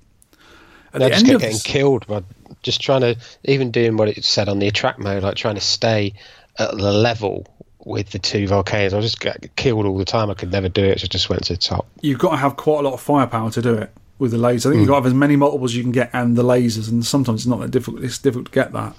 At 0.94 1.02
I 1.04 1.06
the 1.06 1.10
just 1.10 1.20
end 1.20 1.26
kept 1.28 1.36
of 1.36 1.42
getting 1.42 1.54
this- 1.56 1.64
killed 1.64 2.08
by 2.08 2.24
just 2.64 2.82
trying 2.82 3.02
to, 3.02 3.16
even 3.44 3.70
doing 3.70 3.96
what 3.98 4.08
it 4.08 4.24
said 4.24 4.50
on 4.50 4.58
the 4.60 4.68
attract 4.68 4.98
mode, 5.00 5.22
like 5.24 5.36
trying 5.36 5.56
to 5.56 5.62
stay 5.62 6.14
at 6.58 6.72
the 6.72 6.92
level 6.92 7.46
with 7.86 8.10
the 8.10 8.20
two 8.20 8.48
volcanoes. 8.48 8.94
I 8.94 9.02
just 9.02 9.20
got 9.20 9.38
killed 9.56 9.86
all 9.86 9.98
the 9.98 10.06
time. 10.06 10.30
I 10.32 10.34
could 10.34 10.52
never 10.52 10.68
do 10.68 10.84
it, 10.84 11.00
so 11.02 11.06
I 11.06 11.08
just 11.08 11.30
went 11.30 11.44
to 11.46 11.54
the 11.54 11.60
top. 11.60 11.88
you've 12.02 12.20
got 12.20 12.32
to 12.32 12.38
have 12.38 12.56
quite 12.58 12.80
a 12.80 12.82
lot 12.84 12.94
of 12.94 13.02
firepower 13.02 13.52
to 13.52 13.62
do 13.62 13.74
it 13.76 13.92
with 14.20 14.32
the 14.32 14.38
laser. 14.38 14.70
I 14.70 14.72
think 14.74 14.82
you've 14.82 14.88
hmm. 14.88 14.92
got 14.92 15.00
to 15.00 15.04
have 15.04 15.12
as 15.14 15.18
many 15.18 15.36
multiples 15.36 15.72
as 15.72 15.78
you 15.78 15.84
can 15.84 15.92
get 15.92 16.12
and 16.14 16.38
the 16.38 16.44
lasers, 16.44 16.90
and 16.90 17.04
sometimes 17.04 17.42
it's 17.42 17.48
not 17.48 17.62
that 17.62 17.72
difficult. 17.72 18.04
It's 18.04 18.20
difficult 18.20 18.48
to 18.48 18.52
get 18.52 18.74
that. 18.74 18.96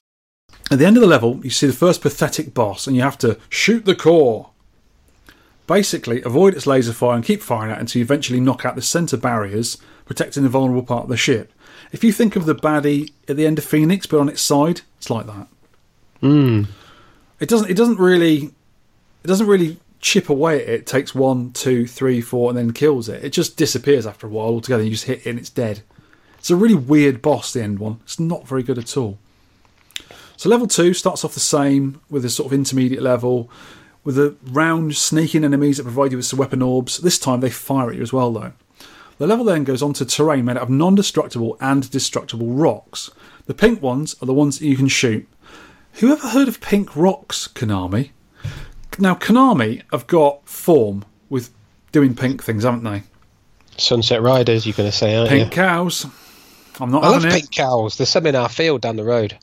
At 0.70 0.78
the 0.78 0.86
end 0.86 0.96
of 0.96 1.00
the 1.00 1.06
level, 1.06 1.40
you 1.44 1.50
see 1.50 1.66
the 1.66 1.72
first 1.72 2.00
pathetic 2.00 2.54
boss, 2.54 2.86
and 2.86 2.96
you 2.96 3.02
have 3.02 3.18
to 3.18 3.38
shoot 3.48 3.84
the 3.84 3.94
core. 3.94 4.50
Basically, 5.66 6.22
avoid 6.22 6.54
its 6.54 6.66
laser 6.66 6.92
fire 6.92 7.14
and 7.14 7.24
keep 7.24 7.42
firing 7.42 7.70
at 7.70 7.78
it 7.78 7.80
until 7.80 8.00
you 8.00 8.04
eventually 8.04 8.40
knock 8.40 8.64
out 8.64 8.74
the 8.74 8.82
centre 8.82 9.16
barriers, 9.16 9.78
protecting 10.04 10.42
the 10.42 10.48
vulnerable 10.48 10.82
part 10.82 11.04
of 11.04 11.08
the 11.08 11.16
ship. 11.16 11.52
If 11.92 12.02
you 12.02 12.12
think 12.12 12.34
of 12.34 12.46
the 12.46 12.54
baddie 12.54 13.12
at 13.28 13.36
the 13.36 13.46
end 13.46 13.58
of 13.58 13.64
Phoenix, 13.64 14.06
but 14.06 14.20
on 14.20 14.28
its 14.28 14.42
side, 14.42 14.82
it's 14.98 15.10
like 15.10 15.26
that. 15.26 15.46
Hmm. 16.20 16.64
It 17.38 17.48
doesn't. 17.48 17.70
It 17.70 17.76
doesn't 17.76 17.98
really. 17.98 18.52
It 19.22 19.26
doesn't 19.26 19.46
really 19.46 19.78
chip 20.00 20.28
away 20.28 20.62
at 20.62 20.68
it. 20.68 20.86
Takes 20.86 21.14
one, 21.14 21.52
two, 21.52 21.86
three, 21.86 22.20
four, 22.20 22.50
and 22.50 22.58
then 22.58 22.72
kills 22.72 23.08
it. 23.08 23.24
It 23.24 23.30
just 23.30 23.56
disappears 23.56 24.06
after 24.06 24.26
a 24.26 24.30
while 24.30 24.48
altogether. 24.48 24.82
You 24.82 24.90
just 24.90 25.04
hit 25.04 25.26
it 25.26 25.30
and 25.30 25.38
it's 25.38 25.50
dead. 25.50 25.82
It's 26.38 26.50
a 26.50 26.56
really 26.56 26.74
weird 26.74 27.20
boss. 27.20 27.52
The 27.52 27.62
end 27.62 27.78
one. 27.78 28.00
It's 28.04 28.18
not 28.18 28.48
very 28.48 28.62
good 28.62 28.78
at 28.78 28.96
all. 28.96 29.18
So 30.36 30.48
level 30.48 30.66
two 30.66 30.94
starts 30.94 31.24
off 31.24 31.34
the 31.34 31.40
same 31.40 32.00
with 32.08 32.24
a 32.24 32.30
sort 32.30 32.46
of 32.46 32.54
intermediate 32.54 33.02
level, 33.02 33.50
with 34.04 34.16
the 34.16 34.36
round 34.46 34.96
sneaking 34.96 35.44
enemies 35.44 35.76
that 35.76 35.82
provide 35.82 36.12
you 36.12 36.16
with 36.16 36.24
some 36.24 36.38
weapon 36.38 36.62
orbs. 36.62 36.96
This 36.98 37.18
time 37.18 37.40
they 37.40 37.50
fire 37.50 37.90
at 37.90 37.96
you 37.96 38.02
as 38.02 38.12
well, 38.12 38.32
though. 38.32 38.52
The 39.18 39.26
level 39.26 39.44
then 39.44 39.64
goes 39.64 39.82
on 39.82 39.92
to 39.94 40.06
terrain 40.06 40.46
made 40.46 40.56
out 40.56 40.62
of 40.62 40.70
non-destructible 40.70 41.58
and 41.60 41.90
destructible 41.90 42.54
rocks. 42.54 43.10
The 43.44 43.52
pink 43.52 43.82
ones 43.82 44.16
are 44.22 44.26
the 44.26 44.32
ones 44.32 44.58
that 44.58 44.66
you 44.66 44.78
can 44.78 44.88
shoot. 44.88 45.28
Who 45.94 46.10
ever 46.10 46.28
heard 46.28 46.48
of 46.48 46.62
pink 46.62 46.96
rocks, 46.96 47.46
Konami? 47.46 48.12
Now, 48.98 49.14
Konami 49.14 49.82
have 49.92 50.06
got 50.06 50.46
form 50.48 51.04
with 51.28 51.50
doing 51.92 52.14
pink 52.14 52.42
things, 52.42 52.64
haven't 52.64 52.84
they? 52.84 53.02
Sunset 53.76 54.20
Riders, 54.20 54.66
you're 54.66 54.74
going 54.74 54.90
to 54.90 54.96
say, 54.96 55.16
aren't 55.16 55.30
Pink 55.30 55.50
you? 55.50 55.50
cows. 55.62 56.06
I'm 56.80 56.90
not 56.90 57.04
I 57.04 57.08
love 57.08 57.24
it. 57.24 57.32
pink 57.32 57.50
cows. 57.50 57.96
There's 57.96 58.08
some 58.10 58.26
in 58.26 58.34
our 58.34 58.48
field 58.48 58.80
down 58.82 58.96
the 58.96 59.04
road. 59.04 59.38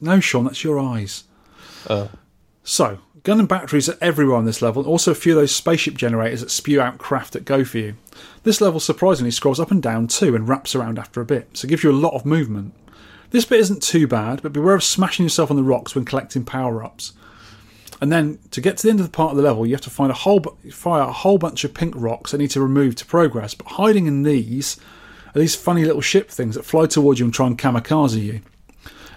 No, 0.00 0.20
Sean, 0.20 0.44
that's 0.44 0.62
your 0.64 0.78
eyes. 0.78 1.24
Oh. 1.88 2.10
So, 2.62 2.98
gun 3.24 3.38
and 3.40 3.48
batteries 3.48 3.88
are 3.88 3.98
everywhere 4.00 4.36
on 4.36 4.44
this 4.44 4.62
level, 4.62 4.82
and 4.82 4.88
also 4.88 5.10
a 5.10 5.14
few 5.16 5.32
of 5.32 5.40
those 5.42 5.54
spaceship 5.54 5.94
generators 5.94 6.40
that 6.40 6.50
spew 6.50 6.80
out 6.80 6.98
craft 6.98 7.32
that 7.32 7.44
go 7.44 7.64
for 7.64 7.78
you. 7.78 7.96
This 8.44 8.60
level 8.60 8.80
surprisingly 8.80 9.30
scrolls 9.30 9.60
up 9.60 9.70
and 9.70 9.82
down 9.82 10.06
too 10.08 10.34
and 10.34 10.48
wraps 10.48 10.74
around 10.74 10.98
after 10.98 11.20
a 11.20 11.24
bit, 11.26 11.48
so 11.56 11.66
it 11.66 11.70
gives 11.70 11.82
you 11.84 11.90
a 11.90 11.92
lot 11.92 12.14
of 12.14 12.24
movement. 12.26 12.74
This 13.30 13.44
bit 13.44 13.60
isn't 13.60 13.82
too 13.82 14.06
bad, 14.06 14.42
but 14.42 14.52
beware 14.52 14.74
of 14.74 14.82
smashing 14.84 15.24
yourself 15.24 15.50
on 15.50 15.56
the 15.56 15.62
rocks 15.62 15.94
when 15.94 16.04
collecting 16.04 16.44
power 16.44 16.82
ups. 16.82 17.12
And 18.00 18.10
then 18.10 18.38
to 18.50 18.60
get 18.60 18.78
to 18.78 18.82
the 18.84 18.90
end 18.90 19.00
of 19.00 19.06
the 19.06 19.12
part 19.12 19.32
of 19.32 19.36
the 19.36 19.42
level, 19.42 19.66
you 19.66 19.74
have 19.74 19.82
to 19.82 19.90
find 19.90 20.10
a 20.10 20.14
whole 20.14 20.40
fire 20.72 21.02
a 21.02 21.12
whole 21.12 21.38
bunch 21.38 21.64
of 21.64 21.74
pink 21.74 21.94
rocks 21.96 22.30
that 22.30 22.38
need 22.38 22.50
to 22.52 22.60
remove 22.60 22.94
to 22.96 23.06
progress. 23.06 23.54
But 23.54 23.72
hiding 23.72 24.06
in 24.06 24.22
these 24.22 24.78
are 25.34 25.38
these 25.38 25.54
funny 25.54 25.84
little 25.84 26.00
ship 26.00 26.30
things 26.30 26.54
that 26.54 26.64
fly 26.64 26.86
towards 26.86 27.20
you 27.20 27.26
and 27.26 27.34
try 27.34 27.46
and 27.46 27.58
kamikaze 27.58 28.22
you. 28.22 28.40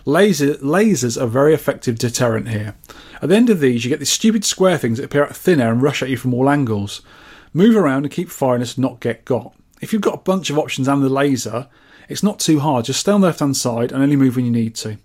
Laser, 0.06 0.56
lasers 0.56 1.22
are 1.22 1.28
very 1.28 1.54
effective 1.54 1.98
deterrent 1.98 2.50
here. 2.50 2.76
At 3.22 3.30
the 3.30 3.36
end 3.38 3.50
of 3.50 3.62
these, 3.62 3.86
you 3.86 3.90
get 3.90 4.00
these 4.00 4.12
stupid 4.12 4.44
square 4.44 4.78
things 4.78 4.98
that 4.98 5.06
appear 5.06 5.24
out 5.24 5.32
of 5.32 5.38
thin 5.38 5.62
air 5.62 5.72
and 5.72 5.82
rush 5.82 6.04
at 6.04 6.10
you 6.10 6.18
from 6.18 6.34
all 6.34 6.50
angles. 6.50 7.02
Move 7.54 7.78
around 7.78 8.04
and 8.04 8.12
keep 8.12 8.30
firing 8.30 8.64
to 8.64 8.82
not 8.82 9.00
get 9.00 9.24
got. 9.24 9.56
If 9.80 9.94
you've 9.94 10.02
got 10.02 10.16
a 10.16 10.18
bunch 10.18 10.50
of 10.50 10.58
options 10.58 10.90
and 10.90 11.02
the 11.02 11.10
laser, 11.10 11.68
it's 12.10 12.24
not 12.24 12.40
too 12.40 12.60
hard. 12.60 12.86
Just 12.86 13.00
stay 13.00 13.14
on 13.14 13.22
the 13.22 13.28
left 13.28 13.40
hand 13.40 13.56
side 13.56 13.94
and 13.94 14.04
only 14.04 14.18
move 14.18 14.36
when 14.36 14.46
you 14.46 14.52
need 14.52 14.76
to. 14.76 14.98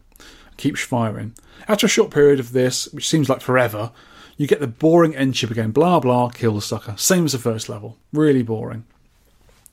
Keep 0.59 0.77
firing. 0.77 1.35
After 1.67 1.87
a 1.87 1.89
short 1.89 2.11
period 2.11 2.39
of 2.39 2.53
this, 2.53 2.93
which 2.93 3.09
seems 3.09 3.31
like 3.31 3.41
forever, 3.41 3.93
you 4.37 4.47
get 4.47 4.61
the 4.61 4.67
boring 4.67 5.17
end 5.17 5.35
chip 5.35 5.51
again. 5.51 5.71
Blah 5.71 6.01
blah, 6.01 6.29
kill 6.29 6.55
the 6.55 6.61
sucker. 6.61 6.95
Same 6.99 7.25
as 7.25 7.33
the 7.33 7.39
first 7.39 7.69
level. 7.71 7.97
Really 8.13 8.43
boring. 8.43 8.85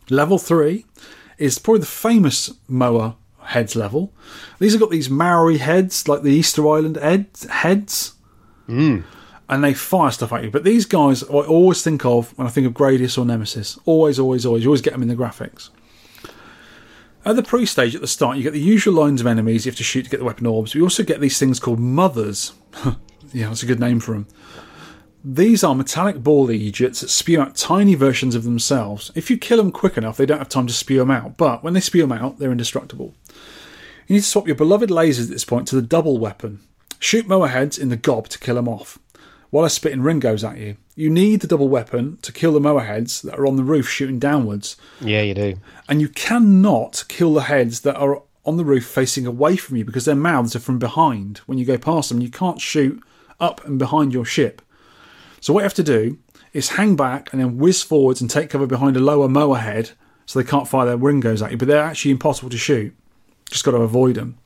Level 0.10 0.38
3 0.38 0.86
is 1.38 1.60
probably 1.60 1.82
the 1.82 1.86
famous 1.88 2.52
Moai 2.70 3.16
heads 3.44 3.76
level. 3.76 4.14
These 4.60 4.74
have 4.74 4.82
got 4.82 4.92
these 4.92 5.10
Maori 5.10 5.58
heads, 5.58 6.08
like 6.08 6.22
the 6.22 6.32
Easter 6.32 6.68
Island 6.68 6.98
ed- 6.98 7.28
heads. 7.50 8.14
Mm. 8.68 9.04
And 9.48 9.64
they 9.64 9.74
fire 9.74 10.12
stuff 10.12 10.34
at 10.34 10.44
you. 10.44 10.52
But 10.52 10.64
these 10.64 10.86
guys 10.86 11.24
I 11.24 11.28
always 11.28 11.84
think 11.84 12.06
of 12.06 12.36
when 12.38 12.48
I 12.48 12.50
think 12.50 12.66
of 12.66 12.74
Gradius 12.74 13.18
or 13.18 13.26
Nemesis. 13.26 13.78
Always, 13.86 14.20
always, 14.20 14.46
always. 14.46 14.64
You 14.64 14.70
always 14.70 14.82
get 14.82 14.94
them 14.94 15.04
in 15.04 15.08
the 15.08 15.16
graphics. 15.16 15.70
At 17.26 17.36
the 17.36 17.44
pre 17.44 17.66
stage 17.66 17.96
at 17.96 18.02
the 18.02 18.08
start, 18.08 18.38
you 18.38 18.44
get 18.44 18.54
the 18.54 18.60
usual 18.60 18.94
lines 18.94 19.20
of 19.20 19.26
enemies 19.26 19.66
you 19.66 19.72
have 19.72 19.78
to 19.78 19.84
shoot 19.84 20.04
to 20.04 20.10
get 20.12 20.20
the 20.20 20.26
weapon 20.26 20.46
orbs. 20.46 20.76
We 20.76 20.82
also 20.82 21.04
get 21.04 21.20
these 21.20 21.40
things 21.40 21.60
called 21.60 21.80
mothers. 21.80 22.54
yeah, 23.34 23.48
that's 23.48 23.64
a 23.64 23.68
good 23.68 23.80
name 23.80 24.00
for 24.00 24.12
them. 24.12 24.28
These 25.24 25.64
are 25.64 25.74
metallic 25.74 26.22
ball 26.22 26.52
Egypts 26.52 27.02
that 27.02 27.10
spew 27.10 27.42
out 27.42 27.56
tiny 27.56 27.96
versions 27.96 28.36
of 28.36 28.44
themselves. 28.44 29.12
If 29.16 29.32
you 29.32 29.40
kill 29.40 29.58
them 29.58 29.72
quick 29.72 29.98
enough, 29.98 30.18
they 30.18 30.28
don't 30.28 30.38
have 30.38 30.50
time 30.50 30.68
to 30.68 30.74
spew 30.74 31.00
them 31.00 31.10
out, 31.10 31.36
but 31.36 31.64
when 31.64 31.74
they 31.74 31.80
spew 31.80 32.04
them 32.04 32.12
out, 32.12 32.38
they're 32.38 32.52
indestructible. 32.52 33.16
You 34.06 34.14
need 34.14 34.22
to 34.22 34.28
swap 34.28 34.46
your 34.46 34.56
beloved 34.56 34.92
lasers 34.92 35.24
at 35.24 35.30
this 35.30 35.46
point 35.46 35.68
to 35.70 35.76
the 35.76 35.82
double 35.82 36.20
weapon. 36.20 36.60
Shoot 37.00 37.28
mower 37.28 37.48
heads 37.48 37.80
in 37.80 37.90
the 37.90 37.98
gob 37.98 38.28
to 38.30 38.38
kill 38.38 38.54
them 38.54 38.68
off, 38.68 39.00
while 39.50 39.66
a 39.66 39.70
spitting 39.70 40.02
ring 40.02 40.20
goes 40.20 40.44
at 40.44 40.58
you. 40.58 40.78
You 40.96 41.10
need 41.10 41.42
the 41.42 41.48
double 41.48 41.68
weapon 41.70 42.18
to 42.22 42.32
kill 42.32 42.54
the 42.54 42.60
mower 42.60 42.82
heads 42.82 43.22
that 43.24 43.38
are 43.38 43.46
on 43.46 43.56
the 43.58 43.64
roof 43.64 43.88
shooting 43.90 44.20
downwards, 44.20 44.78
Yeah, 45.02 45.22
you 45.22 45.34
do. 45.34 45.56
and 45.90 46.02
you 46.02 46.10
cannot 46.10 47.04
kill 47.08 47.34
the 47.34 47.42
heads 47.44 47.82
that 47.82 47.96
are 47.98 48.22
on 48.46 48.58
the 48.58 48.66
roof 48.66 48.86
facing 48.86 49.26
away 49.26 49.56
from 49.58 49.76
you 49.78 49.84
because 49.86 50.06
their 50.06 50.16
mouths 50.16 50.56
are 50.56 50.60
from 50.60 50.80
behind 50.80 51.40
when 51.48 51.58
you 51.58 51.66
go 51.66 51.78
past 51.78 52.10
them. 52.10 52.22
You 52.22 52.30
can't 52.30 52.62
shoot 52.62 53.02
up 53.40 53.66
and 53.66 53.78
behind 53.80 54.14
your 54.14 54.26
ship. 54.26 54.62
So 55.42 55.52
what 55.54 55.62
you 55.62 55.64
have 55.66 55.74
to 55.76 55.84
do 55.84 56.18
is 56.54 56.70
hang 56.70 56.96
back 56.96 57.32
and 57.34 57.42
then 57.42 57.58
whiz 57.58 57.84
forwards 57.84 58.22
and 58.22 58.30
take 58.30 58.50
cover 58.50 58.66
behind 58.68 58.96
a 58.96 59.00
lower 59.02 59.28
mower 59.28 59.58
head 59.58 59.92
so 60.26 60.40
they 60.40 60.48
can't 60.50 60.68
fire 60.68 60.86
their 60.86 60.98
Ringos 60.98 61.42
at 61.42 61.52
you, 61.52 61.58
but 61.58 61.68
they're 61.68 61.84
actually 61.84 62.12
impossible 62.12 62.50
to 62.50 62.58
shoot. 62.58 62.96
Just 63.52 63.64
got 63.66 63.72
to 63.72 63.78
avoid 63.78 64.16
them. 64.16 64.38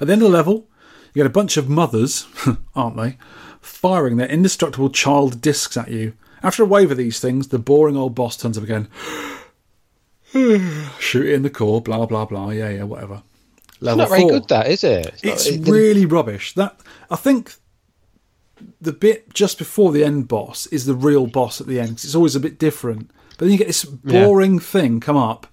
At 0.00 0.06
the 0.06 0.12
end 0.12 0.22
of 0.22 0.30
the 0.30 0.36
level, 0.36 0.66
you 1.14 1.20
get 1.22 1.26
a 1.26 1.30
bunch 1.30 1.56
of 1.56 1.68
mothers, 1.68 2.26
aren't 2.76 2.96
they, 2.96 3.16
firing 3.62 4.16
their 4.18 4.28
indestructible 4.28 4.90
child 4.90 5.40
discs 5.40 5.76
at 5.78 5.90
you. 5.90 6.12
After 6.42 6.62
a 6.62 6.66
wave 6.66 6.90
of 6.90 6.96
these 6.98 7.20
things, 7.20 7.48
the 7.48 7.58
boring 7.58 7.96
old 7.96 8.14
boss 8.14 8.36
turns 8.36 8.58
up 8.58 8.64
again. 8.64 8.88
Shoot 10.32 11.26
it 11.26 11.34
in 11.34 11.42
the 11.42 11.50
core, 11.50 11.80
blah 11.80 12.06
blah 12.06 12.24
blah. 12.24 12.50
Yeah, 12.50 12.70
yeah, 12.70 12.82
whatever. 12.84 13.22
Level 13.80 13.98
Not 13.98 14.08
very 14.10 14.24
good, 14.28 14.48
that 14.48 14.68
is 14.68 14.84
it? 14.84 15.06
not- 15.24 15.34
It's 15.34 15.46
it- 15.46 15.60
really 15.68 16.06
rubbish. 16.06 16.54
That 16.54 16.78
I 17.10 17.16
think 17.16 17.54
the 18.80 18.92
bit 18.92 19.32
just 19.34 19.58
before 19.58 19.90
the 19.92 20.04
end 20.04 20.28
boss 20.28 20.66
is 20.68 20.86
the 20.86 20.94
real 20.94 21.26
boss 21.26 21.60
at 21.60 21.66
the 21.66 21.80
end 21.80 21.96
'cause 21.96 22.04
it's 22.04 22.14
always 22.14 22.36
a 22.36 22.40
bit 22.40 22.58
different. 22.58 23.10
But 23.30 23.46
then 23.46 23.50
you 23.52 23.58
get 23.58 23.66
this 23.66 23.84
boring 23.84 24.58
thing 24.60 25.00
come 25.00 25.16
up, 25.16 25.46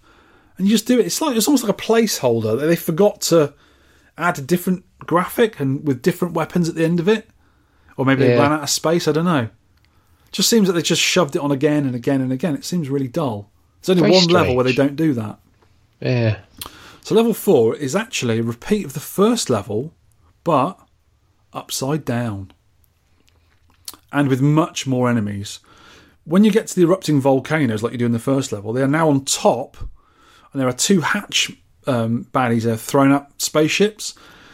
and 0.57 0.67
you 0.67 0.73
just 0.73 0.85
do 0.85 0.99
it. 0.99 1.05
It's 1.05 1.21
like 1.21 1.35
it's 1.35 1.47
almost 1.47 1.63
like 1.63 1.73
a 1.73 1.81
placeholder 1.81 2.59
they 2.59 2.75
forgot 2.75 3.21
to 3.21 3.53
add 4.17 4.37
a 4.37 4.41
different 4.41 4.83
graphic 4.99 5.59
and 5.59 5.85
with 5.87 6.01
different 6.01 6.33
weapons 6.35 6.69
at 6.69 6.75
the 6.75 6.83
end 6.85 6.99
of 6.99 7.07
it, 7.07 7.27
or 7.99 8.05
maybe 8.05 8.23
they 8.23 8.37
ran 8.37 8.53
out 8.53 8.63
of 8.63 8.69
space. 8.69 9.09
I 9.09 9.11
don't 9.11 9.25
know. 9.25 9.49
Just 10.31 10.49
seems 10.49 10.67
that 10.67 10.73
they 10.73 10.81
just 10.81 11.01
shoved 11.01 11.35
it 11.35 11.41
on 11.41 11.51
again 11.51 11.85
and 11.85 11.93
again 11.93 12.21
and 12.21 12.31
again. 12.31 12.55
It 12.55 12.63
seems 12.63 12.87
really 12.87 13.09
dull. 13.09 13.51
There's 13.81 13.89
only 13.97 14.09
Very 14.09 14.13
one 14.13 14.27
level 14.29 14.55
where 14.55 14.63
they 14.63 14.71
don't 14.71 14.95
do 14.95 15.13
that. 15.15 15.37
yeah. 15.99 16.39
So 17.01 17.13
level 17.13 17.33
four 17.33 17.75
is 17.75 17.97
actually 17.97 18.39
a 18.39 18.43
repeat 18.43 18.85
of 18.85 18.93
the 18.93 19.01
first 19.01 19.49
level, 19.49 19.93
but 20.45 20.79
upside 21.51 22.05
down. 22.05 22.53
And 24.13 24.29
with 24.29 24.41
much 24.41 24.87
more 24.87 25.09
enemies. 25.09 25.59
When 26.23 26.45
you 26.45 26.51
get 26.51 26.67
to 26.67 26.75
the 26.75 26.83
erupting 26.83 27.19
volcanoes 27.19 27.83
like 27.83 27.91
you 27.91 27.97
do 27.97 28.05
in 28.05 28.13
the 28.13 28.19
first 28.19 28.53
level, 28.53 28.71
they 28.71 28.81
are 28.81 28.87
now 28.87 29.09
on 29.09 29.25
top, 29.25 29.75
and 30.53 30.61
there 30.61 30.69
are 30.69 30.73
two 30.73 31.01
hatch 31.01 31.51
um, 31.85 32.27
baddies 32.31 32.63
that 32.63 32.73
are 32.73 32.77
throwing 32.77 33.11
up 33.11 33.33
spaceships. 33.41 34.13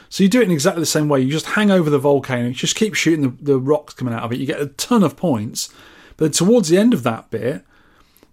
So 0.10 0.24
you 0.24 0.30
do 0.30 0.42
it 0.42 0.46
in 0.46 0.52
exactly 0.52 0.82
the 0.82 0.86
same 0.86 1.10
way. 1.10 1.22
You 1.22 1.32
just 1.32 1.48
hang 1.48 1.72
over 1.72 1.90
the 1.90 2.00
volcano, 2.00 2.48
you 2.48 2.54
just 2.54 2.76
keep 2.76 2.94
shooting 2.94 3.22
the, 3.22 3.44
the 3.54 3.60
rocks 3.60 3.94
coming 3.94 4.14
out 4.14 4.24
of 4.24 4.32
it. 4.32 4.40
You 4.40 4.46
get 4.46 4.62
a 4.62 4.68
ton 4.68 5.04
of 5.04 5.18
points. 5.18 5.74
But 6.18 6.34
towards 6.34 6.70
the 6.70 6.78
end 6.78 6.94
of 6.94 7.04
that 7.04 7.30
bit, 7.30 7.64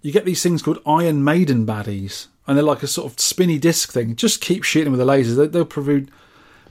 you 0.03 0.13
get 0.13 0.25
these 0.25 0.43
things 0.43 0.63
called 0.63 0.83
Iron 0.87 1.25
Maiden 1.25 1.67
baddies, 1.67 2.27
and 2.47 2.57
they're 2.57 2.65
like 2.65 2.83
a 2.83 2.89
sort 2.89 3.11
of 3.11 3.21
spinny 3.21 3.59
disc 3.59 3.93
thing. 3.93 4.17
Just 4.17 4.41
keep 4.41 4.65
shooting 4.65 4.93
with 4.93 5.01
the 5.01 5.07
lasers; 5.07 5.37
they, 5.37 5.47
they'll 5.47 5.65
provide 5.65 6.11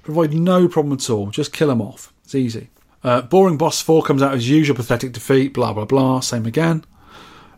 provide 0.03 0.33
no 0.33 0.67
problem 0.67 0.93
at 0.93 1.09
all. 1.09 1.29
Just 1.31 1.53
kill 1.53 1.69
them 1.69 1.81
off. 1.81 2.13
It's 2.23 2.35
easy. 2.35 2.69
Uh, 3.03 3.21
boring 3.21 3.57
boss 3.57 3.81
four 3.81 4.03
comes 4.03 4.21
out 4.21 4.33
as 4.33 4.49
usual, 4.49 4.75
pathetic 4.75 5.13
defeat. 5.13 5.53
Blah 5.53 5.73
blah 5.73 5.85
blah. 5.85 6.19
Same 6.19 6.45
again. 6.45 6.85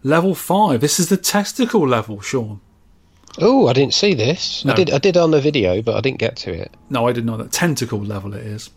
Level 0.03 0.35
five. 0.35 0.81
This 0.81 0.99
is 0.99 1.09
the 1.09 1.17
testicle 1.17 1.87
level, 1.87 2.21
Sean. 2.21 2.61
Oh, 3.39 3.67
I 3.67 3.73
didn't 3.73 3.93
see 3.93 4.13
this. 4.13 4.63
No. 4.63 4.73
I 4.73 4.75
did. 4.75 4.91
I 4.91 4.97
did 4.99 5.17
on 5.17 5.31
the 5.31 5.41
video, 5.41 5.81
but 5.81 5.95
I 5.95 6.01
didn't 6.01 6.19
get 6.19 6.35
to 6.37 6.53
it. 6.53 6.75
No, 6.89 7.07
I 7.07 7.13
didn't 7.13 7.25
know 7.25 7.37
that. 7.37 7.51
Tentacle 7.51 7.99
level 7.99 8.33
it 8.33 8.45
is. 8.45 8.69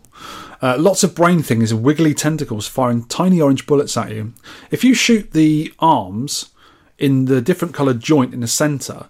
Uh, 0.61 0.75
lots 0.79 1.03
of 1.03 1.13
brain 1.13 1.43
things 1.43 1.71
and 1.71 1.83
wiggly 1.83 2.13
tentacles 2.15 2.67
firing 2.67 3.05
tiny 3.05 3.39
orange 3.39 3.67
bullets 3.67 3.95
at 3.95 4.11
you. 4.11 4.33
If 4.71 4.83
you 4.83 4.95
shoot 4.95 5.31
the 5.31 5.71
arms 5.77 6.49
in 6.97 7.25
the 7.25 7.41
different 7.41 7.75
coloured 7.75 7.99
joint 7.99 8.33
in 8.33 8.39
the 8.39 8.47
centre, 8.47 9.09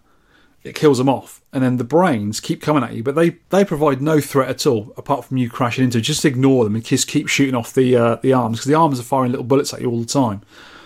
it 0.63 0.75
kills 0.75 0.97
them 0.97 1.07
off. 1.07 1.41
And 1.53 1.63
then 1.63 1.77
the 1.77 1.85
brains 1.85 2.41
keep 2.41 2.61
coming 2.61 2.83
at 2.83 2.93
you, 2.93 3.01
but 3.01 3.15
they, 3.15 3.37
they 3.49 3.63
provide 3.63 4.01
no 4.01 4.19
threat 4.19 4.49
at 4.49 4.67
all, 4.67 4.93
apart 4.97 5.23
from 5.23 5.37
you 5.37 5.49
crashing 5.49 5.85
into. 5.85 5.99
it. 5.99 6.01
Just 6.01 6.25
ignore 6.25 6.65
them 6.65 6.75
and 6.75 6.83
just 6.83 7.07
keep 7.07 7.29
shooting 7.29 7.55
off 7.55 7.73
the 7.73 7.95
uh, 7.95 8.15
the 8.17 8.33
arms, 8.33 8.57
because 8.57 8.67
the 8.67 8.75
arms 8.75 8.99
are 8.99 9.03
firing 9.03 9.31
little 9.31 9.45
bullets 9.45 9.73
at 9.73 9.79
you 9.79 9.89
all 9.89 10.01
the 10.01 10.05
time. 10.05 10.41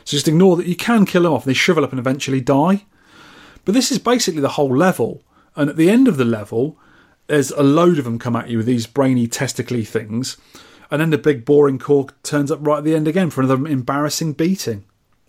So 0.05 0.11
just 0.11 0.27
ignore 0.27 0.55
that. 0.57 0.67
You 0.67 0.75
can 0.75 1.05
kill 1.07 1.23
them 1.23 1.33
off, 1.33 1.45
and 1.45 1.49
they 1.49 1.57
shrivel 1.57 1.83
up 1.83 1.89
and 1.91 1.99
eventually 1.99 2.39
die. 2.41 2.85
But 3.65 3.73
this 3.73 3.91
is 3.91 3.99
basically 3.99 4.41
the 4.41 4.49
whole 4.49 4.75
level. 4.75 5.23
And 5.55 5.69
at 5.69 5.75
the 5.75 5.89
end 5.89 6.07
of 6.07 6.17
the 6.17 6.25
level, 6.25 6.77
there's 7.27 7.51
a 7.51 7.63
load 7.63 7.97
of 7.97 8.05
them 8.05 8.19
come 8.19 8.35
at 8.35 8.49
you 8.49 8.57
with 8.57 8.65
these 8.65 8.87
brainy 8.87 9.27
testicly 9.27 9.87
things. 9.87 10.37
And 10.89 11.01
then 11.01 11.09
the 11.09 11.17
big 11.17 11.45
boring 11.45 11.79
cork 11.79 12.21
turns 12.23 12.51
up 12.51 12.59
right 12.61 12.79
at 12.79 12.83
the 12.83 12.95
end 12.95 13.07
again 13.07 13.29
for 13.29 13.41
another 13.41 13.67
embarrassing 13.67 14.33
beating. 14.33 14.83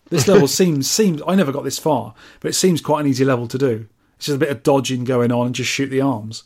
This 0.09 0.27
level 0.27 0.47
seems 0.49 0.89
seems 0.89 1.21
I 1.27 1.35
never 1.35 1.51
got 1.51 1.63
this 1.63 1.79
far, 1.79 2.13
but 2.41 2.49
it 2.49 2.53
seems 2.53 2.81
quite 2.81 3.01
an 3.01 3.07
easy 3.07 3.23
level 3.23 3.47
to 3.47 3.57
do. 3.57 3.87
It's 4.17 4.25
just 4.25 4.35
a 4.35 4.39
bit 4.39 4.49
of 4.49 4.63
dodging 4.63 5.05
going 5.05 5.31
on 5.31 5.47
and 5.47 5.55
just 5.55 5.69
shoot 5.69 5.87
the 5.87 6.01
arms. 6.01 6.43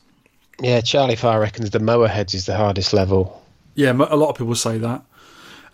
Yeah, 0.62 0.82
Charlie 0.82 1.16
Far 1.16 1.40
reckons 1.40 1.70
the 1.70 1.80
mower 1.80 2.08
heads 2.08 2.34
is 2.34 2.46
the 2.46 2.56
hardest 2.56 2.94
level. 2.94 3.44
Yeah, 3.76 3.92
a 3.92 4.16
lot 4.16 4.30
of 4.30 4.38
people 4.38 4.56
say 4.56 4.78
that. 4.80 5.04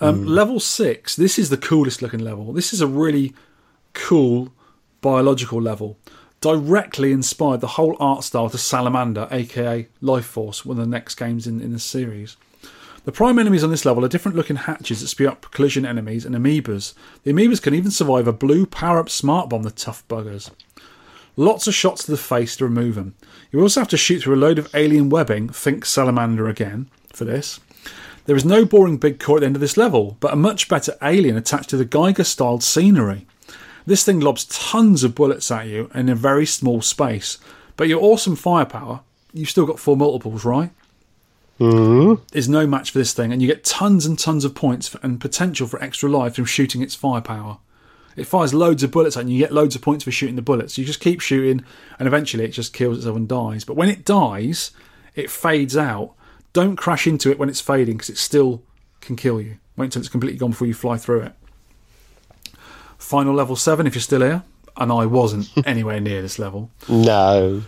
Um, 0.02 0.26
Level 0.26 0.60
six. 0.60 1.16
This 1.16 1.40
is 1.40 1.50
the 1.50 1.58
coolest 1.58 2.02
looking 2.02 2.20
level. 2.20 2.52
This 2.52 2.74
is 2.74 2.82
a 2.82 2.88
really 2.88 3.34
cool 3.94 4.52
biological 5.04 5.62
level. 5.62 6.00
Directly 6.42 7.12
inspired 7.12 7.62
the 7.62 7.76
whole 7.78 7.96
art 8.00 8.24
style 8.24 8.50
to 8.50 8.58
Salamander, 8.58 9.28
aka 9.32 9.88
Life 10.02 10.26
Force, 10.26 10.66
one 10.66 10.80
of 10.80 10.86
the 10.86 10.90
next 10.90 11.16
games 11.16 11.46
in, 11.46 11.62
in 11.62 11.72
the 11.72 11.80
series. 11.80 12.36
The 13.06 13.12
prime 13.12 13.38
enemies 13.38 13.64
on 13.64 13.70
this 13.70 13.86
level 13.86 14.04
are 14.06 14.10
different 14.10 14.38
looking 14.38 14.56
hatches 14.56 15.02
that 15.02 15.10
spew 15.10 15.28
up 15.28 15.52
collision 15.52 15.86
enemies 15.86 16.26
and 16.26 16.34
amoebas. 16.34 16.94
The 17.24 17.34
amoebas 17.34 17.62
can 17.62 17.74
even 17.74 17.92
survive 17.92 18.28
a 18.28 18.34
blue 18.34 18.66
power 18.66 18.98
up 18.98 19.10
smart 19.10 19.50
bomb, 19.50 19.64
the 19.64 19.72
tough 19.72 20.08
buggers. 20.08 20.50
Lots 21.36 21.68
of 21.68 21.74
shots 21.74 22.06
to 22.06 22.12
the 22.12 22.18
face 22.18 22.56
to 22.58 22.66
remove 22.66 22.96
them. 22.96 23.16
You 23.52 23.60
also 23.60 23.82
have 23.82 23.90
to 23.90 23.98
shoot 23.98 24.22
through 24.22 24.36
a 24.36 24.38
load 24.38 24.58
of 24.58 24.74
alien 24.74 25.10
webbing, 25.10 25.50
think 25.50 25.86
Salamander 25.86 26.48
again, 26.48 26.90
for 27.12 27.26
this. 27.26 27.60
There 28.26 28.38
is 28.38 28.46
no 28.46 28.64
boring 28.64 28.98
big 28.98 29.20
core 29.20 29.38
at 29.38 29.42
the 29.42 29.48
end 29.48 29.58
of 29.58 29.62
this 29.62 29.76
level, 29.76 30.16
but 30.22 30.32
a 30.32 30.38
much 30.38 30.70
better 30.70 30.96
alien 31.02 31.36
attached 31.36 31.70
to 31.72 31.78
the 31.78 31.86
Giger 31.86 32.26
styled 32.26 32.64
scenery. 32.64 33.28
This 33.86 34.04
thing 34.04 34.20
lobs 34.20 34.46
tons 34.46 35.04
of 35.04 35.16
bullets 35.16 35.52
at 35.52 35.68
you 35.68 35.90
in 35.94 36.10
a 36.10 36.16
very 36.16 36.46
small 36.46 36.82
space, 36.82 37.38
but 37.76 37.88
your 37.88 38.02
awesome 38.02 38.36
firepower, 38.36 39.02
you've 39.34 39.50
still 39.50 39.66
got 39.66 39.80
four 39.80 39.98
multiples, 39.98 40.46
right? 40.46 40.72
Mm-hmm. 41.60 42.24
Is 42.36 42.50
no 42.50 42.66
match 42.66 42.92
for 42.92 42.98
this 42.98 43.14
thing, 43.14 43.32
and 43.32 43.42
you 43.42 43.48
get 43.48 43.64
tons 43.64 44.06
and 44.06 44.18
tons 44.18 44.46
of 44.46 44.56
points 44.56 44.88
for, 44.88 45.00
and 45.04 45.20
potential 45.22 45.68
for 45.68 45.82
extra 45.82 46.10
life 46.10 46.36
from 46.36 46.46
shooting 46.46 46.82
its 46.82 46.96
firepower. 46.96 47.58
It 48.16 48.26
fires 48.26 48.54
loads 48.54 48.84
of 48.84 48.92
bullets 48.92 49.18
at 49.18 49.22
you, 49.22 49.24
and 49.24 49.32
you 49.34 49.40
get 49.40 49.52
loads 49.52 49.76
of 49.76 49.82
points 49.82 50.04
for 50.04 50.12
shooting 50.12 50.36
the 50.36 50.42
bullets. 50.42 50.78
You 50.78 50.86
just 50.86 51.00
keep 51.00 51.20
shooting, 51.20 51.64
and 52.00 52.08
eventually 52.08 52.44
it 52.44 52.50
just 52.50 52.74
kills 52.74 52.98
itself 52.98 53.18
and 53.18 53.28
dies. 53.28 53.64
But 53.64 53.76
when 53.76 53.90
it 53.90 54.06
dies, 54.06 54.72
it 55.16 55.30
fades 55.30 55.78
out. 55.78 56.14
Don't 56.54 56.76
crash 56.76 57.08
into 57.08 57.32
it 57.32 57.40
when 57.40 57.50
it's 57.50 57.62
fading, 57.62 57.98
because 57.98 58.10
it 58.10 58.18
still 58.18 58.64
can 59.02 59.16
kill 59.16 59.42
you. 59.42 59.58
Wait 59.76 59.86
until 59.86 60.02
it's 60.02 60.10
completely 60.10 60.38
gone 60.38 60.52
before 60.52 60.68
you 60.68 60.74
fly 60.74 60.98
through 60.98 61.22
it. 61.22 61.34
Final 63.04 63.34
level 63.36 63.58
7, 63.58 63.86
if 63.86 63.96
you're 63.96 64.02
still 64.02 64.22
here. 64.22 64.44
And 64.78 64.92
I 64.92 65.06
wasn't 65.06 65.52
anywhere 65.68 66.00
near 66.00 66.22
this 66.22 66.40
level. 66.40 66.72
No. 66.88 67.64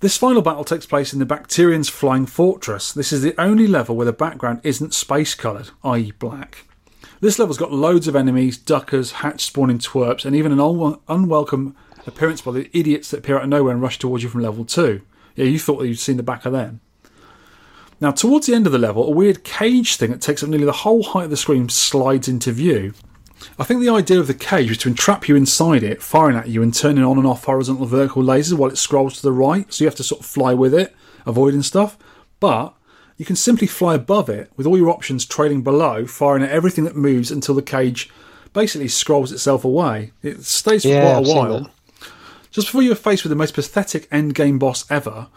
This 0.00 0.16
final 0.16 0.42
battle 0.42 0.64
takes 0.64 0.86
place 0.86 1.12
in 1.12 1.18
the 1.18 1.26
Bacterians' 1.26 1.90
Flying 1.90 2.24
Fortress. 2.24 2.92
This 2.92 3.12
is 3.12 3.20
the 3.20 3.38
only 3.38 3.66
level 3.66 3.96
where 3.96 4.06
the 4.06 4.12
background 4.12 4.60
isn't 4.62 4.94
space 4.94 5.34
coloured, 5.34 5.70
i.e., 5.82 6.12
black. 6.18 6.66
This 7.20 7.38
level's 7.38 7.58
got 7.58 7.72
loads 7.72 8.06
of 8.06 8.14
enemies, 8.14 8.56
duckers, 8.56 9.10
hatch 9.12 9.44
spawning 9.44 9.78
twerps, 9.78 10.24
and 10.24 10.36
even 10.36 10.52
an 10.52 10.60
un- 10.60 10.98
unwelcome 11.08 11.74
appearance 12.06 12.40
by 12.40 12.52
the 12.52 12.70
idiots 12.72 13.10
that 13.10 13.18
appear 13.18 13.36
out 13.36 13.42
of 13.42 13.48
nowhere 13.48 13.72
and 13.72 13.82
rush 13.82 13.98
towards 13.98 14.22
you 14.22 14.28
from 14.30 14.42
level 14.42 14.64
2. 14.64 15.00
Yeah, 15.34 15.46
you 15.46 15.58
thought 15.58 15.78
that 15.80 15.88
you'd 15.88 15.98
seen 15.98 16.16
the 16.16 16.22
back 16.22 16.46
of 16.46 16.52
them. 16.52 16.80
Now, 18.00 18.12
towards 18.12 18.46
the 18.46 18.54
end 18.54 18.66
of 18.66 18.72
the 18.72 18.78
level, 18.78 19.06
a 19.06 19.10
weird 19.10 19.42
cage 19.42 19.96
thing 19.96 20.10
that 20.12 20.20
takes 20.20 20.42
up 20.42 20.48
nearly 20.48 20.66
the 20.66 20.72
whole 20.72 21.02
height 21.02 21.24
of 21.24 21.30
the 21.30 21.36
screen 21.36 21.68
slides 21.70 22.28
into 22.28 22.52
view. 22.52 22.94
I 23.58 23.64
think 23.64 23.80
the 23.80 23.88
idea 23.88 24.20
of 24.20 24.26
the 24.26 24.34
cage 24.34 24.68
was 24.68 24.78
to 24.78 24.88
entrap 24.88 25.28
you 25.28 25.36
inside 25.36 25.82
it, 25.82 26.02
firing 26.02 26.36
at 26.36 26.48
you 26.48 26.62
and 26.62 26.74
turning 26.74 27.04
on 27.04 27.18
and 27.18 27.26
off 27.26 27.44
horizontal 27.44 27.86
vertical 27.86 28.22
lasers 28.22 28.58
while 28.58 28.70
it 28.70 28.78
scrolls 28.78 29.16
to 29.16 29.22
the 29.22 29.32
right, 29.32 29.72
so 29.72 29.84
you 29.84 29.88
have 29.88 29.96
to 29.96 30.04
sort 30.04 30.20
of 30.20 30.26
fly 30.26 30.52
with 30.54 30.74
it, 30.74 30.94
avoiding 31.24 31.62
stuff. 31.62 31.96
But 32.40 32.74
you 33.16 33.24
can 33.24 33.36
simply 33.36 33.66
fly 33.66 33.94
above 33.94 34.28
it 34.28 34.50
with 34.56 34.66
all 34.66 34.76
your 34.76 34.90
options 34.90 35.24
trailing 35.24 35.62
below, 35.62 36.06
firing 36.06 36.42
at 36.42 36.50
everything 36.50 36.84
that 36.84 36.96
moves 36.96 37.30
until 37.30 37.54
the 37.54 37.62
cage 37.62 38.10
basically 38.52 38.88
scrolls 38.88 39.32
itself 39.32 39.64
away. 39.64 40.12
It 40.22 40.44
stays 40.44 40.82
for 40.82 40.88
Yeah, 40.88 41.02
quite 41.02 41.16
I've 41.18 41.26
a 41.26 41.34
while. 41.34 41.70
Just 42.50 42.68
before 42.68 42.82
you're 42.82 42.94
faced 42.94 43.22
with 43.22 43.30
the 43.30 43.36
most 43.36 43.54
pathetic 43.54 44.08
end 44.10 44.34
game 44.34 44.58
boss 44.58 44.90
ever, 44.90 45.28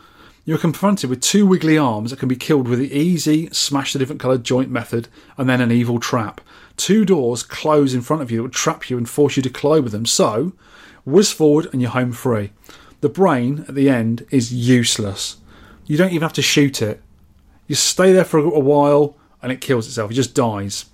you're 0.45 0.57
confronted 0.57 1.10
with 1.10 1.22
two 1.22 1.45
wiggly 1.45 1.77
arms 1.77 2.11
that 2.11 2.19
can 2.19 2.30
be 2.30 2.36
killed 2.36 2.68
with 2.68 2.80
the 2.80 2.91
easy 2.91 3.49
smash 3.52 3.94
the 3.94 3.99
different 3.99 4.22
coloured 4.22 4.44
joint 4.44 4.72
method 4.72 5.07
and 5.38 5.49
then 5.49 5.61
an 5.61 5.72
evil 5.72 5.99
trap. 5.99 6.41
Two 6.80 7.03
doors 7.03 7.43
close 7.43 7.93
in 7.93 7.99
front 7.99 8.22
of 8.22 8.31
you 8.31 8.38
that 8.38 8.43
will 8.43 8.49
trap 8.49 8.89
you 8.89 8.97
and 8.97 9.10
force 9.10 9.35
you 9.35 9.43
to 9.43 9.49
collide 9.49 9.84
with 9.84 9.91
them. 9.91 10.06
So, 10.06 10.53
whiz 11.03 11.30
forward 11.30 11.68
and 11.73 11.81
you're 11.81 11.91
home 11.91 12.14
free. 12.14 12.51
The 13.01 13.10
brain 13.10 13.65
at 13.68 13.76
the 13.76 13.89
end 13.89 14.26
is 14.31 14.53
useless. 14.53 15.38
You 15.85 15.97
don't 15.97 16.11
even 16.11 16.22
have 16.22 16.31
to 16.34 16.41
shoot 16.41 16.81
it. 16.81 17.01
You 17.68 17.76
stay 17.76 18.14
there 18.14 18.23
for 18.23 18.39
a 18.39 18.60
while 18.60 19.18
and 19.41 19.51
it 19.51 19.60
kills 19.60 19.88
itself. 19.88 20.11
It 20.11 20.14
just 20.14 20.34
dies. 20.34 20.85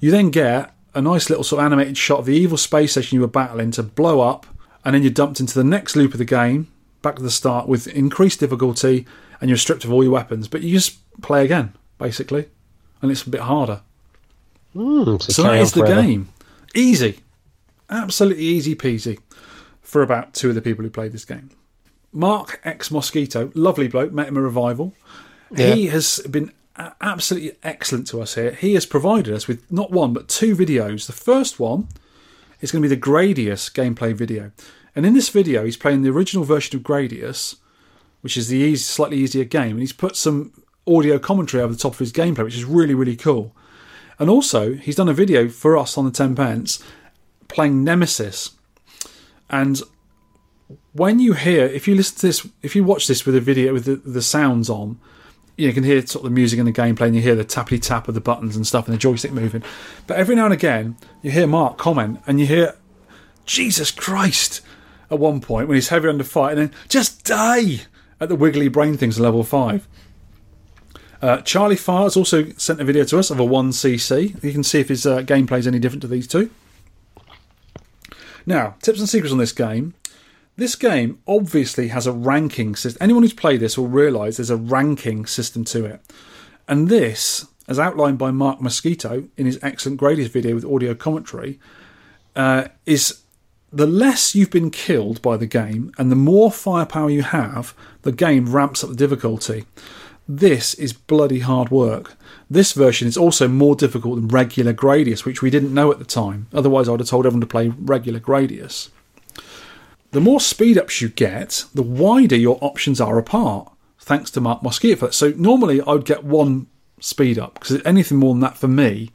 You 0.00 0.10
then 0.10 0.30
get 0.30 0.74
a 0.92 1.00
nice 1.00 1.30
little 1.30 1.44
sort 1.44 1.60
of 1.60 1.66
animated 1.66 1.96
shot 1.96 2.18
of 2.18 2.26
the 2.26 2.36
evil 2.36 2.58
space 2.58 2.90
station 2.90 3.14
you 3.14 3.20
were 3.20 3.28
battling 3.28 3.70
to 3.72 3.84
blow 3.84 4.20
up, 4.20 4.46
and 4.84 4.92
then 4.92 5.02
you're 5.02 5.12
dumped 5.12 5.38
into 5.38 5.54
the 5.54 5.62
next 5.62 5.94
loop 5.94 6.12
of 6.14 6.18
the 6.18 6.24
game, 6.24 6.66
back 7.00 7.14
to 7.14 7.22
the 7.22 7.30
start 7.30 7.68
with 7.68 7.86
increased 7.86 8.40
difficulty, 8.40 9.06
and 9.40 9.48
you're 9.48 9.56
stripped 9.56 9.84
of 9.84 9.92
all 9.92 10.02
your 10.02 10.12
weapons. 10.12 10.48
But 10.48 10.62
you 10.62 10.72
just 10.74 10.98
play 11.22 11.44
again, 11.44 11.74
basically. 11.98 12.48
and 13.02 13.10
it's 13.10 13.24
a 13.24 13.30
bit 13.30 13.42
harder. 13.42 13.82
Mm, 14.74 15.22
So 15.30 15.42
that 15.44 15.56
is 15.56 15.72
the 15.72 15.84
game. 15.84 16.28
Easy. 16.74 17.20
Absolutely 17.90 18.44
easy 18.44 18.74
peasy 18.74 19.18
for 19.82 20.02
about 20.02 20.32
two 20.32 20.48
of 20.48 20.54
the 20.54 20.62
people 20.62 20.82
who 20.84 20.90
played 20.90 21.12
this 21.12 21.24
game. 21.24 21.50
Mark 22.12 22.60
Ex 22.64 22.90
Mosquito, 22.90 23.50
lovely 23.54 23.88
bloke, 23.88 24.12
met 24.12 24.28
him 24.28 24.36
a 24.36 24.40
revival. 24.40 24.94
He 25.54 25.88
has 25.88 26.20
been 26.30 26.52
absolutely 27.00 27.52
excellent 27.62 28.06
to 28.08 28.22
us 28.22 28.34
here. 28.34 28.52
He 28.52 28.74
has 28.74 28.86
provided 28.86 29.34
us 29.34 29.46
with 29.46 29.70
not 29.70 29.90
one 29.90 30.12
but 30.14 30.28
two 30.28 30.56
videos. 30.56 31.06
The 31.06 31.12
first 31.12 31.60
one 31.60 31.88
is 32.60 32.72
going 32.72 32.82
to 32.82 32.88
be 32.88 32.94
the 32.94 33.00
Gradius 33.00 33.70
gameplay 33.70 34.14
video. 34.14 34.52
And 34.96 35.04
in 35.04 35.14
this 35.14 35.28
video, 35.28 35.64
he's 35.64 35.76
playing 35.76 36.02
the 36.02 36.10
original 36.10 36.44
version 36.44 36.76
of 36.78 36.82
Gradius, 36.82 37.56
which 38.22 38.36
is 38.36 38.48
the 38.48 38.56
easy, 38.58 38.82
slightly 38.82 39.18
easier 39.18 39.44
game, 39.44 39.72
and 39.72 39.80
he's 39.80 39.92
put 39.92 40.16
some 40.16 40.52
audio 40.86 41.18
commentary 41.18 41.62
over 41.62 41.72
the 41.72 41.78
top 41.78 41.92
of 41.92 41.98
his 41.98 42.12
gameplay, 42.12 42.44
which 42.44 42.56
is 42.56 42.64
really, 42.64 42.94
really 42.94 43.16
cool. 43.16 43.54
And 44.22 44.30
also, 44.30 44.74
he's 44.74 44.94
done 44.94 45.08
a 45.08 45.12
video 45.12 45.48
for 45.48 45.76
us 45.76 45.98
on 45.98 46.04
the 46.04 46.12
10 46.12 46.36
pence 46.36 46.80
playing 47.48 47.82
Nemesis. 47.82 48.52
And 49.50 49.82
when 50.92 51.18
you 51.18 51.32
hear, 51.32 51.66
if 51.66 51.88
you 51.88 51.96
listen 51.96 52.18
to 52.18 52.26
this, 52.28 52.46
if 52.62 52.76
you 52.76 52.84
watch 52.84 53.08
this 53.08 53.26
with 53.26 53.34
a 53.34 53.40
video 53.40 53.72
with 53.72 53.84
the, 53.84 53.96
the 53.96 54.22
sounds 54.22 54.70
on, 54.70 55.00
you 55.56 55.72
can 55.72 55.82
hear 55.82 56.06
sort 56.06 56.24
of 56.24 56.30
the 56.30 56.36
music 56.36 56.60
and 56.60 56.68
the 56.68 56.72
gameplay, 56.72 57.06
and 57.06 57.16
you 57.16 57.20
hear 57.20 57.34
the 57.34 57.44
tappity 57.44 57.82
tap 57.82 58.06
of 58.06 58.14
the 58.14 58.20
buttons 58.20 58.54
and 58.54 58.64
stuff, 58.64 58.86
and 58.86 58.94
the 58.94 58.98
joystick 58.98 59.32
moving. 59.32 59.64
But 60.06 60.18
every 60.18 60.36
now 60.36 60.44
and 60.44 60.54
again, 60.54 60.96
you 61.20 61.32
hear 61.32 61.48
Mark 61.48 61.76
comment, 61.76 62.20
and 62.24 62.38
you 62.38 62.46
hear 62.46 62.76
Jesus 63.44 63.90
Christ 63.90 64.60
at 65.10 65.18
one 65.18 65.40
point 65.40 65.66
when 65.66 65.74
he's 65.74 65.88
heavy 65.88 66.08
under 66.08 66.22
fire, 66.22 66.50
and 66.50 66.60
then 66.60 66.72
just 66.88 67.24
die 67.24 67.80
at 68.20 68.28
the 68.28 68.36
wiggly 68.36 68.68
brain 68.68 68.96
things 68.96 69.18
level 69.18 69.42
five. 69.42 69.88
Uh, 71.22 71.40
Charlie 71.42 71.76
Far 71.76 72.02
has 72.02 72.16
also 72.16 72.48
sent 72.56 72.80
a 72.80 72.84
video 72.84 73.04
to 73.04 73.18
us 73.18 73.30
of 73.30 73.38
a 73.38 73.44
1cc. 73.44 74.42
You 74.42 74.52
can 74.52 74.64
see 74.64 74.80
if 74.80 74.88
his 74.88 75.06
uh, 75.06 75.22
gameplay 75.22 75.58
is 75.58 75.68
any 75.68 75.78
different 75.78 76.02
to 76.02 76.08
these 76.08 76.26
two. 76.26 76.50
Now, 78.44 78.74
tips 78.82 78.98
and 78.98 79.08
secrets 79.08 79.32
on 79.32 79.38
this 79.38 79.52
game. 79.52 79.94
This 80.56 80.74
game 80.74 81.20
obviously 81.28 81.88
has 81.88 82.08
a 82.08 82.12
ranking 82.12 82.74
system. 82.74 82.98
Anyone 83.00 83.22
who's 83.22 83.32
played 83.32 83.60
this 83.60 83.78
will 83.78 83.86
realise 83.86 84.36
there's 84.36 84.50
a 84.50 84.56
ranking 84.56 85.24
system 85.24 85.64
to 85.66 85.84
it. 85.84 86.00
And 86.66 86.88
this, 86.88 87.46
as 87.68 87.78
outlined 87.78 88.18
by 88.18 88.32
Mark 88.32 88.60
Mosquito 88.60 89.28
in 89.36 89.46
his 89.46 89.60
excellent 89.62 90.00
Gradius 90.00 90.28
video 90.28 90.56
with 90.56 90.64
audio 90.64 90.92
commentary, 90.94 91.60
uh, 92.34 92.68
is 92.84 93.22
the 93.72 93.86
less 93.86 94.34
you've 94.34 94.50
been 94.50 94.70
killed 94.70 95.22
by 95.22 95.36
the 95.36 95.46
game 95.46 95.92
and 95.98 96.10
the 96.10 96.16
more 96.16 96.50
firepower 96.50 97.08
you 97.08 97.22
have, 97.22 97.74
the 98.02 98.12
game 98.12 98.52
ramps 98.52 98.82
up 98.82 98.90
the 98.90 98.96
difficulty. 98.96 99.64
This 100.28 100.74
is 100.74 100.92
bloody 100.92 101.40
hard 101.40 101.70
work. 101.70 102.16
This 102.48 102.72
version 102.72 103.08
is 103.08 103.16
also 103.16 103.48
more 103.48 103.74
difficult 103.74 104.16
than 104.16 104.28
regular 104.28 104.72
Gradius, 104.72 105.24
which 105.24 105.42
we 105.42 105.50
didn't 105.50 105.74
know 105.74 105.90
at 105.90 105.98
the 105.98 106.04
time. 106.04 106.46
Otherwise, 106.52 106.88
I 106.88 106.92
would 106.92 107.00
have 107.00 107.08
told 107.08 107.26
everyone 107.26 107.40
to 107.40 107.46
play 107.46 107.68
regular 107.68 108.20
Gradius. 108.20 108.90
The 110.12 110.20
more 110.20 110.40
speed 110.40 110.78
ups 110.78 111.00
you 111.00 111.08
get, 111.08 111.64
the 111.74 111.82
wider 111.82 112.36
your 112.36 112.58
options 112.60 113.00
are 113.00 113.18
apart, 113.18 113.72
thanks 113.98 114.30
to 114.32 114.40
Mark 114.40 114.62
Mosquito. 114.62 114.96
for 114.96 115.06
that. 115.06 115.14
So 115.14 115.32
normally 115.36 115.80
I 115.80 115.92
would 115.92 116.04
get 116.04 116.24
one 116.24 116.66
speed 117.00 117.38
up 117.38 117.54
because 117.54 117.82
anything 117.84 118.18
more 118.18 118.34
than 118.34 118.40
that 118.40 118.58
for 118.58 118.68
me, 118.68 119.10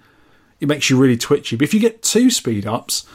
it 0.59 0.67
makes 0.67 0.89
you 0.89 0.97
really 0.97 1.17
twitchy. 1.17 1.55
But 1.55 1.65
if 1.65 1.73
you 1.73 1.79
get 1.79 2.01
two 2.01 2.29
speed 2.29 2.65
ups, 2.65 3.05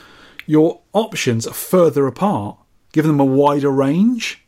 your 0.46 0.80
options 0.92 1.46
are 1.46 1.54
further 1.54 2.06
apart, 2.06 2.56
giving 2.92 3.10
them 3.10 3.20
a 3.20 3.24
wider 3.24 3.70
range. 3.70 4.44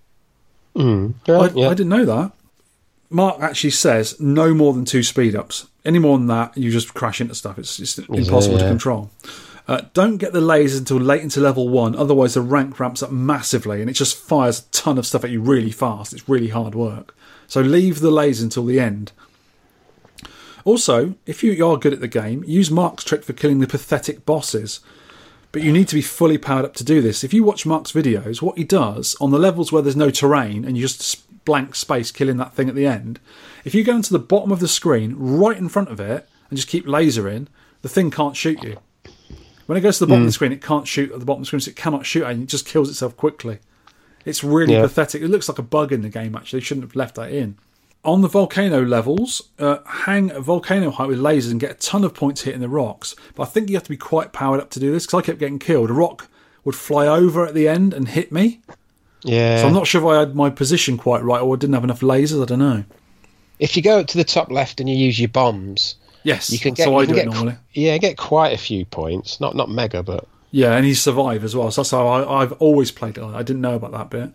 Mm, 0.77 1.15
I, 1.29 1.49
yeah. 1.55 1.69
I 1.69 1.75
didn't 1.75 1.89
know 1.89 2.05
that. 2.05 2.33
Mark 3.15 3.41
actually 3.41 3.71
says 3.71 4.21
no 4.21 4.53
more 4.53 4.73
than 4.73 4.85
two 4.85 5.05
speed 5.05 5.37
ups. 5.37 5.69
Any 5.85 6.01
more 6.01 6.19
than 6.19 6.27
that, 6.27 6.57
you 6.59 6.73
just 6.73 6.95
crash 6.95 7.21
into 7.21 7.37
stuff. 7.37 7.61
It's, 7.61 7.79
it's 7.79 7.97
impossible 7.99 8.59
to 8.59 8.65
yeah. 8.65 8.71
control. 8.71 9.11
Uh, 9.69 9.83
don't 9.93 10.17
get 10.17 10.33
the 10.33 10.41
lasers 10.41 10.79
until 10.79 10.99
late 10.99 11.23
into 11.23 11.39
level 11.39 11.69
one, 11.69 11.95
otherwise 11.95 12.35
the 12.35 12.41
rank 12.41 12.81
ramps 12.81 13.05
up 13.05 13.13
massively 13.13 13.81
and 13.81 13.89
it 13.89 13.93
just 13.93 14.17
fires 14.17 14.61
a 14.61 14.71
ton 14.73 14.99
of 14.99 15.07
stuff 15.07 15.23
at 15.23 15.31
you 15.31 15.41
really 15.41 15.71
fast. 15.71 16.13
It's 16.13 16.29
really 16.29 16.49
hard 16.49 16.75
work. 16.75 17.17
So 17.47 17.61
leave 17.61 18.01
the 18.01 18.11
lasers 18.11 18.43
until 18.43 18.67
the 18.67 18.81
end. 18.81 19.13
Also, 20.65 21.15
if 21.25 21.45
you 21.45 21.65
are 21.65 21.77
good 21.77 21.93
at 21.93 22.01
the 22.01 22.09
game, 22.09 22.43
use 22.49 22.69
Mark's 22.69 23.05
trick 23.05 23.23
for 23.23 23.33
killing 23.33 23.61
the 23.61 23.69
pathetic 23.69 24.27
bosses. 24.27 24.81
But 25.53 25.63
you 25.63 25.73
need 25.73 25.87
to 25.87 25.95
be 25.95 26.03
fully 26.03 26.37
powered 26.37 26.65
up 26.65 26.75
to 26.75 26.85
do 26.85 27.01
this. 27.01 27.23
If 27.23 27.33
you 27.33 27.45
watch 27.45 27.65
Mark's 27.65 27.93
videos, 27.93 28.43
what 28.43 28.59
he 28.59 28.65
does 28.65 29.15
on 29.21 29.31
the 29.31 29.39
levels 29.39 29.71
where 29.71 29.83
there's 29.83 29.95
no 29.95 30.11
terrain 30.11 30.65
and 30.65 30.77
you 30.77 30.83
just 30.83 31.23
blank 31.45 31.75
space 31.75 32.11
killing 32.11 32.37
that 32.39 32.55
thing 32.55 32.69
at 32.69 32.75
the 32.75 32.87
end, 32.87 33.21
if 33.65 33.75
you 33.75 33.85
go 33.85 33.97
into 33.97 34.13
the 34.13 34.19
bottom 34.19 34.53
of 34.53 34.61
the 34.61 34.69
screen, 34.69 35.15
right 35.17 35.57
in 35.57 35.69
front 35.69 35.89
of 35.91 36.01
it, 36.01 36.29
and 36.49 36.57
just 36.57 36.69
keep 36.69 36.87
lasering, 36.87 37.47
the 37.83 37.89
thing 37.89 38.11
can't 38.11 38.37
shoot 38.37 38.63
you. 38.63 38.79
When 39.67 39.79
it 39.79 39.81
goes 39.83 39.99
to 39.99 40.05
the 40.05 40.11
bottom 40.11 40.23
of 40.23 40.29
the 40.29 40.33
screen, 40.33 40.53
it 40.53 40.63
can't 40.63 40.87
shoot 40.87 41.11
at 41.13 41.19
the 41.19 41.25
bottom 41.25 41.41
of 41.41 41.45
the 41.45 41.47
screen, 41.47 41.61
so 41.61 41.71
it 41.71 41.77
cannot 41.77 42.05
shoot, 42.05 42.25
and 42.25 42.43
it 42.43 42.49
just 42.49 42.67
kills 42.67 42.91
itself 42.91 43.17
quickly. 43.17 43.59
It's 44.25 44.45
really 44.45 44.75
Yeah. 44.75 44.83
pathetic. 44.83 45.23
It 45.23 45.29
looks 45.29 45.49
like 45.49 45.59
a 45.59 45.63
bug 45.63 45.93
in 45.93 46.03
the 46.03 46.09
game, 46.09 46.35
actually. 46.35 46.61
They 46.61 46.65
shouldn't 46.65 46.85
have 46.87 46.97
left 46.97 47.15
that 47.17 47.33
in. 47.33 47.57
On 48.05 48.21
the 48.21 48.29
volcano 48.29 48.85
levels, 48.85 49.43
uh, 49.59 49.79
hang 49.87 50.31
a 50.31 50.41
volcano 50.41 50.91
height 50.91 51.09
with 51.09 51.19
lasers 51.19 51.51
and 51.51 51.59
get 51.61 51.71
a 51.71 51.75
ton 51.75 52.05
of 52.05 52.13
points 52.13 52.43
hitting 52.43 52.61
the 52.61 52.69
rocks. 52.69 53.15
But 53.35 53.45
I 53.45 53.47
think 53.47 53.71
you 53.71 53.77
have 53.77 53.85
to 53.85 53.91
be 53.91 53.97
quite 53.97 54.33
powered 54.33 54.61
up 54.61 54.69
to 54.71 54.81
do 54.81 54.93
this 54.93 55.07
because 55.07 55.19
I 55.19 55.23
kept 55.23 55.39
getting 55.39 55.59
killed. 55.59 55.89
A 55.89 55.95
rock 55.95 56.29
would 56.65 56.75
fly 56.75 57.07
over 57.07 57.47
at 57.47 57.55
the 57.55 57.67
end 57.67 57.95
and 57.95 58.09
hit 58.09 58.31
me. 58.31 58.61
Yeah. 59.25 59.61
So 59.61 59.67
I'm 59.67 59.75
not 59.75 59.87
sure 59.87 60.01
if 60.01 60.07
I 60.07 60.21
had 60.21 60.35
my 60.37 60.51
position 60.51 60.97
quite 60.97 61.23
right 61.25 61.41
or 61.43 61.55
I 61.57 61.59
didn't 61.59 61.75
have 61.75 61.85
enough 61.85 62.01
lasers. 62.01 62.41
I 62.43 62.47
don't 62.47 62.59
know. 62.61 62.85
if 63.59 63.77
you 63.77 63.83
go 63.83 63.99
up 64.01 64.07
to 64.09 64.17
the 64.19 64.25
top 64.25 64.51
left 64.51 64.81
and 64.81 64.89
you 64.89 64.97
use 64.97 65.19
your 65.19 65.29
bombs, 65.29 65.97
Yes, 66.23 66.51
you 66.51 66.59
can 66.59 66.73
get, 66.75 66.89
you 66.89 66.97
I 66.97 67.05
can 67.07 67.15
do 67.15 67.21
get 67.21 67.29
normally. 67.33 67.57
yeah, 67.73 67.99
get 67.99 68.17
quite 68.17 68.53
a 68.53 68.59
few 68.59 68.85
points. 68.87 69.41
Not 69.41 69.55
not 69.57 69.69
mega, 69.71 70.03
but 70.03 70.27
Yeah, 70.51 70.75
and 70.77 70.85
he's 70.87 71.03
survived 71.03 71.45
as 71.45 71.55
well. 71.57 71.71
So 71.71 71.83
that's 71.83 71.91
how 71.91 72.07
I, 72.07 72.43
I've 72.43 72.53
always 72.53 72.91
played 72.91 73.19
it. 73.19 73.23
I 73.25 73.43
didn't 73.43 73.61
know 73.63 73.75
about 73.75 73.93
that 73.93 74.09
bit. 74.11 74.31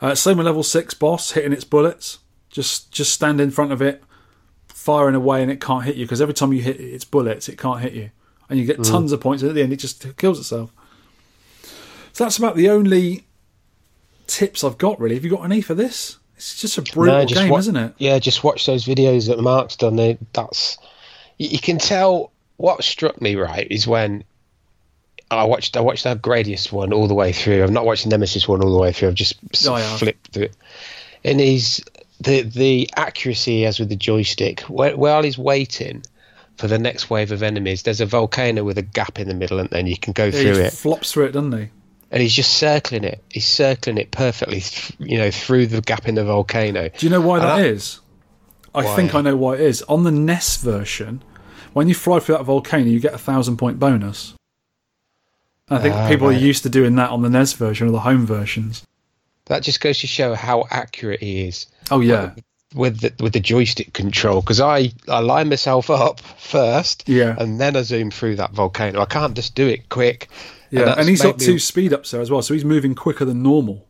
Uh, 0.00 0.14
same 0.14 0.38
with 0.38 0.46
level 0.46 0.62
six 0.62 0.94
boss 0.94 1.32
hitting 1.32 1.52
its 1.52 1.64
bullets. 1.64 2.18
Just 2.50 2.90
just 2.90 3.12
stand 3.12 3.40
in 3.40 3.50
front 3.50 3.70
of 3.72 3.80
it, 3.82 4.02
firing 4.68 5.14
away, 5.14 5.42
and 5.42 5.50
it 5.50 5.60
can't 5.60 5.84
hit 5.84 5.96
you 5.96 6.04
because 6.04 6.20
every 6.20 6.34
time 6.34 6.52
you 6.52 6.62
hit 6.62 6.80
its 6.80 7.04
bullets, 7.04 7.48
it 7.48 7.58
can't 7.58 7.80
hit 7.80 7.92
you, 7.92 8.10
and 8.48 8.58
you 8.58 8.64
get 8.66 8.82
tons 8.82 9.12
of 9.12 9.20
points. 9.20 9.42
And 9.42 9.50
at 9.50 9.54
the 9.54 9.62
end, 9.62 9.72
it 9.72 9.76
just 9.76 10.16
kills 10.16 10.38
itself. 10.38 10.72
So 12.12 12.24
that's 12.24 12.38
about 12.38 12.56
the 12.56 12.68
only 12.68 13.24
tips 14.26 14.62
I've 14.64 14.78
got. 14.78 15.00
Really, 15.00 15.14
have 15.14 15.24
you 15.24 15.30
got 15.30 15.44
any 15.44 15.60
for 15.60 15.74
this? 15.74 16.18
It's 16.36 16.60
just 16.60 16.78
a 16.78 16.82
brutal 16.82 17.18
No, 17.18 17.24
just 17.24 17.40
game, 17.42 17.50
wa- 17.50 17.58
isn't 17.58 17.76
it? 17.76 17.94
Yeah, 17.98 18.18
just 18.18 18.42
watch 18.42 18.66
those 18.66 18.84
videos 18.84 19.28
that 19.28 19.38
Mark's 19.40 19.76
done. 19.76 19.96
They, 19.96 20.18
that's 20.32 20.78
you, 21.38 21.48
you 21.50 21.58
can 21.58 21.78
tell. 21.78 22.32
What 22.56 22.84
struck 22.84 23.22
me 23.22 23.36
right 23.36 23.66
is 23.70 23.86
when 23.86 24.22
I 25.30 25.44
watched 25.44 25.76
I 25.76 25.80
watched 25.80 26.04
that 26.04 26.20
Gradius 26.20 26.70
one 26.70 26.92
all 26.92 27.08
the 27.08 27.14
way 27.14 27.32
through. 27.32 27.62
I've 27.62 27.70
not 27.70 27.86
watched 27.86 28.06
Nemesis 28.06 28.46
one 28.46 28.62
all 28.62 28.72
the 28.72 28.78
way 28.78 28.92
through. 28.92 29.08
I've 29.08 29.14
just 29.14 29.34
Oh, 29.66 29.74
have. 29.76 29.98
flipped 29.98 30.32
through 30.32 30.44
it, 30.44 30.56
and 31.24 31.40
he's 31.40 31.82
the 32.20 32.42
the 32.42 32.90
accuracy 32.96 33.64
as 33.64 33.78
with 33.78 33.88
the 33.88 33.96
joystick. 33.96 34.60
While 34.62 35.22
he's 35.22 35.38
waiting 35.38 36.02
for 36.58 36.68
the 36.68 36.78
next 36.78 37.08
wave 37.08 37.32
of 37.32 37.42
enemies, 37.42 37.82
there's 37.84 38.02
a 38.02 38.06
volcano 38.06 38.62
with 38.64 38.76
a 38.76 38.82
gap 38.82 39.18
in 39.18 39.28
the 39.28 39.34
middle, 39.34 39.58
and 39.58 39.70
then 39.70 39.86
you 39.86 39.96
can 39.96 40.12
go 40.12 40.26
Yeah, 40.26 40.30
through 40.32 40.54
he 40.56 40.60
it. 40.60 40.72
flops 40.74 41.12
through 41.12 41.26
it, 41.26 41.32
doesn't 41.32 41.52
he? 41.52 41.68
And 42.10 42.20
he's 42.22 42.32
just 42.34 42.54
circling 42.54 43.04
it. 43.04 43.22
He's 43.30 43.46
circling 43.46 43.96
it 43.98 44.10
perfectly, 44.10 44.60
th- 44.60 44.92
you 44.98 45.16
know, 45.18 45.30
through 45.30 45.66
the 45.68 45.80
gap 45.80 46.08
in 46.08 46.16
the 46.16 46.24
volcano. 46.24 46.88
Do 46.88 47.06
you 47.06 47.10
know 47.10 47.20
why 47.20 47.36
And 47.36 47.44
that 47.44 47.58
I- 47.58 47.62
is? 47.62 48.00
I 48.74 48.84
Why? 48.84 48.96
think 48.96 49.14
I 49.14 49.20
know 49.20 49.36
why 49.36 49.54
it 49.54 49.60
is. 49.60 49.82
On 49.82 50.04
the 50.04 50.12
NES 50.12 50.56
version, 50.58 51.22
when 51.72 51.88
you 51.88 51.94
fly 51.94 52.20
through 52.20 52.36
that 52.36 52.44
volcano, 52.44 52.84
you 52.86 53.00
get 53.00 53.14
a 53.14 53.18
thousand 53.18 53.56
point 53.56 53.78
bonus. 53.80 54.34
And 55.68 55.78
I 55.78 55.82
think 55.82 55.94
Ah, 55.94 56.08
people 56.08 56.28
are 56.28 56.32
used 56.32 56.62
to 56.64 56.68
doing 56.68 56.94
that 56.96 57.10
on 57.10 57.22
the 57.22 57.30
NES 57.30 57.52
version 57.54 57.88
or 57.88 57.90
the 57.92 58.00
home 58.00 58.26
versions. 58.26 58.84
That 59.46 59.62
just 59.64 59.80
goes 59.80 59.98
to 60.00 60.06
show 60.06 60.34
how 60.34 60.66
accurate 60.70 61.20
he 61.20 61.48
is 61.48 61.66
Oh 61.90 62.00
yeah, 62.00 62.30
with 62.74 63.00
the, 63.00 63.12
with 63.22 63.32
the 63.32 63.40
joystick 63.40 63.92
control. 63.92 64.40
Because 64.40 64.60
I 64.60 64.92
I 65.08 65.18
line 65.20 65.48
myself 65.48 65.90
up 65.90 66.20
first, 66.38 67.08
Yeah. 67.08 67.34
and 67.38 67.60
then 67.60 67.76
I 67.76 67.82
zoom 67.82 68.10
through 68.12 68.36
that 68.36 68.52
volcano. 68.52 69.00
I 69.00 69.06
can't 69.06 69.34
just 69.34 69.54
do 69.56 69.66
it 69.66 69.88
quick. 69.88 70.28
Yeah, 70.70 70.84
that's 70.86 71.00
and 71.00 71.08
he's 71.08 71.22
got 71.22 71.38
me- 71.38 71.46
two 71.46 71.58
speed 71.58 71.92
ups 71.92 72.10
there 72.10 72.20
as 72.20 72.30
well, 72.30 72.42
so 72.42 72.54
he's 72.54 72.64
moving 72.64 72.94
quicker 72.94 73.24
than 73.24 73.42
normal. 73.42 73.86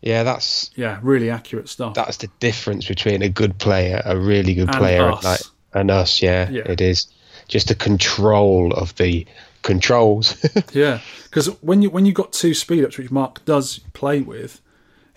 Yeah, 0.00 0.22
that's 0.22 0.70
Yeah, 0.76 1.00
really 1.02 1.28
accurate 1.30 1.68
stuff. 1.68 1.94
that's 1.94 2.18
the 2.18 2.28
difference 2.40 2.86
between 2.86 3.20
a 3.22 3.28
good 3.28 3.58
player, 3.58 4.00
a 4.04 4.16
really 4.16 4.54
good 4.54 4.68
And 4.68 4.76
player, 4.78 5.10
us. 5.10 5.16
and, 5.16 5.24
like, 5.24 5.40
and 5.74 5.90
us. 5.90 6.22
Yeah, 6.22 6.48
Yeah. 6.50 6.62
it 6.66 6.80
is 6.80 7.06
just 7.48 7.68
the 7.68 7.74
control 7.74 8.72
of 8.74 8.94
the 8.96 9.26
controls. 9.62 10.36
Yeah, 10.72 11.00
because 11.24 11.46
when 11.62 11.82
you 11.82 11.90
when 11.90 12.06
you 12.06 12.12
got 12.12 12.32
two 12.32 12.54
speed 12.54 12.84
ups, 12.84 12.96
which 12.98 13.10
Mark 13.10 13.44
does 13.44 13.80
play 13.92 14.20
with, 14.20 14.60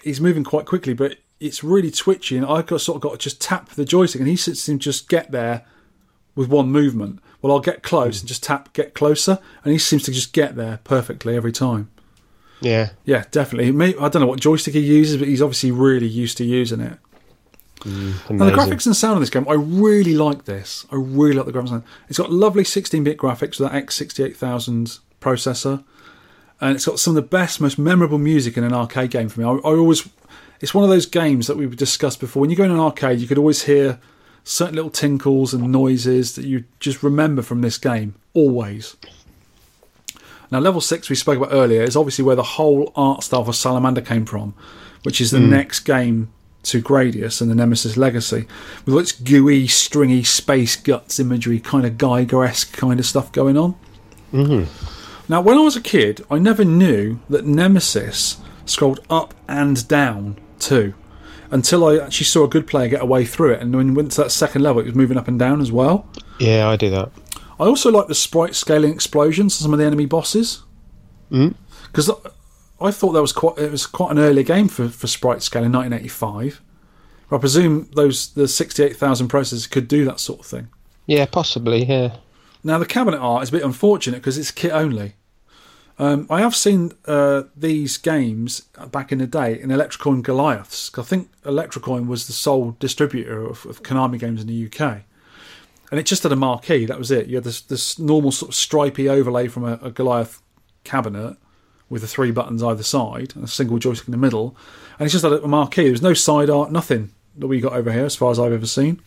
he's 0.03 0.19
moving 0.19 0.43
quite 0.43 0.65
quickly, 0.65 0.93
but 0.93 1.18
it's 1.39 1.63
really 1.63 1.91
twitchy, 1.91 2.35
and 2.38 2.45
I've 2.45 2.65
got 2.68 2.81
sort 2.81 2.95
of 2.95 3.01
got 3.01 3.11
to 3.11 3.18
just 3.18 3.39
tap 3.39 3.69
the 3.69 3.85
joystick, 3.85 4.19
and 4.22 4.27
he 4.30 4.35
seems 4.35 4.65
to 4.65 4.77
just 4.77 5.09
get 5.09 5.31
there 5.31 5.63
with 6.35 6.49
one 6.49 6.72
movement. 6.72 7.19
Well, 7.41 7.53
I'll 7.53 7.59
get 7.59 7.84
close 7.84 8.19
hmm. 8.19 8.23
and 8.23 8.27
just 8.27 8.43
tap, 8.43 8.73
get 8.73 8.93
closer, 8.93 9.39
and 9.63 9.73
he 9.73 9.80
seems 9.80 10.03
to 10.03 10.11
just 10.11 10.34
get 10.34 10.55
there 10.55 10.80
perfectly 10.84 11.35
every 11.35 11.51
time. 11.51 11.89
yeah, 12.61 12.91
Yeah, 13.05 13.26
definitely. 13.31 13.72
May 13.72 13.95
I 13.95 14.09
don't 14.09 14.22
know 14.22 14.27
what 14.27 14.39
joystick 14.39 14.73
he 14.73 14.80
uses, 14.80 15.18
but 15.18 15.27
he's 15.27 15.41
obviously 15.41 15.72
really 15.72 16.07
used 16.07 16.38
to 16.38 16.45
using 16.45 16.81
it. 16.81 16.97
Mm, 17.80 18.38
now, 18.38 18.45
the 18.45 18.51
graphics 18.51 18.85
and 18.85 18.95
sound 18.95 19.15
of 19.15 19.22
this 19.22 19.31
game, 19.31 19.47
I 19.49 19.53
really 19.53 20.13
like 20.13 20.45
this. 20.45 20.85
I 20.91 20.95
really 20.95 21.34
like 21.34 21.47
the 21.47 21.51
graphics. 21.51 21.59
and 21.59 21.69
sound. 21.69 21.84
It's 22.09 22.19
got 22.19 22.31
lovely 22.31 22.63
16-bit 22.63 23.18
graphics 23.18 23.59
with 23.59 23.72
that 23.72 23.85
X68000 23.85 24.99
processor, 25.19 25.84
and 26.59 26.76
it's 26.76 26.85
got 26.85 26.99
some 26.99 27.15
of 27.18 27.23
the 27.23 27.27
best, 27.27 27.59
most 27.59 27.80
memorable 27.80 28.19
music 28.19 28.55
in 28.55 28.63
an 28.63 28.73
arcade 28.73 29.09
game 29.09 29.30
for 29.30 29.39
me. 29.39 29.45
I, 29.47 29.53
I 29.53 29.76
always, 29.76 30.07
it's 30.59 30.76
one 30.76 30.84
of 30.84 30.91
those 30.91 31.07
games 31.07 31.47
that 31.47 31.57
we've 31.57 31.76
discussed 31.76 32.19
before. 32.19 32.41
When 32.41 32.51
you 32.51 32.55
go 32.55 32.63
in 32.63 32.72
an 32.72 32.80
arcade, 32.80 33.19
you 33.19 33.27
could 33.27 33.39
always 33.39 33.63
hear 33.63 33.99
certain 34.43 34.76
little 34.76 34.91
tinkles 34.91 35.53
and 35.53 35.72
noises 35.72 36.35
that 36.35 36.45
you 36.45 36.65
just 36.80 37.03
remember 37.03 37.41
from 37.41 37.61
this 37.61 37.77
game. 37.77 38.15
Always. 38.34 38.95
Now, 40.51 40.59
level 40.59 40.81
six 40.81 41.09
we 41.09 41.15
spoke 41.15 41.38
about 41.38 41.53
earlier 41.53 41.81
is 41.81 41.95
obviously 41.95 42.26
where 42.26 42.35
the 42.35 42.43
whole 42.43 42.91
art 42.95 43.23
style 43.23 43.45
for 43.45 43.53
Salamander 43.53 44.01
came 44.01 44.26
from, 44.26 44.53
which 45.03 45.22
is 45.22 45.31
the 45.31 45.39
hmm. 45.39 45.49
next 45.49 45.81
game 45.81 46.31
to 46.63 46.81
Gradius 46.81 47.41
and 47.41 47.49
the 47.49 47.55
Nemesis 47.55 47.97
Legacy, 47.97 48.45
with 48.85 48.93
all 48.93 48.99
its 48.99 49.11
gooey, 49.11 49.68
stringy 49.68 50.23
space 50.23 50.76
guts 50.76 51.19
imagery, 51.19 51.59
kind 51.59 51.85
of 51.85 51.93
Giger 51.93 52.47
esque 52.47 52.73
kind 52.73 52.99
of 52.99 53.05
stuff 53.05 53.31
going 53.31 53.57
on. 53.57 53.76
Mm-hmm. 54.31 55.31
Now, 55.31 55.41
when 55.41 55.57
I 55.57 55.61
was 55.61 55.76
a 55.76 55.81
kid, 55.81 56.23
I 56.30 56.38
never 56.38 56.65
knew 56.65 57.19
that 57.30 57.45
Nemesis 57.45 58.38
scrolled 58.65 58.99
up 59.09 59.34
and 59.47 59.88
down 59.88 60.38
too, 60.59 60.93
until 61.52 61.86
I 61.86 61.98
actually 61.98 62.26
saw 62.26 62.45
a 62.45 62.48
good 62.48 62.65
player 62.65 62.88
get 62.88 63.02
away 63.02 63.26
through 63.26 63.53
it, 63.53 63.61
and 63.61 63.76
when 63.76 63.90
we 63.90 63.94
went 63.94 64.11
to 64.14 64.23
that 64.23 64.32
second 64.32 64.64
level, 64.64 64.82
it 64.82 64.86
was 64.86 64.95
moving 64.95 65.18
up 65.18 65.28
and 65.28 65.38
down 65.38 65.61
as 65.61 65.72
well. 65.72 66.07
Yeah, 66.40 66.69
I 66.69 66.78
do 66.78 66.90
that. 66.90 67.11
I 67.60 67.65
also 67.65 67.91
like 67.91 68.07
the 68.07 68.15
sprite 68.15 68.56
scaling 68.56 68.91
explosions 68.91 69.60
on 69.60 69.64
some 69.64 69.73
of 69.73 69.80
the 69.80 69.86
enemy 69.86 70.07
bosses. 70.07 70.64
Hmm? 71.30 71.49
Because 71.86 72.10
I 72.80 72.91
thought 72.91 73.11
that 73.11 73.22
was 73.22 73.34
quite 73.34 73.57
it 73.57 73.72
was 73.72 73.86
quite 73.86 74.11
an 74.11 74.19
early 74.19 74.44
game 74.44 74.68
for, 74.68 74.90
for 74.90 75.07
sprite 75.07 75.44
scale 75.44 75.64
in 75.64 75.72
1985. 75.72 76.61
I 77.34 77.38
presume 77.38 77.90
those 77.95 78.34
the 78.34 78.48
68,000 78.48 79.30
processors 79.30 79.69
could 79.69 79.88
do 79.88 80.03
that 80.06 80.19
sort 80.19 80.41
of 80.41 80.45
thing. 80.45 80.69
Yeah, 81.06 81.26
possibly. 81.26 81.86
Yeah. 81.86 82.18
Now 82.64 82.78
the 82.78 82.86
cabinet 82.86 83.19
art 83.19 83.44
is 83.44 83.49
a 83.49 83.53
bit 83.53 83.64
unfortunate 83.64 84.18
because 84.18 84.38
it's 84.38 84.52
kit 84.52 84.72
only. 84.72 85.15
Um, 86.02 86.26
I 86.32 86.41
have 86.41 86.56
seen 86.56 86.94
uh, 87.06 87.44
these 87.56 87.98
games 87.98 88.61
back 88.91 89.11
in 89.11 89.19
the 89.19 89.28
day 89.28 89.61
in 89.61 89.69
Electrocoin 89.69 90.23
Goliaths. 90.23 90.90
I 90.98 91.03
think 91.03 91.30
Electrocoin 91.44 92.07
was 92.07 92.26
the 92.26 92.34
sole 92.34 92.76
distributor 92.80 93.45
of, 93.45 93.68
of 93.68 93.84
Konami 93.84 94.18
games 94.18 94.41
in 94.41 94.48
the 94.48 94.65
UK, 94.65 95.03
and 95.91 95.99
it 95.99 96.07
just 96.07 96.23
had 96.23 96.32
a 96.32 96.36
marquee. 96.36 96.88
That 96.88 96.98
was 96.98 97.11
it. 97.11 97.28
You 97.28 97.36
had 97.36 97.44
this, 97.44 97.61
this 97.61 97.99
normal 97.99 98.32
sort 98.32 98.49
of 98.49 98.56
stripy 98.56 99.07
overlay 99.07 99.48
from 99.48 99.64
a, 99.64 99.73
a 99.84 99.91
Goliath 99.91 100.41
cabinet 100.84 101.38
with 101.88 102.02
the 102.02 102.07
three 102.07 102.32
buttons 102.32 102.64
either 102.64 102.82
side 102.82 103.36
and 103.36 103.44
a 103.44 103.48
single 103.48 103.78
joystick 103.78 104.07
in 104.07 104.11
the 104.11 104.18
middle, 104.18 104.57
and 104.98 105.06
it's 105.06 105.14
just 105.14 105.23
had 105.23 105.34
a 105.34 105.48
marquee. 105.48 105.84
There 105.84 105.91
was 105.91 106.02
no 106.02 106.15
side 106.15 106.49
art, 106.49 106.72
nothing 106.72 107.11
that 107.38 107.45
we 107.45 107.61
got 107.61 107.73
over 107.73 107.91
here 107.91 108.06
as 108.06 108.15
far 108.15 108.32
as 108.32 108.40
I've 108.40 108.53
ever 108.53 108.65
seen. 108.65 108.99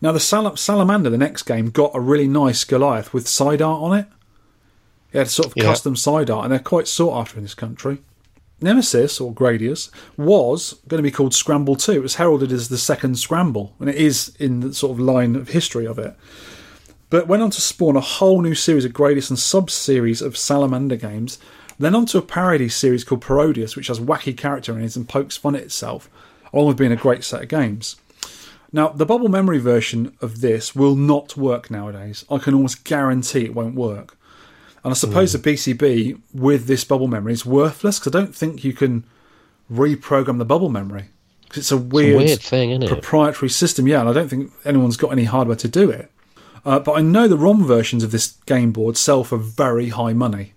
Now 0.00 0.12
the 0.12 0.20
Sal- 0.20 0.56
Salamander, 0.56 1.10
the 1.10 1.18
next 1.18 1.42
game, 1.42 1.70
got 1.70 1.96
a 1.96 2.00
really 2.00 2.28
nice 2.28 2.62
Goliath 2.62 3.12
with 3.12 3.26
side 3.26 3.60
art 3.60 3.82
on 3.82 3.98
it. 3.98 4.06
It 5.14 5.18
had 5.18 5.30
sort 5.30 5.46
of 5.46 5.52
Yeah. 5.56 5.64
custom 5.64 5.96
side 5.96 6.28
art, 6.28 6.44
and 6.44 6.52
they're 6.52 6.58
quite 6.58 6.88
sought 6.88 7.18
after 7.18 7.36
in 7.38 7.44
this 7.44 7.54
country. 7.54 7.98
Nemesis 8.60 9.20
or 9.20 9.32
Gradius 9.32 9.90
was 10.16 10.74
going 10.88 10.98
to 10.98 11.02
be 11.08 11.10
called 11.10 11.34
Scramble 11.34 11.76
2. 11.76 11.92
It 11.92 12.02
was 12.02 12.16
heralded 12.16 12.50
as 12.52 12.68
the 12.68 12.78
second 12.78 13.18
Scramble, 13.18 13.74
and 13.78 13.88
it 13.88 13.94
is 13.96 14.32
in 14.38 14.60
the 14.60 14.74
sort 14.74 14.92
of 14.92 15.00
line 15.00 15.36
of 15.36 15.50
history 15.50 15.86
of 15.86 15.98
it. 15.98 16.16
But 17.10 17.28
went 17.28 17.42
on 17.42 17.50
to 17.50 17.60
spawn 17.60 17.96
a 17.96 18.00
whole 18.00 18.42
new 18.42 18.54
series 18.56 18.84
of 18.84 18.92
Gradius 18.92 19.30
and 19.30 19.38
sub 19.38 19.70
series 19.70 20.20
of 20.20 20.36
Salamander 20.36 20.96
games, 20.96 21.38
then 21.78 21.94
onto 21.94 22.18
a 22.18 22.22
parody 22.22 22.68
series 22.68 23.04
called 23.04 23.20
Parodius, 23.20 23.76
which 23.76 23.86
has 23.88 24.00
wacky 24.00 24.36
character 24.36 24.76
in 24.76 24.82
it 24.84 24.96
and 24.96 25.08
pokes 25.08 25.36
fun 25.36 25.54
at 25.54 25.62
itself, 25.62 26.10
along 26.52 26.68
with 26.68 26.76
being 26.76 26.92
a 26.92 26.96
great 26.96 27.22
set 27.22 27.42
of 27.42 27.48
games. 27.48 27.96
Now, 28.72 28.88
the 28.88 29.06
bubble 29.06 29.28
memory 29.28 29.58
version 29.58 30.12
of 30.20 30.40
this 30.40 30.74
will 30.74 30.96
not 30.96 31.36
work 31.36 31.70
nowadays. 31.70 32.24
I 32.28 32.38
can 32.38 32.54
almost 32.54 32.82
guarantee 32.82 33.44
it 33.44 33.54
won't 33.54 33.76
work. 33.76 34.16
And 34.84 34.90
I 34.90 34.94
suppose 34.94 35.32
the 35.32 35.38
PCB 35.38 36.20
with 36.34 36.66
this 36.66 36.84
bubble 36.84 37.08
memory 37.08 37.32
is 37.32 37.46
worthless 37.46 37.98
because 37.98 38.14
I 38.14 38.20
don't 38.20 38.34
think 38.34 38.64
you 38.64 38.74
can 38.74 39.04
reprogram 39.72 40.36
the 40.36 40.44
bubble 40.44 40.68
memory 40.68 41.06
because 41.44 41.58
it's 41.58 41.72
a 41.72 41.78
weird, 41.78 42.18
weird 42.18 42.40
thing, 42.40 42.70
isn't 42.70 42.82
it? 42.82 42.88
proprietary 42.88 43.48
system. 43.48 43.88
Yeah, 43.88 44.00
and 44.00 44.10
I 44.10 44.12
don't 44.12 44.28
think 44.28 44.52
anyone's 44.64 44.98
got 44.98 45.12
any 45.12 45.24
hardware 45.24 45.56
to 45.56 45.68
do 45.68 45.90
it. 45.90 46.10
Uh, 46.66 46.78
but 46.78 46.92
I 46.92 47.00
know 47.00 47.28
the 47.28 47.38
ROM 47.38 47.66
versions 47.66 48.02
of 48.02 48.10
this 48.10 48.32
game 48.46 48.72
board 48.72 48.96
sell 48.96 49.24
for 49.24 49.38
very 49.38 49.88
high 49.88 50.12
money. 50.12 50.52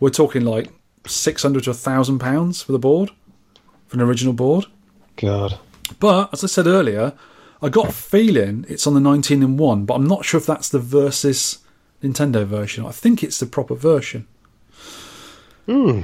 We're 0.00 0.10
talking 0.10 0.44
like 0.44 0.68
six 1.06 1.42
hundred 1.42 1.64
to 1.64 1.74
thousand 1.74 2.18
pounds 2.18 2.62
for 2.62 2.72
the 2.72 2.78
board, 2.78 3.10
for 3.86 3.96
an 3.96 4.02
original 4.02 4.32
board. 4.32 4.66
God. 5.16 5.58
But 5.98 6.30
as 6.32 6.42
I 6.42 6.46
said 6.46 6.66
earlier, 6.66 7.12
I 7.62 7.68
got 7.68 7.90
a 7.90 7.92
feeling 7.92 8.64
it's 8.68 8.86
on 8.86 8.94
the 8.94 9.00
19 9.00 9.42
and 9.42 9.58
1, 9.58 9.84
but 9.84 9.94
I'm 9.94 10.06
not 10.06 10.24
sure 10.24 10.38
if 10.38 10.46
that's 10.46 10.68
the 10.68 10.78
Versus 10.78 11.58
Nintendo 12.02 12.44
version. 12.46 12.86
I 12.86 12.90
think 12.92 13.22
it's 13.22 13.38
the 13.38 13.46
proper 13.46 13.74
version. 13.74 14.26
Hmm. 15.66 16.02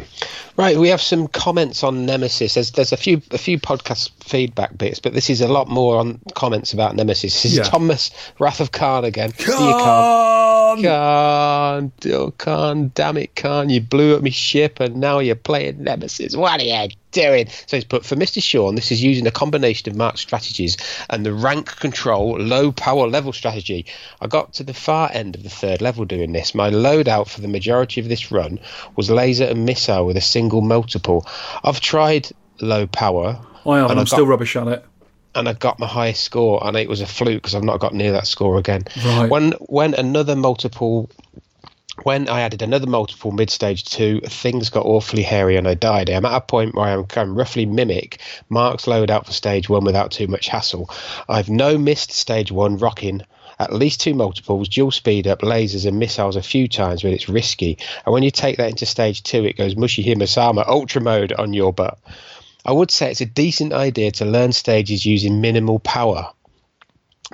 Right, 0.57 0.77
we 0.77 0.89
have 0.89 1.03
some 1.03 1.27
comments 1.29 1.83
on 1.83 2.07
Nemesis. 2.07 2.55
There's 2.55 2.71
there's 2.73 2.93
a 2.93 2.97
few 2.97 3.21
a 3.31 3.39
few 3.39 3.59
podcast 3.59 4.11
feedback 4.23 4.79
bits, 4.79 5.01
but 5.01 5.13
this 5.13 5.29
is 5.29 5.41
a 5.41 5.49
lot 5.49 5.69
more 5.69 5.99
on 5.99 6.21
comments 6.35 6.73
about 6.73 6.95
Nemesis. 6.95 7.35
This 7.43 7.53
is 7.53 7.57
Yeah. 7.59 7.65
Thomas 7.65 8.11
Wrath 8.39 8.61
of 8.61 8.73
Khan 8.73 9.05
again. 9.05 9.33
Khan. 9.33 10.83
Khan, 10.83 11.93
oh, 12.13 12.31
Khan, 12.39 12.91
damn 12.95 13.17
it, 13.17 13.35
Khan, 13.35 13.71
you 13.71 13.81
blew 13.81 14.15
up 14.17 14.23
my 14.23 14.29
ship 14.31 14.79
and 14.81 14.97
now 14.97 15.19
you're 15.21 15.35
playing 15.35 15.83
Nemesis. 15.83 16.37
What 16.37 16.61
are 16.61 16.65
you 16.65 16.89
doing? 17.13 17.49
So 17.67 17.77
he's 17.77 17.85
put 17.85 18.05
for 18.05 18.17
Mr. 18.17 18.43
Sean, 18.43 18.75
this 18.75 18.93
is 18.93 19.03
using 19.03 19.27
a 19.27 19.31
combination 19.31 19.89
of 19.91 19.97
marked 19.97 20.19
strategies 20.19 20.77
and 21.11 21.25
the 21.25 21.33
rank 21.33 21.77
control 21.77 22.39
low 22.39 22.73
power 22.73 23.07
level 23.09 23.33
strategy. 23.33 23.87
I 24.21 24.27
got 24.27 24.53
to 24.55 24.65
the 24.65 24.75
far 24.75 25.11
end 25.13 25.35
of 25.37 25.43
the 25.43 25.51
third 25.51 25.81
level 25.81 26.05
doing 26.05 26.33
this. 26.33 26.55
My 26.55 26.71
loadout 26.71 27.29
for 27.29 27.41
the 27.41 27.49
majority 27.49 28.01
of 28.01 28.09
this 28.09 28.31
run 28.31 28.59
was 28.97 29.11
laser 29.11 29.45
and 29.45 29.65
missile 29.65 30.07
with 30.07 30.17
a 30.17 30.21
single 30.21 30.61
multiple. 30.61 31.27
I've 31.65 31.81
tried 31.81 32.29
low 32.61 32.87
power 32.87 33.39
I 33.67 33.79
am, 33.81 33.91
And 33.91 33.99
I'm 33.99 33.99
I 34.01 34.05
still 34.05 34.27
rubbish 34.27 34.55
at 34.57 34.69
it. 34.69 34.85
and 35.35 35.49
I 35.49 35.53
got 35.55 35.79
my 35.79 35.87
highest 35.87 36.23
score, 36.23 36.65
and 36.67 36.77
it 36.77 36.89
was 36.89 37.01
a 37.01 37.07
fluke 37.07 37.43
because 37.43 37.55
I've 37.55 37.65
not 37.65 37.81
got 37.81 37.95
near 37.95 38.13
that 38.13 38.27
score 38.27 38.59
again. 38.59 38.85
Right. 39.05 39.29
When 39.29 39.53
when 39.53 39.93
another 39.95 40.37
multiple, 40.37 41.11
when 42.05 42.29
I 42.29 42.41
added 42.41 42.63
another 42.63 42.87
multiple 42.87 43.33
mid 43.33 43.51
stage 43.51 43.85
two, 43.85 44.21
things 44.21 44.71
got 44.71 44.85
awfully 44.87 45.23
hairy, 45.23 45.57
and 45.57 45.67
I 45.67 45.75
died. 45.75 46.11
I'm 46.11 46.25
at 46.25 46.37
a 46.37 46.41
point 46.41 46.75
where 46.75 47.01
I 47.01 47.03
can 47.05 47.35
roughly 47.35 47.67
mimic 47.67 48.21
Mark's 48.49 48.87
loadout 48.87 49.27
for 49.27 49.33
stage 49.33 49.69
one 49.69 49.85
without 49.85 50.11
too 50.11 50.27
much 50.27 50.49
hassle. 50.49 50.91
I've 51.29 51.49
no 51.49 51.79
missed 51.79 52.13
stage 52.13 52.53
one 52.53 52.77
rocking. 52.79 53.23
At 53.59 53.73
least 53.73 54.01
two 54.03 54.13
multiples, 54.13 54.69
dual 54.69 54.91
speed 54.91 55.27
up, 55.27 55.41
lasers, 55.41 55.87
and 55.87 55.99
missiles 55.99 56.37
a 56.37 56.43
few 56.43 56.69
times 56.69 57.03
but 57.03 57.13
it's 57.13 57.29
risky. 57.29 57.79
And 58.05 58.13
when 58.13 58.23
you 58.23 58.31
take 58.31 58.59
that 58.59 58.69
into 58.69 58.85
stage 58.85 59.23
two, 59.23 59.45
it 59.45 59.57
goes 59.57 59.75
Mushihimesama 59.75 60.69
Ultra 60.69 61.01
Mode 61.01 61.33
on 61.33 61.55
your 61.55 61.73
butt. 61.73 61.99
I 62.67 62.73
would 62.73 62.91
say 62.91 63.11
it's 63.11 63.21
a 63.21 63.27
decent 63.27 63.73
idea 63.73 64.11
to 64.13 64.25
learn 64.25 64.53
stages 64.53 65.07
using 65.07 65.41
minimal 65.41 65.79
power. 65.79 66.33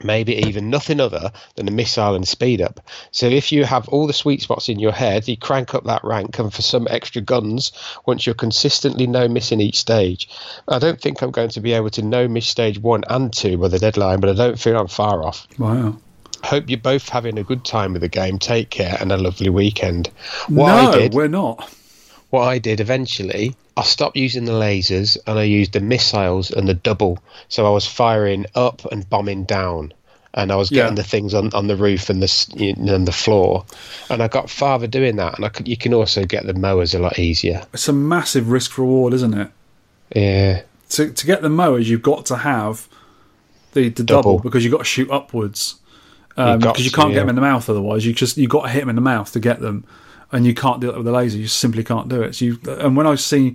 Maybe 0.02 0.36
even 0.36 0.70
nothing 0.70 1.01
other 1.01 1.32
than 1.56 1.69
a 1.69 1.73
missile 1.73 2.14
and 2.14 2.27
speed 2.27 2.62
up. 2.62 2.81
So 3.10 3.27
if 3.27 3.52
you 3.52 3.64
have 3.64 3.89
all 3.89 4.06
the 4.06 4.14
sweet 4.14 4.40
spots 4.40 4.69
in 4.70 4.78
your 4.78 4.93
head, 4.93 5.28
you 5.28 5.36
crank 5.36 5.74
up 5.74 5.85
that 5.85 6.02
rank, 6.02 6.39
and 6.39 6.52
for 6.52 6.62
some 6.62 6.89
extra 6.90 7.20
guns, 7.20 7.73
once 8.06 8.24
you're 8.24 8.35
consistently 8.35 9.06
no 9.06 9.28
missing 9.28 9.60
each 9.60 9.78
stage. 9.78 10.31
I 10.66 10.78
don't 10.78 11.01
think 11.01 11.20
I'm 11.20 11.31
going 11.31 11.51
to 11.51 11.60
be 11.60 11.73
able 11.73 11.90
to 11.90 12.02
no 12.02 12.27
miss 12.27 12.47
stage 12.47 12.78
one 12.78 13.05
and 13.10 13.32
two 13.32 13.59
by 13.59 13.69
the 13.69 13.78
deadline, 13.78 14.20
but 14.20 14.31
I 14.31 14.35
don't 14.35 14.59
feel 14.59 14.78
I'm 14.78 14.89
far 14.89 15.23
off. 15.23 15.47
Wow. 15.59 15.98
Hope 16.43 16.69
you're 16.69 16.78
both 16.78 17.09
having 17.09 17.39
a 17.39 17.44
good 17.44 17.64
time 17.64 17.93
with 17.93 18.02
the 18.02 18.09
game. 18.09 18.39
Take 18.39 18.70
care 18.70 18.97
and 18.98 19.12
a 19.12 19.16
lovely 19.16 19.51
weekend. 19.51 20.09
What 20.48 20.82
no, 20.82 20.98
did, 20.98 21.14
we're 21.14 21.28
not. 21.28 21.70
what 22.31 22.43
I 22.43 22.59
did 22.59 22.81
eventually, 22.81 23.55
I 23.77 23.82
stopped 23.82 24.16
using 24.16 24.44
the 24.44 24.53
lasers 24.53 25.16
and 25.27 25.39
I 25.39 25.44
used 25.44 25.73
the 25.73 25.81
missiles 25.81 26.51
and 26.51 26.69
the 26.69 26.74
double. 26.74 27.23
So 27.49 27.66
I 27.66 27.70
was 27.70 27.86
firing 27.86 28.47
up 28.55 28.85
and 28.93 29.09
bombing 29.09 29.44
down, 29.44 29.93
and 30.35 30.53
I 30.53 30.57
was 30.57 30.70
Yeah. 30.70 30.82
getting 30.82 30.97
the 30.97 31.03
things 31.03 31.32
on, 31.35 31.51
on 31.55 31.66
the 31.69 31.77
roof 31.77 32.11
and 32.11 32.20
the 32.20 32.24
s- 32.24 32.49
you 32.55 32.74
know, 32.77 32.94
and 32.94 33.09
the 33.09 33.12
floor, 33.12 33.65
and 34.11 34.23
I 34.23 34.28
got 34.28 34.51
farther 34.51 34.86
doing 34.86 35.16
that. 35.16 35.36
And 35.36 35.44
I 35.44 35.49
could, 35.49 35.69
you 35.69 35.77
can 35.77 35.94
also 35.94 36.24
get 36.24 36.47
the 36.47 36.55
mowers 36.55 36.94
a 36.94 36.99
lot 36.99 37.19
easier. 37.19 37.62
It's 37.73 37.89
a 37.89 37.93
massive 37.93 38.51
risk 38.51 38.77
reward, 38.78 39.15
isn't 39.15 39.35
it? 39.35 39.49
Yeah, 40.15 40.62
To, 40.90 41.11
to 41.11 41.27
get 41.27 41.40
the 41.43 41.49
mowers, 41.49 41.89
you've 41.89 42.03
got 42.03 42.27
to 42.27 42.36
have 42.36 42.89
the, 43.73 43.89
the 43.89 44.03
double, 44.05 44.36
Double. 44.36 44.39
because 44.40 44.65
you've 44.65 44.73
got 44.73 44.78
to 44.78 44.85
shoot 44.85 45.11
upwards. 45.11 45.77
Um, 46.36 46.59
because 46.61 46.85
you 46.85 46.90
can't 46.90 47.09
get 47.09 47.15
yeah. 47.16 47.20
them 47.20 47.28
in 47.31 47.35
the 47.35 47.40
mouth 47.43 47.69
otherwise. 47.69 48.05
You 48.07 48.12
just 48.15 48.36
you 48.39 48.49
got 48.49 48.62
to 48.65 48.69
hit 48.70 48.81
them 48.81 48.89
in 48.90 48.94
the 48.97 49.03
mouth 49.03 49.32
to 49.32 49.40
get 49.40 49.61
them, 49.61 49.85
and 50.32 50.46
you 50.46 50.54
can't 50.54 50.80
do 50.80 50.88
it 50.88 50.96
with 50.96 51.04
the 51.04 51.12
laser. 51.12 51.38
You 51.38 51.46
simply 51.46 51.84
can't 51.84 52.09
do 52.09 52.22
it. 52.22 52.34
So 52.34 52.46
you, 52.46 52.59
and 52.66 52.96
when 52.96 53.06
I 53.06 53.14
see 53.14 53.54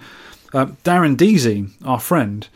uh, 0.53 0.67
Darren 0.83 1.17
Deasy, 1.17 1.69
our 1.83 1.99
friend, 1.99 2.47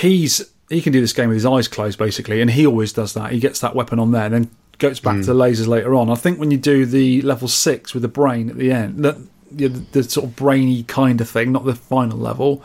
he's 0.00 0.50
he 0.68 0.80
can 0.80 0.92
do 0.92 1.00
this 1.00 1.12
game 1.12 1.28
with 1.28 1.36
his 1.36 1.46
eyes 1.46 1.68
closed 1.68 1.98
basically, 1.98 2.40
and 2.40 2.50
he 2.50 2.66
always 2.66 2.92
does 2.92 3.14
that. 3.14 3.32
He 3.32 3.40
gets 3.40 3.60
that 3.60 3.74
weapon 3.74 3.98
on 3.98 4.12
there, 4.12 4.26
and 4.26 4.34
then 4.34 4.50
goes 4.78 5.00
back 5.00 5.20
to 5.20 5.26
the 5.26 5.34
lasers 5.34 5.66
later 5.66 5.94
on. 5.94 6.10
I 6.10 6.14
think 6.16 6.38
when 6.38 6.50
you 6.50 6.56
do 6.56 6.84
the 6.84 7.22
level 7.22 7.48
six 7.48 7.94
with 7.94 8.02
the 8.02 8.08
brain 8.08 8.50
at 8.50 8.56
the 8.56 8.72
end, 8.72 9.04
that 9.04 9.16
the, 9.50 9.68
the 9.68 10.02
sort 10.02 10.26
of 10.26 10.36
brainy 10.36 10.82
kind 10.82 11.20
of 11.20 11.28
thing, 11.28 11.52
not 11.52 11.64
the 11.64 11.74
final 11.74 12.18
level, 12.18 12.62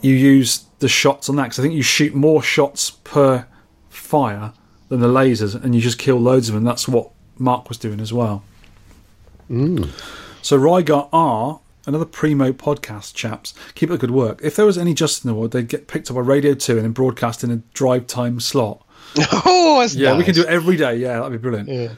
you 0.00 0.14
use 0.14 0.66
the 0.78 0.88
shots 0.88 1.28
on 1.28 1.36
that 1.36 1.44
because 1.44 1.58
I 1.58 1.62
think 1.62 1.74
you 1.74 1.82
shoot 1.82 2.14
more 2.14 2.42
shots 2.42 2.90
per 2.90 3.46
fire 3.88 4.52
than 4.88 5.00
the 5.00 5.08
lasers, 5.08 5.54
and 5.54 5.74
you 5.74 5.80
just 5.80 5.98
kill 5.98 6.16
loads 6.16 6.48
of 6.48 6.54
them. 6.54 6.64
That's 6.64 6.88
what 6.88 7.10
Mark 7.38 7.68
was 7.68 7.78
doing 7.78 8.00
as 8.00 8.12
well. 8.12 8.44
Mm. 9.50 9.90
So 10.42 10.58
Rygar 10.58 11.08
are 11.12 11.60
another 11.86 12.04
primo 12.04 12.52
podcast, 12.52 13.14
chaps. 13.14 13.52
Keep 13.74 13.90
up 13.90 14.00
the 14.00 14.06
good 14.06 14.14
work. 14.14 14.40
If 14.42 14.56
there 14.56 14.66
was 14.66 14.78
any 14.78 14.94
justice 14.94 15.24
in 15.24 15.28
the 15.28 15.34
world, 15.34 15.52
they'd 15.52 15.68
get 15.68 15.88
picked 15.88 16.10
up 16.10 16.16
by 16.16 16.22
Radio 16.22 16.54
Two 16.54 16.76
and 16.76 16.84
then 16.84 16.92
broadcast 16.92 17.42
in 17.42 17.50
a 17.50 17.56
drive 17.74 18.06
time 18.06 18.40
slot. 18.40 18.86
oh, 19.18 19.78
that's 19.80 19.94
Yeah, 19.94 20.16
we 20.16 20.24
can 20.24 20.34
do 20.34 20.42
it 20.42 20.48
every 20.48 20.76
day. 20.76 20.96
Yeah, 20.96 21.18
that'd 21.18 21.32
be 21.32 21.38
brilliant. 21.38 21.68
Yeah. 21.68 21.94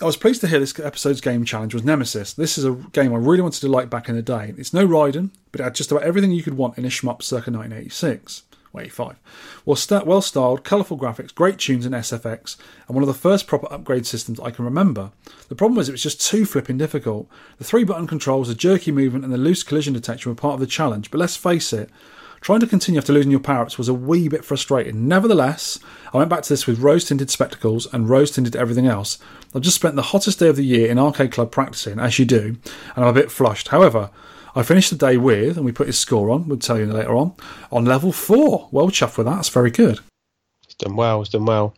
I 0.00 0.04
was 0.04 0.16
pleased 0.16 0.40
to 0.40 0.48
hear 0.48 0.58
this 0.58 0.76
episode's 0.80 1.20
game 1.20 1.44
challenge 1.44 1.74
was 1.74 1.84
Nemesis. 1.84 2.32
This 2.32 2.58
is 2.58 2.64
a 2.64 2.72
game 2.92 3.12
I 3.14 3.18
really 3.18 3.42
wanted 3.42 3.60
to 3.60 3.68
like 3.68 3.88
back 3.88 4.08
in 4.08 4.16
the 4.16 4.22
day. 4.22 4.52
It's 4.56 4.72
no 4.72 4.86
Raiden, 4.86 5.30
but 5.52 5.60
it 5.60 5.64
had 5.64 5.76
just 5.76 5.92
about 5.92 6.02
everything 6.02 6.32
you 6.32 6.42
could 6.42 6.56
want 6.56 6.76
in 6.76 6.84
a 6.84 6.88
shmup 6.88 7.22
circa 7.22 7.52
1986. 7.52 8.42
or 8.72 8.80
85. 8.80 9.16
Well, 9.64 9.76
styled, 9.76 10.64
colourful 10.64 10.98
graphics, 10.98 11.34
great 11.34 11.58
tunes 11.58 11.86
in 11.86 11.92
SFX, 11.92 12.56
and 12.86 12.94
one 12.94 13.02
of 13.02 13.08
the 13.08 13.14
first 13.14 13.46
proper 13.46 13.72
upgrade 13.72 14.06
systems 14.06 14.40
I 14.40 14.50
can 14.50 14.64
remember. 14.64 15.12
The 15.48 15.54
problem 15.54 15.76
was 15.76 15.88
it 15.88 15.92
was 15.92 16.02
just 16.02 16.20
too 16.20 16.44
flipping 16.44 16.78
difficult. 16.78 17.28
The 17.58 17.64
three 17.64 17.84
button 17.84 18.06
controls, 18.06 18.48
the 18.48 18.54
jerky 18.54 18.90
movement, 18.90 19.24
and 19.24 19.32
the 19.32 19.38
loose 19.38 19.62
collision 19.62 19.94
detection 19.94 20.30
were 20.30 20.36
part 20.36 20.54
of 20.54 20.60
the 20.60 20.66
challenge, 20.66 21.10
but 21.10 21.18
let's 21.18 21.36
face 21.36 21.72
it, 21.72 21.90
Trying 22.42 22.58
to 22.58 22.66
continue 22.66 22.98
after 22.98 23.12
losing 23.12 23.30
your 23.30 23.38
power 23.38 23.62
ups 23.62 23.78
was 23.78 23.88
a 23.88 23.94
wee 23.94 24.26
bit 24.26 24.44
frustrating. 24.44 25.06
Nevertheless, 25.06 25.78
I 26.12 26.18
went 26.18 26.28
back 26.28 26.42
to 26.42 26.48
this 26.48 26.66
with 26.66 26.80
rose 26.80 27.04
tinted 27.04 27.30
spectacles 27.30 27.86
and 27.92 28.08
rose 28.08 28.32
tinted 28.32 28.56
everything 28.56 28.88
else. 28.88 29.18
I've 29.54 29.62
just 29.62 29.76
spent 29.76 29.94
the 29.94 30.02
hottest 30.02 30.40
day 30.40 30.48
of 30.48 30.56
the 30.56 30.64
year 30.64 30.90
in 30.90 30.98
Arcade 30.98 31.30
Club 31.30 31.52
practicing, 31.52 32.00
as 32.00 32.18
you 32.18 32.24
do, 32.24 32.56
and 32.96 33.04
I'm 33.04 33.06
a 33.06 33.12
bit 33.12 33.30
flushed. 33.30 33.68
However, 33.68 34.10
I 34.54 34.62
finished 34.62 34.90
the 34.90 34.96
day 34.96 35.16
with, 35.16 35.56
and 35.56 35.64
we 35.64 35.72
put 35.72 35.86
his 35.86 35.98
score 35.98 36.30
on, 36.30 36.46
we'll 36.46 36.58
tell 36.58 36.78
you 36.78 36.86
later 36.86 37.14
on, 37.14 37.34
on 37.70 37.84
level 37.84 38.12
4. 38.12 38.68
Well 38.70 38.88
chuffed 38.88 39.16
with 39.16 39.26
that, 39.26 39.36
that's 39.36 39.48
very 39.48 39.70
good. 39.70 40.00
Done 40.82 40.96
well. 40.96 41.20
He's 41.20 41.28
done 41.28 41.46
well. 41.46 41.74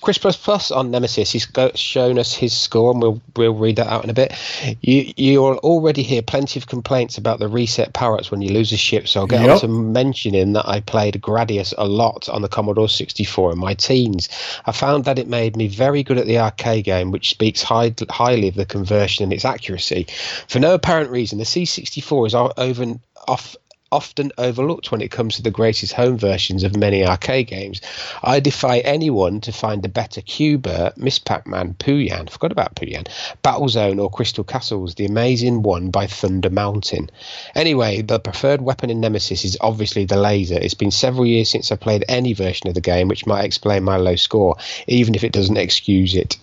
Chris 0.00 0.18
Plus 0.18 0.36
Plus 0.36 0.70
on 0.70 0.90
Nemesis. 0.90 1.30
He's 1.30 1.46
shown 1.74 2.18
us 2.18 2.34
his 2.34 2.56
score, 2.56 2.90
and 2.90 3.00
we'll 3.00 3.22
we'll 3.36 3.54
read 3.54 3.76
that 3.76 3.86
out 3.86 4.02
in 4.04 4.10
a 4.10 4.14
bit. 4.14 4.32
You 4.80 5.12
you'll 5.16 5.58
already 5.58 6.02
hear 6.02 6.22
plenty 6.22 6.58
of 6.58 6.66
complaints 6.66 7.18
about 7.18 7.38
the 7.38 7.48
reset 7.48 7.96
ups 8.00 8.30
when 8.30 8.42
you 8.42 8.52
lose 8.52 8.72
a 8.72 8.76
ship. 8.76 9.06
So 9.06 9.20
I'll 9.20 9.26
get 9.26 9.42
Yep. 9.42 9.50
on 9.50 9.60
to 9.60 9.68
mentioning 9.68 10.52
that 10.54 10.68
I 10.68 10.80
played 10.80 11.14
Gradius 11.22 11.72
a 11.78 11.86
lot 11.86 12.28
on 12.28 12.42
the 12.42 12.48
Commodore 12.48 12.88
64 12.88 13.52
in 13.52 13.58
my 13.58 13.74
teens. 13.74 14.28
I 14.66 14.72
found 14.72 15.04
that 15.04 15.18
it 15.18 15.28
made 15.28 15.56
me 15.56 15.68
very 15.68 16.02
good 16.02 16.18
at 16.18 16.26
the 16.26 16.38
arcade 16.38 16.84
game, 16.84 17.10
which 17.10 17.30
speaks 17.30 17.62
high, 17.62 17.94
highly 18.10 18.48
of 18.48 18.54
the 18.54 18.66
conversion 18.66 19.22
and 19.22 19.32
its 19.32 19.44
accuracy. 19.44 20.06
For 20.48 20.58
no 20.58 20.74
apparent 20.74 21.10
reason, 21.10 21.38
the 21.38 21.44
C64 21.44 22.26
is 22.26 22.34
over 22.34 22.98
off 23.28 23.56
often 23.90 24.30
overlooked 24.38 24.90
when 24.92 25.00
it 25.00 25.10
comes 25.10 25.36
to 25.36 25.42
the 25.42 25.50
greatest 25.50 25.92
home 25.92 26.18
versions 26.18 26.62
of 26.62 26.76
many 26.76 27.04
arcade 27.04 27.46
games. 27.46 27.80
I 28.22 28.40
defy 28.40 28.78
anyone 28.80 29.40
to 29.42 29.52
find 29.52 29.84
a 29.84 29.88
better 29.88 30.20
Qbert, 30.20 30.96
Miss 30.96 31.18
Pac-Man, 31.18 31.74
Pooyan, 31.78 32.28
forgot 32.28 32.52
about 32.52 32.74
Pooyan, 32.74 33.06
Battlezone 33.42 34.00
or 34.00 34.10
Crystal 34.10 34.44
Castles, 34.44 34.94
the 34.94 35.06
amazing 35.06 35.62
one 35.62 35.90
by 35.90 36.06
Thunder 36.06 36.50
Mountain. 36.50 37.10
Anyway, 37.54 38.02
the 38.02 38.20
preferred 38.20 38.62
weapon 38.62 38.90
in 38.90 39.00
Nemesis 39.00 39.44
is 39.44 39.56
obviously 39.60 40.04
the 40.04 40.16
laser. 40.16 40.58
It's 40.58 40.74
been 40.74 40.90
several 40.90 41.26
years 41.26 41.48
since 41.50 41.72
I 41.72 41.76
played 41.76 42.04
any 42.08 42.32
version 42.32 42.68
of 42.68 42.74
the 42.74 42.80
game, 42.80 43.08
which 43.08 43.26
might 43.26 43.44
explain 43.44 43.84
my 43.84 43.96
low 43.96 44.16
score, 44.16 44.56
even 44.86 45.14
if 45.14 45.24
it 45.24 45.32
doesn't 45.32 45.56
excuse 45.56 46.14
it. 46.14 46.36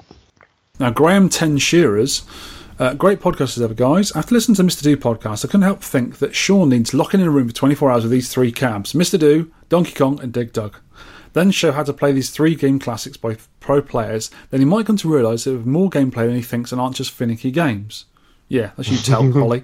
Now, 0.80 0.90
Graham 0.90 1.30
Ten 1.30 1.58
Shearers, 1.58 2.24
uh, 2.80 2.94
great 2.94 3.20
podcast 3.20 3.58
as 3.58 3.62
ever, 3.62 3.74
guys. 3.74 4.12
After 4.16 4.36
listening 4.36 4.56
to 4.56 4.64
Mr. 4.64 4.82
Do 4.82 4.98
podcast, 4.98 5.46
I 5.46 5.48
couldn't 5.48 5.62
help 5.62 5.80
but 5.80 5.86
think 5.86 6.18
that 6.20 6.36
Sean 6.36 6.70
needs 6.70 6.94
locking 6.94 7.22
in 7.22 7.28
a 7.28 7.32
room 7.32 7.48
for 7.48 7.56
24 7.56 7.92
hours 7.92 8.04
with 8.04 8.12
these 8.12 8.32
three 8.32 8.52
cabs 8.52 8.94
Mr. 8.94 9.20
Do, 9.20 9.52
Donkey 9.70 9.94
Kong, 9.94 10.20
and 10.22 10.34
Dig 10.34 10.52
Dug. 10.54 10.78
Then 11.34 11.52
show 11.52 11.72
how 11.72 11.84
to 11.84 11.94
play 11.94 12.12
these 12.12 12.30
three 12.30 12.56
game 12.56 12.80
classics 12.80 13.18
by 13.18 13.38
pro 13.60 13.82
players, 13.82 14.32
then 14.52 14.62
he 14.62 14.66
might 14.66 14.86
come 14.86 14.98
to 14.98 15.14
realise 15.14 15.44
that 15.44 15.54
with 15.54 15.66
more 15.66 15.90
gameplay 15.90 16.28
than 16.28 16.36
he 16.36 16.42
thinks 16.42 16.72
and 16.72 16.80
aren't 16.80 16.96
just 16.96 17.12
finicky 17.12 17.52
games. 17.52 18.06
Yeah, 18.48 18.72
as 18.78 18.90
you 18.90 18.98
tell, 18.98 19.30
Holly. 19.34 19.64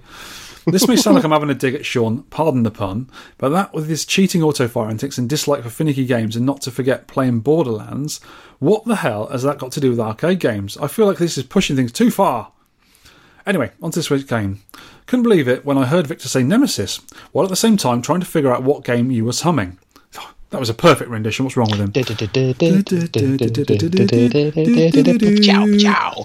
This 0.68 0.88
may 0.88 0.96
sound 0.96 1.16
like 1.16 1.24
I'm 1.24 1.32
having 1.32 1.50
a 1.50 1.56
dig 1.56 1.74
at 1.74 1.86
Sean, 1.86 2.24
pardon 2.24 2.64
the 2.64 2.72
pun, 2.72 3.10
but 3.38 3.50
that 3.50 3.74
with 3.74 3.88
his 3.90 4.06
cheating 4.06 4.42
autofire 4.42 4.90
antics 4.90 5.18
and 5.18 5.28
dislike 5.28 5.64
for 5.64 5.70
finicky 5.70 6.06
games 6.06 6.36
and 6.36 6.46
not 6.46 6.62
to 6.62 6.72
forget 6.72 7.08
playing 7.08 7.40
Borderlands, 7.40 8.20
what 8.60 8.86
the 8.86 8.98
hell 8.98 9.28
has 9.28 9.44
that 9.44 9.58
got 9.58 9.72
to 9.72 9.80
do 9.80 9.90
with 9.90 10.00
arcade 10.00 10.40
games? 10.40 10.78
I 10.78 10.88
feel 10.88 11.08
like 11.08 11.18
this 11.18 11.38
is 11.38 11.46
pushing 11.46 11.76
things 11.76 11.92
too 11.92 12.12
far. 12.12 12.52
Anyway, 13.52 13.70
on 13.82 13.92
to 13.92 14.00
this 14.00 14.10
week's 14.10 14.24
game. 14.24 14.62
Couldn't 15.08 15.24
believe 15.24 15.46
it 15.46 15.66
when 15.66 15.78
I 15.78 15.86
heard 15.86 16.08
Victor 16.08 16.30
say 16.30 16.42
Nemesis, 16.42 17.02
while 17.34 17.44
at 17.44 17.50
the 17.50 17.58
same 17.58 17.76
time 17.76 18.02
trying 18.02 18.22
to 18.22 18.26
figure 18.26 18.50
out 18.50 18.64
what 18.64 18.86
game 18.86 19.12
you 19.12 19.26
was 19.26 19.42
humming. 19.42 19.78
That 20.52 20.60
was 20.60 20.70
a 20.70 20.74
perfect 20.74 21.10
rendition. 21.10 21.44
What's 21.46 21.56
wrong 21.58 21.70
with 21.72 21.80
him? 21.82 21.92
Ciao, 25.44 25.66
ciao. 25.78 26.24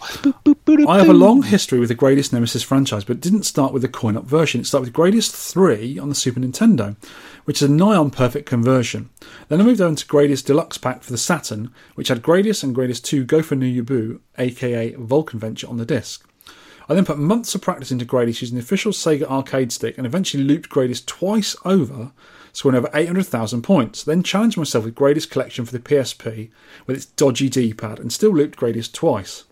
I 0.88 0.98
have 0.98 1.08
a 1.08 1.12
long 1.12 1.42
history 1.42 1.78
with 1.80 1.88
the 1.88 1.94
Gradius 1.96 2.32
Nemesis 2.32 2.62
franchise, 2.62 3.02
but 3.04 3.16
it 3.16 3.22
didn't 3.22 3.42
start 3.44 3.72
with 3.72 3.82
the 3.82 3.88
coin 3.88 4.16
up 4.16 4.24
version. 4.24 4.60
It 4.60 4.66
started 4.66 4.88
with 4.88 4.94
Gradius 4.96 5.30
3 5.30 5.98
on 5.98 6.08
the 6.08 6.14
Super 6.16 6.38
Nintendo, 6.40 6.96
which 7.44 7.60
is 7.62 7.68
a 7.68 7.72
nigh 7.72 7.96
on 7.96 8.10
perfect 8.10 8.48
conversion. 8.48 9.10
Then 9.48 9.60
I 9.60 9.64
moved 9.64 9.80
on 9.80 9.94
to 9.96 10.06
Gradius 10.06 10.44
Deluxe 10.44 10.78
Pack 10.78 11.02
for 11.02 11.10
the 11.12 11.18
Saturn, 11.18 11.72
which 11.96 12.08
had 12.08 12.22
Gradius 12.22 12.62
and 12.64 12.74
Gradius 12.74 13.02
2 13.02 13.24
Gofer 13.24 13.56
no 13.58 13.66
Yabō, 13.66 14.18
aka 14.38 14.92
Vulcan 14.94 15.38
Venture, 15.40 15.68
on 15.68 15.76
the 15.76 15.86
disc. 15.86 16.24
I 16.88 16.94
then 16.94 17.04
put 17.04 17.18
months 17.18 17.54
of 17.54 17.62
practice 17.62 17.90
into 17.90 18.04
Gradius 18.04 18.40
using 18.40 18.56
the 18.56 18.62
official 18.62 18.92
Sega 18.92 19.24
arcade 19.24 19.72
stick 19.72 19.98
and 19.98 20.06
eventually 20.06 20.44
looped 20.44 20.70
Gradius 20.70 21.04
twice 21.04 21.56
over, 21.64 22.12
scoring 22.52 22.78
over 22.78 22.90
800,000 22.94 23.62
points. 23.62 24.04
Then 24.04 24.22
challenged 24.22 24.56
myself 24.56 24.84
with 24.84 24.94
Gradius 24.94 25.28
Collection 25.28 25.64
for 25.64 25.72
the 25.72 25.80
PSP 25.80 26.50
with 26.86 26.96
its 26.96 27.06
dodgy 27.06 27.48
D 27.48 27.74
pad 27.74 27.98
and 27.98 28.12
still 28.12 28.30
looped 28.30 28.58
Gradius 28.58 28.92
twice. 28.92 29.44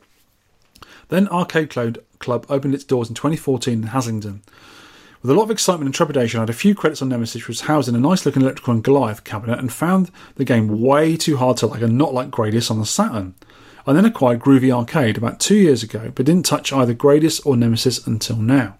Then 1.08 1.28
Arcade 1.28 1.70
Club 2.18 2.46
opened 2.48 2.74
its 2.74 2.84
doors 2.84 3.08
in 3.08 3.14
2014 3.14 3.82
in 3.82 3.88
Haslingden. 3.88 4.40
With 5.20 5.30
a 5.30 5.34
lot 5.34 5.44
of 5.44 5.50
excitement 5.50 5.86
and 5.86 5.94
trepidation, 5.94 6.38
I 6.38 6.42
had 6.42 6.50
a 6.50 6.54
few 6.54 6.74
credits 6.74 7.00
on 7.00 7.08
Nemesis, 7.08 7.36
which 7.36 7.48
was 7.48 7.62
housed 7.62 7.88
in 7.88 7.94
a 7.94 7.98
nice 7.98 8.24
looking 8.26 8.42
Electrocoin 8.42 8.82
Goliath 8.82 9.24
cabinet, 9.24 9.58
and 9.58 9.72
found 9.72 10.10
the 10.36 10.44
game 10.44 10.82
way 10.82 11.16
too 11.16 11.38
hard 11.38 11.56
to 11.58 11.66
like 11.66 11.82
and 11.82 11.96
not 11.96 12.12
like 12.12 12.30
Gradius 12.30 12.70
on 12.70 12.78
the 12.78 12.86
Saturn. 12.86 13.34
I 13.86 13.92
then 13.92 14.04
acquired 14.04 14.40
Groovy 14.40 14.72
Arcade 14.72 15.18
about 15.18 15.40
two 15.40 15.56
years 15.56 15.82
ago, 15.82 16.10
but 16.14 16.24
didn't 16.24 16.46
touch 16.46 16.72
either 16.72 16.94
Gradius 16.94 17.44
or 17.44 17.56
Nemesis 17.56 18.06
until 18.06 18.36
now. 18.36 18.76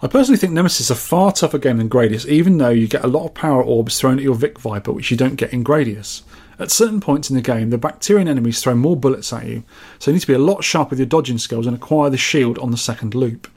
I 0.00 0.08
personally 0.08 0.38
think 0.38 0.52
Nemesis 0.52 0.82
is 0.82 0.90
a 0.90 0.96
far 0.96 1.32
tougher 1.32 1.58
game 1.58 1.78
than 1.78 1.88
Gradius, 1.88 2.26
even 2.26 2.58
though 2.58 2.70
you 2.70 2.88
get 2.88 3.04
a 3.04 3.08
lot 3.08 3.24
of 3.24 3.34
power 3.34 3.62
orbs 3.62 3.98
thrown 3.98 4.18
at 4.18 4.24
your 4.24 4.34
Vic 4.34 4.58
Viper, 4.58 4.92
which 4.92 5.10
you 5.10 5.16
don't 5.16 5.36
get 5.36 5.52
in 5.52 5.64
Gradius. 5.64 6.22
At 6.58 6.70
certain 6.70 7.00
points 7.00 7.30
in 7.30 7.36
the 7.36 7.42
game, 7.42 7.70
the 7.70 7.78
Bacterian 7.78 8.28
enemies 8.28 8.60
throw 8.60 8.74
more 8.74 8.96
bullets 8.96 9.32
at 9.32 9.46
you, 9.46 9.64
so 9.98 10.10
you 10.10 10.14
need 10.14 10.20
to 10.20 10.26
be 10.26 10.32
a 10.34 10.38
lot 10.38 10.62
sharp 10.62 10.90
with 10.90 10.98
your 10.98 11.06
dodging 11.06 11.38
skills 11.38 11.66
and 11.66 11.76
acquire 11.76 12.10
the 12.10 12.16
shield 12.16 12.58
on 12.58 12.70
the 12.70 12.76
second 12.76 13.14
loop. 13.14 13.48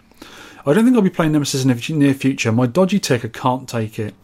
I 0.65 0.73
don't 0.73 0.85
think 0.85 0.95
I'll 0.95 1.03
be 1.03 1.11
playing 1.11 1.33
Nemesis 1.33 1.63
in 1.63 1.69
the 1.69 1.93
near 1.93 2.15
future. 2.15 2.51
My 2.51 2.65
dodgy 2.65 2.99
ticker 2.99 3.27
can't 3.27 3.69
take 3.69 3.99
it. 3.99 4.15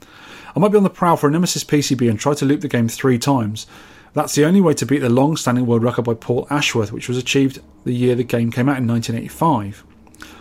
I 0.55 0.59
might 0.59 0.71
be 0.71 0.77
on 0.77 0.83
the 0.83 0.89
prowl 0.89 1.17
for 1.17 1.27
a 1.27 1.31
Nemesis 1.31 1.63
PCB 1.63 2.09
and 2.09 2.19
try 2.19 2.33
to 2.33 2.45
loop 2.45 2.61
the 2.61 2.67
game 2.67 2.87
three 2.87 3.19
times. 3.19 3.67
That's 4.13 4.35
the 4.35 4.43
only 4.43 4.59
way 4.59 4.73
to 4.73 4.85
beat 4.85 4.99
the 4.99 5.09
long 5.09 5.37
standing 5.37 5.65
world 5.65 5.83
record 5.83 6.03
by 6.03 6.15
Paul 6.15 6.45
Ashworth, 6.49 6.91
which 6.91 7.07
was 7.07 7.17
achieved 7.17 7.61
the 7.85 7.93
year 7.93 8.13
the 8.13 8.23
game 8.23 8.51
came 8.51 8.67
out 8.67 8.77
in 8.77 8.87
1985. 8.87 9.85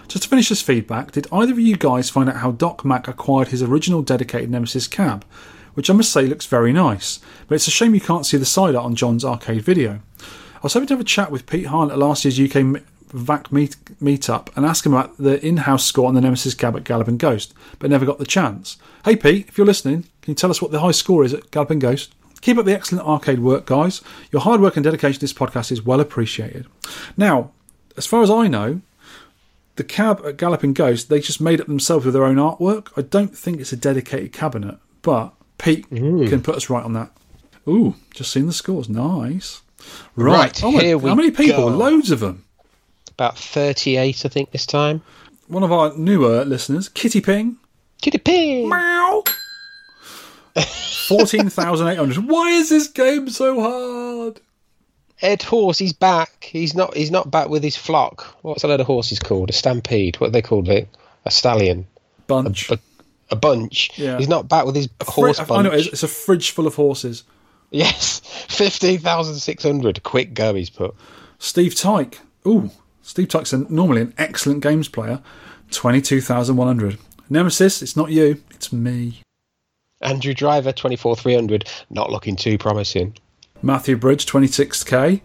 Just 0.09 0.25
to 0.25 0.29
finish 0.29 0.49
this 0.49 0.61
feedback, 0.61 1.13
did 1.13 1.29
either 1.31 1.53
of 1.53 1.59
you 1.61 1.77
guys 1.77 2.11
find 2.11 2.29
out 2.29 2.39
how 2.39 2.51
Doc 2.51 2.85
Mack 2.85 3.07
acquired 3.07 3.49
his 3.49 3.63
original 3.63 4.03
dedicated 4.03 4.51
Nemesis 4.51 4.89
cab? 4.89 5.25
Which 5.75 5.89
I 5.89 5.93
must 5.93 6.13
say 6.13 6.27
looks 6.27 6.47
very 6.47 6.73
nice, 6.73 7.21
but 7.47 7.55
it's 7.55 7.69
a 7.69 7.71
shame 7.71 7.95
you 7.95 8.01
can't 8.01 8.27
see 8.27 8.37
the 8.37 8.45
side 8.45 8.75
art 8.75 8.87
on 8.87 8.97
John's 8.97 9.25
arcade 9.25 9.63
video. 9.63 10.01
I 10.57 10.61
was 10.65 10.73
hoping 10.73 10.89
to 10.89 10.95
have 10.95 11.01
a 11.01 11.05
chat 11.05 11.31
with 11.31 11.47
Pete 11.47 11.67
Hahn 11.67 11.93
at 11.93 11.99
last 11.99 12.25
year's 12.25 12.41
UK 12.41 12.83
VAC 13.13 13.53
meet, 13.53 13.77
meetup 14.03 14.49
and 14.57 14.67
ask 14.67 14.85
him 14.85 14.95
about 14.95 15.17
the 15.17 15.45
in 15.47 15.59
house 15.59 15.85
score 15.85 16.09
on 16.09 16.15
the 16.15 16.21
Nemesis 16.21 16.55
cab 16.55 16.77
at 16.77 16.83
Galloping 16.83 17.19
Ghost, 17.19 17.55
but 17.79 17.89
never 17.89 18.05
got 18.05 18.19
the 18.19 18.27
chance. 18.27 18.79
Hey 19.05 19.15
Pete, 19.15 19.47
if 19.49 19.57
you're 19.57 19.67
listening, 19.67 20.03
can 20.23 20.33
you 20.33 20.35
tell 20.35 20.51
us 20.51 20.61
what 20.61 20.73
the 20.73 20.81
high 20.81 20.91
score 20.91 21.25
is 21.25 21.33
at 21.33 21.53
Galloping 21.53 21.79
Ghost? 21.79 22.15
Keep 22.41 22.59
up 22.59 22.65
the 22.65 22.75
excellent 22.75 23.07
arcade 23.07 23.41
work, 23.41 23.67
guys. 23.67 24.01
Your 24.33 24.43
hard 24.43 24.61
work 24.61 24.77
and 24.77 24.85
dedication 24.85 25.15
to 25.15 25.21
this 25.21 25.33
podcast 25.33 25.71
is 25.71 25.83
well 25.83 26.01
appreciated. 26.01 26.67
Now, 27.17 27.51
as 27.97 28.07
far 28.07 28.23
as 28.23 28.31
I 28.31 28.49
know, 28.49 28.81
the 29.77 29.85
cab 29.85 30.23
at 30.25 30.37
Galloping 30.37 30.73
Ghost, 30.73 31.09
they 31.11 31.21
just 31.21 31.41
made 31.41 31.61
it 31.61 31.67
themselves 31.67 32.05
with 32.05 32.15
their 32.15 32.25
own 32.25 32.37
artwork. 32.37 32.89
I 32.97 33.03
don't 33.03 33.37
think 33.37 33.61
it's 33.61 33.73
a 33.73 33.77
dedicated 33.77 34.33
cabinet, 34.33 34.79
but 35.03 35.33
Pete 35.59 35.89
can 35.91 36.43
put 36.43 36.57
us 36.57 36.71
right 36.71 36.85
on 36.85 36.95
that. 36.95 37.13
Ooh, 37.69 37.95
just 38.15 38.33
seen 38.33 38.47
the 38.47 38.53
scores. 38.53 38.89
Nice. 38.89 39.61
Right. 40.17 40.35
Right, 40.37 40.65
Oh 40.65 40.71
here 40.79 40.99
we 40.99 41.09
how 41.11 41.15
many 41.15 41.31
people? 41.31 41.69
go. 41.71 41.77
Loads 41.77 42.11
of 42.11 42.21
them. 42.21 42.45
About 43.11 43.39
38, 43.39 44.25
I 44.25 44.29
think, 44.29 44.51
this 44.51 44.65
time. 44.67 45.03
One 45.49 45.63
of 45.63 45.73
our 45.73 45.95
newer 45.97 46.45
listeners, 46.45 46.89
Kitty 46.89 47.21
Ping, 47.21 47.57
Kitty 48.01 48.19
Ping! 48.19 48.69
Meow. 48.69 49.25
14,800. 50.57 52.29
Why 52.29 52.51
is 52.51 52.69
this 52.69 52.89
game 52.89 53.29
so 53.29 53.61
hard? 53.61 54.41
Ed 55.23 55.43
Horse, 55.43 55.79
he's 55.79 55.93
back. 55.93 56.45
He's 56.45 56.75
not. 56.75 56.97
He's 56.97 57.11
not 57.11 57.31
back 57.31 57.49
with 57.49 57.63
his 57.63 57.77
flock. 57.77 58.23
What's 58.43 58.65
a 58.65 58.69
load 58.69 58.81
of 58.81 58.87
horses 58.87 59.19
called? 59.19 59.51
A 59.51 59.53
stampede. 59.53 60.19
What 60.19 60.29
are 60.29 60.31
they 60.31 60.43
called? 60.43 60.67
Vic? 60.67 60.89
A 61.27 61.31
stallion. 61.31 61.87
Bunch. 62.27 62.71
A, 62.71 62.79
a 63.31 63.37
bunch. 63.37 63.91
Yeah. 63.99 64.17
He's 64.17 64.29
not 64.29 64.49
back 64.49 64.65
with 64.65 64.77
his 64.77 64.89
horse 65.03 65.37
Fri- 65.39 65.47
bunch. 65.47 65.59
I 65.59 65.63
know 65.69 65.77
it's, 65.77 65.89
it's 65.89 66.03
a 66.03 66.09
fridge 66.09 66.53
full 66.53 66.67
of 66.67 66.75
horses. 66.75 67.25
Yes, 67.71 68.21
fifteen 68.49 68.99
thousand 68.99 69.37
six 69.37 69.63
hundred. 69.63 70.03
Quick 70.03 70.33
go, 70.33 70.55
he's 70.55 70.71
put. 70.71 70.95
Steve 71.39 71.75
Tyke. 71.75 72.19
Ooh, 72.47 72.71
Steve 73.03 73.29
Tyke's 73.29 73.53
a, 73.53 73.59
normally 73.73 74.03
an 74.03 74.15
excellent 74.17 74.63
games 74.63 74.89
player. 74.89 75.21
22,100. 75.71 76.99
Nemesis, 77.29 77.83
it's 77.83 77.97
not 77.97 78.11
you, 78.11 78.43
it's 78.51 78.73
me. 78.73 79.23
Andrew 80.01 80.35
Driver, 80.35 80.73
twenty 80.73 80.97
four 80.97 81.17
three 81.17 81.35
hundred. 81.35 81.69
Not 81.91 82.11
looking 82.11 82.37
too 82.37 82.59
promising. 82.59 83.17
Matthew 83.63 83.97
Bridge, 83.97 84.25
26k. 84.25 85.21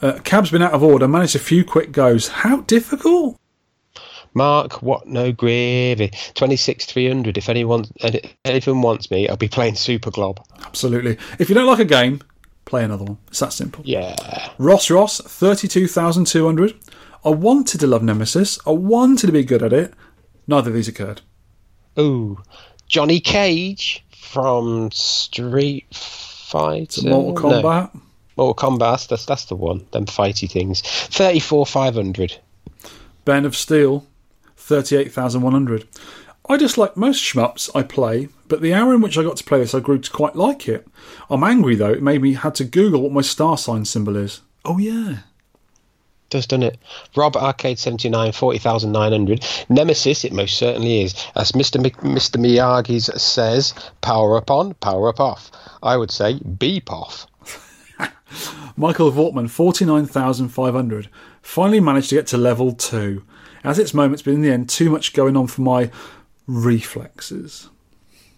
Uh, 0.00 0.18
Cab's 0.22 0.50
been 0.52 0.62
out 0.62 0.72
of 0.72 0.84
order, 0.84 1.08
managed 1.08 1.34
a 1.34 1.40
few 1.40 1.64
quick 1.64 1.90
goes. 1.90 2.28
How 2.28 2.60
difficult? 2.60 3.40
Mark, 4.34 4.82
what 4.82 5.06
no 5.06 5.32
gravy. 5.32 6.10
Twenty 6.34 6.56
six 6.56 6.84
three 6.84 7.08
hundred. 7.08 7.38
If 7.38 7.48
anyone 7.48 7.86
anyone 8.44 8.82
wants 8.82 9.10
me, 9.10 9.28
I'll 9.28 9.36
be 9.38 9.48
playing 9.48 9.76
Super 9.76 10.10
Glob. 10.10 10.44
Absolutely. 10.64 11.16
If 11.38 11.48
you 11.48 11.54
don't 11.54 11.66
like 11.66 11.78
a 11.78 11.86
game, 11.86 12.20
play 12.66 12.84
another 12.84 13.04
one. 13.04 13.18
It's 13.28 13.40
that 13.40 13.54
simple. 13.54 13.82
Yeah. 13.86 14.14
Ross 14.58 14.90
Ross, 14.90 15.20
32,200. 15.20 16.74
I 17.24 17.30
wanted 17.30 17.80
to 17.80 17.86
love 17.86 18.02
Nemesis. 18.02 18.58
I 18.66 18.70
wanted 18.70 19.26
to 19.26 19.32
be 19.32 19.42
good 19.42 19.62
at 19.62 19.72
it. 19.72 19.94
Neither 20.46 20.68
of 20.68 20.74
these 20.76 20.88
occurred. 20.88 21.22
Ooh, 21.98 22.42
Johnny 22.88 23.20
Cage 23.20 24.04
from 24.16 24.90
Street 24.92 25.86
Fighter. 25.94 27.08
Mortal 27.08 27.50
No, 27.50 27.62
Kombat. 27.62 28.00
Mortal 28.36 28.54
Kombat. 28.70 29.08
That's 29.08 29.24
that's 29.26 29.46
the 29.46 29.56
one. 29.56 29.86
Them 29.92 30.06
fighty 30.06 30.50
things. 30.50 30.82
Thirty 30.82 31.40
four 31.40 31.66
five 31.66 31.94
hundred. 31.94 32.38
Ben 33.24 33.44
of 33.44 33.56
Steel, 33.56 34.06
38,100. 34.56 35.88
I 36.48 36.56
dislike 36.56 36.96
most 36.96 37.22
shmups 37.22 37.68
I 37.74 37.82
play, 37.82 38.28
but 38.46 38.60
the 38.60 38.72
hour 38.72 38.94
in 38.94 39.00
which 39.00 39.18
I 39.18 39.24
got 39.24 39.36
to 39.38 39.44
play 39.44 39.58
this, 39.58 39.74
I 39.74 39.80
grew 39.80 39.98
to 39.98 40.10
quite 40.10 40.36
like 40.36 40.68
it. 40.68 40.86
I'm 41.28 41.42
angry 41.42 41.74
though, 41.74 41.90
it 41.90 42.02
made 42.02 42.22
me 42.22 42.34
had 42.34 42.54
to 42.56 42.64
Google 42.64 43.02
what 43.02 43.10
my 43.10 43.22
star 43.22 43.58
sign 43.58 43.84
symbol 43.84 44.16
is. 44.16 44.42
Oh, 44.64 44.78
yeah. 44.78 45.18
Does 46.28 46.46
done 46.46 46.62
it. 46.62 46.78
Rob 47.14 47.36
Arcade 47.36 47.78
79, 47.78 48.32
40,900. 48.32 49.44
Nemesis, 49.68 50.24
it 50.24 50.32
most 50.32 50.58
certainly 50.58 51.02
is. 51.02 51.14
As 51.36 51.52
Mr. 51.52 51.80
Mi- 51.80 51.90
Mr. 51.90 52.36
Miyagi 52.36 53.00
says, 53.00 53.74
power 54.00 54.36
up 54.36 54.50
on, 54.50 54.74
power 54.74 55.08
up 55.08 55.20
off. 55.20 55.50
I 55.82 55.96
would 55.96 56.10
say 56.10 56.40
beep 56.40 56.90
off. 56.90 57.26
Michael 58.76 59.12
Vortman, 59.12 59.48
49,500. 59.48 61.08
Finally 61.42 61.80
managed 61.80 62.08
to 62.10 62.16
get 62.16 62.26
to 62.28 62.36
level 62.36 62.72
2. 62.72 63.22
As 63.62 63.78
its 63.78 63.94
moments, 63.94 64.22
but 64.22 64.34
in 64.34 64.42
the 64.42 64.50
end, 64.50 64.68
too 64.68 64.90
much 64.90 65.12
going 65.12 65.36
on 65.36 65.46
for 65.46 65.62
my 65.62 65.90
reflexes. 66.46 67.68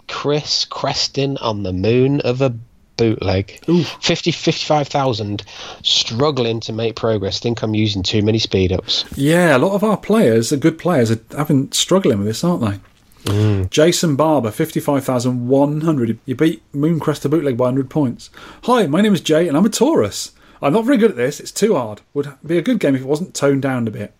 Chris 0.08 0.64
Creston 0.64 1.36
on 1.38 1.62
the 1.62 1.72
moon 1.72 2.20
of 2.20 2.40
a 2.40 2.54
bootleg. 2.98 3.58
50, 4.02 4.30
55,000. 4.30 5.42
Struggling 5.82 6.60
to 6.60 6.72
make 6.74 6.96
progress. 6.96 7.40
Think 7.40 7.62
I'm 7.62 7.74
using 7.74 8.02
too 8.02 8.20
many 8.20 8.38
speed 8.38 8.72
ups. 8.72 9.06
Yeah, 9.16 9.56
a 9.56 9.58
lot 9.58 9.72
of 9.72 9.82
our 9.82 9.96
players, 9.96 10.50
the 10.50 10.58
good 10.58 10.78
players, 10.78 11.10
are 11.10 11.20
having 11.34 11.72
struggling 11.72 12.18
with 12.18 12.26
this, 12.26 12.44
aren't 12.44 12.60
they? 12.60 12.78
Mm. 13.24 13.70
Jason 13.70 14.16
Barber, 14.16 14.50
55,100. 14.50 16.18
You 16.24 16.34
beat 16.34 16.62
Moon 16.72 17.00
Cresta 17.00 17.30
bootleg 17.30 17.56
by 17.56 17.64
100 17.64 17.90
points. 17.90 18.30
Hi, 18.64 18.86
my 18.86 19.00
name 19.00 19.14
is 19.14 19.20
Jay 19.20 19.48
and 19.48 19.56
I'm 19.56 19.66
a 19.66 19.70
Taurus. 19.70 20.32
I'm 20.60 20.72
not 20.72 20.84
very 20.84 20.96
good 20.96 21.10
at 21.10 21.16
this, 21.16 21.38
it's 21.40 21.52
too 21.52 21.74
hard. 21.74 22.00
Would 22.14 22.32
be 22.44 22.58
a 22.58 22.62
good 22.62 22.80
game 22.80 22.94
if 22.94 23.02
it 23.02 23.06
wasn't 23.06 23.34
toned 23.34 23.62
down 23.62 23.86
a 23.86 23.90
bit. 23.90 24.14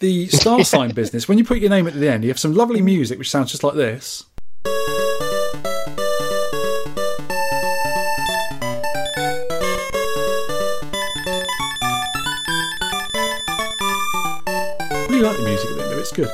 The 0.00 0.26
star 0.28 0.64
sign 0.64 0.92
business, 0.92 1.28
when 1.28 1.38
you 1.38 1.44
put 1.44 1.58
your 1.58 1.70
name 1.70 1.86
at 1.86 1.94
the 1.94 2.08
end, 2.08 2.24
you 2.24 2.30
have 2.30 2.38
some 2.38 2.54
lovely 2.54 2.82
music 2.82 3.18
which 3.18 3.30
sounds 3.30 3.50
just 3.50 3.64
like 3.64 3.74
this. 3.74 4.24
Like 15.24 15.36
the 15.38 15.42
music 15.44 15.70
at 15.70 15.76
the 15.76 15.82
end 15.84 15.92
of 15.92 15.98
it, 15.98 16.00
it's 16.02 16.12
good. 16.12 16.30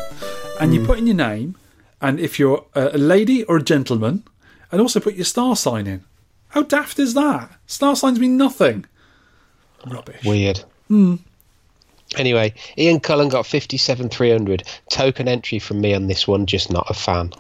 And 0.61 0.75
you 0.75 0.85
put 0.85 0.99
in 0.99 1.07
your 1.07 1.17
name, 1.17 1.57
and 2.01 2.19
if 2.19 2.39
you're 2.39 2.65
a 2.75 2.99
lady 2.99 3.45
or 3.45 3.59
a 3.59 3.63
gentleman, 3.63 4.25
and 4.73 4.81
also 4.81 4.99
put 4.99 5.15
your 5.15 5.25
star 5.25 5.55
sign 5.55 5.87
in. 5.87 6.05
How 6.49 6.63
daft 6.63 6.99
is 6.99 7.15
that? 7.15 7.53
Star 7.67 7.95
signs 7.95 8.19
mean 8.19 8.37
nothing. 8.37 8.87
Rubbish. 9.87 10.25
Weird. 10.25 10.65
Hmm. 10.89 11.17
Anyway, 12.17 12.53
Ian 12.77 12.99
Cullen 12.99 13.29
got 13.29 13.47
57,300. 13.47 14.65
Token 14.91 15.29
entry 15.29 15.61
from 15.61 15.81
me 15.81 15.95
on 15.95 16.09
this 16.09 16.27
one, 16.27 16.47
just 16.47 16.73
not 16.73 16.91
a 16.91 16.95
fan. 16.95 17.33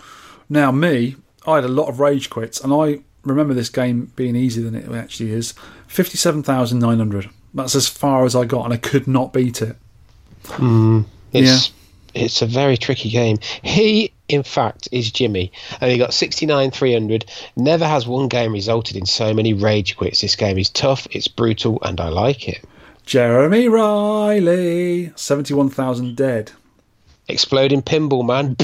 Now, 0.48 0.70
me, 0.70 1.16
I 1.46 1.56
had 1.56 1.64
a 1.64 1.68
lot 1.68 1.88
of 1.88 1.98
rage 1.98 2.30
quits, 2.30 2.60
and 2.60 2.72
I 2.72 3.00
remember 3.24 3.54
this 3.54 3.70
game 3.70 4.12
being 4.14 4.36
easier 4.36 4.70
than 4.70 4.76
it 4.76 4.88
actually 4.92 5.32
is. 5.32 5.54
57,900. 5.88 7.28
That's 7.52 7.74
as 7.74 7.88
far 7.88 8.24
as 8.24 8.36
I 8.36 8.44
got, 8.44 8.66
and 8.66 8.74
I 8.74 8.76
could 8.76 9.08
not 9.08 9.32
beat 9.32 9.60
it. 9.60 9.76
It's 11.32 11.72
it's 12.14 12.42
a 12.42 12.46
very 12.46 12.76
tricky 12.76 13.08
game. 13.10 13.38
He, 13.62 14.12
in 14.28 14.42
fact, 14.42 14.88
is 14.90 15.10
Jimmy, 15.10 15.52
and 15.80 15.90
he 15.90 15.98
got 15.98 16.14
69 16.14 16.70
300. 16.70 17.24
Never 17.56 17.86
has 17.86 18.06
one 18.06 18.28
game 18.28 18.52
resulted 18.52 18.96
in 18.96 19.06
so 19.06 19.32
many 19.32 19.52
rage 19.52 19.96
quits. 19.96 20.20
This 20.20 20.36
game 20.36 20.58
is 20.58 20.70
tough, 20.70 21.06
it's 21.10 21.28
brutal, 21.28 21.78
and 21.82 22.00
I 22.00 22.08
like 22.08 22.48
it. 22.48 22.64
Jeremy 23.06 23.68
Riley, 23.68 25.12
71,000 25.16 26.16
dead. 26.16 26.52
Exploding 27.28 27.82
pinball 27.82 28.24
man. 28.24 28.56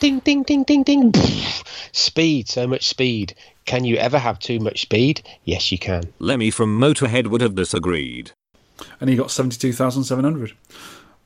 ding 0.00 0.20
ding 0.20 0.42
ding 0.42 0.64
ding 0.64 0.82
ding. 0.82 1.14
Speed, 1.92 2.48
so 2.48 2.66
much 2.66 2.86
speed. 2.86 3.34
Can 3.64 3.84
you 3.84 3.96
ever 3.96 4.18
have 4.18 4.38
too 4.38 4.60
much 4.60 4.82
speed? 4.82 5.22
Yes, 5.44 5.70
you 5.70 5.78
can. 5.78 6.12
Lemmy 6.18 6.50
from 6.50 6.78
Motorhead 6.78 7.28
would 7.28 7.40
have 7.40 7.54
disagreed. 7.54 8.32
And 9.00 9.10
he 9.10 9.16
got 9.16 9.30
72,700. 9.30 10.52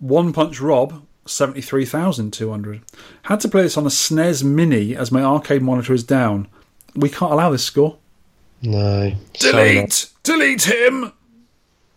One 0.00 0.32
Punch 0.32 0.60
Rob, 0.60 1.04
73,200. 1.26 2.82
Had 3.22 3.40
to 3.40 3.48
play 3.48 3.62
this 3.62 3.76
on 3.76 3.86
a 3.86 3.90
SNES 3.90 4.44
Mini 4.44 4.94
as 4.96 5.10
my 5.12 5.22
arcade 5.22 5.62
monitor 5.62 5.92
is 5.94 6.04
down. 6.04 6.48
We 6.94 7.08
can't 7.08 7.32
allow 7.32 7.50
this 7.50 7.64
score. 7.64 7.96
No. 8.62 9.12
Sorry, 9.34 9.80
not- 9.80 10.10
Delete 10.22 10.62
him! 10.62 11.12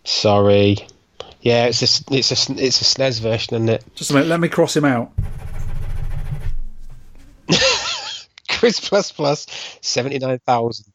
Sorry. 0.03 0.77
Yeah, 1.41 1.65
it's 1.65 1.81
a 1.81 2.03
it's 2.13 2.31
a 2.31 2.53
it's 2.63 2.81
a 2.81 2.85
SNES 2.85 3.21
version, 3.21 3.55
isn't 3.55 3.69
it? 3.69 3.84
Just 3.95 4.11
a 4.11 4.13
minute, 4.13 4.27
let 4.27 4.39
me 4.39 4.49
cross 4.49 4.75
him 4.75 4.85
out. 4.85 5.11
Chris 8.49 8.79
Plus 8.79 9.11
Plus, 9.11 9.45
seventy 9.81 10.17
nine 10.19 10.39
thousand. 10.45 10.91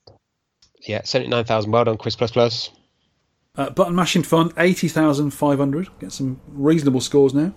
Yeah, 0.86 1.02
seventy 1.04 1.30
nine 1.30 1.44
thousand. 1.44 1.70
Well 1.70 1.84
done, 1.84 1.96
Chris 1.96 2.16
Plus 2.16 2.30
Plus. 2.30 2.70
Uh, 3.54 3.68
button 3.70 3.94
mashing 3.94 4.22
fun, 4.22 4.52
80,500. 4.56 5.88
Get 6.00 6.12
some 6.12 6.40
reasonable 6.48 7.00
scores 7.00 7.34
now. 7.34 7.54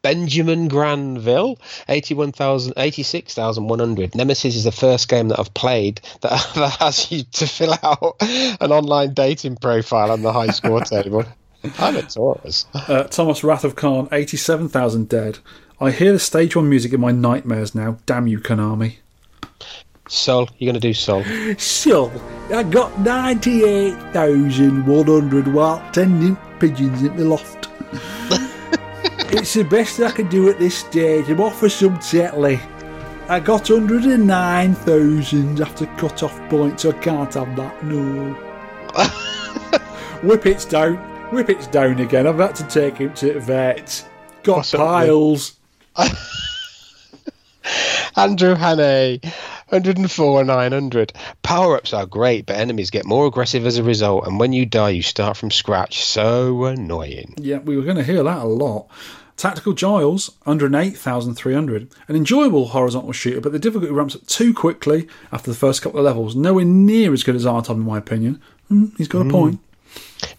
Benjamin 0.00 0.68
Granville, 0.68 1.58
81,000, 1.88 2.72
86,100. 2.76 4.14
Nemesis 4.14 4.56
is 4.56 4.64
the 4.64 4.72
first 4.72 5.08
game 5.08 5.28
that 5.28 5.38
I've 5.38 5.52
played 5.54 6.00
that, 6.22 6.50
that 6.54 6.76
has 6.78 7.10
you 7.10 7.24
to 7.24 7.46
fill 7.46 7.74
out 7.82 8.16
an 8.20 8.72
online 8.72 9.12
dating 9.12 9.56
profile 9.56 10.10
on 10.10 10.22
the 10.22 10.32
high 10.32 10.48
score 10.48 10.80
table. 10.84 11.24
I'm 11.78 11.96
a 11.96 12.02
Taurus. 12.02 12.66
Uh, 12.72 13.02
Thomas 13.04 13.42
Wrath 13.42 13.64
of 13.64 13.74
Khan, 13.74 14.08
87,000 14.12 15.08
dead. 15.08 15.40
I 15.80 15.90
hear 15.90 16.12
the 16.12 16.18
stage 16.18 16.56
one 16.56 16.70
music 16.70 16.92
in 16.92 17.00
my 17.00 17.10
nightmares 17.10 17.74
now. 17.74 17.98
Damn 18.06 18.28
you, 18.28 18.38
Konami. 18.38 18.96
Sull, 20.08 20.48
you're 20.58 20.72
going 20.72 20.80
to 20.80 20.88
do 20.88 20.94
Sull. 20.94 21.22
So, 21.58 22.10
I 22.52 22.62
got 22.62 22.98
98,100 23.00 25.48
wild 25.48 25.94
tending 25.94 26.36
pigeons 26.58 27.02
in 27.02 27.16
the 27.16 27.24
loft. 27.24 27.68
it's 29.32 29.54
the 29.54 29.64
best 29.64 30.00
I 30.00 30.10
can 30.10 30.28
do 30.28 30.48
at 30.48 30.58
this 30.58 30.78
stage. 30.78 31.28
I'm 31.28 31.40
off 31.40 31.60
for 31.60 31.68
some 31.68 31.98
Tetley. 31.98 32.58
I 33.28 33.38
got 33.40 33.68
109,000 33.68 35.60
after 35.60 35.84
cut 35.98 36.22
off 36.22 36.38
point, 36.48 36.80
so 36.80 36.90
I 36.90 36.94
can't 36.94 37.34
have 37.34 37.54
that, 37.56 37.84
no. 37.84 38.32
Whippet's 40.22 40.64
down. 40.64 40.96
Whippet's 41.30 41.66
down 41.66 42.00
again. 42.00 42.26
I've 42.26 42.38
had 42.38 42.54
to 42.56 42.64
take 42.64 42.96
him 42.96 43.12
to 43.14 43.34
the 43.34 43.40
vet. 43.40 44.08
Got 44.42 44.56
What's 44.56 44.72
piles. 44.72 45.56
Andrew 48.16 48.54
Hannay, 48.54 49.22
104 49.68 50.44
900. 50.44 51.12
Power 51.42 51.76
ups 51.76 51.92
are 51.92 52.06
great, 52.06 52.46
but 52.46 52.56
enemies 52.56 52.90
get 52.90 53.04
more 53.04 53.26
aggressive 53.26 53.66
as 53.66 53.78
a 53.78 53.82
result, 53.82 54.26
and 54.26 54.38
when 54.40 54.52
you 54.52 54.66
die, 54.66 54.90
you 54.90 55.02
start 55.02 55.36
from 55.36 55.50
scratch. 55.50 56.04
So 56.04 56.64
annoying. 56.64 57.34
Yeah, 57.36 57.58
we 57.58 57.76
were 57.76 57.84
going 57.84 57.96
to 57.96 58.04
hear 58.04 58.22
that 58.22 58.42
a 58.42 58.44
lot. 58.44 58.88
Tactical 59.36 59.72
Giles, 59.72 60.30
108,300. 60.44 61.88
An 62.08 62.16
enjoyable 62.16 62.68
horizontal 62.68 63.12
shooter, 63.12 63.40
but 63.40 63.52
the 63.52 63.60
difficulty 63.60 63.92
ramps 63.92 64.16
up 64.16 64.26
too 64.26 64.52
quickly 64.52 65.06
after 65.30 65.50
the 65.50 65.56
first 65.56 65.80
couple 65.80 66.00
of 66.00 66.04
levels. 66.04 66.34
Nowhere 66.34 66.64
near 66.64 67.12
as 67.12 67.22
good 67.22 67.36
as 67.36 67.46
R-Type, 67.46 67.76
in 67.76 67.82
my 67.82 67.98
opinion. 67.98 68.42
Hmm, 68.66 68.86
he's 68.96 69.06
got 69.06 69.26
a 69.26 69.30
point. 69.30 69.60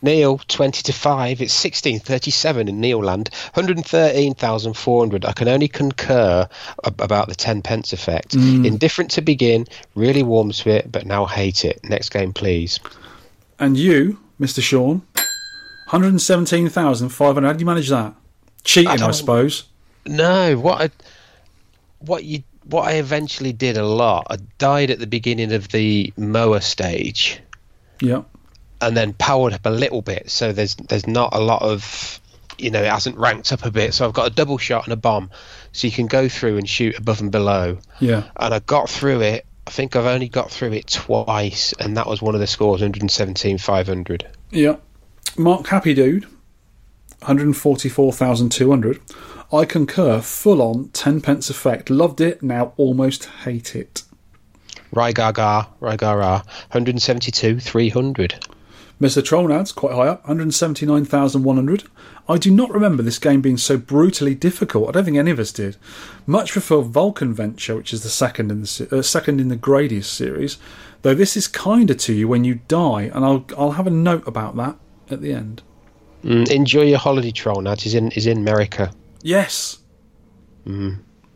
Neil, 0.01 0.39
20 0.47 0.81
to 0.83 0.93
5. 0.93 1.41
It's 1.41 1.53
1637 1.63 2.67
in 2.67 2.79
Neil 2.81 2.99
land. 3.03 3.29
113,400. 3.53 5.25
I 5.25 5.31
can 5.33 5.47
only 5.47 5.67
concur 5.67 6.47
ab- 6.85 7.01
about 7.01 7.27
the 7.27 7.35
10 7.35 7.61
pence 7.61 7.93
effect. 7.93 8.35
Mm. 8.35 8.65
Indifferent 8.65 9.11
to 9.11 9.21
begin, 9.21 9.65
really 9.95 10.23
warms 10.23 10.59
to 10.59 10.69
it, 10.69 10.91
but 10.91 11.05
now 11.05 11.25
hate 11.25 11.65
it. 11.65 11.79
Next 11.83 12.09
game, 12.09 12.33
please. 12.33 12.79
And 13.59 13.77
you, 13.77 14.19
Mr. 14.39 14.61
Sean, 14.61 15.01
117,500. 15.89 17.43
How 17.45 17.51
did 17.53 17.59
you 17.59 17.65
manage 17.65 17.89
that? 17.89 18.13
Cheating, 18.63 18.89
I, 18.91 18.97
don't- 18.97 19.13
suppose. 19.13 19.63
No, 20.05 20.57
what 20.57 20.81
I, 20.81 20.89
what 21.99 22.23
you 22.23 22.43
what 22.65 22.87
I 22.87 22.93
eventually 22.93 23.51
did 23.51 23.77
a 23.77 23.85
lot. 23.85 24.27
I 24.29 24.37
died 24.59 24.91
at 24.91 24.99
the 24.99 25.07
beginning 25.07 25.51
of 25.51 25.69
the 25.69 26.13
mower 26.17 26.59
stage. 26.59 27.39
Yeah. 27.99 28.21
And 28.81 28.95
then 28.95 29.13
powered 29.13 29.53
up 29.53 29.65
a 29.65 29.69
little 29.69 30.01
bit. 30.01 30.29
So 30.29 30.51
there's 30.51 30.75
there's 30.75 31.07
not 31.07 31.33
a 31.33 31.39
lot 31.39 31.61
of 31.61 32.19
you 32.57 32.71
know 32.71 32.81
it 32.81 32.91
hasn't 32.91 33.17
ranked 33.17 33.51
up 33.51 33.65
a 33.65 33.71
bit. 33.71 33.93
So 33.93 34.05
I've 34.05 34.13
got 34.13 34.27
a 34.27 34.33
double 34.33 34.57
shot 34.57 34.85
and 34.85 34.93
a 34.93 34.97
bomb, 34.97 35.29
so 35.71 35.87
you 35.87 35.93
can 35.93 36.07
go 36.07 36.29
through 36.29 36.57
and 36.57 36.67
shoot 36.67 36.97
above 36.97 37.21
and 37.21 37.31
below. 37.31 37.77
Yeah. 37.99 38.23
And 38.35 38.53
I 38.53 38.59
got 38.59 38.89
through 38.89 39.21
it. 39.21 39.45
I 39.67 39.71
think 39.71 39.95
I've 39.95 40.05
only 40.05 40.29
got 40.29 40.49
through 40.49 40.73
it 40.73 40.87
twice, 40.87 41.73
and 41.73 41.97
that 41.97 42.07
was 42.07 42.21
one 42.21 42.33
of 42.33 42.41
the 42.41 42.47
scores, 42.47 42.81
117 42.81 43.57
500. 43.59 44.27
Yeah. 44.49 44.77
Mark 45.37 45.67
Happy 45.67 45.93
Dude, 45.93 46.25
144,200. 47.19 48.99
I 49.51 49.65
concur, 49.65 50.21
full 50.21 50.61
on, 50.61 50.89
10 50.89 51.21
pence 51.21 51.49
effect. 51.49 51.89
Loved 51.89 52.19
it, 52.19 52.41
now 52.41 52.73
almost 52.77 53.25
hate 53.25 53.75
it. 53.75 54.03
Rygaga, 54.93 55.67
Rygara, 55.79 56.43
172 56.71 57.59
300. 57.59 58.45
Mr. 59.01 59.21
Trollnads, 59.23 59.73
quite 59.73 59.93
high 59.93 60.07
up, 60.07 60.27
179,100. 60.27 61.83
I 62.27 62.37
do 62.37 62.51
not 62.51 62.71
remember 62.71 63.01
this 63.01 63.17
game 63.17 63.39
being 63.39 63.57
so 63.57 63.77
brutally 63.77 64.35
difficult. 64.35 64.89
I 64.89 64.91
don't 64.91 65.05
think 65.05 65.17
any 65.17 65.31
of 65.31 65.39
us 65.39 65.53
did. 65.53 65.77
Much 66.27 66.51
prefer 66.51 66.81
Vulcan 66.81 67.33
Venture, 67.33 67.77
which 67.77 67.93
is 67.93 68.03
the 68.03 68.09
second 68.09 68.51
in 68.51 68.61
the 68.61 68.87
uh, 68.91 69.01
second 69.01 69.39
in 69.39 69.47
the 69.47 69.55
Gradius 69.55 70.05
series, 70.05 70.57
though 71.01 71.15
this 71.15 71.37
is 71.37 71.47
kinder 71.47 71.93
to 71.93 72.13
you 72.13 72.27
when 72.27 72.43
you 72.43 72.59
die, 72.67 73.03
and 73.13 73.23
I'll 73.23 73.45
I'll 73.57 73.71
have 73.71 73.87
a 73.87 73.91
note 73.91 74.27
about 74.27 74.57
that 74.57 74.75
at 75.09 75.21
the 75.21 75.31
end. 75.31 75.61
Mm, 76.23 76.51
enjoy 76.51 76.83
your 76.83 76.99
holiday, 76.99 77.31
troll. 77.31 77.61
Nat 77.61 77.85
is 77.85 77.95
in 77.95 78.11
is 78.11 78.27
in 78.27 78.37
America. 78.37 78.91
Yes, 79.21 79.79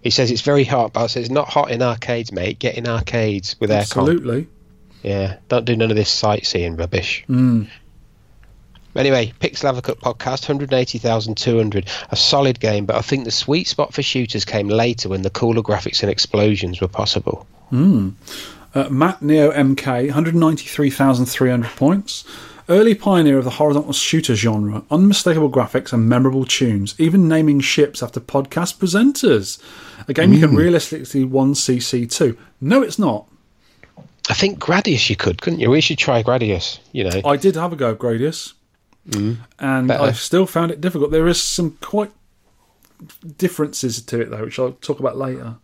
He 0.02 0.10
says 0.10 0.30
it's 0.32 0.42
very 0.42 0.66
hot, 0.66 0.92
but 0.92 1.04
I 1.04 1.08
says 1.08 1.24
it's 1.24 1.32
not 1.32 1.48
hot 1.48 1.72
in 1.72 1.82
arcades, 1.82 2.34
mate. 2.34 2.60
Get 2.60 2.76
in 2.78 2.88
arcades 2.88 3.56
with 3.62 3.70
aircon. 3.70 3.80
absolutely. 3.80 4.48
Yeah, 5.04 5.38
don't 5.50 5.66
do 5.66 5.76
none 5.76 5.92
of 5.92 5.98
this 5.98 6.10
sightseeing 6.10 6.78
rubbish. 6.78 7.24
Hmm. 7.28 7.64
Anyway, 8.96 9.34
Pixel 9.40 9.70
Advocate 9.70 10.00
podcast, 10.00 10.48
180,200. 10.48 11.90
A 12.12 12.16
solid 12.16 12.60
game, 12.60 12.86
but 12.86 12.96
I 12.96 13.02
think 13.02 13.26
the 13.26 13.32
sweet 13.32 13.68
spot 13.68 13.94
for 13.94 14.04
shooters 14.04 14.46
came 14.46 14.68
later 14.68 15.10
when 15.10 15.24
the 15.24 15.32
cooler 15.32 15.64
graphics 15.64 16.02
and 16.02 16.12
explosions 16.12 16.80
were 16.80 16.88
possible. 16.88 17.48
Hmm. 17.70 18.10
Uh, 18.76 18.90
Matt 18.90 19.22
Neo 19.22 19.52
MK, 19.52 20.08
193,300 20.08 21.70
points. 21.72 22.24
Early 22.70 22.96
pioneer 22.96 23.38
of 23.40 23.44
the 23.44 23.52
horizontal 23.52 23.92
shooter 23.92 24.36
genre, 24.36 24.84
unmistakable 24.90 25.52
graphics 25.52 25.92
and 25.92 26.08
memorable 26.08 26.46
tunes, 26.46 26.96
even 26.98 27.28
naming 27.28 27.60
ships 27.60 28.02
after 28.02 28.22
podcast 28.22 28.78
presenters. 28.78 29.62
A 30.08 30.14
game 30.14 30.34
you 30.34 30.40
can 30.40 30.52
hmm. 30.52 30.56
realistically 30.56 31.26
1cc 31.26 32.10
too. 32.16 32.38
No, 32.62 32.82
it's 32.82 33.00
not. 33.00 33.28
I 34.30 34.34
think 34.34 34.60
Gradius 34.60 35.10
you 35.10 35.16
could, 35.16 35.42
couldn't 35.42 35.60
you? 35.60 35.70
We 35.70 35.82
should 35.82 35.98
try 35.98 36.24
Gradius, 36.24 36.80
you 36.92 37.04
know. 37.04 37.22
I 37.26 37.36
did 37.36 37.56
have 37.56 37.74
a 37.74 37.76
go 37.76 37.92
of 37.92 37.98
Gradius, 37.98 38.54
mm. 39.10 39.38
and 39.60 39.88
Better. 39.88 40.04
I 40.04 40.12
still 40.14 40.46
found 40.46 40.72
it 40.72 40.80
difficult. 40.80 41.12
There 41.12 41.28
is 41.28 41.42
some 41.42 41.78
quite 41.82 42.12
differences 43.38 44.02
to 44.02 44.22
it 44.22 44.30
though, 44.30 44.44
which 44.44 44.60
I'll 44.60 44.72
talk 44.74 45.00
about 45.00 45.18
later. 45.18 45.56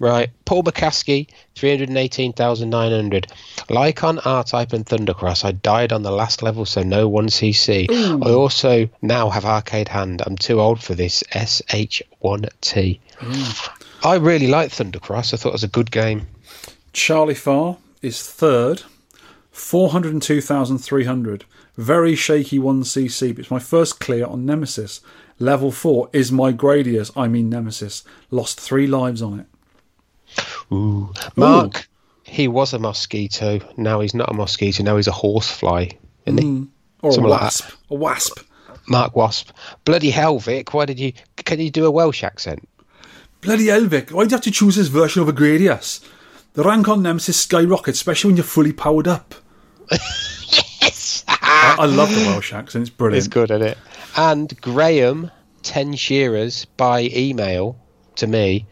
Right. 0.00 0.30
Paul 0.44 0.64
McCaskie, 0.64 1.28
318,900. 1.54 3.28
Like 3.70 4.02
on 4.02 4.18
R-Type 4.18 4.72
and 4.72 4.84
Thundercross, 4.84 5.44
I 5.44 5.52
died 5.52 5.92
on 5.92 6.02
the 6.02 6.10
last 6.10 6.42
level, 6.42 6.64
so 6.64 6.82
no 6.82 7.08
1cc. 7.08 7.88
I 8.26 8.30
also 8.32 8.88
now 9.02 9.30
have 9.30 9.44
Arcade 9.44 9.88
Hand. 9.88 10.20
I'm 10.26 10.36
too 10.36 10.60
old 10.60 10.82
for 10.82 10.96
this. 10.96 11.22
SH1T. 11.32 12.98
I 14.02 14.16
really 14.16 14.48
like 14.48 14.70
Thundercross. 14.72 15.32
I 15.32 15.36
thought 15.36 15.50
it 15.50 15.52
was 15.52 15.64
a 15.64 15.68
good 15.68 15.92
game. 15.92 16.26
Charlie 16.92 17.34
Far 17.34 17.76
is 18.04 18.22
third, 18.22 18.82
402,300. 19.50 21.44
Very 21.76 22.14
shaky 22.14 22.58
1cc, 22.58 23.30
but 23.34 23.38
it's 23.40 23.50
my 23.50 23.58
first 23.58 23.98
clear 23.98 24.26
on 24.26 24.46
Nemesis. 24.46 25.00
Level 25.38 25.72
4 25.72 26.10
is 26.12 26.30
my 26.30 26.52
Gradius, 26.52 27.10
I 27.16 27.26
mean 27.26 27.50
Nemesis. 27.50 28.04
Lost 28.30 28.60
three 28.60 28.86
lives 28.86 29.20
on 29.22 29.40
it. 29.40 29.46
Ooh. 30.72 31.12
Mark, 31.36 31.88
he 32.22 32.46
was 32.46 32.72
a 32.72 32.78
mosquito. 32.78 33.60
Now 33.76 34.00
he's 34.00 34.14
not 34.14 34.30
a 34.30 34.34
mosquito. 34.34 34.82
Now 34.84 34.96
he's 34.96 35.08
a 35.08 35.12
horsefly. 35.12 35.88
Isn't 36.26 36.38
he? 36.38 36.44
Mm. 36.44 36.68
Or 37.02 37.12
Something 37.12 37.26
a 37.30 37.34
like 37.34 37.40
wasp. 37.42 37.70
a 37.90 37.94
wasp. 37.94 38.40
Mark 38.88 39.16
Wasp. 39.16 39.50
Bloody 39.84 40.10
hell, 40.10 40.38
Vic. 40.38 40.74
Why 40.74 40.84
did 40.84 40.98
you. 41.00 41.12
Can 41.36 41.58
you 41.60 41.70
do 41.70 41.86
a 41.86 41.90
Welsh 41.90 42.22
accent? 42.22 42.68
Bloody 43.40 43.68
hell, 43.68 43.84
Vic. 43.86 44.10
Why'd 44.10 44.30
you 44.30 44.34
have 44.36 44.44
to 44.44 44.50
choose 44.50 44.76
this 44.76 44.88
version 44.88 45.22
of 45.22 45.28
a 45.28 45.32
Gradius? 45.32 46.04
The 46.54 46.62
rank 46.62 46.88
on 46.88 47.02
Nemesis 47.02 47.40
skyrockets, 47.40 47.98
especially 47.98 48.28
when 48.28 48.36
you're 48.36 48.44
fully 48.44 48.72
powered 48.72 49.08
up. 49.08 49.34
yes! 49.90 51.24
I, 51.26 51.78
I 51.80 51.86
love 51.86 52.14
the 52.14 52.26
Welsh 52.26 52.52
accent, 52.52 52.82
it's 52.82 52.90
brilliant. 52.90 53.18
It's 53.18 53.26
good, 53.26 53.50
isn't 53.50 53.66
it? 53.66 53.76
And 54.16 54.60
Graham, 54.60 55.32
10 55.64 55.96
shearers 55.96 56.66
by 56.76 57.10
email 57.12 57.76
to 58.16 58.26
me, 58.28 58.66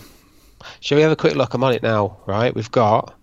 Shall 0.81 0.97
we 0.97 1.03
have 1.03 1.11
a 1.13 1.17
quick 1.17 1.35
look? 1.35 1.53
I'm 1.55 1.65
on 1.65 1.73
it 1.73 1.83
now, 1.83 2.19
right? 2.27 2.55
We've 2.55 2.71
got, 2.71 3.15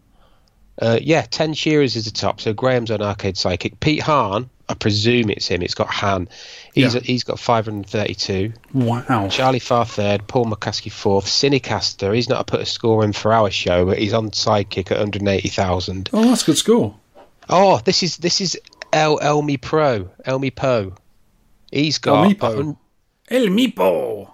uh, 0.82 1.00
yeah, 1.02 1.22
10 1.22 1.54
shearers 1.54 1.96
is 1.96 2.04
the 2.06 2.12
top. 2.12 2.42
So 2.42 2.52
Graham's 2.54 2.92
on 2.92 3.02
Arcade 3.02 3.36
Sidekick. 3.36 3.80
Pete 3.80 4.02
Hahn, 4.02 4.50
I 4.68 4.74
presume 4.74 5.30
it's 5.30 5.48
him. 5.48 5.62
It's 5.62 5.74
got 5.74 5.88
Han. 5.88 6.28
He's, 6.74 6.96
Yeah. 6.96 7.02
he's 7.02 7.24
got 7.24 7.40
532. 7.40 8.52
Wow. 8.74 9.30
Charlie 9.30 9.60
Far 9.60 9.86
third. 9.86 10.28
Paul 10.28 10.46
McCaskie 10.48 10.92
fourth. 10.92 11.26
Cinecaster, 11.28 12.14
he's 12.14 12.28
not 12.30 12.46
put 12.46 12.60
a 12.60 12.66
score 12.66 13.06
in 13.06 13.14
for 13.14 13.32
our 13.34 13.50
show, 13.50 13.86
but 13.86 13.98
he's 14.00 14.14
on 14.14 14.32
Sidekick 14.32 14.92
at 14.92 14.98
180,000. 15.00 16.10
Oh, 16.12 16.26
that's 16.30 16.44
a 16.44 16.46
good 16.48 16.58
score. 16.58 16.94
Oh, 17.52 17.80
this 17.84 18.04
is 18.04 18.18
this 18.18 18.42
is 18.42 18.60
El 18.94 19.18
Elmi 19.20 19.60
Pro. 19.62 20.10
El 20.26 20.40
Meepo. 20.40 20.96
He's 21.72 21.98
got 21.98 22.24
El 22.24 22.32
Meepo. 22.34 22.78
a 23.30 23.34
El 23.34 23.48
Meepo. 23.48 24.30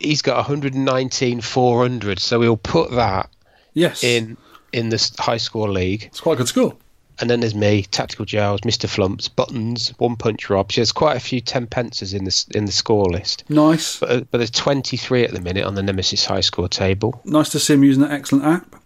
he's 0.00 0.22
got 0.22 0.36
119 0.36 1.40
400. 1.40 2.18
So 2.18 2.38
we'll 2.38 2.56
put 2.56 2.90
that 2.92 3.30
Yes. 3.74 4.02
in 4.02 4.36
in 4.72 4.88
this 4.90 5.12
high 5.18 5.36
score 5.38 5.68
league. 5.68 6.04
It's 6.04 6.20
quite 6.20 6.34
a 6.34 6.36
good 6.36 6.48
score. 6.48 6.76
And 7.20 7.28
then 7.28 7.40
there's 7.40 7.54
me, 7.54 7.82
Tactical 7.82 8.24
Giles, 8.24 8.60
Mr. 8.60 8.88
Flumps, 8.88 9.26
Buttons, 9.28 9.92
One 9.98 10.14
Punch 10.14 10.48
Rob. 10.48 10.70
So 10.70 10.80
there's 10.80 10.92
quite 10.92 11.16
a 11.16 11.20
few 11.20 11.40
ten 11.40 11.66
pences 11.66 12.14
in 12.14 12.24
the 12.24 12.44
in 12.54 12.64
the 12.66 12.72
score 12.72 13.06
list. 13.10 13.42
Nice. 13.48 13.98
But, 13.98 14.10
uh, 14.10 14.20
but 14.30 14.38
there's 14.38 14.52
23 14.52 15.24
at 15.24 15.32
the 15.32 15.40
minute 15.40 15.64
on 15.64 15.74
the 15.74 15.82
Nemesis 15.82 16.24
high 16.24 16.40
score 16.42 16.68
table. 16.68 17.20
Nice 17.24 17.48
to 17.50 17.58
see 17.58 17.74
him 17.74 17.82
using 17.82 18.02
that 18.02 18.12
excellent 18.12 18.44
app. 18.44 18.76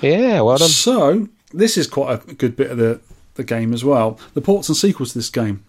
Yeah, 0.00 0.40
well 0.40 0.56
done. 0.56 0.68
So, 0.70 1.28
this 1.52 1.76
is 1.76 1.86
quite 1.86 2.22
a 2.28 2.34
good 2.34 2.56
bit 2.56 2.70
of 2.70 2.78
the, 2.78 2.98
the 3.34 3.44
game 3.44 3.72
as 3.72 3.84
well. 3.84 4.18
The 4.34 4.40
ports 4.40 4.68
and 4.68 4.76
sequels 4.76 5.12
to 5.12 5.18
this 5.18 5.30
game. 5.30 5.64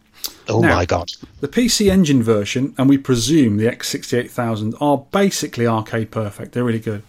Oh 0.47 0.59
Now- 0.61 0.75
my 0.75 0.85
god. 0.85 1.11
The 1.41 1.47
PC 1.47 1.89
Engine 1.91 2.23
version, 2.23 2.73
and 2.77 2.87
we 2.89 2.97
presume 2.97 3.57
the 3.57 3.65
X68000, 3.65 4.75
are 4.81 5.05
basically 5.11 5.67
arcade 5.67 6.11
perfect. 6.11 6.51
They're 6.53 6.63
really 6.63 6.79
good. 6.79 7.03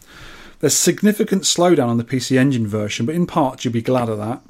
There's 0.60 0.74
significant 0.74 1.42
slowdown 1.42 1.88
on 1.88 1.98
the 1.98 2.04
PC 2.04 2.38
Engine 2.38 2.66
version, 2.66 3.06
but 3.06 3.14
in 3.14 3.26
part 3.26 3.64
you'll 3.64 3.72
be 3.74 3.82
glad 3.82 4.08
of 4.08 4.18
that. 4.18 4.42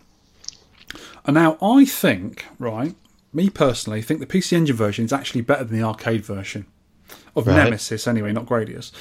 And 1.26 1.34
now 1.34 1.56
I 1.62 1.84
think, 1.84 2.44
right, 2.58 2.94
me 3.32 3.50
personally, 3.50 4.02
think 4.02 4.20
the 4.20 4.26
PC 4.26 4.52
Engine 4.56 4.76
version 4.76 5.04
is 5.04 5.12
actually 5.12 5.40
better 5.40 5.64
than 5.64 5.76
the 5.78 5.84
arcade 5.86 6.24
version 6.24 6.66
of 7.34 7.46
Right. 7.46 7.56
Nemesis, 7.64 8.06
anyway, 8.06 8.32
not 8.32 8.46
Gradius, 8.46 8.92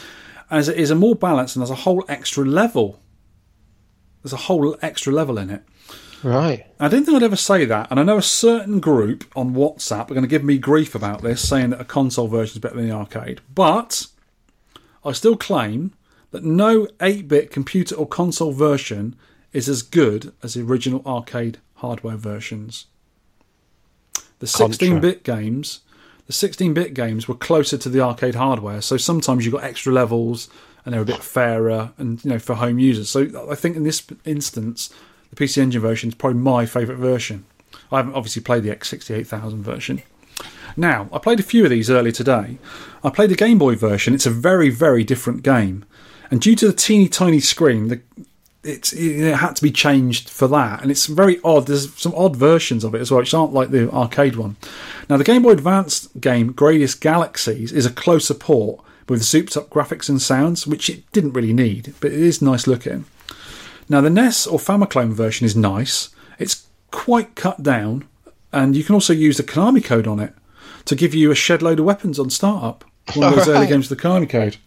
as 0.49 0.67
it 0.69 0.77
is 0.77 0.89
a 0.89 0.95
more 0.95 1.15
balanced 1.15 1.55
and 1.55 1.61
there's 1.61 1.69
a 1.69 1.83
whole 1.83 2.03
extra 2.07 2.43
level. 2.45 2.99
There's 4.23 4.33
a 4.33 4.37
whole 4.37 4.75
extra 4.81 5.13
level 5.13 5.37
in 5.37 5.49
it. 5.49 5.63
Right. 6.23 6.65
I 6.79 6.87
didn't 6.87 7.05
think 7.05 7.17
I'd 7.17 7.23
ever 7.23 7.35
say 7.35 7.65
that, 7.65 7.87
and 7.91 7.99
I 7.99 8.03
know 8.03 8.17
a 8.17 8.21
certain 8.21 8.79
group 8.79 9.25
on 9.35 9.53
WhatsApp 9.53 10.09
are 10.09 10.13
going 10.13 10.21
to 10.21 10.27
give 10.27 10.43
me 10.43 10.57
grief 10.57 10.95
about 10.95 11.21
this, 11.21 11.47
saying 11.47 11.71
that 11.71 11.81
a 11.81 11.85
console 11.85 12.27
version 12.27 12.55
is 12.55 12.59
better 12.59 12.75
than 12.75 12.87
the 12.87 12.95
arcade. 12.95 13.41
But 13.53 14.07
I 15.03 15.11
still 15.11 15.35
claim 15.35 15.93
that 16.31 16.43
no 16.43 16.87
8 17.01 17.27
bit 17.27 17.51
computer 17.51 17.95
or 17.95 18.07
console 18.07 18.53
version 18.53 19.15
is 19.51 19.67
as 19.69 19.81
good 19.81 20.33
as 20.41 20.53
the 20.53 20.61
original 20.61 21.01
arcade 21.05 21.59
hardware 21.75 22.17
versions. 22.17 22.87
The 24.39 24.47
16 24.47 24.99
bit 24.99 25.23
games. 25.23 25.81
The 26.25 26.33
16 26.33 26.73
bit 26.73 26.93
games 26.93 27.27
were 27.27 27.35
closer 27.35 27.77
to 27.77 27.89
the 27.89 27.99
arcade 27.99 28.35
hardware, 28.35 28.81
so 28.81 28.95
sometimes 28.95 29.45
you 29.45 29.51
got 29.51 29.63
extra 29.63 29.91
levels 29.91 30.49
and 30.85 30.93
they're 30.93 31.01
a 31.01 31.05
bit 31.05 31.23
fairer 31.23 31.91
and 31.97 32.23
you 32.23 32.31
know 32.31 32.39
for 32.39 32.55
home 32.55 32.79
users. 32.79 33.09
So 33.09 33.49
I 33.49 33.55
think 33.55 33.75
in 33.75 33.83
this 33.83 34.05
instance, 34.25 34.89
the 35.33 35.43
PC 35.45 35.57
Engine 35.61 35.81
version 35.81 36.09
is 36.09 36.15
probably 36.15 36.39
my 36.39 36.65
favourite 36.65 36.99
version. 36.99 37.45
I 37.91 37.97
haven't 37.97 38.15
obviously 38.15 38.41
played 38.41 38.63
the 38.63 38.75
X68000 38.75 39.57
version. 39.57 40.01
Now, 40.75 41.07
I 41.11 41.19
played 41.19 41.39
a 41.39 41.43
few 41.43 41.63
of 41.63 41.69
these 41.69 41.89
earlier 41.89 42.11
today. 42.11 42.57
I 43.03 43.09
played 43.09 43.29
the 43.29 43.35
Game 43.35 43.57
Boy 43.57 43.75
version. 43.75 44.13
It's 44.13 44.25
a 44.25 44.31
very, 44.31 44.69
very 44.69 45.03
different 45.03 45.43
game. 45.43 45.85
And 46.31 46.41
due 46.41 46.55
to 46.55 46.67
the 46.67 46.73
teeny 46.73 47.07
tiny 47.07 47.39
screen, 47.39 47.89
the, 47.89 48.01
it's, 48.63 48.93
it 48.93 49.35
had 49.35 49.55
to 49.57 49.61
be 49.61 49.71
changed 49.71 50.29
for 50.29 50.47
that. 50.47 50.81
And 50.81 50.89
it's 50.89 51.05
very 51.05 51.39
odd. 51.43 51.67
There's 51.67 51.93
some 51.95 52.13
odd 52.15 52.35
versions 52.35 52.83
of 52.83 52.95
it 52.95 53.01
as 53.01 53.11
well, 53.11 53.19
which 53.19 53.33
aren't 53.33 53.53
like 53.53 53.69
the 53.69 53.91
arcade 53.91 54.35
one. 54.35 54.55
Now, 55.09 55.17
the 55.17 55.23
Game 55.23 55.43
Boy 55.43 55.51
Advance 55.51 56.07
game, 56.19 56.53
Gradius 56.53 56.99
Galaxies, 56.99 57.71
is 57.71 57.85
a 57.85 57.91
closer 57.91 58.33
port 58.33 58.83
with 59.07 59.23
souped 59.23 59.57
up 59.57 59.69
graphics 59.69 60.09
and 60.09 60.21
sounds, 60.21 60.65
which 60.65 60.89
it 60.89 61.11
didn't 61.11 61.33
really 61.33 61.53
need, 61.53 61.93
but 61.99 62.11
it 62.11 62.19
is 62.19 62.41
nice 62.41 62.65
looking. 62.65 63.05
Now, 63.89 64.01
the 64.01 64.09
NES 64.09 64.47
or 64.47 64.59
Famicom 64.59 65.11
version 65.11 65.45
is 65.45 65.55
nice. 65.55 66.09
It's 66.39 66.67
quite 66.91 67.35
cut 67.35 67.63
down, 67.63 68.07
and 68.51 68.75
you 68.75 68.83
can 68.83 68.95
also 68.95 69.13
use 69.13 69.37
the 69.37 69.43
Konami 69.43 69.83
code 69.83 70.07
on 70.07 70.19
it 70.19 70.33
to 70.85 70.95
give 70.95 71.13
you 71.13 71.31
a 71.31 71.35
shed 71.35 71.61
load 71.61 71.79
of 71.79 71.85
weapons 71.85 72.19
on 72.19 72.29
startup. 72.29 72.85
One 73.15 73.29
of 73.29 73.35
those 73.35 73.49
early 73.49 73.67
games 73.67 73.89
with 73.89 73.99
the 73.99 74.07
Konami 74.07 74.29
code. 74.29 74.57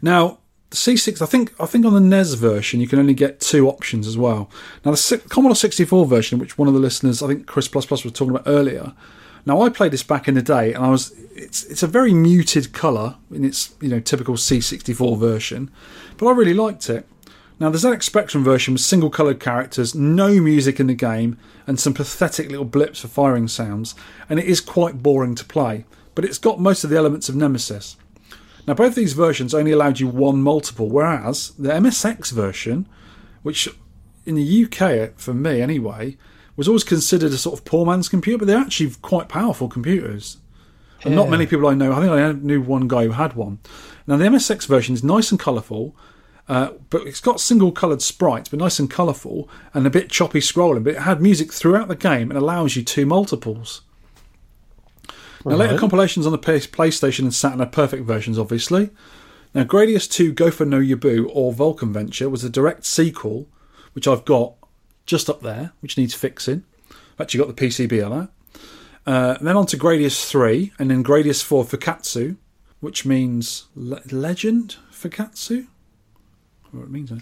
Now, 0.00 0.38
the 0.70 0.76
C6, 0.76 1.22
I 1.22 1.26
think, 1.26 1.54
I 1.58 1.66
think 1.66 1.84
on 1.84 1.94
the 1.94 2.00
NES 2.00 2.34
version 2.34 2.80
you 2.80 2.88
can 2.88 2.98
only 2.98 3.14
get 3.14 3.40
two 3.40 3.68
options 3.68 4.06
as 4.06 4.18
well. 4.18 4.50
Now, 4.84 4.92
the 4.92 5.22
Commodore 5.28 5.56
64 5.56 6.06
version, 6.06 6.38
which 6.38 6.58
one 6.58 6.68
of 6.68 6.74
the 6.74 6.80
listeners, 6.80 7.22
I 7.22 7.28
think 7.28 7.46
Chris 7.46 7.68
Plus 7.68 7.86
Plus 7.86 8.04
was 8.04 8.12
talking 8.12 8.34
about 8.34 8.46
earlier. 8.46 8.92
Now, 9.46 9.62
I 9.62 9.70
played 9.70 9.92
this 9.92 10.02
back 10.02 10.28
in 10.28 10.34
the 10.34 10.42
day, 10.42 10.74
and 10.74 10.84
I 10.84 10.90
was 10.90 11.14
it's 11.34 11.64
it's 11.64 11.82
a 11.82 11.86
very 11.86 12.12
muted 12.12 12.72
colour 12.72 13.16
in 13.30 13.44
its 13.44 13.74
you 13.80 13.88
know 13.88 14.00
typical 14.00 14.34
C64 14.34 15.18
version, 15.18 15.70
but 16.18 16.26
I 16.26 16.32
really 16.32 16.54
liked 16.54 16.90
it. 16.90 17.06
Now, 17.60 17.70
the 17.70 17.78
ZX 17.78 18.04
Spectrum 18.04 18.44
version 18.44 18.74
was 18.74 18.84
single 18.84 19.10
coloured 19.10 19.40
characters, 19.40 19.92
no 19.92 20.40
music 20.40 20.78
in 20.78 20.86
the 20.86 20.94
game, 20.94 21.38
and 21.66 21.78
some 21.78 21.92
pathetic 21.92 22.50
little 22.50 22.64
blips 22.64 23.00
for 23.00 23.08
firing 23.08 23.48
sounds, 23.48 23.96
and 24.28 24.38
it 24.38 24.46
is 24.46 24.60
quite 24.60 25.02
boring 25.02 25.34
to 25.34 25.44
play, 25.44 25.84
but 26.14 26.24
it's 26.24 26.38
got 26.38 26.60
most 26.60 26.84
of 26.84 26.90
the 26.90 26.96
elements 26.96 27.28
of 27.28 27.34
Nemesis. 27.34 27.96
Now, 28.68 28.74
both 28.74 28.94
these 28.94 29.12
versions 29.12 29.54
only 29.54 29.72
allowed 29.72 29.98
you 29.98 30.06
one 30.06 30.40
multiple, 30.40 30.88
whereas 30.88 31.50
the 31.58 31.70
MSX 31.70 32.30
version, 32.30 32.86
which 33.42 33.68
in 34.24 34.36
the 34.36 34.64
UK, 34.64 35.18
for 35.18 35.34
me 35.34 35.60
anyway, 35.60 36.16
was 36.54 36.68
always 36.68 36.84
considered 36.84 37.32
a 37.32 37.38
sort 37.38 37.58
of 37.58 37.64
poor 37.64 37.84
man's 37.84 38.08
computer, 38.08 38.38
but 38.38 38.46
they're 38.46 38.58
actually 38.58 38.90
quite 39.02 39.28
powerful 39.28 39.68
computers. 39.68 40.36
And 41.04 41.14
not 41.14 41.30
many 41.30 41.46
people 41.46 41.66
I 41.68 41.74
know, 41.74 41.92
I 41.92 42.00
think 42.00 42.12
I 42.12 42.32
knew 42.32 42.60
one 42.60 42.88
guy 42.88 43.04
who 43.04 43.12
had 43.12 43.34
one. 43.34 43.58
Now, 44.06 44.16
the 44.16 44.26
MSX 44.26 44.66
version 44.66 44.94
is 44.94 45.04
nice 45.04 45.30
and 45.30 45.40
colourful, 45.40 45.96
uh, 46.48 46.72
but 46.88 47.06
it's 47.06 47.20
got 47.20 47.40
single 47.40 47.72
coloured 47.72 48.00
sprites, 48.00 48.48
but 48.48 48.58
nice 48.58 48.78
and 48.78 48.90
colourful 48.90 49.48
and 49.74 49.86
a 49.86 49.90
bit 49.90 50.10
choppy 50.10 50.40
scrolling. 50.40 50.82
But 50.82 50.94
it 50.94 51.02
had 51.02 51.20
music 51.20 51.52
throughout 51.52 51.88
the 51.88 51.96
game 51.96 52.30
and 52.30 52.38
allows 52.38 52.74
you 52.74 52.82
two 52.82 53.04
multiples. 53.04 53.82
Now, 55.44 55.56
later 55.56 55.78
compilations 55.78 56.26
on 56.26 56.32
the 56.32 56.38
PlayStation 56.38 57.20
and 57.20 57.34
Saturn 57.34 57.60
are 57.60 57.66
perfect 57.66 58.04
versions, 58.04 58.38
obviously. 58.38 58.90
Now, 59.54 59.64
Gradius 59.64 60.10
2 60.10 60.34
Gofer 60.34 60.66
no 60.66 60.80
Yabō 60.80 61.30
or 61.32 61.52
Vulcan 61.52 61.92
Venture 61.92 62.28
was 62.28 62.44
a 62.44 62.50
direct 62.50 62.84
sequel, 62.84 63.46
which 63.92 64.06
I've 64.06 64.24
got 64.24 64.54
just 65.06 65.30
up 65.30 65.40
there, 65.40 65.72
which 65.80 65.96
needs 65.96 66.14
fixing. 66.14 66.64
I've 66.90 67.22
actually 67.22 67.38
got 67.38 67.56
the 67.56 67.66
PCB 67.66 68.04
on 68.04 68.18
that. 68.18 68.30
Uh, 69.06 69.38
then 69.40 69.56
on 69.56 69.66
to 69.66 69.78
Gradius 69.78 70.28
3, 70.28 70.72
and 70.78 70.90
then 70.90 71.02
Gradius 71.02 71.42
4 71.42 71.64
Fukatsu, 71.64 72.36
which 72.80 73.06
means 73.06 73.68
le- 73.74 74.02
legend 74.10 74.76
Fukatsu? 74.92 75.66
What 76.72 76.84
it 76.84 76.90
means, 76.90 77.10
eh? 77.10 77.16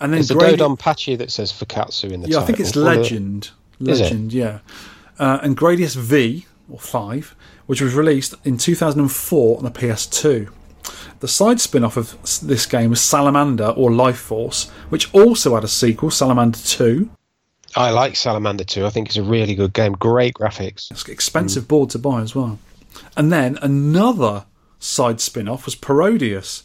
and 0.00 0.12
then 0.12 0.18
There's 0.18 0.30
a 0.30 0.34
Gradi- 0.34 0.56
DoDonPachi 0.56 1.18
that 1.18 1.30
says 1.30 1.52
Fukatsu 1.52 2.10
in 2.12 2.22
the 2.22 2.28
yeah, 2.28 2.36
title. 2.36 2.42
I 2.42 2.46
think 2.46 2.60
it's 2.60 2.72
the- 2.72 2.80
Legend. 2.80 3.50
It? 3.80 3.86
Legend, 3.86 4.32
yeah. 4.32 4.60
Uh, 5.18 5.38
and 5.42 5.56
Gradius 5.56 5.96
V, 5.96 6.46
or 6.70 6.78
5, 6.78 7.34
which 7.66 7.80
was 7.80 7.94
released 7.94 8.34
in 8.44 8.56
2004 8.58 9.58
on 9.58 9.64
the 9.64 9.70
PS2. 9.70 10.48
The 11.20 11.28
side 11.28 11.60
spin 11.60 11.84
off 11.84 11.96
of 11.96 12.16
this 12.42 12.66
game 12.66 12.90
was 12.90 13.00
Salamander, 13.00 13.68
or 13.68 13.90
Life 13.92 14.18
Force, 14.18 14.68
which 14.88 15.12
also 15.14 15.54
had 15.54 15.64
a 15.64 15.68
sequel, 15.68 16.10
Salamander 16.10 16.58
2. 16.58 17.10
I 17.74 17.90
like 17.90 18.16
Salamander 18.16 18.64
2. 18.64 18.86
I 18.86 18.90
think 18.90 19.08
it's 19.08 19.16
a 19.16 19.22
really 19.22 19.54
good 19.54 19.72
game. 19.72 19.92
Great 19.92 20.34
graphics. 20.34 20.90
It's 20.90 21.04
an 21.04 21.10
expensive 21.12 21.68
board 21.68 21.90
to 21.90 21.98
buy 21.98 22.20
as 22.22 22.34
well. 22.34 22.58
And 23.16 23.32
then 23.32 23.58
another 23.60 24.44
side 24.78 25.20
spin 25.20 25.48
off 25.48 25.64
was 25.64 25.74
Parodius, 25.74 26.62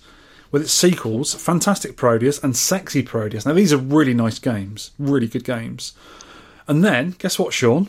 with 0.51 0.61
its 0.63 0.73
sequels, 0.73 1.33
Fantastic 1.33 1.95
Parodius 1.95 2.43
and 2.43 2.55
Sexy 2.55 3.03
Parodius. 3.03 3.45
Now, 3.45 3.53
these 3.53 3.73
are 3.73 3.77
really 3.77 4.13
nice 4.13 4.39
games, 4.39 4.91
really 4.99 5.27
good 5.27 5.43
games. 5.43 5.93
And 6.67 6.83
then, 6.83 7.15
guess 7.17 7.39
what, 7.39 7.53
Sean? 7.53 7.87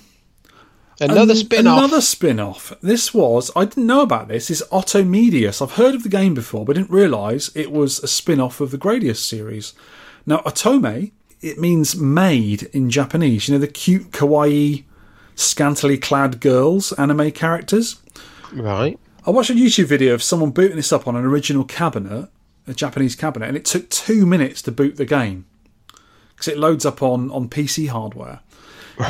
Another 1.00 1.32
An- 1.32 1.38
spin 1.38 1.66
off. 1.66 1.78
Another 1.78 2.00
spin 2.00 2.38
off. 2.38 2.72
This 2.80 3.12
was, 3.12 3.50
I 3.56 3.64
didn't 3.64 3.86
know 3.86 4.02
about 4.02 4.28
this, 4.28 4.50
is 4.50 4.62
Otomedius. 4.70 5.60
I've 5.60 5.72
heard 5.72 5.94
of 5.94 6.04
the 6.04 6.08
game 6.08 6.34
before, 6.34 6.64
but 6.64 6.76
didn't 6.76 6.90
realise 6.90 7.50
it 7.56 7.72
was 7.72 7.98
a 8.00 8.08
spin 8.08 8.40
off 8.40 8.60
of 8.60 8.70
the 8.70 8.78
Gradius 8.78 9.16
series. 9.16 9.74
Now, 10.26 10.38
Otome, 10.38 11.10
it 11.40 11.58
means 11.58 11.96
maid 11.96 12.64
in 12.72 12.88
Japanese. 12.90 13.48
You 13.48 13.54
know, 13.54 13.60
the 13.60 13.66
cute, 13.66 14.12
kawaii, 14.12 14.84
scantily 15.34 15.98
clad 15.98 16.40
girls, 16.40 16.92
anime 16.92 17.32
characters. 17.32 18.00
Right. 18.52 18.98
I 19.26 19.30
watched 19.30 19.50
a 19.50 19.54
YouTube 19.54 19.86
video 19.86 20.14
of 20.14 20.22
someone 20.22 20.50
booting 20.50 20.76
this 20.76 20.92
up 20.92 21.08
on 21.08 21.16
an 21.16 21.24
original 21.24 21.64
cabinet, 21.64 22.28
a 22.66 22.74
Japanese 22.74 23.14
cabinet, 23.16 23.46
and 23.48 23.56
it 23.56 23.64
took 23.64 23.88
two 23.90 24.24
minutes 24.26 24.62
to 24.62 24.72
boot 24.72 24.96
the 24.96 25.04
game 25.04 25.46
because 26.30 26.48
it 26.48 26.58
loads 26.58 26.84
up 26.86 27.02
on, 27.02 27.30
on 27.30 27.48
PC 27.48 27.88
hardware. 27.88 28.40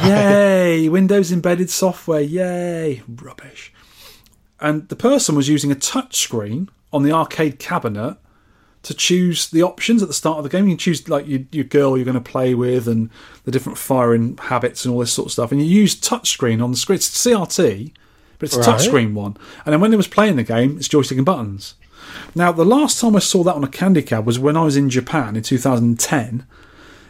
Yay! 0.04 0.88
Windows 0.88 1.32
embedded 1.32 1.70
software. 1.70 2.20
Yay! 2.20 3.02
Rubbish. 3.08 3.72
And 4.60 4.88
the 4.88 4.96
person 4.96 5.34
was 5.34 5.48
using 5.48 5.72
a 5.72 5.74
touch 5.76 6.16
screen 6.16 6.68
on 6.92 7.02
the 7.02 7.12
arcade 7.12 7.58
cabinet 7.58 8.16
to 8.84 8.94
choose 8.94 9.48
the 9.50 9.62
options 9.62 10.02
at 10.02 10.08
the 10.08 10.14
start 10.14 10.38
of 10.38 10.44
the 10.44 10.50
game. 10.50 10.64
You 10.64 10.72
can 10.72 10.78
choose 10.78 11.08
like 11.08 11.26
your, 11.26 11.40
your 11.52 11.64
girl 11.64 11.96
you're 11.96 12.04
going 12.04 12.14
to 12.14 12.20
play 12.20 12.54
with 12.54 12.88
and 12.88 13.10
the 13.44 13.50
different 13.50 13.78
firing 13.78 14.36
habits 14.38 14.84
and 14.84 14.92
all 14.94 15.00
this 15.00 15.12
sort 15.12 15.26
of 15.26 15.32
stuff. 15.32 15.52
And 15.52 15.60
you 15.60 15.66
use 15.66 15.94
touchscreen 16.00 16.62
on 16.62 16.70
the 16.70 16.76
screen. 16.76 16.96
It's 16.96 17.08
CRT, 17.10 17.92
but 18.38 18.46
it's 18.46 18.56
a 18.56 18.60
Right. 18.60 18.68
touchscreen 18.80 19.14
one. 19.14 19.36
And 19.64 19.72
then 19.72 19.80
when 19.80 19.92
it 19.92 19.96
was 19.96 20.08
playing 20.08 20.36
the 20.36 20.42
game, 20.42 20.76
it's 20.78 20.88
joystick 20.88 21.16
and 21.18 21.26
buttons. 21.26 21.74
Now, 22.34 22.52
the 22.52 22.64
last 22.64 23.00
time 23.00 23.16
I 23.16 23.20
saw 23.20 23.42
that 23.44 23.54
on 23.54 23.64
a 23.64 23.68
candy 23.68 24.02
cab 24.02 24.26
was 24.26 24.38
when 24.38 24.56
I 24.56 24.64
was 24.64 24.76
in 24.76 24.90
Japan 24.90 25.36
in 25.36 25.42
2010, 25.42 26.46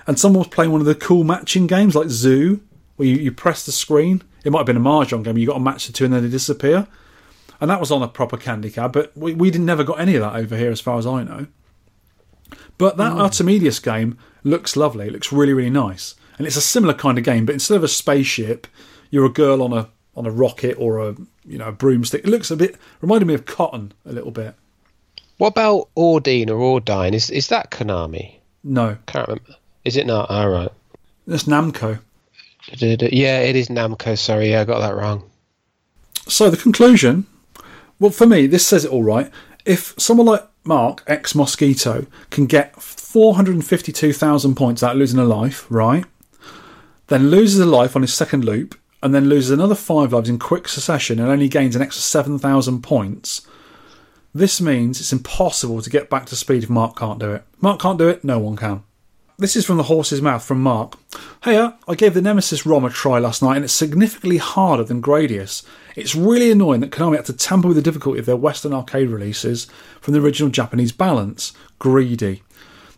and 0.06 0.18
someone 0.18 0.40
was 0.40 0.48
playing 0.48 0.72
one 0.72 0.80
of 0.80 0.86
the 0.86 0.94
cool 0.94 1.24
matching 1.24 1.66
games 1.66 1.94
like 1.94 2.08
Zoo, 2.08 2.60
where 2.96 3.08
you, 3.08 3.16
you 3.16 3.32
press 3.32 3.64
the 3.64 3.72
screen. 3.72 4.22
It 4.44 4.50
might 4.50 4.60
have 4.60 4.66
been 4.66 4.76
a 4.76 4.80
mahjong 4.80 5.24
game. 5.24 5.38
You 5.38 5.46
got 5.46 5.54
to 5.54 5.60
match 5.60 5.86
the 5.86 5.92
two 5.92 6.04
and 6.04 6.12
then 6.12 6.22
they 6.22 6.28
disappear. 6.28 6.86
And 7.60 7.70
that 7.70 7.80
was 7.80 7.92
on 7.92 8.02
a 8.02 8.08
proper 8.08 8.36
candy 8.36 8.70
cab, 8.70 8.92
but 8.92 9.16
we, 9.16 9.34
we 9.34 9.50
didn't 9.50 9.66
never 9.66 9.84
got 9.84 10.00
any 10.00 10.16
of 10.16 10.22
that 10.22 10.34
over 10.34 10.56
here, 10.56 10.72
as 10.72 10.80
far 10.80 10.98
as 10.98 11.06
I 11.06 11.22
know. 11.22 11.46
But 12.76 12.96
that 12.96 13.12
hmm. 13.12 13.20
Otomedius 13.20 13.80
game 13.80 14.18
looks 14.42 14.76
lovely. 14.76 15.06
It 15.06 15.12
looks 15.12 15.32
really, 15.32 15.52
really 15.52 15.70
nice, 15.70 16.16
and 16.38 16.46
it's 16.46 16.56
a 16.56 16.60
similar 16.60 16.94
kind 16.94 17.18
of 17.18 17.24
game. 17.24 17.46
But 17.46 17.52
instead 17.52 17.76
of 17.76 17.84
a 17.84 17.88
spaceship, 17.88 18.66
you're 19.10 19.26
a 19.26 19.30
girl 19.30 19.62
on 19.62 19.72
a 19.72 19.88
on 20.16 20.26
a 20.26 20.30
rocket 20.30 20.74
or 20.78 20.98
a 20.98 21.14
you 21.44 21.58
know 21.58 21.68
a 21.68 21.72
broomstick. 21.72 22.24
It 22.24 22.30
looks 22.30 22.50
a 22.50 22.56
bit 22.56 22.76
reminded 23.00 23.26
me 23.26 23.34
of 23.34 23.46
Cotton 23.46 23.92
a 24.04 24.12
little 24.12 24.32
bit. 24.32 24.56
What 25.38 25.48
about 25.48 25.88
Ordyne 25.96 26.50
or 26.50 26.80
Ordyne? 26.80 27.14
Is 27.14 27.30
is 27.30 27.48
that 27.48 27.70
Konami? 27.70 28.36
No, 28.64 28.96
Can't 29.06 29.26
remember. 29.28 29.56
Is 29.84 29.96
it 29.96 30.06
not? 30.06 30.30
All 30.30 30.48
right. 30.48 30.70
that's 31.26 31.44
Namco. 31.44 31.98
Yeah, 32.78 33.40
it 33.40 33.56
is 33.56 33.68
Namco. 33.68 34.16
Sorry, 34.16 34.50
yeah, 34.50 34.60
I 34.60 34.64
got 34.64 34.78
that 34.80 34.94
wrong. 34.94 35.28
So 36.28 36.48
the 36.48 36.56
conclusion, 36.56 37.26
well, 37.98 38.12
for 38.12 38.26
me, 38.26 38.46
this 38.46 38.64
says 38.64 38.84
it 38.84 38.92
all 38.92 39.02
right. 39.02 39.28
If 39.64 39.94
someone 39.98 40.26
like 40.28 40.46
Mark 40.64 41.02
Ex 41.08 41.34
Mosquito 41.34 42.06
can 42.30 42.46
get 42.46 42.80
four 42.80 43.34
hundred 43.34 43.54
and 43.56 43.66
fifty-two 43.66 44.12
thousand 44.12 44.54
points 44.54 44.82
without 44.82 44.96
losing 44.96 45.18
a 45.18 45.24
life, 45.24 45.66
right? 45.68 46.04
Then 47.08 47.30
loses 47.30 47.58
a 47.58 47.66
life 47.66 47.96
on 47.96 48.02
his 48.02 48.14
second 48.14 48.44
loop, 48.44 48.78
and 49.02 49.12
then 49.12 49.28
loses 49.28 49.50
another 49.50 49.74
five 49.74 50.12
lives 50.12 50.28
in 50.28 50.38
quick 50.38 50.68
succession, 50.68 51.18
and 51.18 51.28
only 51.28 51.48
gains 51.48 51.74
an 51.74 51.82
extra 51.82 52.00
seven 52.02 52.38
thousand 52.38 52.82
points. 52.82 53.44
This 54.34 54.60
means 54.60 55.00
it's 55.00 55.12
impossible 55.12 55.82
to 55.82 55.90
get 55.90 56.08
back 56.08 56.26
to 56.26 56.36
speed 56.36 56.62
if 56.62 56.70
Mark 56.70 56.96
can't 56.96 57.18
do 57.18 57.32
it. 57.32 57.44
Mark 57.60 57.80
can't 57.80 57.98
do 57.98 58.08
it. 58.08 58.24
No 58.24 58.38
one 58.38 58.56
can. 58.56 58.82
This 59.38 59.56
is 59.56 59.66
from 59.66 59.76
the 59.76 59.84
horse's 59.84 60.22
mouth 60.22 60.44
from 60.44 60.62
Mark. 60.62 60.96
Hey, 61.42 61.58
I 61.58 61.94
gave 61.94 62.14
the 62.14 62.22
Nemesis 62.22 62.64
ROM 62.64 62.84
a 62.84 62.90
try 62.90 63.18
last 63.18 63.42
night 63.42 63.56
and 63.56 63.64
it's 63.64 63.72
significantly 63.72 64.38
harder 64.38 64.84
than 64.84 65.02
Gradius. 65.02 65.64
It's 65.96 66.14
really 66.14 66.50
annoying 66.50 66.80
that 66.80 66.90
Konami 66.90 67.16
had 67.16 67.26
to 67.26 67.32
tamper 67.32 67.68
with 67.68 67.76
the 67.76 67.82
difficulty 67.82 68.20
of 68.20 68.26
their 68.26 68.36
Western 68.36 68.72
arcade 68.72 69.08
releases 69.08 69.66
from 70.00 70.14
the 70.14 70.20
original 70.20 70.50
Japanese 70.50 70.92
balance. 70.92 71.52
Greedy. 71.78 72.42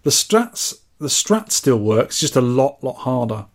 The 0.03 0.11
strats 0.11 0.79
the 0.99 1.09
strat 1.09 1.51
still 1.51 1.79
works, 1.79 2.21
just 2.21 2.37
a 2.37 2.41
lot, 2.41 2.83
lot 2.83 2.99
harder. 2.99 3.47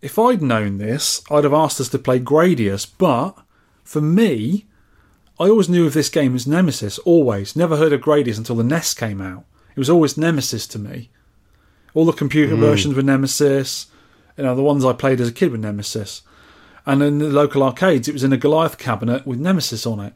If 0.00 0.18
I'd 0.18 0.42
known 0.42 0.78
this, 0.78 1.22
I'd 1.30 1.44
have 1.44 1.52
asked 1.52 1.80
us 1.80 1.88
to 1.90 1.98
play 1.98 2.20
Gradius, 2.20 2.86
but 2.86 3.36
for 3.82 4.00
me, 4.00 4.66
I 5.38 5.48
always 5.48 5.68
knew 5.68 5.86
of 5.86 5.94
this 5.94 6.08
game 6.08 6.34
as 6.34 6.46
Nemesis, 6.46 6.98
always. 7.00 7.54
Never 7.56 7.76
heard 7.76 7.92
of 7.92 8.00
Gradius 8.00 8.38
until 8.38 8.56
the 8.56 8.64
NES 8.64 8.94
came 8.94 9.20
out. 9.20 9.44
It 9.74 9.78
was 9.78 9.90
always 9.90 10.16
Nemesis 10.16 10.66
to 10.68 10.78
me. 10.78 11.10
All 11.94 12.06
the 12.06 12.12
computer 12.12 12.54
hmm. 12.54 12.60
versions 12.60 12.94
were 12.94 13.02
Nemesis. 13.02 13.86
You 14.36 14.44
know, 14.44 14.54
the 14.54 14.62
ones 14.62 14.84
I 14.84 14.92
played 14.92 15.20
as 15.20 15.28
a 15.28 15.32
kid 15.32 15.52
were 15.52 15.58
Nemesis. 15.58 16.22
And 16.86 17.02
in 17.02 17.18
the 17.18 17.28
local 17.28 17.62
arcades, 17.62 18.08
it 18.08 18.12
was 18.12 18.24
in 18.24 18.32
a 18.32 18.38
Goliath 18.38 18.78
cabinet 18.78 19.26
with 19.26 19.40
Nemesis 19.40 19.86
on 19.86 20.00
it. 20.00 20.14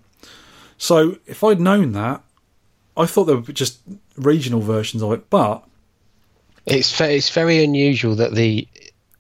So 0.79 1.19
if 1.27 1.43
I'd 1.45 1.61
known 1.61 1.93
that, 1.93 2.23
I 2.97 3.07
thought 3.07 3.25
there 3.25 3.37
were 3.37 3.53
just 3.53 3.81
regional 4.17 4.61
versions 4.61 5.03
of 5.03 5.13
it. 5.13 5.29
But 5.29 5.65
It's 6.67 6.99
it's 7.01 7.31
very 7.31 7.63
unusual 7.65 8.15
that 8.17 8.35
the 8.35 8.69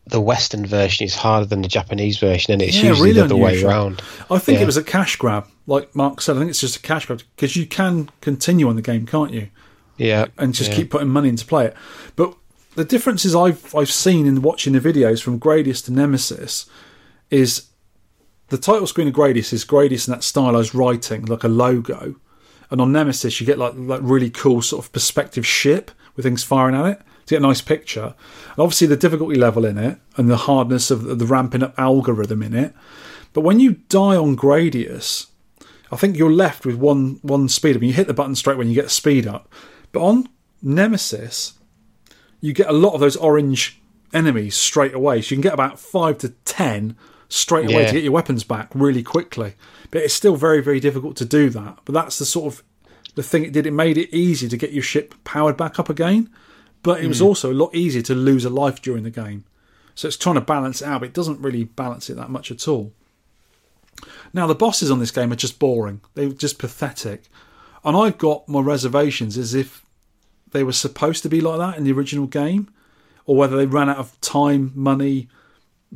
the 0.06 0.20
Western 0.20 0.66
version 0.66 1.04
is 1.04 1.14
harder 1.14 1.46
than 1.46 1.62
the 1.62 1.68
Japanese 1.68 2.18
version, 2.18 2.52
and 2.52 2.62
it's 2.62 2.76
Yeah, 2.76 2.88
usually 2.88 3.10
really 3.10 3.20
the 3.20 3.24
other 3.26 3.36
way 3.36 3.62
around. 3.62 4.02
I 4.30 4.38
think 4.38 4.56
Yeah. 4.56 4.62
it 4.62 4.66
was 4.66 4.76
a 4.76 4.82
cash 4.82 5.16
grab, 5.16 5.46
like 5.70 5.94
Mark 5.94 6.20
said. 6.20 6.36
I 6.36 6.40
think 6.40 6.50
it's 6.50 6.60
just 6.60 6.76
a 6.76 6.82
cash 6.82 7.06
grab 7.06 7.22
because 7.36 7.54
you 7.54 7.64
can 7.64 8.10
continue 8.20 8.68
on 8.68 8.74
the 8.74 8.82
game, 8.82 9.06
can't 9.06 9.32
you? 9.32 9.48
Yeah, 9.96 10.26
and 10.36 10.52
just 10.52 10.70
yeah. 10.70 10.76
keep 10.76 10.90
putting 10.90 11.08
money 11.08 11.28
into 11.28 11.46
play 11.46 11.66
it. 11.66 11.76
But 12.16 12.34
the 12.74 12.84
differences 12.84 13.34
I've 13.34 13.74
I've 13.74 13.90
seen 13.90 14.26
in 14.26 14.42
watching 14.42 14.72
the 14.72 14.80
videos 14.80 15.22
from 15.22 15.38
Gradius 15.38 15.84
to 15.84 15.92
Nemesis 15.92 16.68
is 17.30 17.68
the 18.48 18.58
title 18.58 18.86
screen 18.88 19.06
of 19.06 19.14
Gradius 19.14 19.52
is 19.52 19.64
Gradius 19.64 20.08
in 20.08 20.12
that 20.12 20.24
stylized 20.24 20.74
writing, 20.74 21.24
like 21.26 21.44
a 21.44 21.48
logo, 21.48 22.16
and 22.70 22.80
on 22.80 22.90
Nemesis 22.90 23.40
you 23.40 23.46
get 23.46 23.58
like 23.58 23.74
like 23.76 24.00
really 24.02 24.30
cool 24.30 24.62
sort 24.62 24.84
of 24.84 24.92
perspective 24.92 25.46
ship 25.46 25.92
with 26.16 26.24
things 26.24 26.42
firing 26.42 26.74
at 26.74 26.86
it 26.86 26.98
to 27.26 27.34
get 27.34 27.44
a 27.44 27.46
nice 27.46 27.60
picture. 27.60 28.14
And 28.48 28.58
obviously 28.58 28.88
the 28.88 28.96
difficulty 28.96 29.36
level 29.36 29.64
in 29.64 29.78
it 29.78 29.98
and 30.16 30.28
the 30.28 30.36
hardness 30.36 30.90
of 30.90 31.20
the 31.20 31.26
ramping 31.26 31.62
up 31.62 31.78
algorithm 31.78 32.42
in 32.42 32.54
it. 32.54 32.74
But 33.32 33.42
when 33.42 33.60
you 33.60 33.74
die 33.88 34.16
on 34.16 34.36
Gradius, 34.36 35.29
I 35.92 35.96
think 35.96 36.16
you're 36.16 36.32
left 36.32 36.64
with 36.64 36.76
one 36.76 37.18
one 37.22 37.48
speed 37.48 37.76
up. 37.76 37.82
And 37.82 37.88
you 37.88 37.94
hit 37.94 38.06
the 38.06 38.14
button 38.14 38.34
straight 38.34 38.58
when 38.58 38.68
you 38.68 38.74
get 38.74 38.86
a 38.86 38.90
speed 38.90 39.26
up. 39.26 39.52
But 39.92 40.02
on 40.02 40.28
Nemesis, 40.62 41.54
you 42.40 42.52
get 42.52 42.68
a 42.68 42.72
lot 42.72 42.94
of 42.94 43.00
those 43.00 43.16
orange 43.16 43.80
enemies 44.12 44.54
straight 44.54 44.94
away. 44.94 45.22
So 45.22 45.30
you 45.30 45.36
can 45.36 45.42
get 45.42 45.54
about 45.54 45.78
five 45.78 46.18
to 46.18 46.30
ten 46.44 46.96
straight 47.28 47.66
away 47.66 47.82
Yeah. 47.82 47.86
to 47.88 47.92
get 47.94 48.02
your 48.02 48.12
weapons 48.12 48.44
back 48.44 48.70
really 48.74 49.02
quickly. 49.02 49.54
But 49.90 50.02
it's 50.02 50.14
still 50.14 50.36
very, 50.36 50.60
very 50.62 50.80
difficult 50.80 51.16
to 51.16 51.24
do 51.24 51.50
that. 51.50 51.78
But 51.84 51.94
that's 51.94 52.18
the 52.18 52.24
sort 52.24 52.54
of 52.54 52.62
the 53.14 53.22
thing 53.22 53.44
it 53.44 53.52
did. 53.52 53.66
It 53.66 53.72
made 53.72 53.98
it 53.98 54.14
easy 54.14 54.48
to 54.48 54.56
get 54.56 54.72
your 54.72 54.82
ship 54.82 55.14
powered 55.24 55.56
back 55.56 55.78
up 55.78 55.88
again. 55.88 56.30
But 56.82 57.02
it 57.02 57.08
was 57.08 57.18
hmm. 57.18 57.26
also 57.26 57.52
a 57.52 57.54
lot 57.54 57.74
easier 57.74 58.02
to 58.02 58.14
lose 58.14 58.44
a 58.44 58.50
life 58.50 58.80
during 58.80 59.02
the 59.02 59.10
game. 59.10 59.44
So 59.94 60.08
it's 60.08 60.16
trying 60.16 60.36
to 60.36 60.40
balance 60.40 60.80
it 60.80 60.88
out, 60.88 61.00
but 61.00 61.10
it 61.10 61.14
doesn't 61.14 61.40
really 61.40 61.64
balance 61.64 62.08
it 62.08 62.16
that 62.16 62.30
much 62.30 62.50
at 62.50 62.66
all. 62.66 62.92
Now 64.32 64.46
the 64.46 64.54
bosses 64.54 64.90
on 64.90 64.98
this 64.98 65.10
game 65.10 65.32
are 65.32 65.36
just 65.36 65.58
boring. 65.58 66.00
They're 66.14 66.30
just 66.30 66.58
pathetic. 66.58 67.24
And 67.84 67.96
I've 67.96 68.18
got 68.18 68.48
my 68.48 68.60
reservations 68.60 69.38
as 69.38 69.54
if 69.54 69.84
they 70.52 70.62
were 70.62 70.72
supposed 70.72 71.22
to 71.22 71.28
be 71.28 71.40
like 71.40 71.58
that 71.58 71.78
in 71.78 71.84
the 71.84 71.92
original 71.92 72.26
game, 72.26 72.68
or 73.26 73.36
whether 73.36 73.56
they 73.56 73.66
ran 73.66 73.88
out 73.88 73.98
of 73.98 74.20
time, 74.20 74.72
money, 74.74 75.28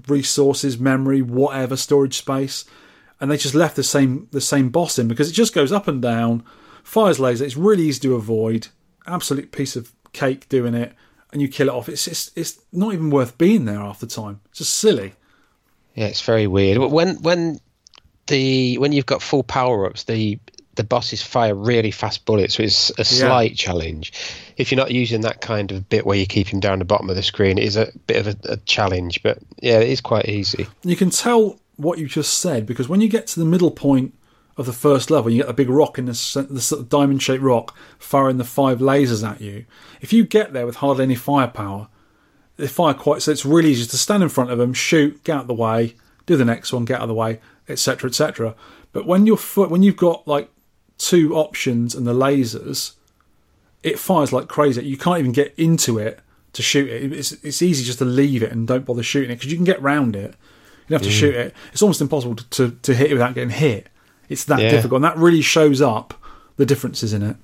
resources, 0.09 0.78
memory, 0.78 1.23
whatever, 1.23 1.77
storage 1.77 2.16
space, 2.16 2.65
and 3.20 3.31
they 3.31 3.36
just 3.36 3.55
left 3.55 3.77
the 3.77 3.82
same 3.82 4.28
the 4.32 4.40
same 4.40 4.69
boss 4.69 4.98
in 4.98 5.09
because 5.09 5.31
it 5.31 5.35
just 5.35 5.55
goes 5.55 5.73
up 5.73 5.89
and 5.89 6.01
down, 6.02 6.44
fires 6.82 7.20
laser. 7.20 7.44
It's 7.44 7.56
really 7.56 7.85
easy 7.85 8.01
to 8.01 8.15
avoid. 8.15 8.69
Absolute 9.06 9.52
piece 9.52 9.77
of 9.77 9.93
cake 10.12 10.48
doing 10.48 10.74
it, 10.74 10.94
and 11.32 11.43
you 11.43 11.48
kill 11.48 11.69
it 11.69 11.74
off. 11.74 11.89
It's 11.89 12.05
just, 12.05 12.36
it's 12.36 12.61
not 12.73 12.94
even 12.94 13.11
worth 13.11 13.36
being 13.36 13.65
there 13.65 13.78
half 13.78 14.01
the 14.01 14.06
time. 14.06 14.40
It's 14.47 14.59
just 14.59 14.74
silly. 14.74 15.15
Yeah, 15.94 16.06
it's 16.06 16.23
very 16.23 16.47
weird. 16.47 16.78
When 16.78 17.20
when 17.23 17.61
the 18.27 18.79
when 18.79 18.93
you've 18.93 19.07
got 19.07 19.23
full 19.23 19.43
power 19.43 19.87
ups, 19.87 20.05
the 20.05 20.39
the 20.77 20.85
bosses 20.85 21.23
fire 21.23 21.55
really 21.55 21.91
fast 21.91 22.25
bullets, 22.25 22.55
so 22.55 22.63
it's 22.63 22.91
a 22.99 23.05
slight 23.05 23.55
challenge. 23.55 24.13
If 24.57 24.71
you're 24.71 24.77
not 24.79 24.91
using 24.91 25.21
that 25.21 25.41
kind 25.41 25.71
of 25.71 25.89
bit 25.89 26.05
where 26.05 26.17
you 26.17 26.27
keep 26.27 26.49
him 26.49 26.61
down 26.61 26.81
the 26.81 26.85
bottom 26.85 27.09
of 27.09 27.17
the 27.17 27.23
screen, 27.23 27.59
it 27.59 27.65
is 27.65 27.77
a 27.77 27.93
bit 28.07 28.17
of 28.17 28.27
a, 28.27 28.53
a 28.53 28.57
challenge. 28.59 29.23
But 29.23 29.39
yeah, 29.61 29.79
it 29.79 29.89
is 29.89 30.01
quite 30.01 30.29
easy. 30.29 30.67
You 30.83 30.97
can 30.97 31.11
tell 31.11 31.61
what 31.77 31.99
you 31.99 32.07
just 32.07 32.39
said 32.39 32.67
because 32.67 32.89
when 32.89 33.01
you 33.01 33.09
get 33.09 33.27
to 33.29 33.41
the 33.41 33.47
middle 33.47 33.71
point 33.71 34.15
of 34.57 34.67
the 34.67 34.73
first 34.73 35.11
level, 35.11 35.31
you 35.31 35.39
get 35.39 35.49
the 35.49 35.53
big 35.53 35.69
rock 35.69 35.99
in 35.99 36.07
the 36.07 36.15
sort 36.15 36.51
of 36.51 36.89
diamond-shaped 36.89 37.43
rock 37.43 37.77
firing 37.99 38.39
the 38.39 38.45
five 38.45 38.79
lasers 38.79 39.29
at 39.29 39.41
you. 39.41 39.65
If 40.01 40.13
you 40.13 40.25
get 40.25 40.53
there 40.53 40.67
with 40.67 40.77
hardly 40.77 41.05
any 41.05 41.17
firepower, 41.17 41.89
they 42.57 42.69
fire 42.69 42.95
quite. 42.95 43.23
So 43.23 43.33
it's 43.33 43.45
really 43.45 43.71
easy 43.71 43.87
to 43.87 43.99
stand 43.99 44.23
in 44.23 44.29
front 44.29 44.51
of 44.51 44.59
them, 44.59 44.73
shoot, 44.73 45.25
get 45.25 45.37
out 45.37 45.43
of 45.43 45.47
the 45.49 45.55
way, 45.55 45.97
do 46.27 46.37
the 46.37 46.45
next 46.45 46.73
one, 46.73 46.85
get 46.85 46.97
out 46.97 47.03
of 47.03 47.09
the 47.09 47.15
way, 47.15 47.41
etc., 47.69 48.09
etc. 48.09 48.55
But 48.93 49.07
when 49.07 49.27
you're 49.27 49.36
fo- 49.36 49.69
when 49.69 49.82
you've 49.82 49.97
got 49.97 50.27
like 50.27 50.51
two 50.99 51.35
options 51.35 51.95
and 51.95 52.07
the 52.07 52.15
lasers, 52.15 52.93
it 53.82 53.99
fires 53.99 54.32
like 54.32 54.49
crazy. 54.49 54.85
You 54.85 54.97
can't 54.97 55.19
even 55.19 55.32
get 55.32 55.55
into 55.57 55.99
it 55.99 56.20
to 56.53 56.62
shoot 56.62 56.89
it. 56.89 57.12
It's 57.12 57.32
it's 57.32 57.62
easy 57.62 57.85
just 57.85 57.99
to 57.99 58.05
leave 58.05 58.43
it 58.43 58.53
and 58.53 58.66
don't 58.66 58.85
bother 58.85 59.03
shooting 59.03 59.31
it 59.31 59.36
because 59.36 59.51
you 59.51 59.57
can 59.59 59.65
get 59.65 59.82
round 59.82 60.16
it. 60.16 60.35
You 60.86 60.91
don't 60.99 61.03
have 61.03 61.11
to 61.11 61.15
mm. 61.16 61.19
shoot 61.20 61.35
it. 61.35 61.55
It's 61.73 61.82
almost 61.82 62.01
impossible 62.01 62.36
to, 62.36 62.49
to, 62.51 62.70
to 62.82 62.95
hit 62.95 63.11
it 63.11 63.15
without 63.15 63.35
getting 63.35 63.51
hit. 63.51 63.89
It's 64.28 64.45
that 64.45 64.61
Yeah. 64.61 64.70
difficult, 64.70 64.97
and 64.99 65.05
that 65.05 65.16
really 65.16 65.41
shows 65.41 65.81
up 65.81 66.15
the 66.57 66.66
differences 66.66 67.12
in 67.12 67.23
it. 67.23 67.36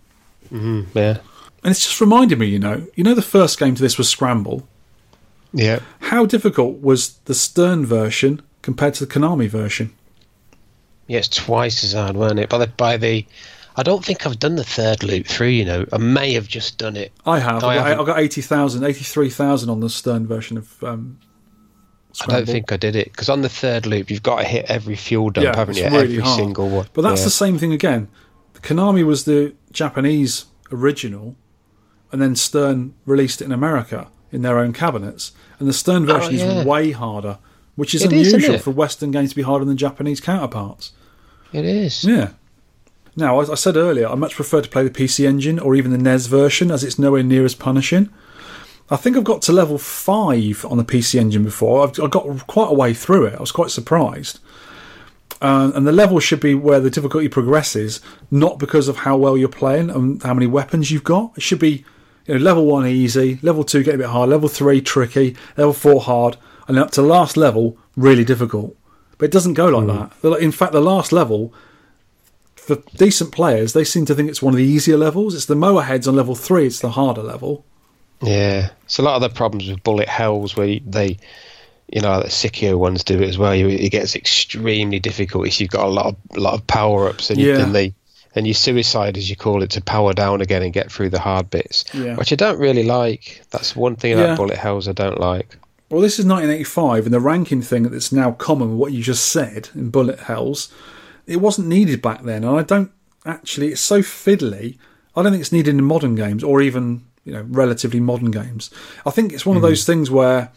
Mm-hmm. 0.53 0.97
Yeah, 0.99 1.19
And 1.65 1.71
it's 1.71 1.81
just 1.85 2.01
reminded 2.01 2.39
me, 2.39 2.47
you 2.47 2.59
know, 2.59 2.87
you 2.95 3.05
know, 3.05 3.15
the 3.15 3.23
first 3.23 3.59
game 3.59 3.75
to 3.75 3.83
this 3.83 3.97
was 3.97 4.09
Scramble. 4.09 4.67
yeah. 5.53 5.81
How 6.01 6.27
difficult 6.27 6.81
was 6.81 7.15
the 7.25 7.35
Stern 7.35 7.87
version 7.87 8.43
compared 8.63 8.95
to 8.95 9.07
the 9.07 9.13
Konami 9.13 9.49
version? 9.49 9.93
Yeah, 11.11 11.19
it's 11.19 11.29
twice 11.29 11.83
as 11.83 11.93
hard, 11.93 12.17
wasn't 12.17 12.39
it? 12.41 12.49
By 12.49 12.59
the 12.59 12.67
by 12.69 12.97
the, 12.97 13.27
I 13.77 13.83
don't 13.83 14.05
think 14.05 14.27
I've 14.27 14.39
done 14.39 14.55
the 14.55 14.63
third 14.65 15.03
loop 15.03 15.27
through. 15.27 15.49
You 15.49 15.65
know, 15.65 15.85
I 15.93 15.99
may 15.99 16.33
have 16.35 16.47
just 16.47 16.79
done 16.79 16.97
it. 16.97 17.11
I 17.27 17.41
have. 17.41 17.65
I 17.65 17.79
I, 17.79 17.95
got, 17.97 18.07
got 18.07 18.19
80,000, 18.21 18.85
83,000 18.85 19.69
on 19.69 19.81
the 19.81 19.91
Stern 19.91 20.27
version 20.29 20.57
of 20.57 20.85
um, 20.85 21.19
I 22.23 22.27
don't 22.27 22.47
think 22.47 22.71
I 22.73 22.77
did 22.77 22.95
it 22.95 23.07
because 23.13 23.29
on 23.29 23.43
the 23.43 23.49
third 23.49 23.87
loop 23.87 24.09
you've 24.11 24.23
got 24.23 24.37
to 24.39 24.45
hit 24.45 24.67
every 24.69 24.95
fuel 24.97 25.31
dump, 25.31 25.45
Yeah, 25.47 25.57
haven't 25.57 25.77
you? 25.77 25.85
really 25.87 25.97
every 26.05 26.19
hard. 26.21 26.39
single 26.39 26.69
one. 26.69 26.87
But 26.93 27.03
that's 27.03 27.21
Yeah. 27.23 27.25
the 27.25 27.31
same 27.31 27.59
thing 27.59 27.73
again. 27.73 28.07
Konami 28.63 29.05
was 29.05 29.25
the 29.25 29.55
Japanese 29.73 30.45
original, 30.71 31.35
and 32.13 32.21
then 32.23 32.37
Stern 32.37 32.95
released 33.07 33.41
it 33.41 33.47
in 33.47 33.53
America 33.53 34.09
in 34.31 34.43
their 34.43 34.59
own 34.59 34.73
cabinets. 34.73 35.33
And 35.59 35.69
the 35.69 35.73
Stern 35.73 36.07
version 36.07 36.35
Oh, 36.35 36.39
yeah. 36.45 36.61
is 36.61 36.65
way 36.67 36.93
harder, 36.93 37.39
which 37.75 37.95
is 37.97 38.05
It 38.05 38.13
is, 38.13 38.33
unusual 38.33 38.55
it? 38.57 38.61
for 38.63 38.71
Western 38.71 39.11
games 39.11 39.31
to 39.31 39.37
be 39.37 39.43
harder 39.43 39.65
than 39.65 39.77
Japanese 39.77 40.21
counterparts. 40.21 40.93
It 41.53 41.65
is. 41.65 42.05
Yeah. 42.05 42.31
Now, 43.17 43.41
as 43.41 43.51
I 43.51 43.55
said 43.55 43.77
earlier, 43.77 44.09
I 44.09 44.15
much 44.15 44.35
prefer 44.35 44.61
to 44.61 44.69
play 44.69 44.85
the 44.85 44.91
PC 44.91 45.27
Engine 45.27 45.59
or 45.59 45.75
even 45.75 45.91
the 45.91 45.99
NES 45.99 46.27
version, 46.27 46.71
as 46.71 46.85
it's 46.85 46.99
nowhere 46.99 47.23
near 47.23 47.45
as 47.45 47.55
punishing. 47.55 48.09
I 48.89 48.97
think 48.97 49.17
I've 49.17 49.25
got 49.25 49.43
to 49.43 49.53
level 49.53 49.79
five 49.79 50.65
on 50.65 50.77
the 50.77 50.85
PC 50.85 51.19
Engine 51.19 51.45
before. 51.45 51.85
I've, 51.85 52.01
I 52.01 52.09
got 52.09 52.47
quite 52.47 52.71
a 52.71 52.75
way 52.75 52.95
through 52.95 53.27
it. 53.27 53.35
I 53.35 53.41
was 53.41 53.53
quite 53.53 53.71
surprised. 53.71 54.39
Uh, 55.43 55.73
and 55.75 55.87
the 55.87 55.93
level 55.93 56.21
should 56.21 56.41
be 56.41 56.55
where 56.55 56.81
the 56.81 56.91
difficulty 56.91 57.29
progresses, 57.29 58.01
not 58.31 58.59
because 58.59 58.89
of 58.89 58.99
how 58.99 59.17
well 59.17 59.39
you're 59.39 59.49
playing 59.49 59.91
and 59.91 60.23
how 60.23 60.35
many 60.35 60.47
weapons 60.47 60.91
you've 60.91 61.05
got. 61.05 61.33
It 61.37 61.43
should 61.43 61.59
be 61.59 61.85
you 62.27 62.35
know, 62.35 62.41
level 62.41 62.67
one 62.67 62.87
easy, 62.87 63.39
level 63.43 63.65
two 63.65 63.83
getting 63.83 64.01
a 64.01 64.05
bit 64.05 64.11
hard, 64.11 64.29
level 64.29 64.49
three 64.49 64.81
tricky, 64.81 65.37
level 65.57 65.73
four 65.73 66.01
hard, 66.01 66.37
and 66.69 66.79
up 66.79 66.91
to 66.93 67.03
last 67.03 67.37
level 67.37 67.79
really 67.97 68.25
difficult. 68.25 68.77
But 69.21 69.27
it 69.27 69.33
doesn't 69.33 69.55
go 69.55 69.69
like 69.69 69.85
hmm. 69.85 70.31
that. 70.31 70.41
In 70.41 70.51
fact, 70.51 70.73
the 70.73 70.81
last 70.81 71.13
level, 71.13 71.53
for 72.57 72.77
decent 72.97 73.33
players, 73.33 73.75
they 73.75 73.85
seem 73.85 74.07
to 74.07 74.15
think 74.15 74.31
it's 74.31 74.41
one 74.41 74.55
of 74.55 74.59
the 74.59 74.65
easier 74.65 74.97
levels. 74.97 75.35
It's 75.35 75.45
the 75.45 75.55
mower 75.55 75.83
heads 75.83 76.09
on 76.09 76.17
level 76.17 76.35
three. 76.35 76.67
It's 76.67 76.81
the 76.81 76.91
harder 76.91 77.23
level. 77.23 77.67
Yeah, 78.23 78.71
it's 78.85 78.99
a 78.99 79.03
lot 79.03 79.17
of 79.17 79.21
the 79.21 79.29
problems 79.29 79.69
with 79.69 79.83
bullet 79.83 80.09
hells 80.09 80.57
where 80.57 80.79
they, 80.87 81.19
you 81.93 82.01
know, 82.01 82.21
the 82.21 82.29
Psikyo 82.29 82.79
ones 82.79 83.05
do 83.05 83.21
it 83.21 83.29
as 83.29 83.37
well. 83.37 83.53
It 83.53 83.91
gets 83.91 84.17
extremely 84.17 84.99
difficult 85.01 85.47
if 85.47 85.61
you've 85.61 85.71
got 85.71 85.85
a 85.85 85.89
lot 85.89 86.07
of 86.07 86.17
lot 86.37 86.55
of 86.55 86.67
power 86.67 87.09
ups 87.09 87.29
and, 87.29 87.39
Yeah. 87.39 87.59
and 87.59 87.75
they 87.75 87.93
and 88.35 88.47
you 88.47 88.55
suicide 88.55 89.19
as 89.19 89.29
you 89.29 89.37
call 89.37 89.63
it 89.63 89.71
to 89.71 89.83
power 89.83 90.15
down 90.15 90.41
again 90.41 90.63
and 90.63 90.73
get 90.73 90.91
through 90.91 91.11
the 91.11 91.21
hard 91.21 91.51
bits, 91.51 91.85
Yeah. 91.93 92.15
which 92.15 92.33
I 92.33 92.37
don't 92.37 92.59
really 92.59 92.85
like. 92.85 93.43
That's 93.51 93.77
one 93.77 93.97
thing 93.97 94.13
Yeah. 94.13 94.25
about 94.25 94.37
bullet 94.39 94.57
hells 94.57 94.89
I 94.89 94.93
don't 94.93 95.21
like. 95.21 95.57
Well, 95.91 96.01
this 96.01 96.19
is 96.21 96.25
1985, 96.25 97.07
and 97.07 97.15
the 97.15 97.21
ranking 97.21 97.63
thing 97.63 97.83
that's 97.85 98.13
now 98.13 98.33
common, 98.33 98.79
what 98.79 98.93
you 98.93 99.03
just 99.03 99.27
said 99.29 99.71
in 99.75 99.91
bullet 99.91 100.21
hells, 100.21 100.73
it 101.27 101.37
wasn't 101.41 101.67
needed 101.69 102.01
back 102.01 102.23
then. 102.23 102.45
And 102.45 102.57
I 102.59 102.63
don't 102.63 102.93
actually, 103.27 103.69
it's 103.73 103.81
so 103.81 104.01
fiddly. 104.01 104.79
I 105.17 105.23
don't 105.23 105.33
think 105.33 105.41
it's 105.41 105.53
needed 105.53 105.75
in 105.75 105.85
modern 105.85 106.15
games 106.15 106.45
or 106.45 106.63
even 106.63 107.03
you 107.25 107.33
know 107.33 107.45
relatively 107.49 108.01
modern 108.01 108.31
games. 108.31 108.71
I 109.05 109.11
think 109.11 109.33
it's 109.33 109.45
one 109.45 109.57
Hmm. 109.57 109.65
of 109.65 109.69
those 109.69 109.85
things 109.85 110.11
where 110.11 110.51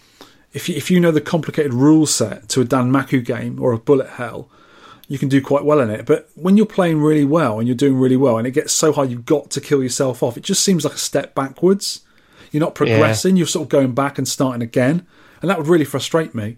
if 0.54 0.70
you, 0.70 0.76
if 0.76 0.92
you 0.92 1.00
know 1.00 1.12
the 1.12 1.20
complicated 1.20 1.74
rule 1.74 2.06
set 2.06 2.48
to 2.50 2.62
a 2.62 2.66
danmaku 2.66 3.26
game 3.26 3.60
or 3.60 3.74
a 3.74 3.78
Bullet 3.80 4.12
Hell, 4.12 4.50
you 5.08 5.18
can 5.18 5.30
do 5.30 5.42
quite 5.42 5.66
well 5.66 5.80
in 5.80 5.90
it. 5.90 6.06
But 6.06 6.30
when 6.36 6.58
you're 6.58 6.66
playing 6.68 7.02
really 7.02 7.26
well 7.26 7.58
and 7.58 7.68
you're 7.68 7.76
doing 7.76 7.98
really 8.00 8.16
well 8.16 8.38
and 8.38 8.46
it 8.46 8.52
gets 8.52 8.72
so 8.72 8.94
hard 8.94 9.10
you've 9.10 9.26
got 9.26 9.50
to 9.52 9.60
kill 9.62 9.82
yourself 9.82 10.22
off, 10.22 10.38
it 10.38 10.44
just 10.44 10.64
seems 10.64 10.86
like 10.86 10.94
a 10.94 10.98
step 11.00 11.34
backwards. 11.34 12.02
You're 12.52 12.62
not 12.62 12.76
progressing, 12.76 13.36
you're 13.36 13.48
sort 13.48 13.64
of 13.66 13.70
going 13.70 13.94
back 13.94 14.20
and 14.20 14.28
starting 14.28 14.62
again. 14.62 15.08
And 15.44 15.50
that 15.50 15.58
would 15.58 15.68
really 15.68 15.86
frustrate 15.86 16.34
me. 16.34 16.56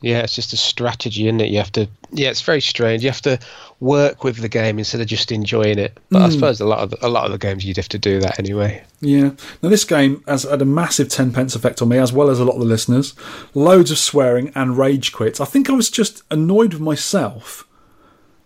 Yeah, 0.00 0.18
it's 0.22 0.34
just 0.34 0.52
a 0.52 0.56
strategy, 0.56 1.28
isn't 1.28 1.40
it? 1.40 1.50
You 1.50 1.58
have 1.58 1.70
to. 1.72 1.88
Yeah, 2.10 2.28
it's 2.28 2.40
very 2.42 2.60
strange. 2.60 3.04
You 3.04 3.10
have 3.10 3.22
to 3.22 3.38
work 3.78 4.24
with 4.24 4.38
the 4.38 4.48
game 4.48 4.80
instead 4.80 5.00
of 5.00 5.06
just 5.06 5.30
enjoying 5.30 5.78
it. 5.78 5.96
But 6.10 6.22
I 6.22 6.24
hmm. 6.26 6.32
suppose 6.32 6.60
a 6.60 6.66
lot 6.66 6.80
of 6.80 6.90
the, 6.90 7.06
a 7.06 7.08
lot 7.08 7.26
of 7.26 7.30
the 7.30 7.38
games 7.38 7.64
you'd 7.64 7.76
have 7.76 7.88
to 7.90 8.00
do 8.00 8.18
that 8.18 8.40
anyway. 8.40 8.82
Yeah. 9.00 9.30
Now 9.62 9.68
this 9.68 9.84
game 9.84 10.24
has 10.26 10.42
had 10.42 10.60
a 10.60 10.64
massive 10.64 11.08
ten 11.08 11.32
pence 11.32 11.54
effect 11.54 11.80
on 11.80 11.88
me, 11.88 11.98
as 11.98 12.12
well 12.12 12.30
as 12.30 12.40
a 12.40 12.44
lot 12.44 12.54
of 12.54 12.60
the 12.60 12.66
listeners. 12.66 13.14
Loads 13.54 13.92
of 13.92 13.98
swearing 13.98 14.50
and 14.56 14.76
rage 14.76 15.12
quits. 15.12 15.40
I 15.40 15.44
think 15.44 15.70
I 15.70 15.74
was 15.74 15.88
just 15.88 16.24
annoyed 16.32 16.72
with 16.72 16.82
myself 16.82 17.68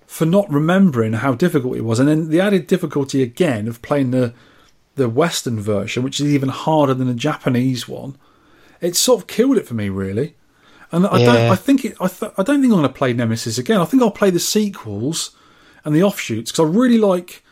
for 0.07 0.27
not 0.27 0.51
remembering 0.53 1.15
how 1.15 1.35
difficult 1.35 1.79
it 1.79 1.85
was, 1.85 1.99
and 1.99 2.09
then 2.09 2.29
the 2.29 2.41
added 2.41 2.67
difficulty 2.67 3.23
again 3.23 3.67
of 3.67 3.81
playing 3.81 4.11
the 4.11 4.35
the 4.97 5.09
Western 5.09 5.59
version, 5.59 6.03
which 6.03 6.21
is 6.21 6.27
even 6.27 6.51
harder 6.51 6.93
than 6.93 7.07
the 7.07 7.15
Japanese 7.15 7.89
one. 7.89 8.19
It 8.81 8.97
sort 8.97 9.23
of 9.23 9.27
killed 9.27 9.57
it 9.57 9.67
for 9.67 9.75
me, 9.75 9.89
really. 9.89 10.37
And 10.93 11.07
I 11.07 11.19
don't. 11.25 11.51
I 11.51 11.57
think 11.57 11.85
it. 11.85 11.97
I, 12.01 12.09
th- 12.09 12.33
I 12.39 12.43
don't 12.43 12.61
think 12.61 12.73
I'm 12.73 12.81
going 12.81 12.83
to 12.83 12.89
play 12.89 13.13
Nemesis 13.13 13.59
again. 13.59 13.81
I 13.81 13.85
think 13.85 14.03
I'll 14.03 14.11
play 14.11 14.31
the 14.31 14.39
sequels 14.39 15.37
and 15.85 15.95
the 15.95 16.03
offshoots 16.03 16.53
because 16.53 16.65
I 16.65 16.69
really 16.69 16.99
like 16.99 17.43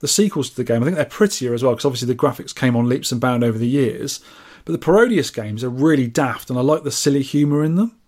the 0.00 0.08
sequels 0.08 0.50
to 0.50 0.56
the 0.56 0.64
game. 0.64 0.82
I 0.82 0.86
think 0.86 0.96
they're 0.96 1.04
prettier 1.04 1.54
as 1.54 1.62
well 1.62 1.72
because 1.72 1.84
obviously 1.84 2.08
the 2.08 2.14
graphics 2.14 2.54
came 2.54 2.76
on 2.76 2.88
leaps 2.88 3.12
and 3.12 3.20
bounds 3.20 3.44
over 3.44 3.58
the 3.58 3.68
years. 3.68 4.20
But 4.64 4.72
the 4.72 4.78
Parodius 4.78 5.30
games 5.30 5.64
are 5.64 5.70
really 5.70 6.06
daft, 6.06 6.50
and 6.50 6.58
I 6.58 6.62
like 6.62 6.82
the 6.82 6.90
silly 6.90 7.22
humour 7.22 7.64
in 7.64 7.74
them. 7.76 7.98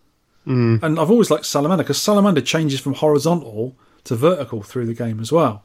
Mm. 0.46 0.82
And 0.82 0.98
I've 0.98 1.10
always 1.10 1.30
liked 1.30 1.46
Salamander 1.46 1.84
because 1.84 2.00
Salamander 2.00 2.40
changes 2.40 2.80
from 2.80 2.94
horizontal 2.94 3.76
to 4.04 4.16
vertical 4.16 4.62
through 4.62 4.86
the 4.86 4.94
game 4.94 5.20
as 5.20 5.30
well, 5.30 5.64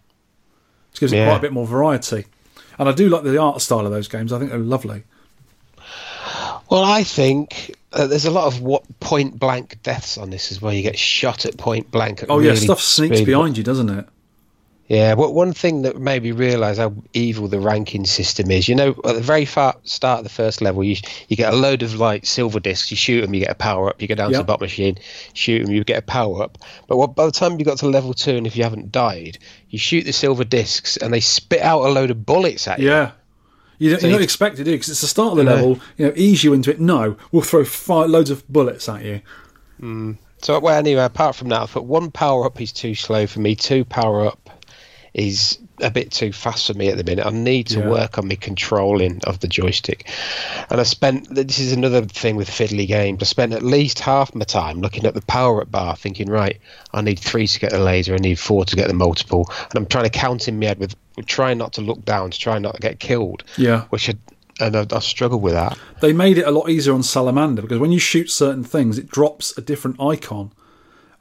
which 0.92 1.00
gives 1.00 1.14
it 1.14 1.26
quite 1.26 1.38
a 1.38 1.42
bit 1.42 1.54
more 1.54 1.66
variety. 1.66 2.26
And 2.78 2.90
I 2.90 2.92
do 2.92 3.10
like 3.10 3.24
the 3.24 3.38
art 3.38 3.62
style 3.62 3.86
of 3.86 3.92
those 3.92 4.08
games. 4.08 4.34
I 4.34 4.40
think 4.40 4.52
they're 4.52 4.60
lovely. 4.60 5.04
Well, 6.70 6.84
I 6.84 7.04
think 7.04 7.76
uh, 7.94 8.08
there's 8.08 8.26
a 8.26 8.32
lot 8.32 8.48
of 8.48 8.62
what 8.62 8.84
point 9.00 9.40
blank 9.40 9.82
deaths 9.84 10.18
on 10.18 10.30
this 10.30 10.52
as 10.52 10.62
well. 10.62 10.74
You 10.74 10.82
get 10.82 10.98
shot 10.98 11.46
at 11.46 11.58
point 11.58 11.92
blank. 11.92 12.24
At 12.24 12.30
Oh 12.30 12.40
yeah, 12.40 12.56
stuff 12.56 12.82
sneaks 12.82 13.18
speed. 13.18 13.26
behind 13.26 13.58
you, 13.58 13.64
doesn't 13.64 13.90
it? 13.90 14.08
Yeah, 14.88 15.16
well, 15.16 15.34
one 15.34 15.54
thing 15.54 15.82
that 15.82 16.00
made 16.00 16.22
me 16.22 16.32
realise 16.32 16.78
how 16.78 16.94
evil 17.14 17.48
the 17.48 17.60
ranking 17.60 18.06
system 18.06 18.52
is. 18.52 18.70
You 18.70 18.76
know, 18.76 18.90
at 18.90 19.16
the 19.16 19.22
very 19.22 19.46
far 19.46 19.76
start 19.84 20.20
of 20.20 20.26
the 20.26 20.30
first 20.30 20.62
level, 20.62 20.84
you 20.84 20.98
you 21.28 21.36
get 21.36 21.52
a 21.52 21.56
load 21.56 21.82
of 21.82 21.96
like 21.96 22.26
silver 22.28 22.60
discs. 22.60 22.92
You 22.92 22.98
shoot 22.98 23.22
them, 23.22 23.34
you 23.34 23.40
get 23.42 23.50
a 23.50 23.56
power 23.56 23.90
up. 23.90 24.00
You 24.00 24.08
go 24.08 24.14
down 24.14 24.32
to 24.32 24.38
the 24.38 24.44
bot 24.44 24.62
machine, 24.62 24.98
shoot 25.34 25.66
them, 25.66 25.74
you 25.74 25.84
get 25.84 25.98
a 25.98 26.06
power 26.06 26.44
up. 26.44 26.60
But 26.88 26.98
what, 26.98 27.16
by 27.16 27.26
the 27.26 27.32
time 27.32 27.58
you 27.58 27.66
got 27.66 27.80
to 27.80 27.88
level 27.88 28.14
two, 28.14 28.36
and 28.36 28.46
if 28.46 28.56
you 28.56 28.64
haven't 28.64 28.92
died, 28.92 29.40
you 29.70 29.80
shoot 29.80 30.04
the 30.04 30.14
silver 30.14 30.44
discs, 30.44 30.98
and 30.98 31.12
they 31.12 31.20
spit 31.20 31.62
out 31.62 31.82
a 31.82 31.90
load 31.90 32.12
of 32.12 32.24
bullets 32.24 32.68
at 32.68 32.78
you. 32.78 32.90
Yeah. 32.90 33.12
You 33.78 33.92
don't, 33.92 34.00
So 34.02 34.08
you 34.08 34.12
don't 34.14 34.22
you- 34.22 34.24
expect 34.24 34.60
it, 34.60 34.64
do 34.64 34.72
Because 34.72 34.90
it's 34.90 35.02
the 35.02 35.08
start 35.08 35.32
of 35.32 35.38
the 35.38 35.44
No. 35.44 35.54
level. 35.56 35.80
You 35.98 36.08
know, 36.08 36.14
ease 36.16 36.44
you 36.44 36.54
into 36.54 36.72
it. 36.72 36.80
No, 36.80 37.16
we'll 37.32 37.42
throw 37.44 37.64
five, 37.66 38.10
loads 38.10 38.30
of 38.30 38.48
bullets 38.48 38.88
at 38.90 39.04
you. 39.04 39.22
Hmm. 39.80 40.14
So 40.42 40.60
well, 40.60 40.78
anyway, 40.78 41.04
apart 41.04 41.36
from 41.36 41.50
that, 41.50 41.62
I 41.62 41.66
thought 41.66 41.86
one 41.86 42.12
power 42.12 42.46
up 42.46 42.62
is 42.62 42.72
too 42.72 42.94
slow 42.96 43.26
for 43.28 43.40
me. 43.40 43.56
Two 43.56 43.84
power 43.84 44.26
up 44.28 44.50
is 45.14 45.58
a 45.82 45.92
bit 45.92 46.12
too 46.12 46.32
fast 46.32 46.68
for 46.68 46.74
me 46.74 46.90
at 46.90 46.98
the 46.98 47.04
minute. 47.04 47.26
I 47.26 47.30
need 47.32 47.68
to 47.68 47.80
Yeah. 47.80 47.90
work 47.90 48.18
on 48.18 48.28
my 48.28 48.36
controlling 48.36 49.20
of 49.26 49.40
the 49.42 49.48
joystick. 49.48 50.08
And 50.70 50.80
I 50.80 50.84
spent 50.84 51.34
this 51.34 51.60
is 51.60 51.74
another 51.74 52.02
thing 52.04 52.36
with 52.36 52.50
fiddly 52.50 52.88
games. 52.88 53.20
I 53.22 53.26
spent 53.26 53.54
at 53.54 53.62
least 53.64 54.00
half 54.00 54.34
my 54.34 54.46
time 54.46 54.82
looking 54.82 55.06
at 55.06 55.14
the 55.14 55.22
power 55.22 55.62
up 55.62 55.72
bar, 55.72 55.96
thinking, 55.96 56.30
right, 56.30 56.58
I 56.94 57.02
need 57.02 57.20
three 57.20 57.48
to 57.48 57.60
get 57.60 57.72
the 57.72 57.80
laser, 57.80 58.14
I 58.14 58.18
need 58.18 58.40
four 58.40 58.66
to 58.66 58.76
get 58.76 58.88
the 58.88 58.94
multiple, 58.94 59.50
and 59.50 59.76
I'm 59.76 59.86
trying 59.86 60.06
to 60.06 60.10
count 60.10 60.48
in 60.48 60.60
my 60.60 60.68
head 60.68 60.80
with 60.80 60.96
trying 61.26 61.58
not 61.58 61.74
to 61.74 61.82
look 61.82 62.04
down 62.06 62.32
to 62.32 62.40
try 62.40 62.58
not 62.60 62.76
to 62.76 62.82
get 62.82 63.00
killed. 63.00 63.44
Yeah. 63.58 63.84
Which 63.90 64.10
I, 64.10 64.14
and 64.60 64.76
I, 64.76 64.86
I 64.92 65.00
struggle 65.00 65.40
with 65.42 65.54
that. 65.54 65.78
They 66.02 66.14
made 66.14 66.38
it 66.38 66.48
a 66.48 66.52
lot 66.52 66.70
easier 66.70 66.94
on 66.94 67.04
Salamander 67.04 67.62
because 67.62 67.80
when 67.80 67.92
you 67.92 68.00
shoot 68.00 68.30
certain 68.32 68.64
things, 68.64 68.98
it 68.98 69.10
drops 69.10 69.58
a 69.58 69.62
different 69.62 70.00
icon. 70.00 70.52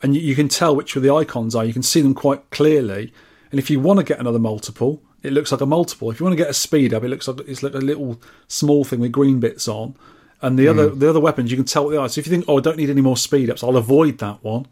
And 0.03 0.15
you, 0.15 0.21
you 0.21 0.35
can 0.35 0.49
tell 0.49 0.77
which 0.77 0.95
of 0.97 1.03
the 1.03 1.13
icons 1.13 1.55
are. 1.55 1.65
You 1.65 1.73
can 1.73 1.83
see 1.83 2.01
them 2.01 2.15
quite 2.15 2.51
clearly. 2.51 3.13
And 3.55 3.61
if 3.61 3.71
you 3.71 3.79
want 3.79 4.01
to 4.01 4.05
get 4.05 4.19
another 4.19 4.41
multiple, 4.41 5.01
it 5.23 5.33
looks 5.33 5.53
like 5.53 5.61
a 5.61 5.67
multiple. 5.67 6.11
If 6.11 6.19
you 6.19 6.25
want 6.25 6.37
to 6.37 6.43
get 6.43 6.51
a 6.51 6.53
speed 6.53 6.93
up, 6.93 7.05
it 7.05 7.09
looks 7.09 7.29
like 7.29 7.39
it's 7.47 7.63
like 7.63 7.75
a 7.75 7.79
little 7.79 8.21
small 8.49 8.83
thing 8.83 8.99
with 8.99 9.13
green 9.13 9.39
bits 9.39 9.69
on. 9.69 9.95
And 10.43 10.59
the 10.59 10.67
other 10.67 10.89
the 10.89 11.09
other 11.09 11.21
weapons, 11.21 11.53
you 11.53 11.57
can 11.57 11.65
tell 11.65 11.85
what 11.85 11.91
they 11.93 11.97
are. 11.97 12.09
So 12.09 12.19
if 12.19 12.27
you 12.27 12.33
think, 12.33 12.47
oh, 12.49 12.59
I 12.59 12.61
don't 12.61 12.77
need 12.77 12.91
any 12.91 13.01
more 13.01 13.17
speed 13.17 13.49
ups, 13.49 13.63
I'll 13.63 13.77
avoid 13.77 14.19
that 14.19 14.43
one. 14.43 14.67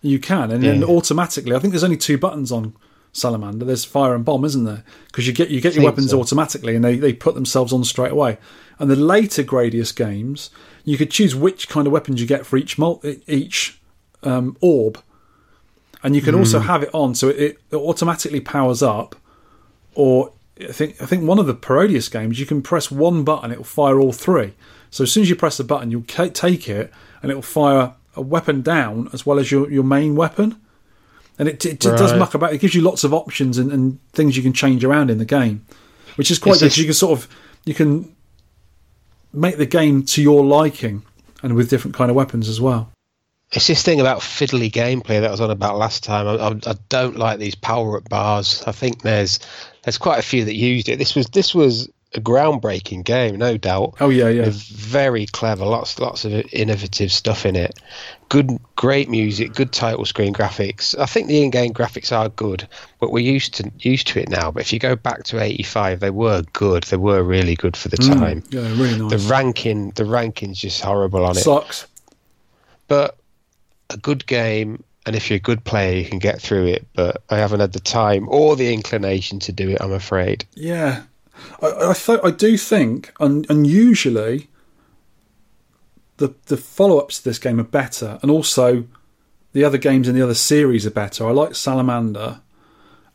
You 0.00 0.18
can, 0.18 0.50
and 0.50 0.64
then 0.64 0.82
automatically, 0.82 1.54
I 1.54 1.58
think 1.58 1.72
there's 1.72 1.84
only 1.84 1.98
two 1.98 2.16
buttons 2.16 2.50
on 2.50 2.74
Salamander. 3.12 3.66
There's 3.66 3.84
fire 3.84 4.14
and 4.14 4.24
bomb, 4.24 4.46
isn't 4.46 4.64
there? 4.64 4.84
Because 5.08 5.26
you 5.26 5.34
get 5.34 5.50
you 5.50 5.60
get 5.60 5.74
your 5.74 5.84
weapons 5.84 6.12
so. 6.12 6.18
automatically, 6.18 6.76
and 6.76 6.82
they, 6.82 6.96
they 6.96 7.12
put 7.12 7.34
themselves 7.34 7.74
on 7.74 7.84
straight 7.84 8.12
away. 8.12 8.38
And 8.78 8.90
the 8.90 8.96
later 8.96 9.42
Gradius 9.42 9.94
games, 9.94 10.48
you 10.82 10.96
could 10.96 11.10
choose 11.10 11.36
which 11.36 11.68
kind 11.68 11.86
of 11.86 11.92
weapons 11.92 12.22
you 12.22 12.26
get 12.26 12.46
for 12.46 12.56
each 12.56 12.78
mul- 12.78 13.02
each 13.26 13.82
um, 14.22 14.56
orb, 14.62 14.98
and 16.02 16.14
you 16.14 16.22
can 16.22 16.34
also 16.34 16.60
hmm. 16.60 16.66
have 16.66 16.82
it 16.82 16.90
on 16.92 17.14
so 17.14 17.28
it, 17.28 17.58
it 17.70 17.76
automatically 17.76 18.40
powers 18.40 18.82
up. 18.82 19.16
Or 19.94 20.32
I 20.60 20.72
think 20.72 21.00
I 21.02 21.06
think 21.06 21.26
one 21.26 21.38
of 21.38 21.46
the 21.46 21.54
Parodius 21.54 22.08
games, 22.10 22.38
you 22.38 22.46
can 22.46 22.62
press 22.62 22.90
one 22.90 23.24
button, 23.24 23.50
it 23.50 23.58
will 23.58 23.64
fire 23.64 23.98
all 23.98 24.12
three. 24.12 24.54
So 24.90 25.04
as 25.04 25.12
soon 25.12 25.22
as 25.22 25.30
you 25.30 25.36
press 25.36 25.56
the 25.56 25.64
button, 25.64 25.90
you'll 25.90 26.02
take 26.02 26.68
it, 26.68 26.92
and 27.22 27.30
it 27.30 27.34
will 27.34 27.42
fire 27.42 27.94
a 28.14 28.22
weapon 28.22 28.62
down 28.62 29.08
as 29.12 29.26
well 29.26 29.38
as 29.38 29.50
your, 29.50 29.70
your 29.70 29.84
main 29.84 30.16
weapon. 30.16 30.60
And 31.38 31.48
it, 31.48 31.64
it, 31.64 31.78
does 31.78 32.10
Right. 32.10 32.18
muck 32.18 32.34
about. 32.34 32.52
It 32.52 32.60
gives 32.60 32.74
you 32.74 32.80
lots 32.82 33.04
of 33.04 33.14
options 33.14 33.58
and, 33.58 33.70
and 33.70 33.98
things 34.12 34.36
you 34.36 34.42
can 34.42 34.52
change 34.52 34.84
around 34.84 35.08
in 35.10 35.18
the 35.18 35.24
game, 35.24 35.64
which 36.16 36.30
is 36.30 36.38
quite 36.38 36.52
It's 36.52 36.60
good. 36.60 36.66
just- 36.66 36.78
you 36.78 36.84
can 36.84 36.94
sort 36.94 37.18
of 37.18 37.28
you 37.64 37.74
can 37.74 38.14
make 39.32 39.56
the 39.58 39.66
game 39.66 40.02
to 40.02 40.22
your 40.22 40.44
liking 40.44 41.02
and 41.42 41.54
with 41.54 41.70
different 41.70 41.94
kind 41.94 42.10
of 42.10 42.16
weapons 42.16 42.48
as 42.48 42.60
well. 42.60 42.90
It's 43.52 43.66
this 43.66 43.82
thing 43.82 44.00
about 44.00 44.20
fiddly 44.20 44.70
gameplay 44.70 45.20
that 45.20 45.28
I 45.28 45.30
was 45.30 45.40
on 45.40 45.50
about 45.50 45.78
last 45.78 46.04
time. 46.04 46.26
I, 46.26 46.34
I, 46.34 46.70
I 46.70 46.74
don't 46.90 47.16
like 47.16 47.38
these 47.38 47.54
power 47.54 47.96
up 47.96 48.08
bars. 48.08 48.62
I 48.66 48.72
think 48.72 49.02
there's 49.02 49.38
there's 49.84 49.98
quite 49.98 50.18
a 50.18 50.22
few 50.22 50.44
that 50.44 50.54
used 50.54 50.88
it. 50.88 50.98
This 50.98 51.14
was 51.14 51.26
this 51.28 51.54
was 51.54 51.88
a 52.14 52.20
groundbreaking 52.20 53.04
game, 53.04 53.36
no 53.36 53.56
doubt. 53.56 53.94
Oh 54.00 54.08
yeah, 54.08 54.28
yeah. 54.28 54.48
Very 54.50 55.26
clever. 55.26 55.64
Lots 55.64 55.98
lots 55.98 56.24
of 56.24 56.32
innovative 56.52 57.12
stuff 57.12 57.44
in 57.44 57.54
it. 57.54 57.78
Good, 58.30 58.58
great 58.76 59.10
music. 59.10 59.54
Good 59.54 59.72
title 59.72 60.04
screen 60.04 60.32
graphics. 60.32 60.98
I 60.98 61.06
think 61.06 61.28
the 61.28 61.42
in-game 61.42 61.74
graphics 61.74 62.10
are 62.10 62.28
good, 62.30 62.66
but 62.98 63.12
we're 63.12 63.24
used 63.24 63.54
to 63.54 63.70
used 63.78 64.06
to 64.08 64.20
it 64.20 64.30
now. 64.30 64.50
But 64.50 64.62
if 64.62 64.72
you 64.72 64.78
go 64.78 64.96
back 64.96 65.24
to 65.24 65.40
'85, 65.40 66.00
they 66.00 66.10
were 66.10 66.42
good. 66.54 66.84
They 66.84 66.96
were 66.96 67.22
really 67.22 67.56
good 67.56 67.76
for 67.76 67.88
the 67.88 67.98
mm, 67.98 68.18
time. 68.18 68.42
Yeah, 68.48 68.60
really 68.60 68.98
nice. 68.98 69.10
The 69.10 69.30
ranking, 69.30 69.90
the 69.90 70.06
ranking's 70.06 70.60
just 70.60 70.80
horrible 70.80 71.24
on 71.24 71.32
it 71.32 71.40
Sucks. 71.40 71.86
but 72.86 73.17
a 73.90 73.96
good 73.96 74.26
game 74.26 74.82
and 75.06 75.16
if 75.16 75.30
you're 75.30 75.36
a 75.38 75.40
good 75.40 75.64
player 75.64 75.96
you 75.96 76.04
can 76.04 76.18
get 76.18 76.40
through 76.40 76.66
it 76.66 76.86
but 76.94 77.22
i 77.30 77.36
haven't 77.38 77.60
had 77.60 77.72
the 77.72 77.80
time 77.80 78.28
or 78.28 78.54
the 78.56 78.72
inclination 78.72 79.38
to 79.38 79.52
do 79.52 79.70
it 79.70 79.78
i'm 79.80 79.92
afraid 79.92 80.44
Yeah, 80.54 81.04
I, 81.62 81.90
I 81.90 81.94
th- 81.94 82.20
I 82.24 82.30
do 82.30 82.56
think, 82.58 83.12
un- 83.20 83.44
unusually, 83.48 84.48
the 86.16 86.34
the 86.46 86.56
follow 86.56 86.98
ups 86.98 87.18
to 87.18 87.24
this 87.24 87.38
game 87.38 87.60
are 87.60 87.64
better, 87.64 88.18
and 88.22 88.30
also 88.30 88.84
the 89.52 89.64
other 89.64 89.78
games 89.78 90.08
in 90.08 90.14
the 90.14 90.22
other 90.22 90.34
series 90.34 90.84
are 90.86 90.90
better. 90.90 91.26
I 91.26 91.30
like 91.30 91.54
Salamander, 91.54 92.40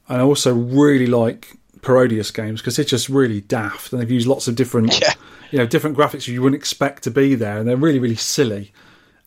and 0.08 0.22
I 0.22 0.24
also 0.24 0.54
really 0.54 1.06
like 1.08 1.58
Parodius 1.82 2.32
games 2.34 2.62
because 2.62 2.78
they're 2.78 2.86
just 2.86 3.10
really 3.10 3.42
daft, 3.42 3.92
and 3.92 4.02
they've 4.02 4.10
used 4.10 4.28
lots 4.28 4.48
of 4.48 4.56
different, 4.56 4.98
Yeah. 5.02 5.14
you 5.52 5.58
know, 5.60 5.66
different 5.66 5.98
graphics 5.98 6.28
you 6.28 6.42
wouldn't 6.42 6.60
expect 6.60 7.04
to 7.04 7.12
be 7.12 7.36
there, 7.36 7.58
and 7.58 7.68
they're 7.68 7.76
really 7.78 8.00
really 8.00 8.16
silly. 8.16 8.72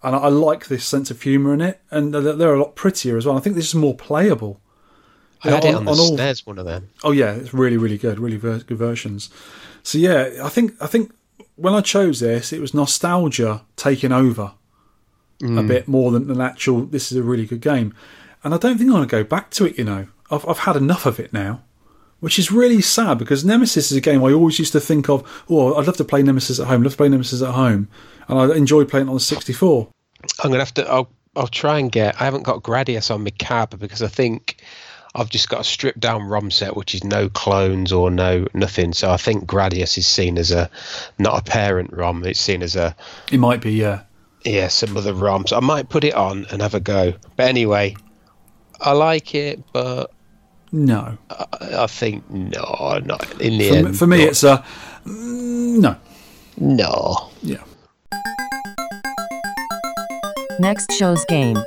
And 0.07 0.15
I, 0.15 0.21
I 0.21 0.29
like 0.29 0.69
this 0.69 0.85
sense 0.85 1.11
of 1.11 1.21
humour 1.21 1.53
in 1.53 1.61
it, 1.61 1.81
and 1.91 2.15
they're, 2.15 2.33
they're 2.33 2.55
a 2.55 2.61
lot 2.61 2.77
prettier 2.77 3.17
as 3.17 3.27
well. 3.27 3.37
I 3.37 3.41
think 3.41 3.57
this 3.57 3.67
is 3.67 3.75
more 3.75 3.97
playable. 3.97 4.61
i 5.43 5.51
had 5.51 5.65
Yeah, 5.65 5.71
it 5.71 5.75
on- 5.75 5.89
on, 5.89 5.97
the 5.97 6.03
all- 6.03 6.17
SNES, 6.17 6.47
one 6.47 6.59
of 6.61 6.65
them 6.65 6.91
Oh 7.03 7.11
yeah, 7.11 7.33
it's 7.33 7.53
really 7.53 7.77
really 7.77 7.99
good, 7.99 8.21
really 8.21 8.37
ver- 8.37 8.61
good 8.61 8.79
versions. 8.79 9.31
So 9.83 9.99
yeah, 9.99 10.31
I 10.45 10.49
think 10.49 10.75
I 10.81 10.87
think 10.87 11.13
when 11.57 11.75
I 11.75 11.81
chose 11.81 12.21
this, 12.21 12.53
it 12.53 12.61
was 12.61 12.73
nostalgia 12.73 13.63
taking 13.75 14.13
over 14.13 14.53
a 15.41 15.45
mm. 15.45 15.67
bit 15.67 15.89
more 15.89 16.13
than 16.13 16.31
an 16.31 16.41
actual. 16.41 16.87
This 16.87 17.11
is 17.11 17.19
a 17.19 17.25
really 17.25 17.45
good 17.45 17.61
game, 17.61 17.93
and 18.45 18.55
I 18.55 18.59
don't 18.59 18.79
think 18.79 18.91
I 18.91 18.95
want 18.95 19.11
to 19.11 19.17
go 19.17 19.25
back 19.25 19.51
to 19.53 19.67
it. 19.67 19.77
You 19.77 19.85
know, 19.85 20.07
I've 20.31 20.49
I've 20.49 20.59
had 20.59 20.77
enough 20.77 21.05
of 21.05 21.19
it 21.19 21.33
now, 21.33 21.63
which 22.21 22.39
is 22.39 22.53
really 22.53 22.81
sad 22.81 23.19
because 23.19 23.45
Nemesis 23.45 23.91
is 23.91 23.97
a 23.97 24.01
game 24.01 24.23
I 24.25 24.33
always 24.33 24.61
used 24.61 24.73
to 24.73 24.81
think 24.81 25.09
of. 25.09 25.45
Oh, 25.51 25.75
I'd 25.75 25.87
love 25.87 25.97
to 25.97 26.05
play 26.05 26.23
Nemesis 26.23 26.61
at 26.61 26.69
home. 26.69 26.85
Love 26.85 26.93
to 26.93 26.97
play 26.97 27.09
Nemesis 27.09 27.43
at 27.43 27.55
home, 27.55 27.89
and 28.29 28.39
I 28.39 28.57
enjoy 28.57 28.85
playing 28.85 29.09
it 29.09 29.11
on 29.11 29.17
the 29.17 29.21
sixty 29.21 29.53
four. 29.53 29.89
I'm 30.43 30.51
gonna 30.51 30.59
have 30.59 30.75
to 30.75 30.87
i'll, 30.91 31.09
I'll 31.35 31.49
try 31.49 31.79
and 31.79 31.91
get 31.91 32.21
i 32.21 32.25
haven't 32.25 32.43
got 32.43 32.63
gradius 32.63 33.11
on 33.15 33.25
my 33.25 33.31
cab 33.31 33.79
because 33.79 34.03
i 34.03 34.09
think 34.09 34.63
I've 35.19 35.31
just 35.31 35.49
got 35.49 35.63
a 35.63 35.65
stripped 35.65 35.99
down 35.99 36.25
ROM 36.25 36.51
set, 36.51 36.77
which 36.77 36.95
is 36.95 37.03
no 37.03 37.31
clones 37.31 37.91
or 37.91 38.11
no 38.11 38.47
nothing. 38.53 38.93
So 38.93 39.11
I 39.11 39.17
think 39.17 39.47
Gradius 39.47 39.97
is 39.97 40.07
seen 40.07 40.37
as 40.37 40.51
a 40.51 40.69
not 41.19 41.41
a 41.41 41.43
parent 41.43 41.91
ROM. 41.95 42.23
It's 42.27 42.39
seen 42.39 42.63
as 42.63 42.77
a 42.77 42.95
It 43.33 43.39
might 43.41 43.63
be, 43.63 43.73
yeah. 43.73 44.03
yeah 44.45 44.69
some 44.69 44.95
other 44.95 45.15
ROM. 45.15 45.47
So 45.47 45.57
I 45.57 45.61
might 45.61 45.89
put 45.89 46.05
it 46.05 46.13
on 46.13 46.45
and 46.51 46.61
have 46.61 46.75
a 46.75 46.81
go. 46.81 47.15
But 47.37 47.49
anyway, 47.49 47.97
I 48.79 48.93
like 48.93 49.35
it, 49.35 49.63
but 49.73 50.11
No. 50.71 51.17
I, 51.31 51.47
I 51.79 51.87
think 51.87 52.29
no, 52.31 53.01
not 53.03 53.41
in 53.41 53.57
the 53.57 53.71
For, 53.71 53.75
end. 53.75 53.87
me, 53.87 53.93
for 53.97 54.07
me, 54.07 54.19
not- 54.19 54.29
it's 54.29 54.43
a 54.45 54.65
no. 55.07 55.97
no. 56.59 57.31
Yeah. 57.43 57.63
Next 60.59 60.93
show's 60.93 61.25
game. 61.27 61.59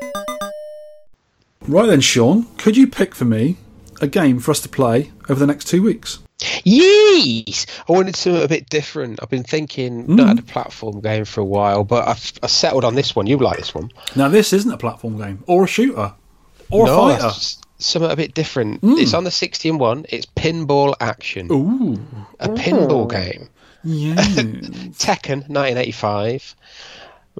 Right 1.67 1.85
then, 1.87 2.01
Sean, 2.01 2.43
could 2.57 2.75
you 2.75 2.87
pick 2.87 3.13
for 3.13 3.25
me 3.25 3.57
a 4.01 4.07
game 4.07 4.39
for 4.39 4.51
us 4.51 4.59
to 4.61 4.69
play 4.69 5.11
over 5.29 5.39
the 5.39 5.45
next 5.47 5.65
two 5.67 5.83
weeks? 5.83 6.19
Yes, 6.63 7.65
I 7.87 7.91
wanted 7.91 8.15
something 8.15 8.41
a 8.41 8.47
bit 8.47 8.69
different. 8.69 9.19
I've 9.21 9.29
been 9.29 9.43
thinking 9.43 10.15
not 10.15 10.29
had 10.29 10.39
a 10.39 10.43
platform 10.43 11.01
game 11.01 11.25
for 11.25 11.41
a 11.41 11.45
while, 11.45 11.83
but 11.83 12.07
I've 12.07 12.31
I 12.41 12.47
settled 12.47 12.85
on 12.85 12.95
this 12.95 13.15
one. 13.15 13.27
You 13.27 13.37
like 13.37 13.57
this 13.57 13.75
one? 13.75 13.91
Now, 14.15 14.29
this 14.29 14.53
isn't 14.53 14.71
a 14.71 14.77
platform 14.77 15.17
game 15.17 15.43
or 15.47 15.65
a 15.65 15.67
shooter 15.67 16.13
or 16.71 16.85
no, 16.85 17.09
a 17.09 17.13
fighter. 17.13 17.27
it's 17.27 17.59
something 17.79 18.09
a 18.09 18.15
bit 18.15 18.33
different. 18.33 18.81
Mm. 18.81 18.99
It's 19.01 19.13
on 19.13 19.25
the 19.25 19.31
60 19.31 19.69
and 19.69 19.79
one. 19.79 20.05
It's 20.09 20.25
pinball 20.25 20.95
action. 21.01 21.49
Ooh, 21.51 21.99
A 22.39 22.47
pinball 22.49 22.91
oh. 22.91 23.05
game. 23.05 23.49
yeah. 23.83 24.15
Tehkan 24.95 25.47
1985. 25.49 26.55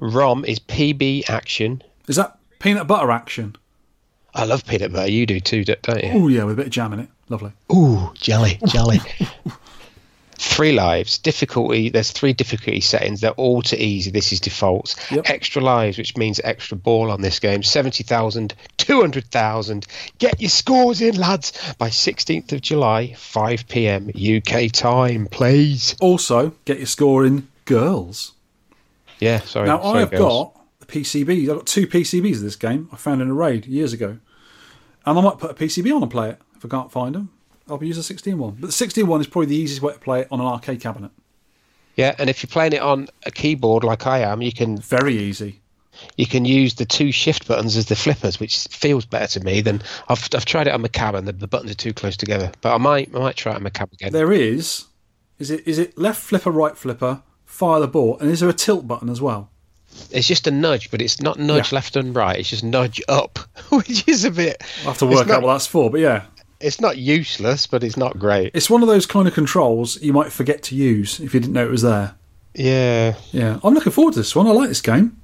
ROM 0.00 0.44
is 0.44 0.58
PB 0.58 1.28
action. 1.28 1.82
Is 2.08 2.16
that 2.16 2.38
peanut 2.58 2.86
butter 2.86 3.10
action? 3.10 3.56
I 4.34 4.44
love 4.44 4.66
peanut 4.66 4.92
butter. 4.92 5.10
You 5.10 5.26
do 5.26 5.40
too, 5.40 5.64
don't 5.64 6.02
you? 6.02 6.10
Oh 6.12 6.28
yeah, 6.28 6.44
with 6.44 6.54
a 6.54 6.56
bit 6.56 6.66
of 6.66 6.72
jam 6.72 6.92
in 6.92 7.00
it. 7.00 7.08
Lovely. 7.28 7.52
Ooh, 7.72 8.10
jelly, 8.14 8.58
jelly. 8.66 9.00
three 10.40 10.72
lives. 10.72 11.18
Difficulty. 11.18 11.90
There's 11.90 12.10
three 12.10 12.32
difficulty 12.32 12.80
settings. 12.80 13.20
They're 13.20 13.30
all 13.32 13.62
to 13.62 13.80
easy. 13.80 14.10
This 14.10 14.32
is 14.32 14.40
defaults. 14.40 14.96
Yep. 15.10 15.28
Extra 15.28 15.62
lives, 15.62 15.98
which 15.98 16.16
means 16.16 16.40
extra 16.42 16.76
ball 16.76 17.10
on 17.10 17.20
this 17.20 17.38
game. 17.38 17.62
70,000, 17.62 18.54
200,000. 18.78 19.86
Get 20.18 20.40
your 20.40 20.50
scores 20.50 21.02
in, 21.02 21.16
lads, 21.16 21.52
by 21.78 21.90
16th 21.90 22.52
of 22.52 22.62
July, 22.62 23.14
5 23.14 23.68
p.m. 23.68 24.10
UK 24.10 24.72
time, 24.72 25.26
please. 25.30 25.94
Also, 26.00 26.52
get 26.64 26.78
your 26.78 26.86
score 26.86 27.24
in 27.26 27.46
girls. 27.66 28.32
Yeah, 29.20 29.40
sorry. 29.40 29.66
Now 29.68 29.80
sorry, 29.82 30.02
I've 30.02 30.10
girls. 30.10 30.52
got 30.54 30.80
the 30.80 30.86
PCBs. 30.86 31.42
I've 31.50 31.56
got 31.58 31.66
two 31.66 31.86
PCBs 31.86 32.36
of 32.36 32.42
this 32.42 32.56
game. 32.56 32.88
I 32.92 32.96
found 32.96 33.20
in 33.22 33.28
a 33.28 33.34
raid 33.34 33.66
years 33.66 33.92
ago, 33.92 34.18
and 35.06 35.18
I 35.18 35.20
might 35.22 35.38
put 35.38 35.50
a 35.50 35.54
PCB 35.54 35.94
on 35.94 36.02
and 36.02 36.10
play 36.10 36.30
it 36.30 36.38
if 36.56 36.64
I 36.64 36.68
can't 36.68 36.90
find 36.90 37.14
them. 37.14 37.30
I'll 37.68 37.78
be 37.78 37.86
using 37.86 38.00
a 38.00 38.04
16 38.04 38.36
one. 38.38 38.56
But 38.58 38.66
the 38.68 38.72
16 38.72 39.06
one 39.06 39.20
is 39.20 39.26
probably 39.28 39.46
the 39.46 39.56
easiest 39.56 39.82
way 39.82 39.92
to 39.92 39.98
play 39.98 40.20
it 40.22 40.28
on 40.30 40.40
an 40.40 40.46
arcade 40.46 40.80
cabinet. 40.80 41.12
Yeah, 41.96 42.14
and 42.18 42.28
if 42.30 42.42
you're 42.42 42.48
playing 42.48 42.72
it 42.72 42.80
on 42.82 43.08
a 43.26 43.30
keyboard 43.30 43.84
like 43.84 44.06
I 44.06 44.20
am, 44.20 44.42
you 44.42 44.52
can 44.52 44.78
Very 44.78 45.16
easy. 45.16 45.60
you 46.16 46.26
can 46.26 46.44
use 46.44 46.74
the 46.74 46.84
two 46.86 47.12
shift 47.12 47.46
buttons 47.46 47.76
as 47.76 47.86
the 47.86 47.94
flippers, 47.96 48.40
which 48.40 48.66
feels 48.68 49.04
better 49.04 49.38
to 49.38 49.44
me 49.44 49.60
than 49.60 49.82
I've 50.08 50.26
I've 50.34 50.46
tried 50.46 50.66
it 50.66 50.72
on 50.72 50.80
my 50.80 50.88
cab 50.88 51.14
and 51.14 51.28
the, 51.28 51.32
the 51.32 51.46
buttons 51.46 51.70
are 51.72 51.74
too 51.74 51.92
close 51.92 52.16
together. 52.16 52.50
But 52.62 52.74
I 52.74 52.78
might 52.78 53.14
I 53.14 53.18
might 53.18 53.36
try 53.36 53.52
it 53.52 53.56
on 53.56 53.62
my 53.62 53.70
cab 53.70 53.90
again. 53.92 54.12
There 54.12 54.32
is. 54.32 54.86
Is 55.38 55.50
it 55.50 55.66
is 55.66 55.78
it 55.78 55.96
left 55.98 56.20
flipper, 56.20 56.50
right 56.50 56.76
flipper, 56.76 57.22
fire 57.50 57.80
the 57.80 57.88
ball, 57.88 58.18
and 58.20 58.30
is 58.30 58.40
there 58.40 58.48
a 58.48 58.52
tilt 58.54 58.86
button 58.88 59.08
as 59.10 59.20
well? 59.20 59.50
It's 60.10 60.26
just 60.26 60.46
a 60.46 60.50
nudge, 60.50 60.90
but 60.90 61.02
it's 61.02 61.20
not 61.20 61.38
nudge 61.38 61.72
Yeah. 61.72 61.76
left 61.76 61.96
and 61.96 62.14
right. 62.14 62.38
It's 62.38 62.48
just 62.50 62.64
nudge 62.64 63.02
up, 63.08 63.38
which 63.70 64.06
is 64.08 64.24
a 64.24 64.30
bit. 64.30 64.62
I 64.82 64.84
have 64.84 64.98
to 64.98 65.06
work 65.06 65.26
not, 65.26 65.38
out 65.38 65.42
what 65.42 65.52
that's 65.54 65.66
for, 65.66 65.90
but 65.90 66.00
yeah, 66.00 66.22
It's 66.60 66.80
not 66.80 66.96
useless, 66.96 67.66
but 67.66 67.82
it's 67.82 67.96
not 67.96 68.18
great. 68.18 68.52
it's 68.54 68.70
one 68.70 68.82
of 68.82 68.88
those 68.88 69.04
kind 69.06 69.26
of 69.28 69.34
controls 69.34 70.00
you 70.00 70.12
might 70.12 70.32
forget 70.32 70.62
to 70.64 70.74
use 70.76 71.18
if 71.20 71.34
you 71.34 71.40
didn't 71.40 71.54
know 71.54 71.64
it 71.66 71.70
was 71.70 71.82
there. 71.82 72.14
Yeah, 72.54 73.14
Yeah, 73.32 73.58
I'm 73.62 73.74
looking 73.74 73.92
forward 73.92 74.14
to 74.14 74.20
this 74.20 74.34
one. 74.34 74.46
I 74.46 74.50
like 74.52 74.68
this 74.68 74.80
game. 74.80 75.16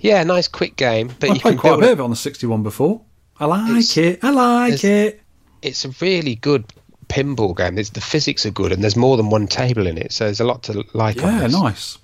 yeah, 0.00 0.22
nice 0.24 0.48
quick 0.48 0.76
game. 0.76 1.12
But 1.20 1.30
I 1.30 1.34
you 1.34 1.40
played 1.40 1.52
can 1.52 1.58
quite 1.60 1.74
a 1.74 1.78
bit 1.78 1.88
it. 1.88 1.92
of 1.92 2.00
it 2.00 2.02
on 2.02 2.10
the 2.10 2.16
61 2.16 2.62
before. 2.62 3.00
I 3.40 3.46
like 3.46 3.70
It's- 3.70 3.96
it. 3.96 4.20
I 4.22 4.30
like 4.30 4.72
it's- 4.74 4.84
it. 4.84 5.20
It's 5.62 5.84
a 5.84 5.90
really 6.00 6.34
good 6.36 6.64
pinball 7.08 7.56
game. 7.56 7.74
There's, 7.74 7.90
the 7.90 8.00
physics 8.00 8.46
are 8.46 8.50
good, 8.50 8.72
and 8.72 8.82
there's 8.82 8.96
more 8.96 9.16
than 9.16 9.30
one 9.30 9.46
table 9.46 9.86
in 9.86 9.98
it, 9.98 10.12
so 10.12 10.24
there's 10.24 10.40
a 10.40 10.44
lot 10.44 10.62
to 10.64 10.84
like. 10.92 11.16
Yeah, 11.16 11.46
nice. 11.46 11.98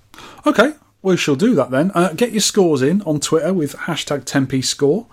Okay, 0.45 0.73
we 1.01 1.17
shall 1.17 1.35
do 1.35 1.55
that 1.55 1.71
then. 1.71 1.91
Uh, 1.93 2.13
get 2.13 2.31
your 2.31 2.41
scores 2.41 2.81
in 2.81 3.01
on 3.03 3.19
Twitter 3.19 3.53
with 3.53 3.75
hashtag 3.75 4.25
10p 4.25 4.63
score 4.63 5.07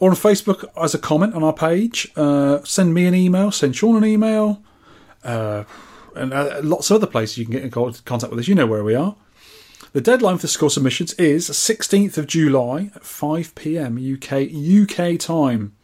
or 0.00 0.10
on 0.10 0.16
Facebook 0.16 0.64
as 0.80 0.94
a 0.94 0.98
comment 0.98 1.34
on 1.34 1.42
our 1.42 1.52
page. 1.52 2.10
Uh, 2.16 2.62
send 2.64 2.94
me 2.94 3.06
an 3.06 3.14
email, 3.14 3.50
send 3.50 3.76
Sean 3.76 3.96
an 3.96 4.04
email, 4.04 4.62
uh, 5.22 5.64
and 6.14 6.32
uh, 6.32 6.60
lots 6.62 6.90
of 6.90 6.96
other 6.96 7.06
places 7.06 7.38
you 7.38 7.44
can 7.44 7.52
get 7.52 7.62
in 7.62 7.70
contact 7.70 8.30
with 8.30 8.38
us. 8.38 8.48
You 8.48 8.54
know 8.54 8.66
where 8.66 8.84
we 8.84 8.94
are. 8.94 9.16
The 9.92 10.00
deadline 10.00 10.38
for 10.38 10.42
the 10.42 10.48
score 10.48 10.70
submissions 10.70 11.12
is 11.14 11.48
16th 11.48 12.18
of 12.18 12.26
July 12.26 12.90
at 12.96 13.04
5 13.04 13.54
pm 13.54 13.96
UK 13.96 14.50
UK 14.52 15.18
time. 15.18 15.76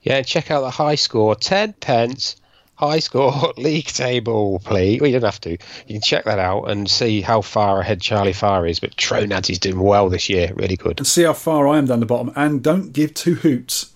Yeah, 0.00 0.22
check 0.22 0.50
out 0.50 0.62
the 0.62 0.70
high 0.70 0.94
score, 0.94 1.34
ten 1.34 1.74
pence. 1.74 2.36
High 2.76 2.98
score 2.98 3.54
league 3.56 3.86
table, 3.86 4.60
please. 4.64 5.00
Well, 5.00 5.10
you 5.10 5.18
don't 5.18 5.30
have 5.30 5.40
to. 5.42 5.50
You 5.50 5.58
can 5.86 6.00
check 6.02 6.24
that 6.24 6.38
out 6.38 6.64
and 6.64 6.88
see 6.90 7.22
how 7.22 7.40
far 7.40 7.80
ahead 7.80 8.00
Charlie 8.00 8.34
Far 8.34 8.66
is. 8.66 8.80
But 8.80 8.96
Trollnads 8.96 9.50
is 9.50 9.58
doing 9.58 9.80
well 9.80 10.08
this 10.08 10.28
year, 10.28 10.52
really 10.54 10.76
good. 10.76 10.98
And 10.98 11.06
see 11.06 11.22
how 11.22 11.32
far 11.32 11.66
I 11.68 11.78
am 11.78 11.86
down 11.86 12.00
the 12.00 12.06
bottom. 12.06 12.32
And 12.36 12.62
don't 12.62 12.92
give 12.92 13.14
two 13.14 13.34
hoots. 13.34 13.92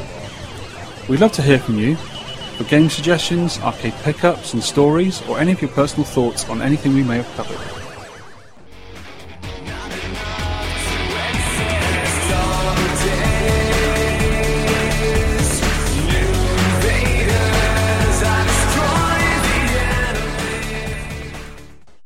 We'd 1.09 1.19
love 1.19 1.33
to 1.33 1.43
hear 1.43 1.59
from 1.59 1.81
you 1.81 1.97
for 2.61 2.69
game 2.69 2.91
suggestions, 2.91 3.59
arcade 3.61 3.95
pickups 4.03 4.53
and 4.53 4.63
stories, 4.63 5.23
or 5.29 5.39
any 5.39 5.53
of 5.53 5.63
your 5.63 5.71
personal 5.71 6.05
thoughts 6.05 6.47
on 6.51 6.61
anything 6.61 6.93
we 6.93 7.03
may 7.03 7.17
have 7.17 7.35
covered. 7.35 7.80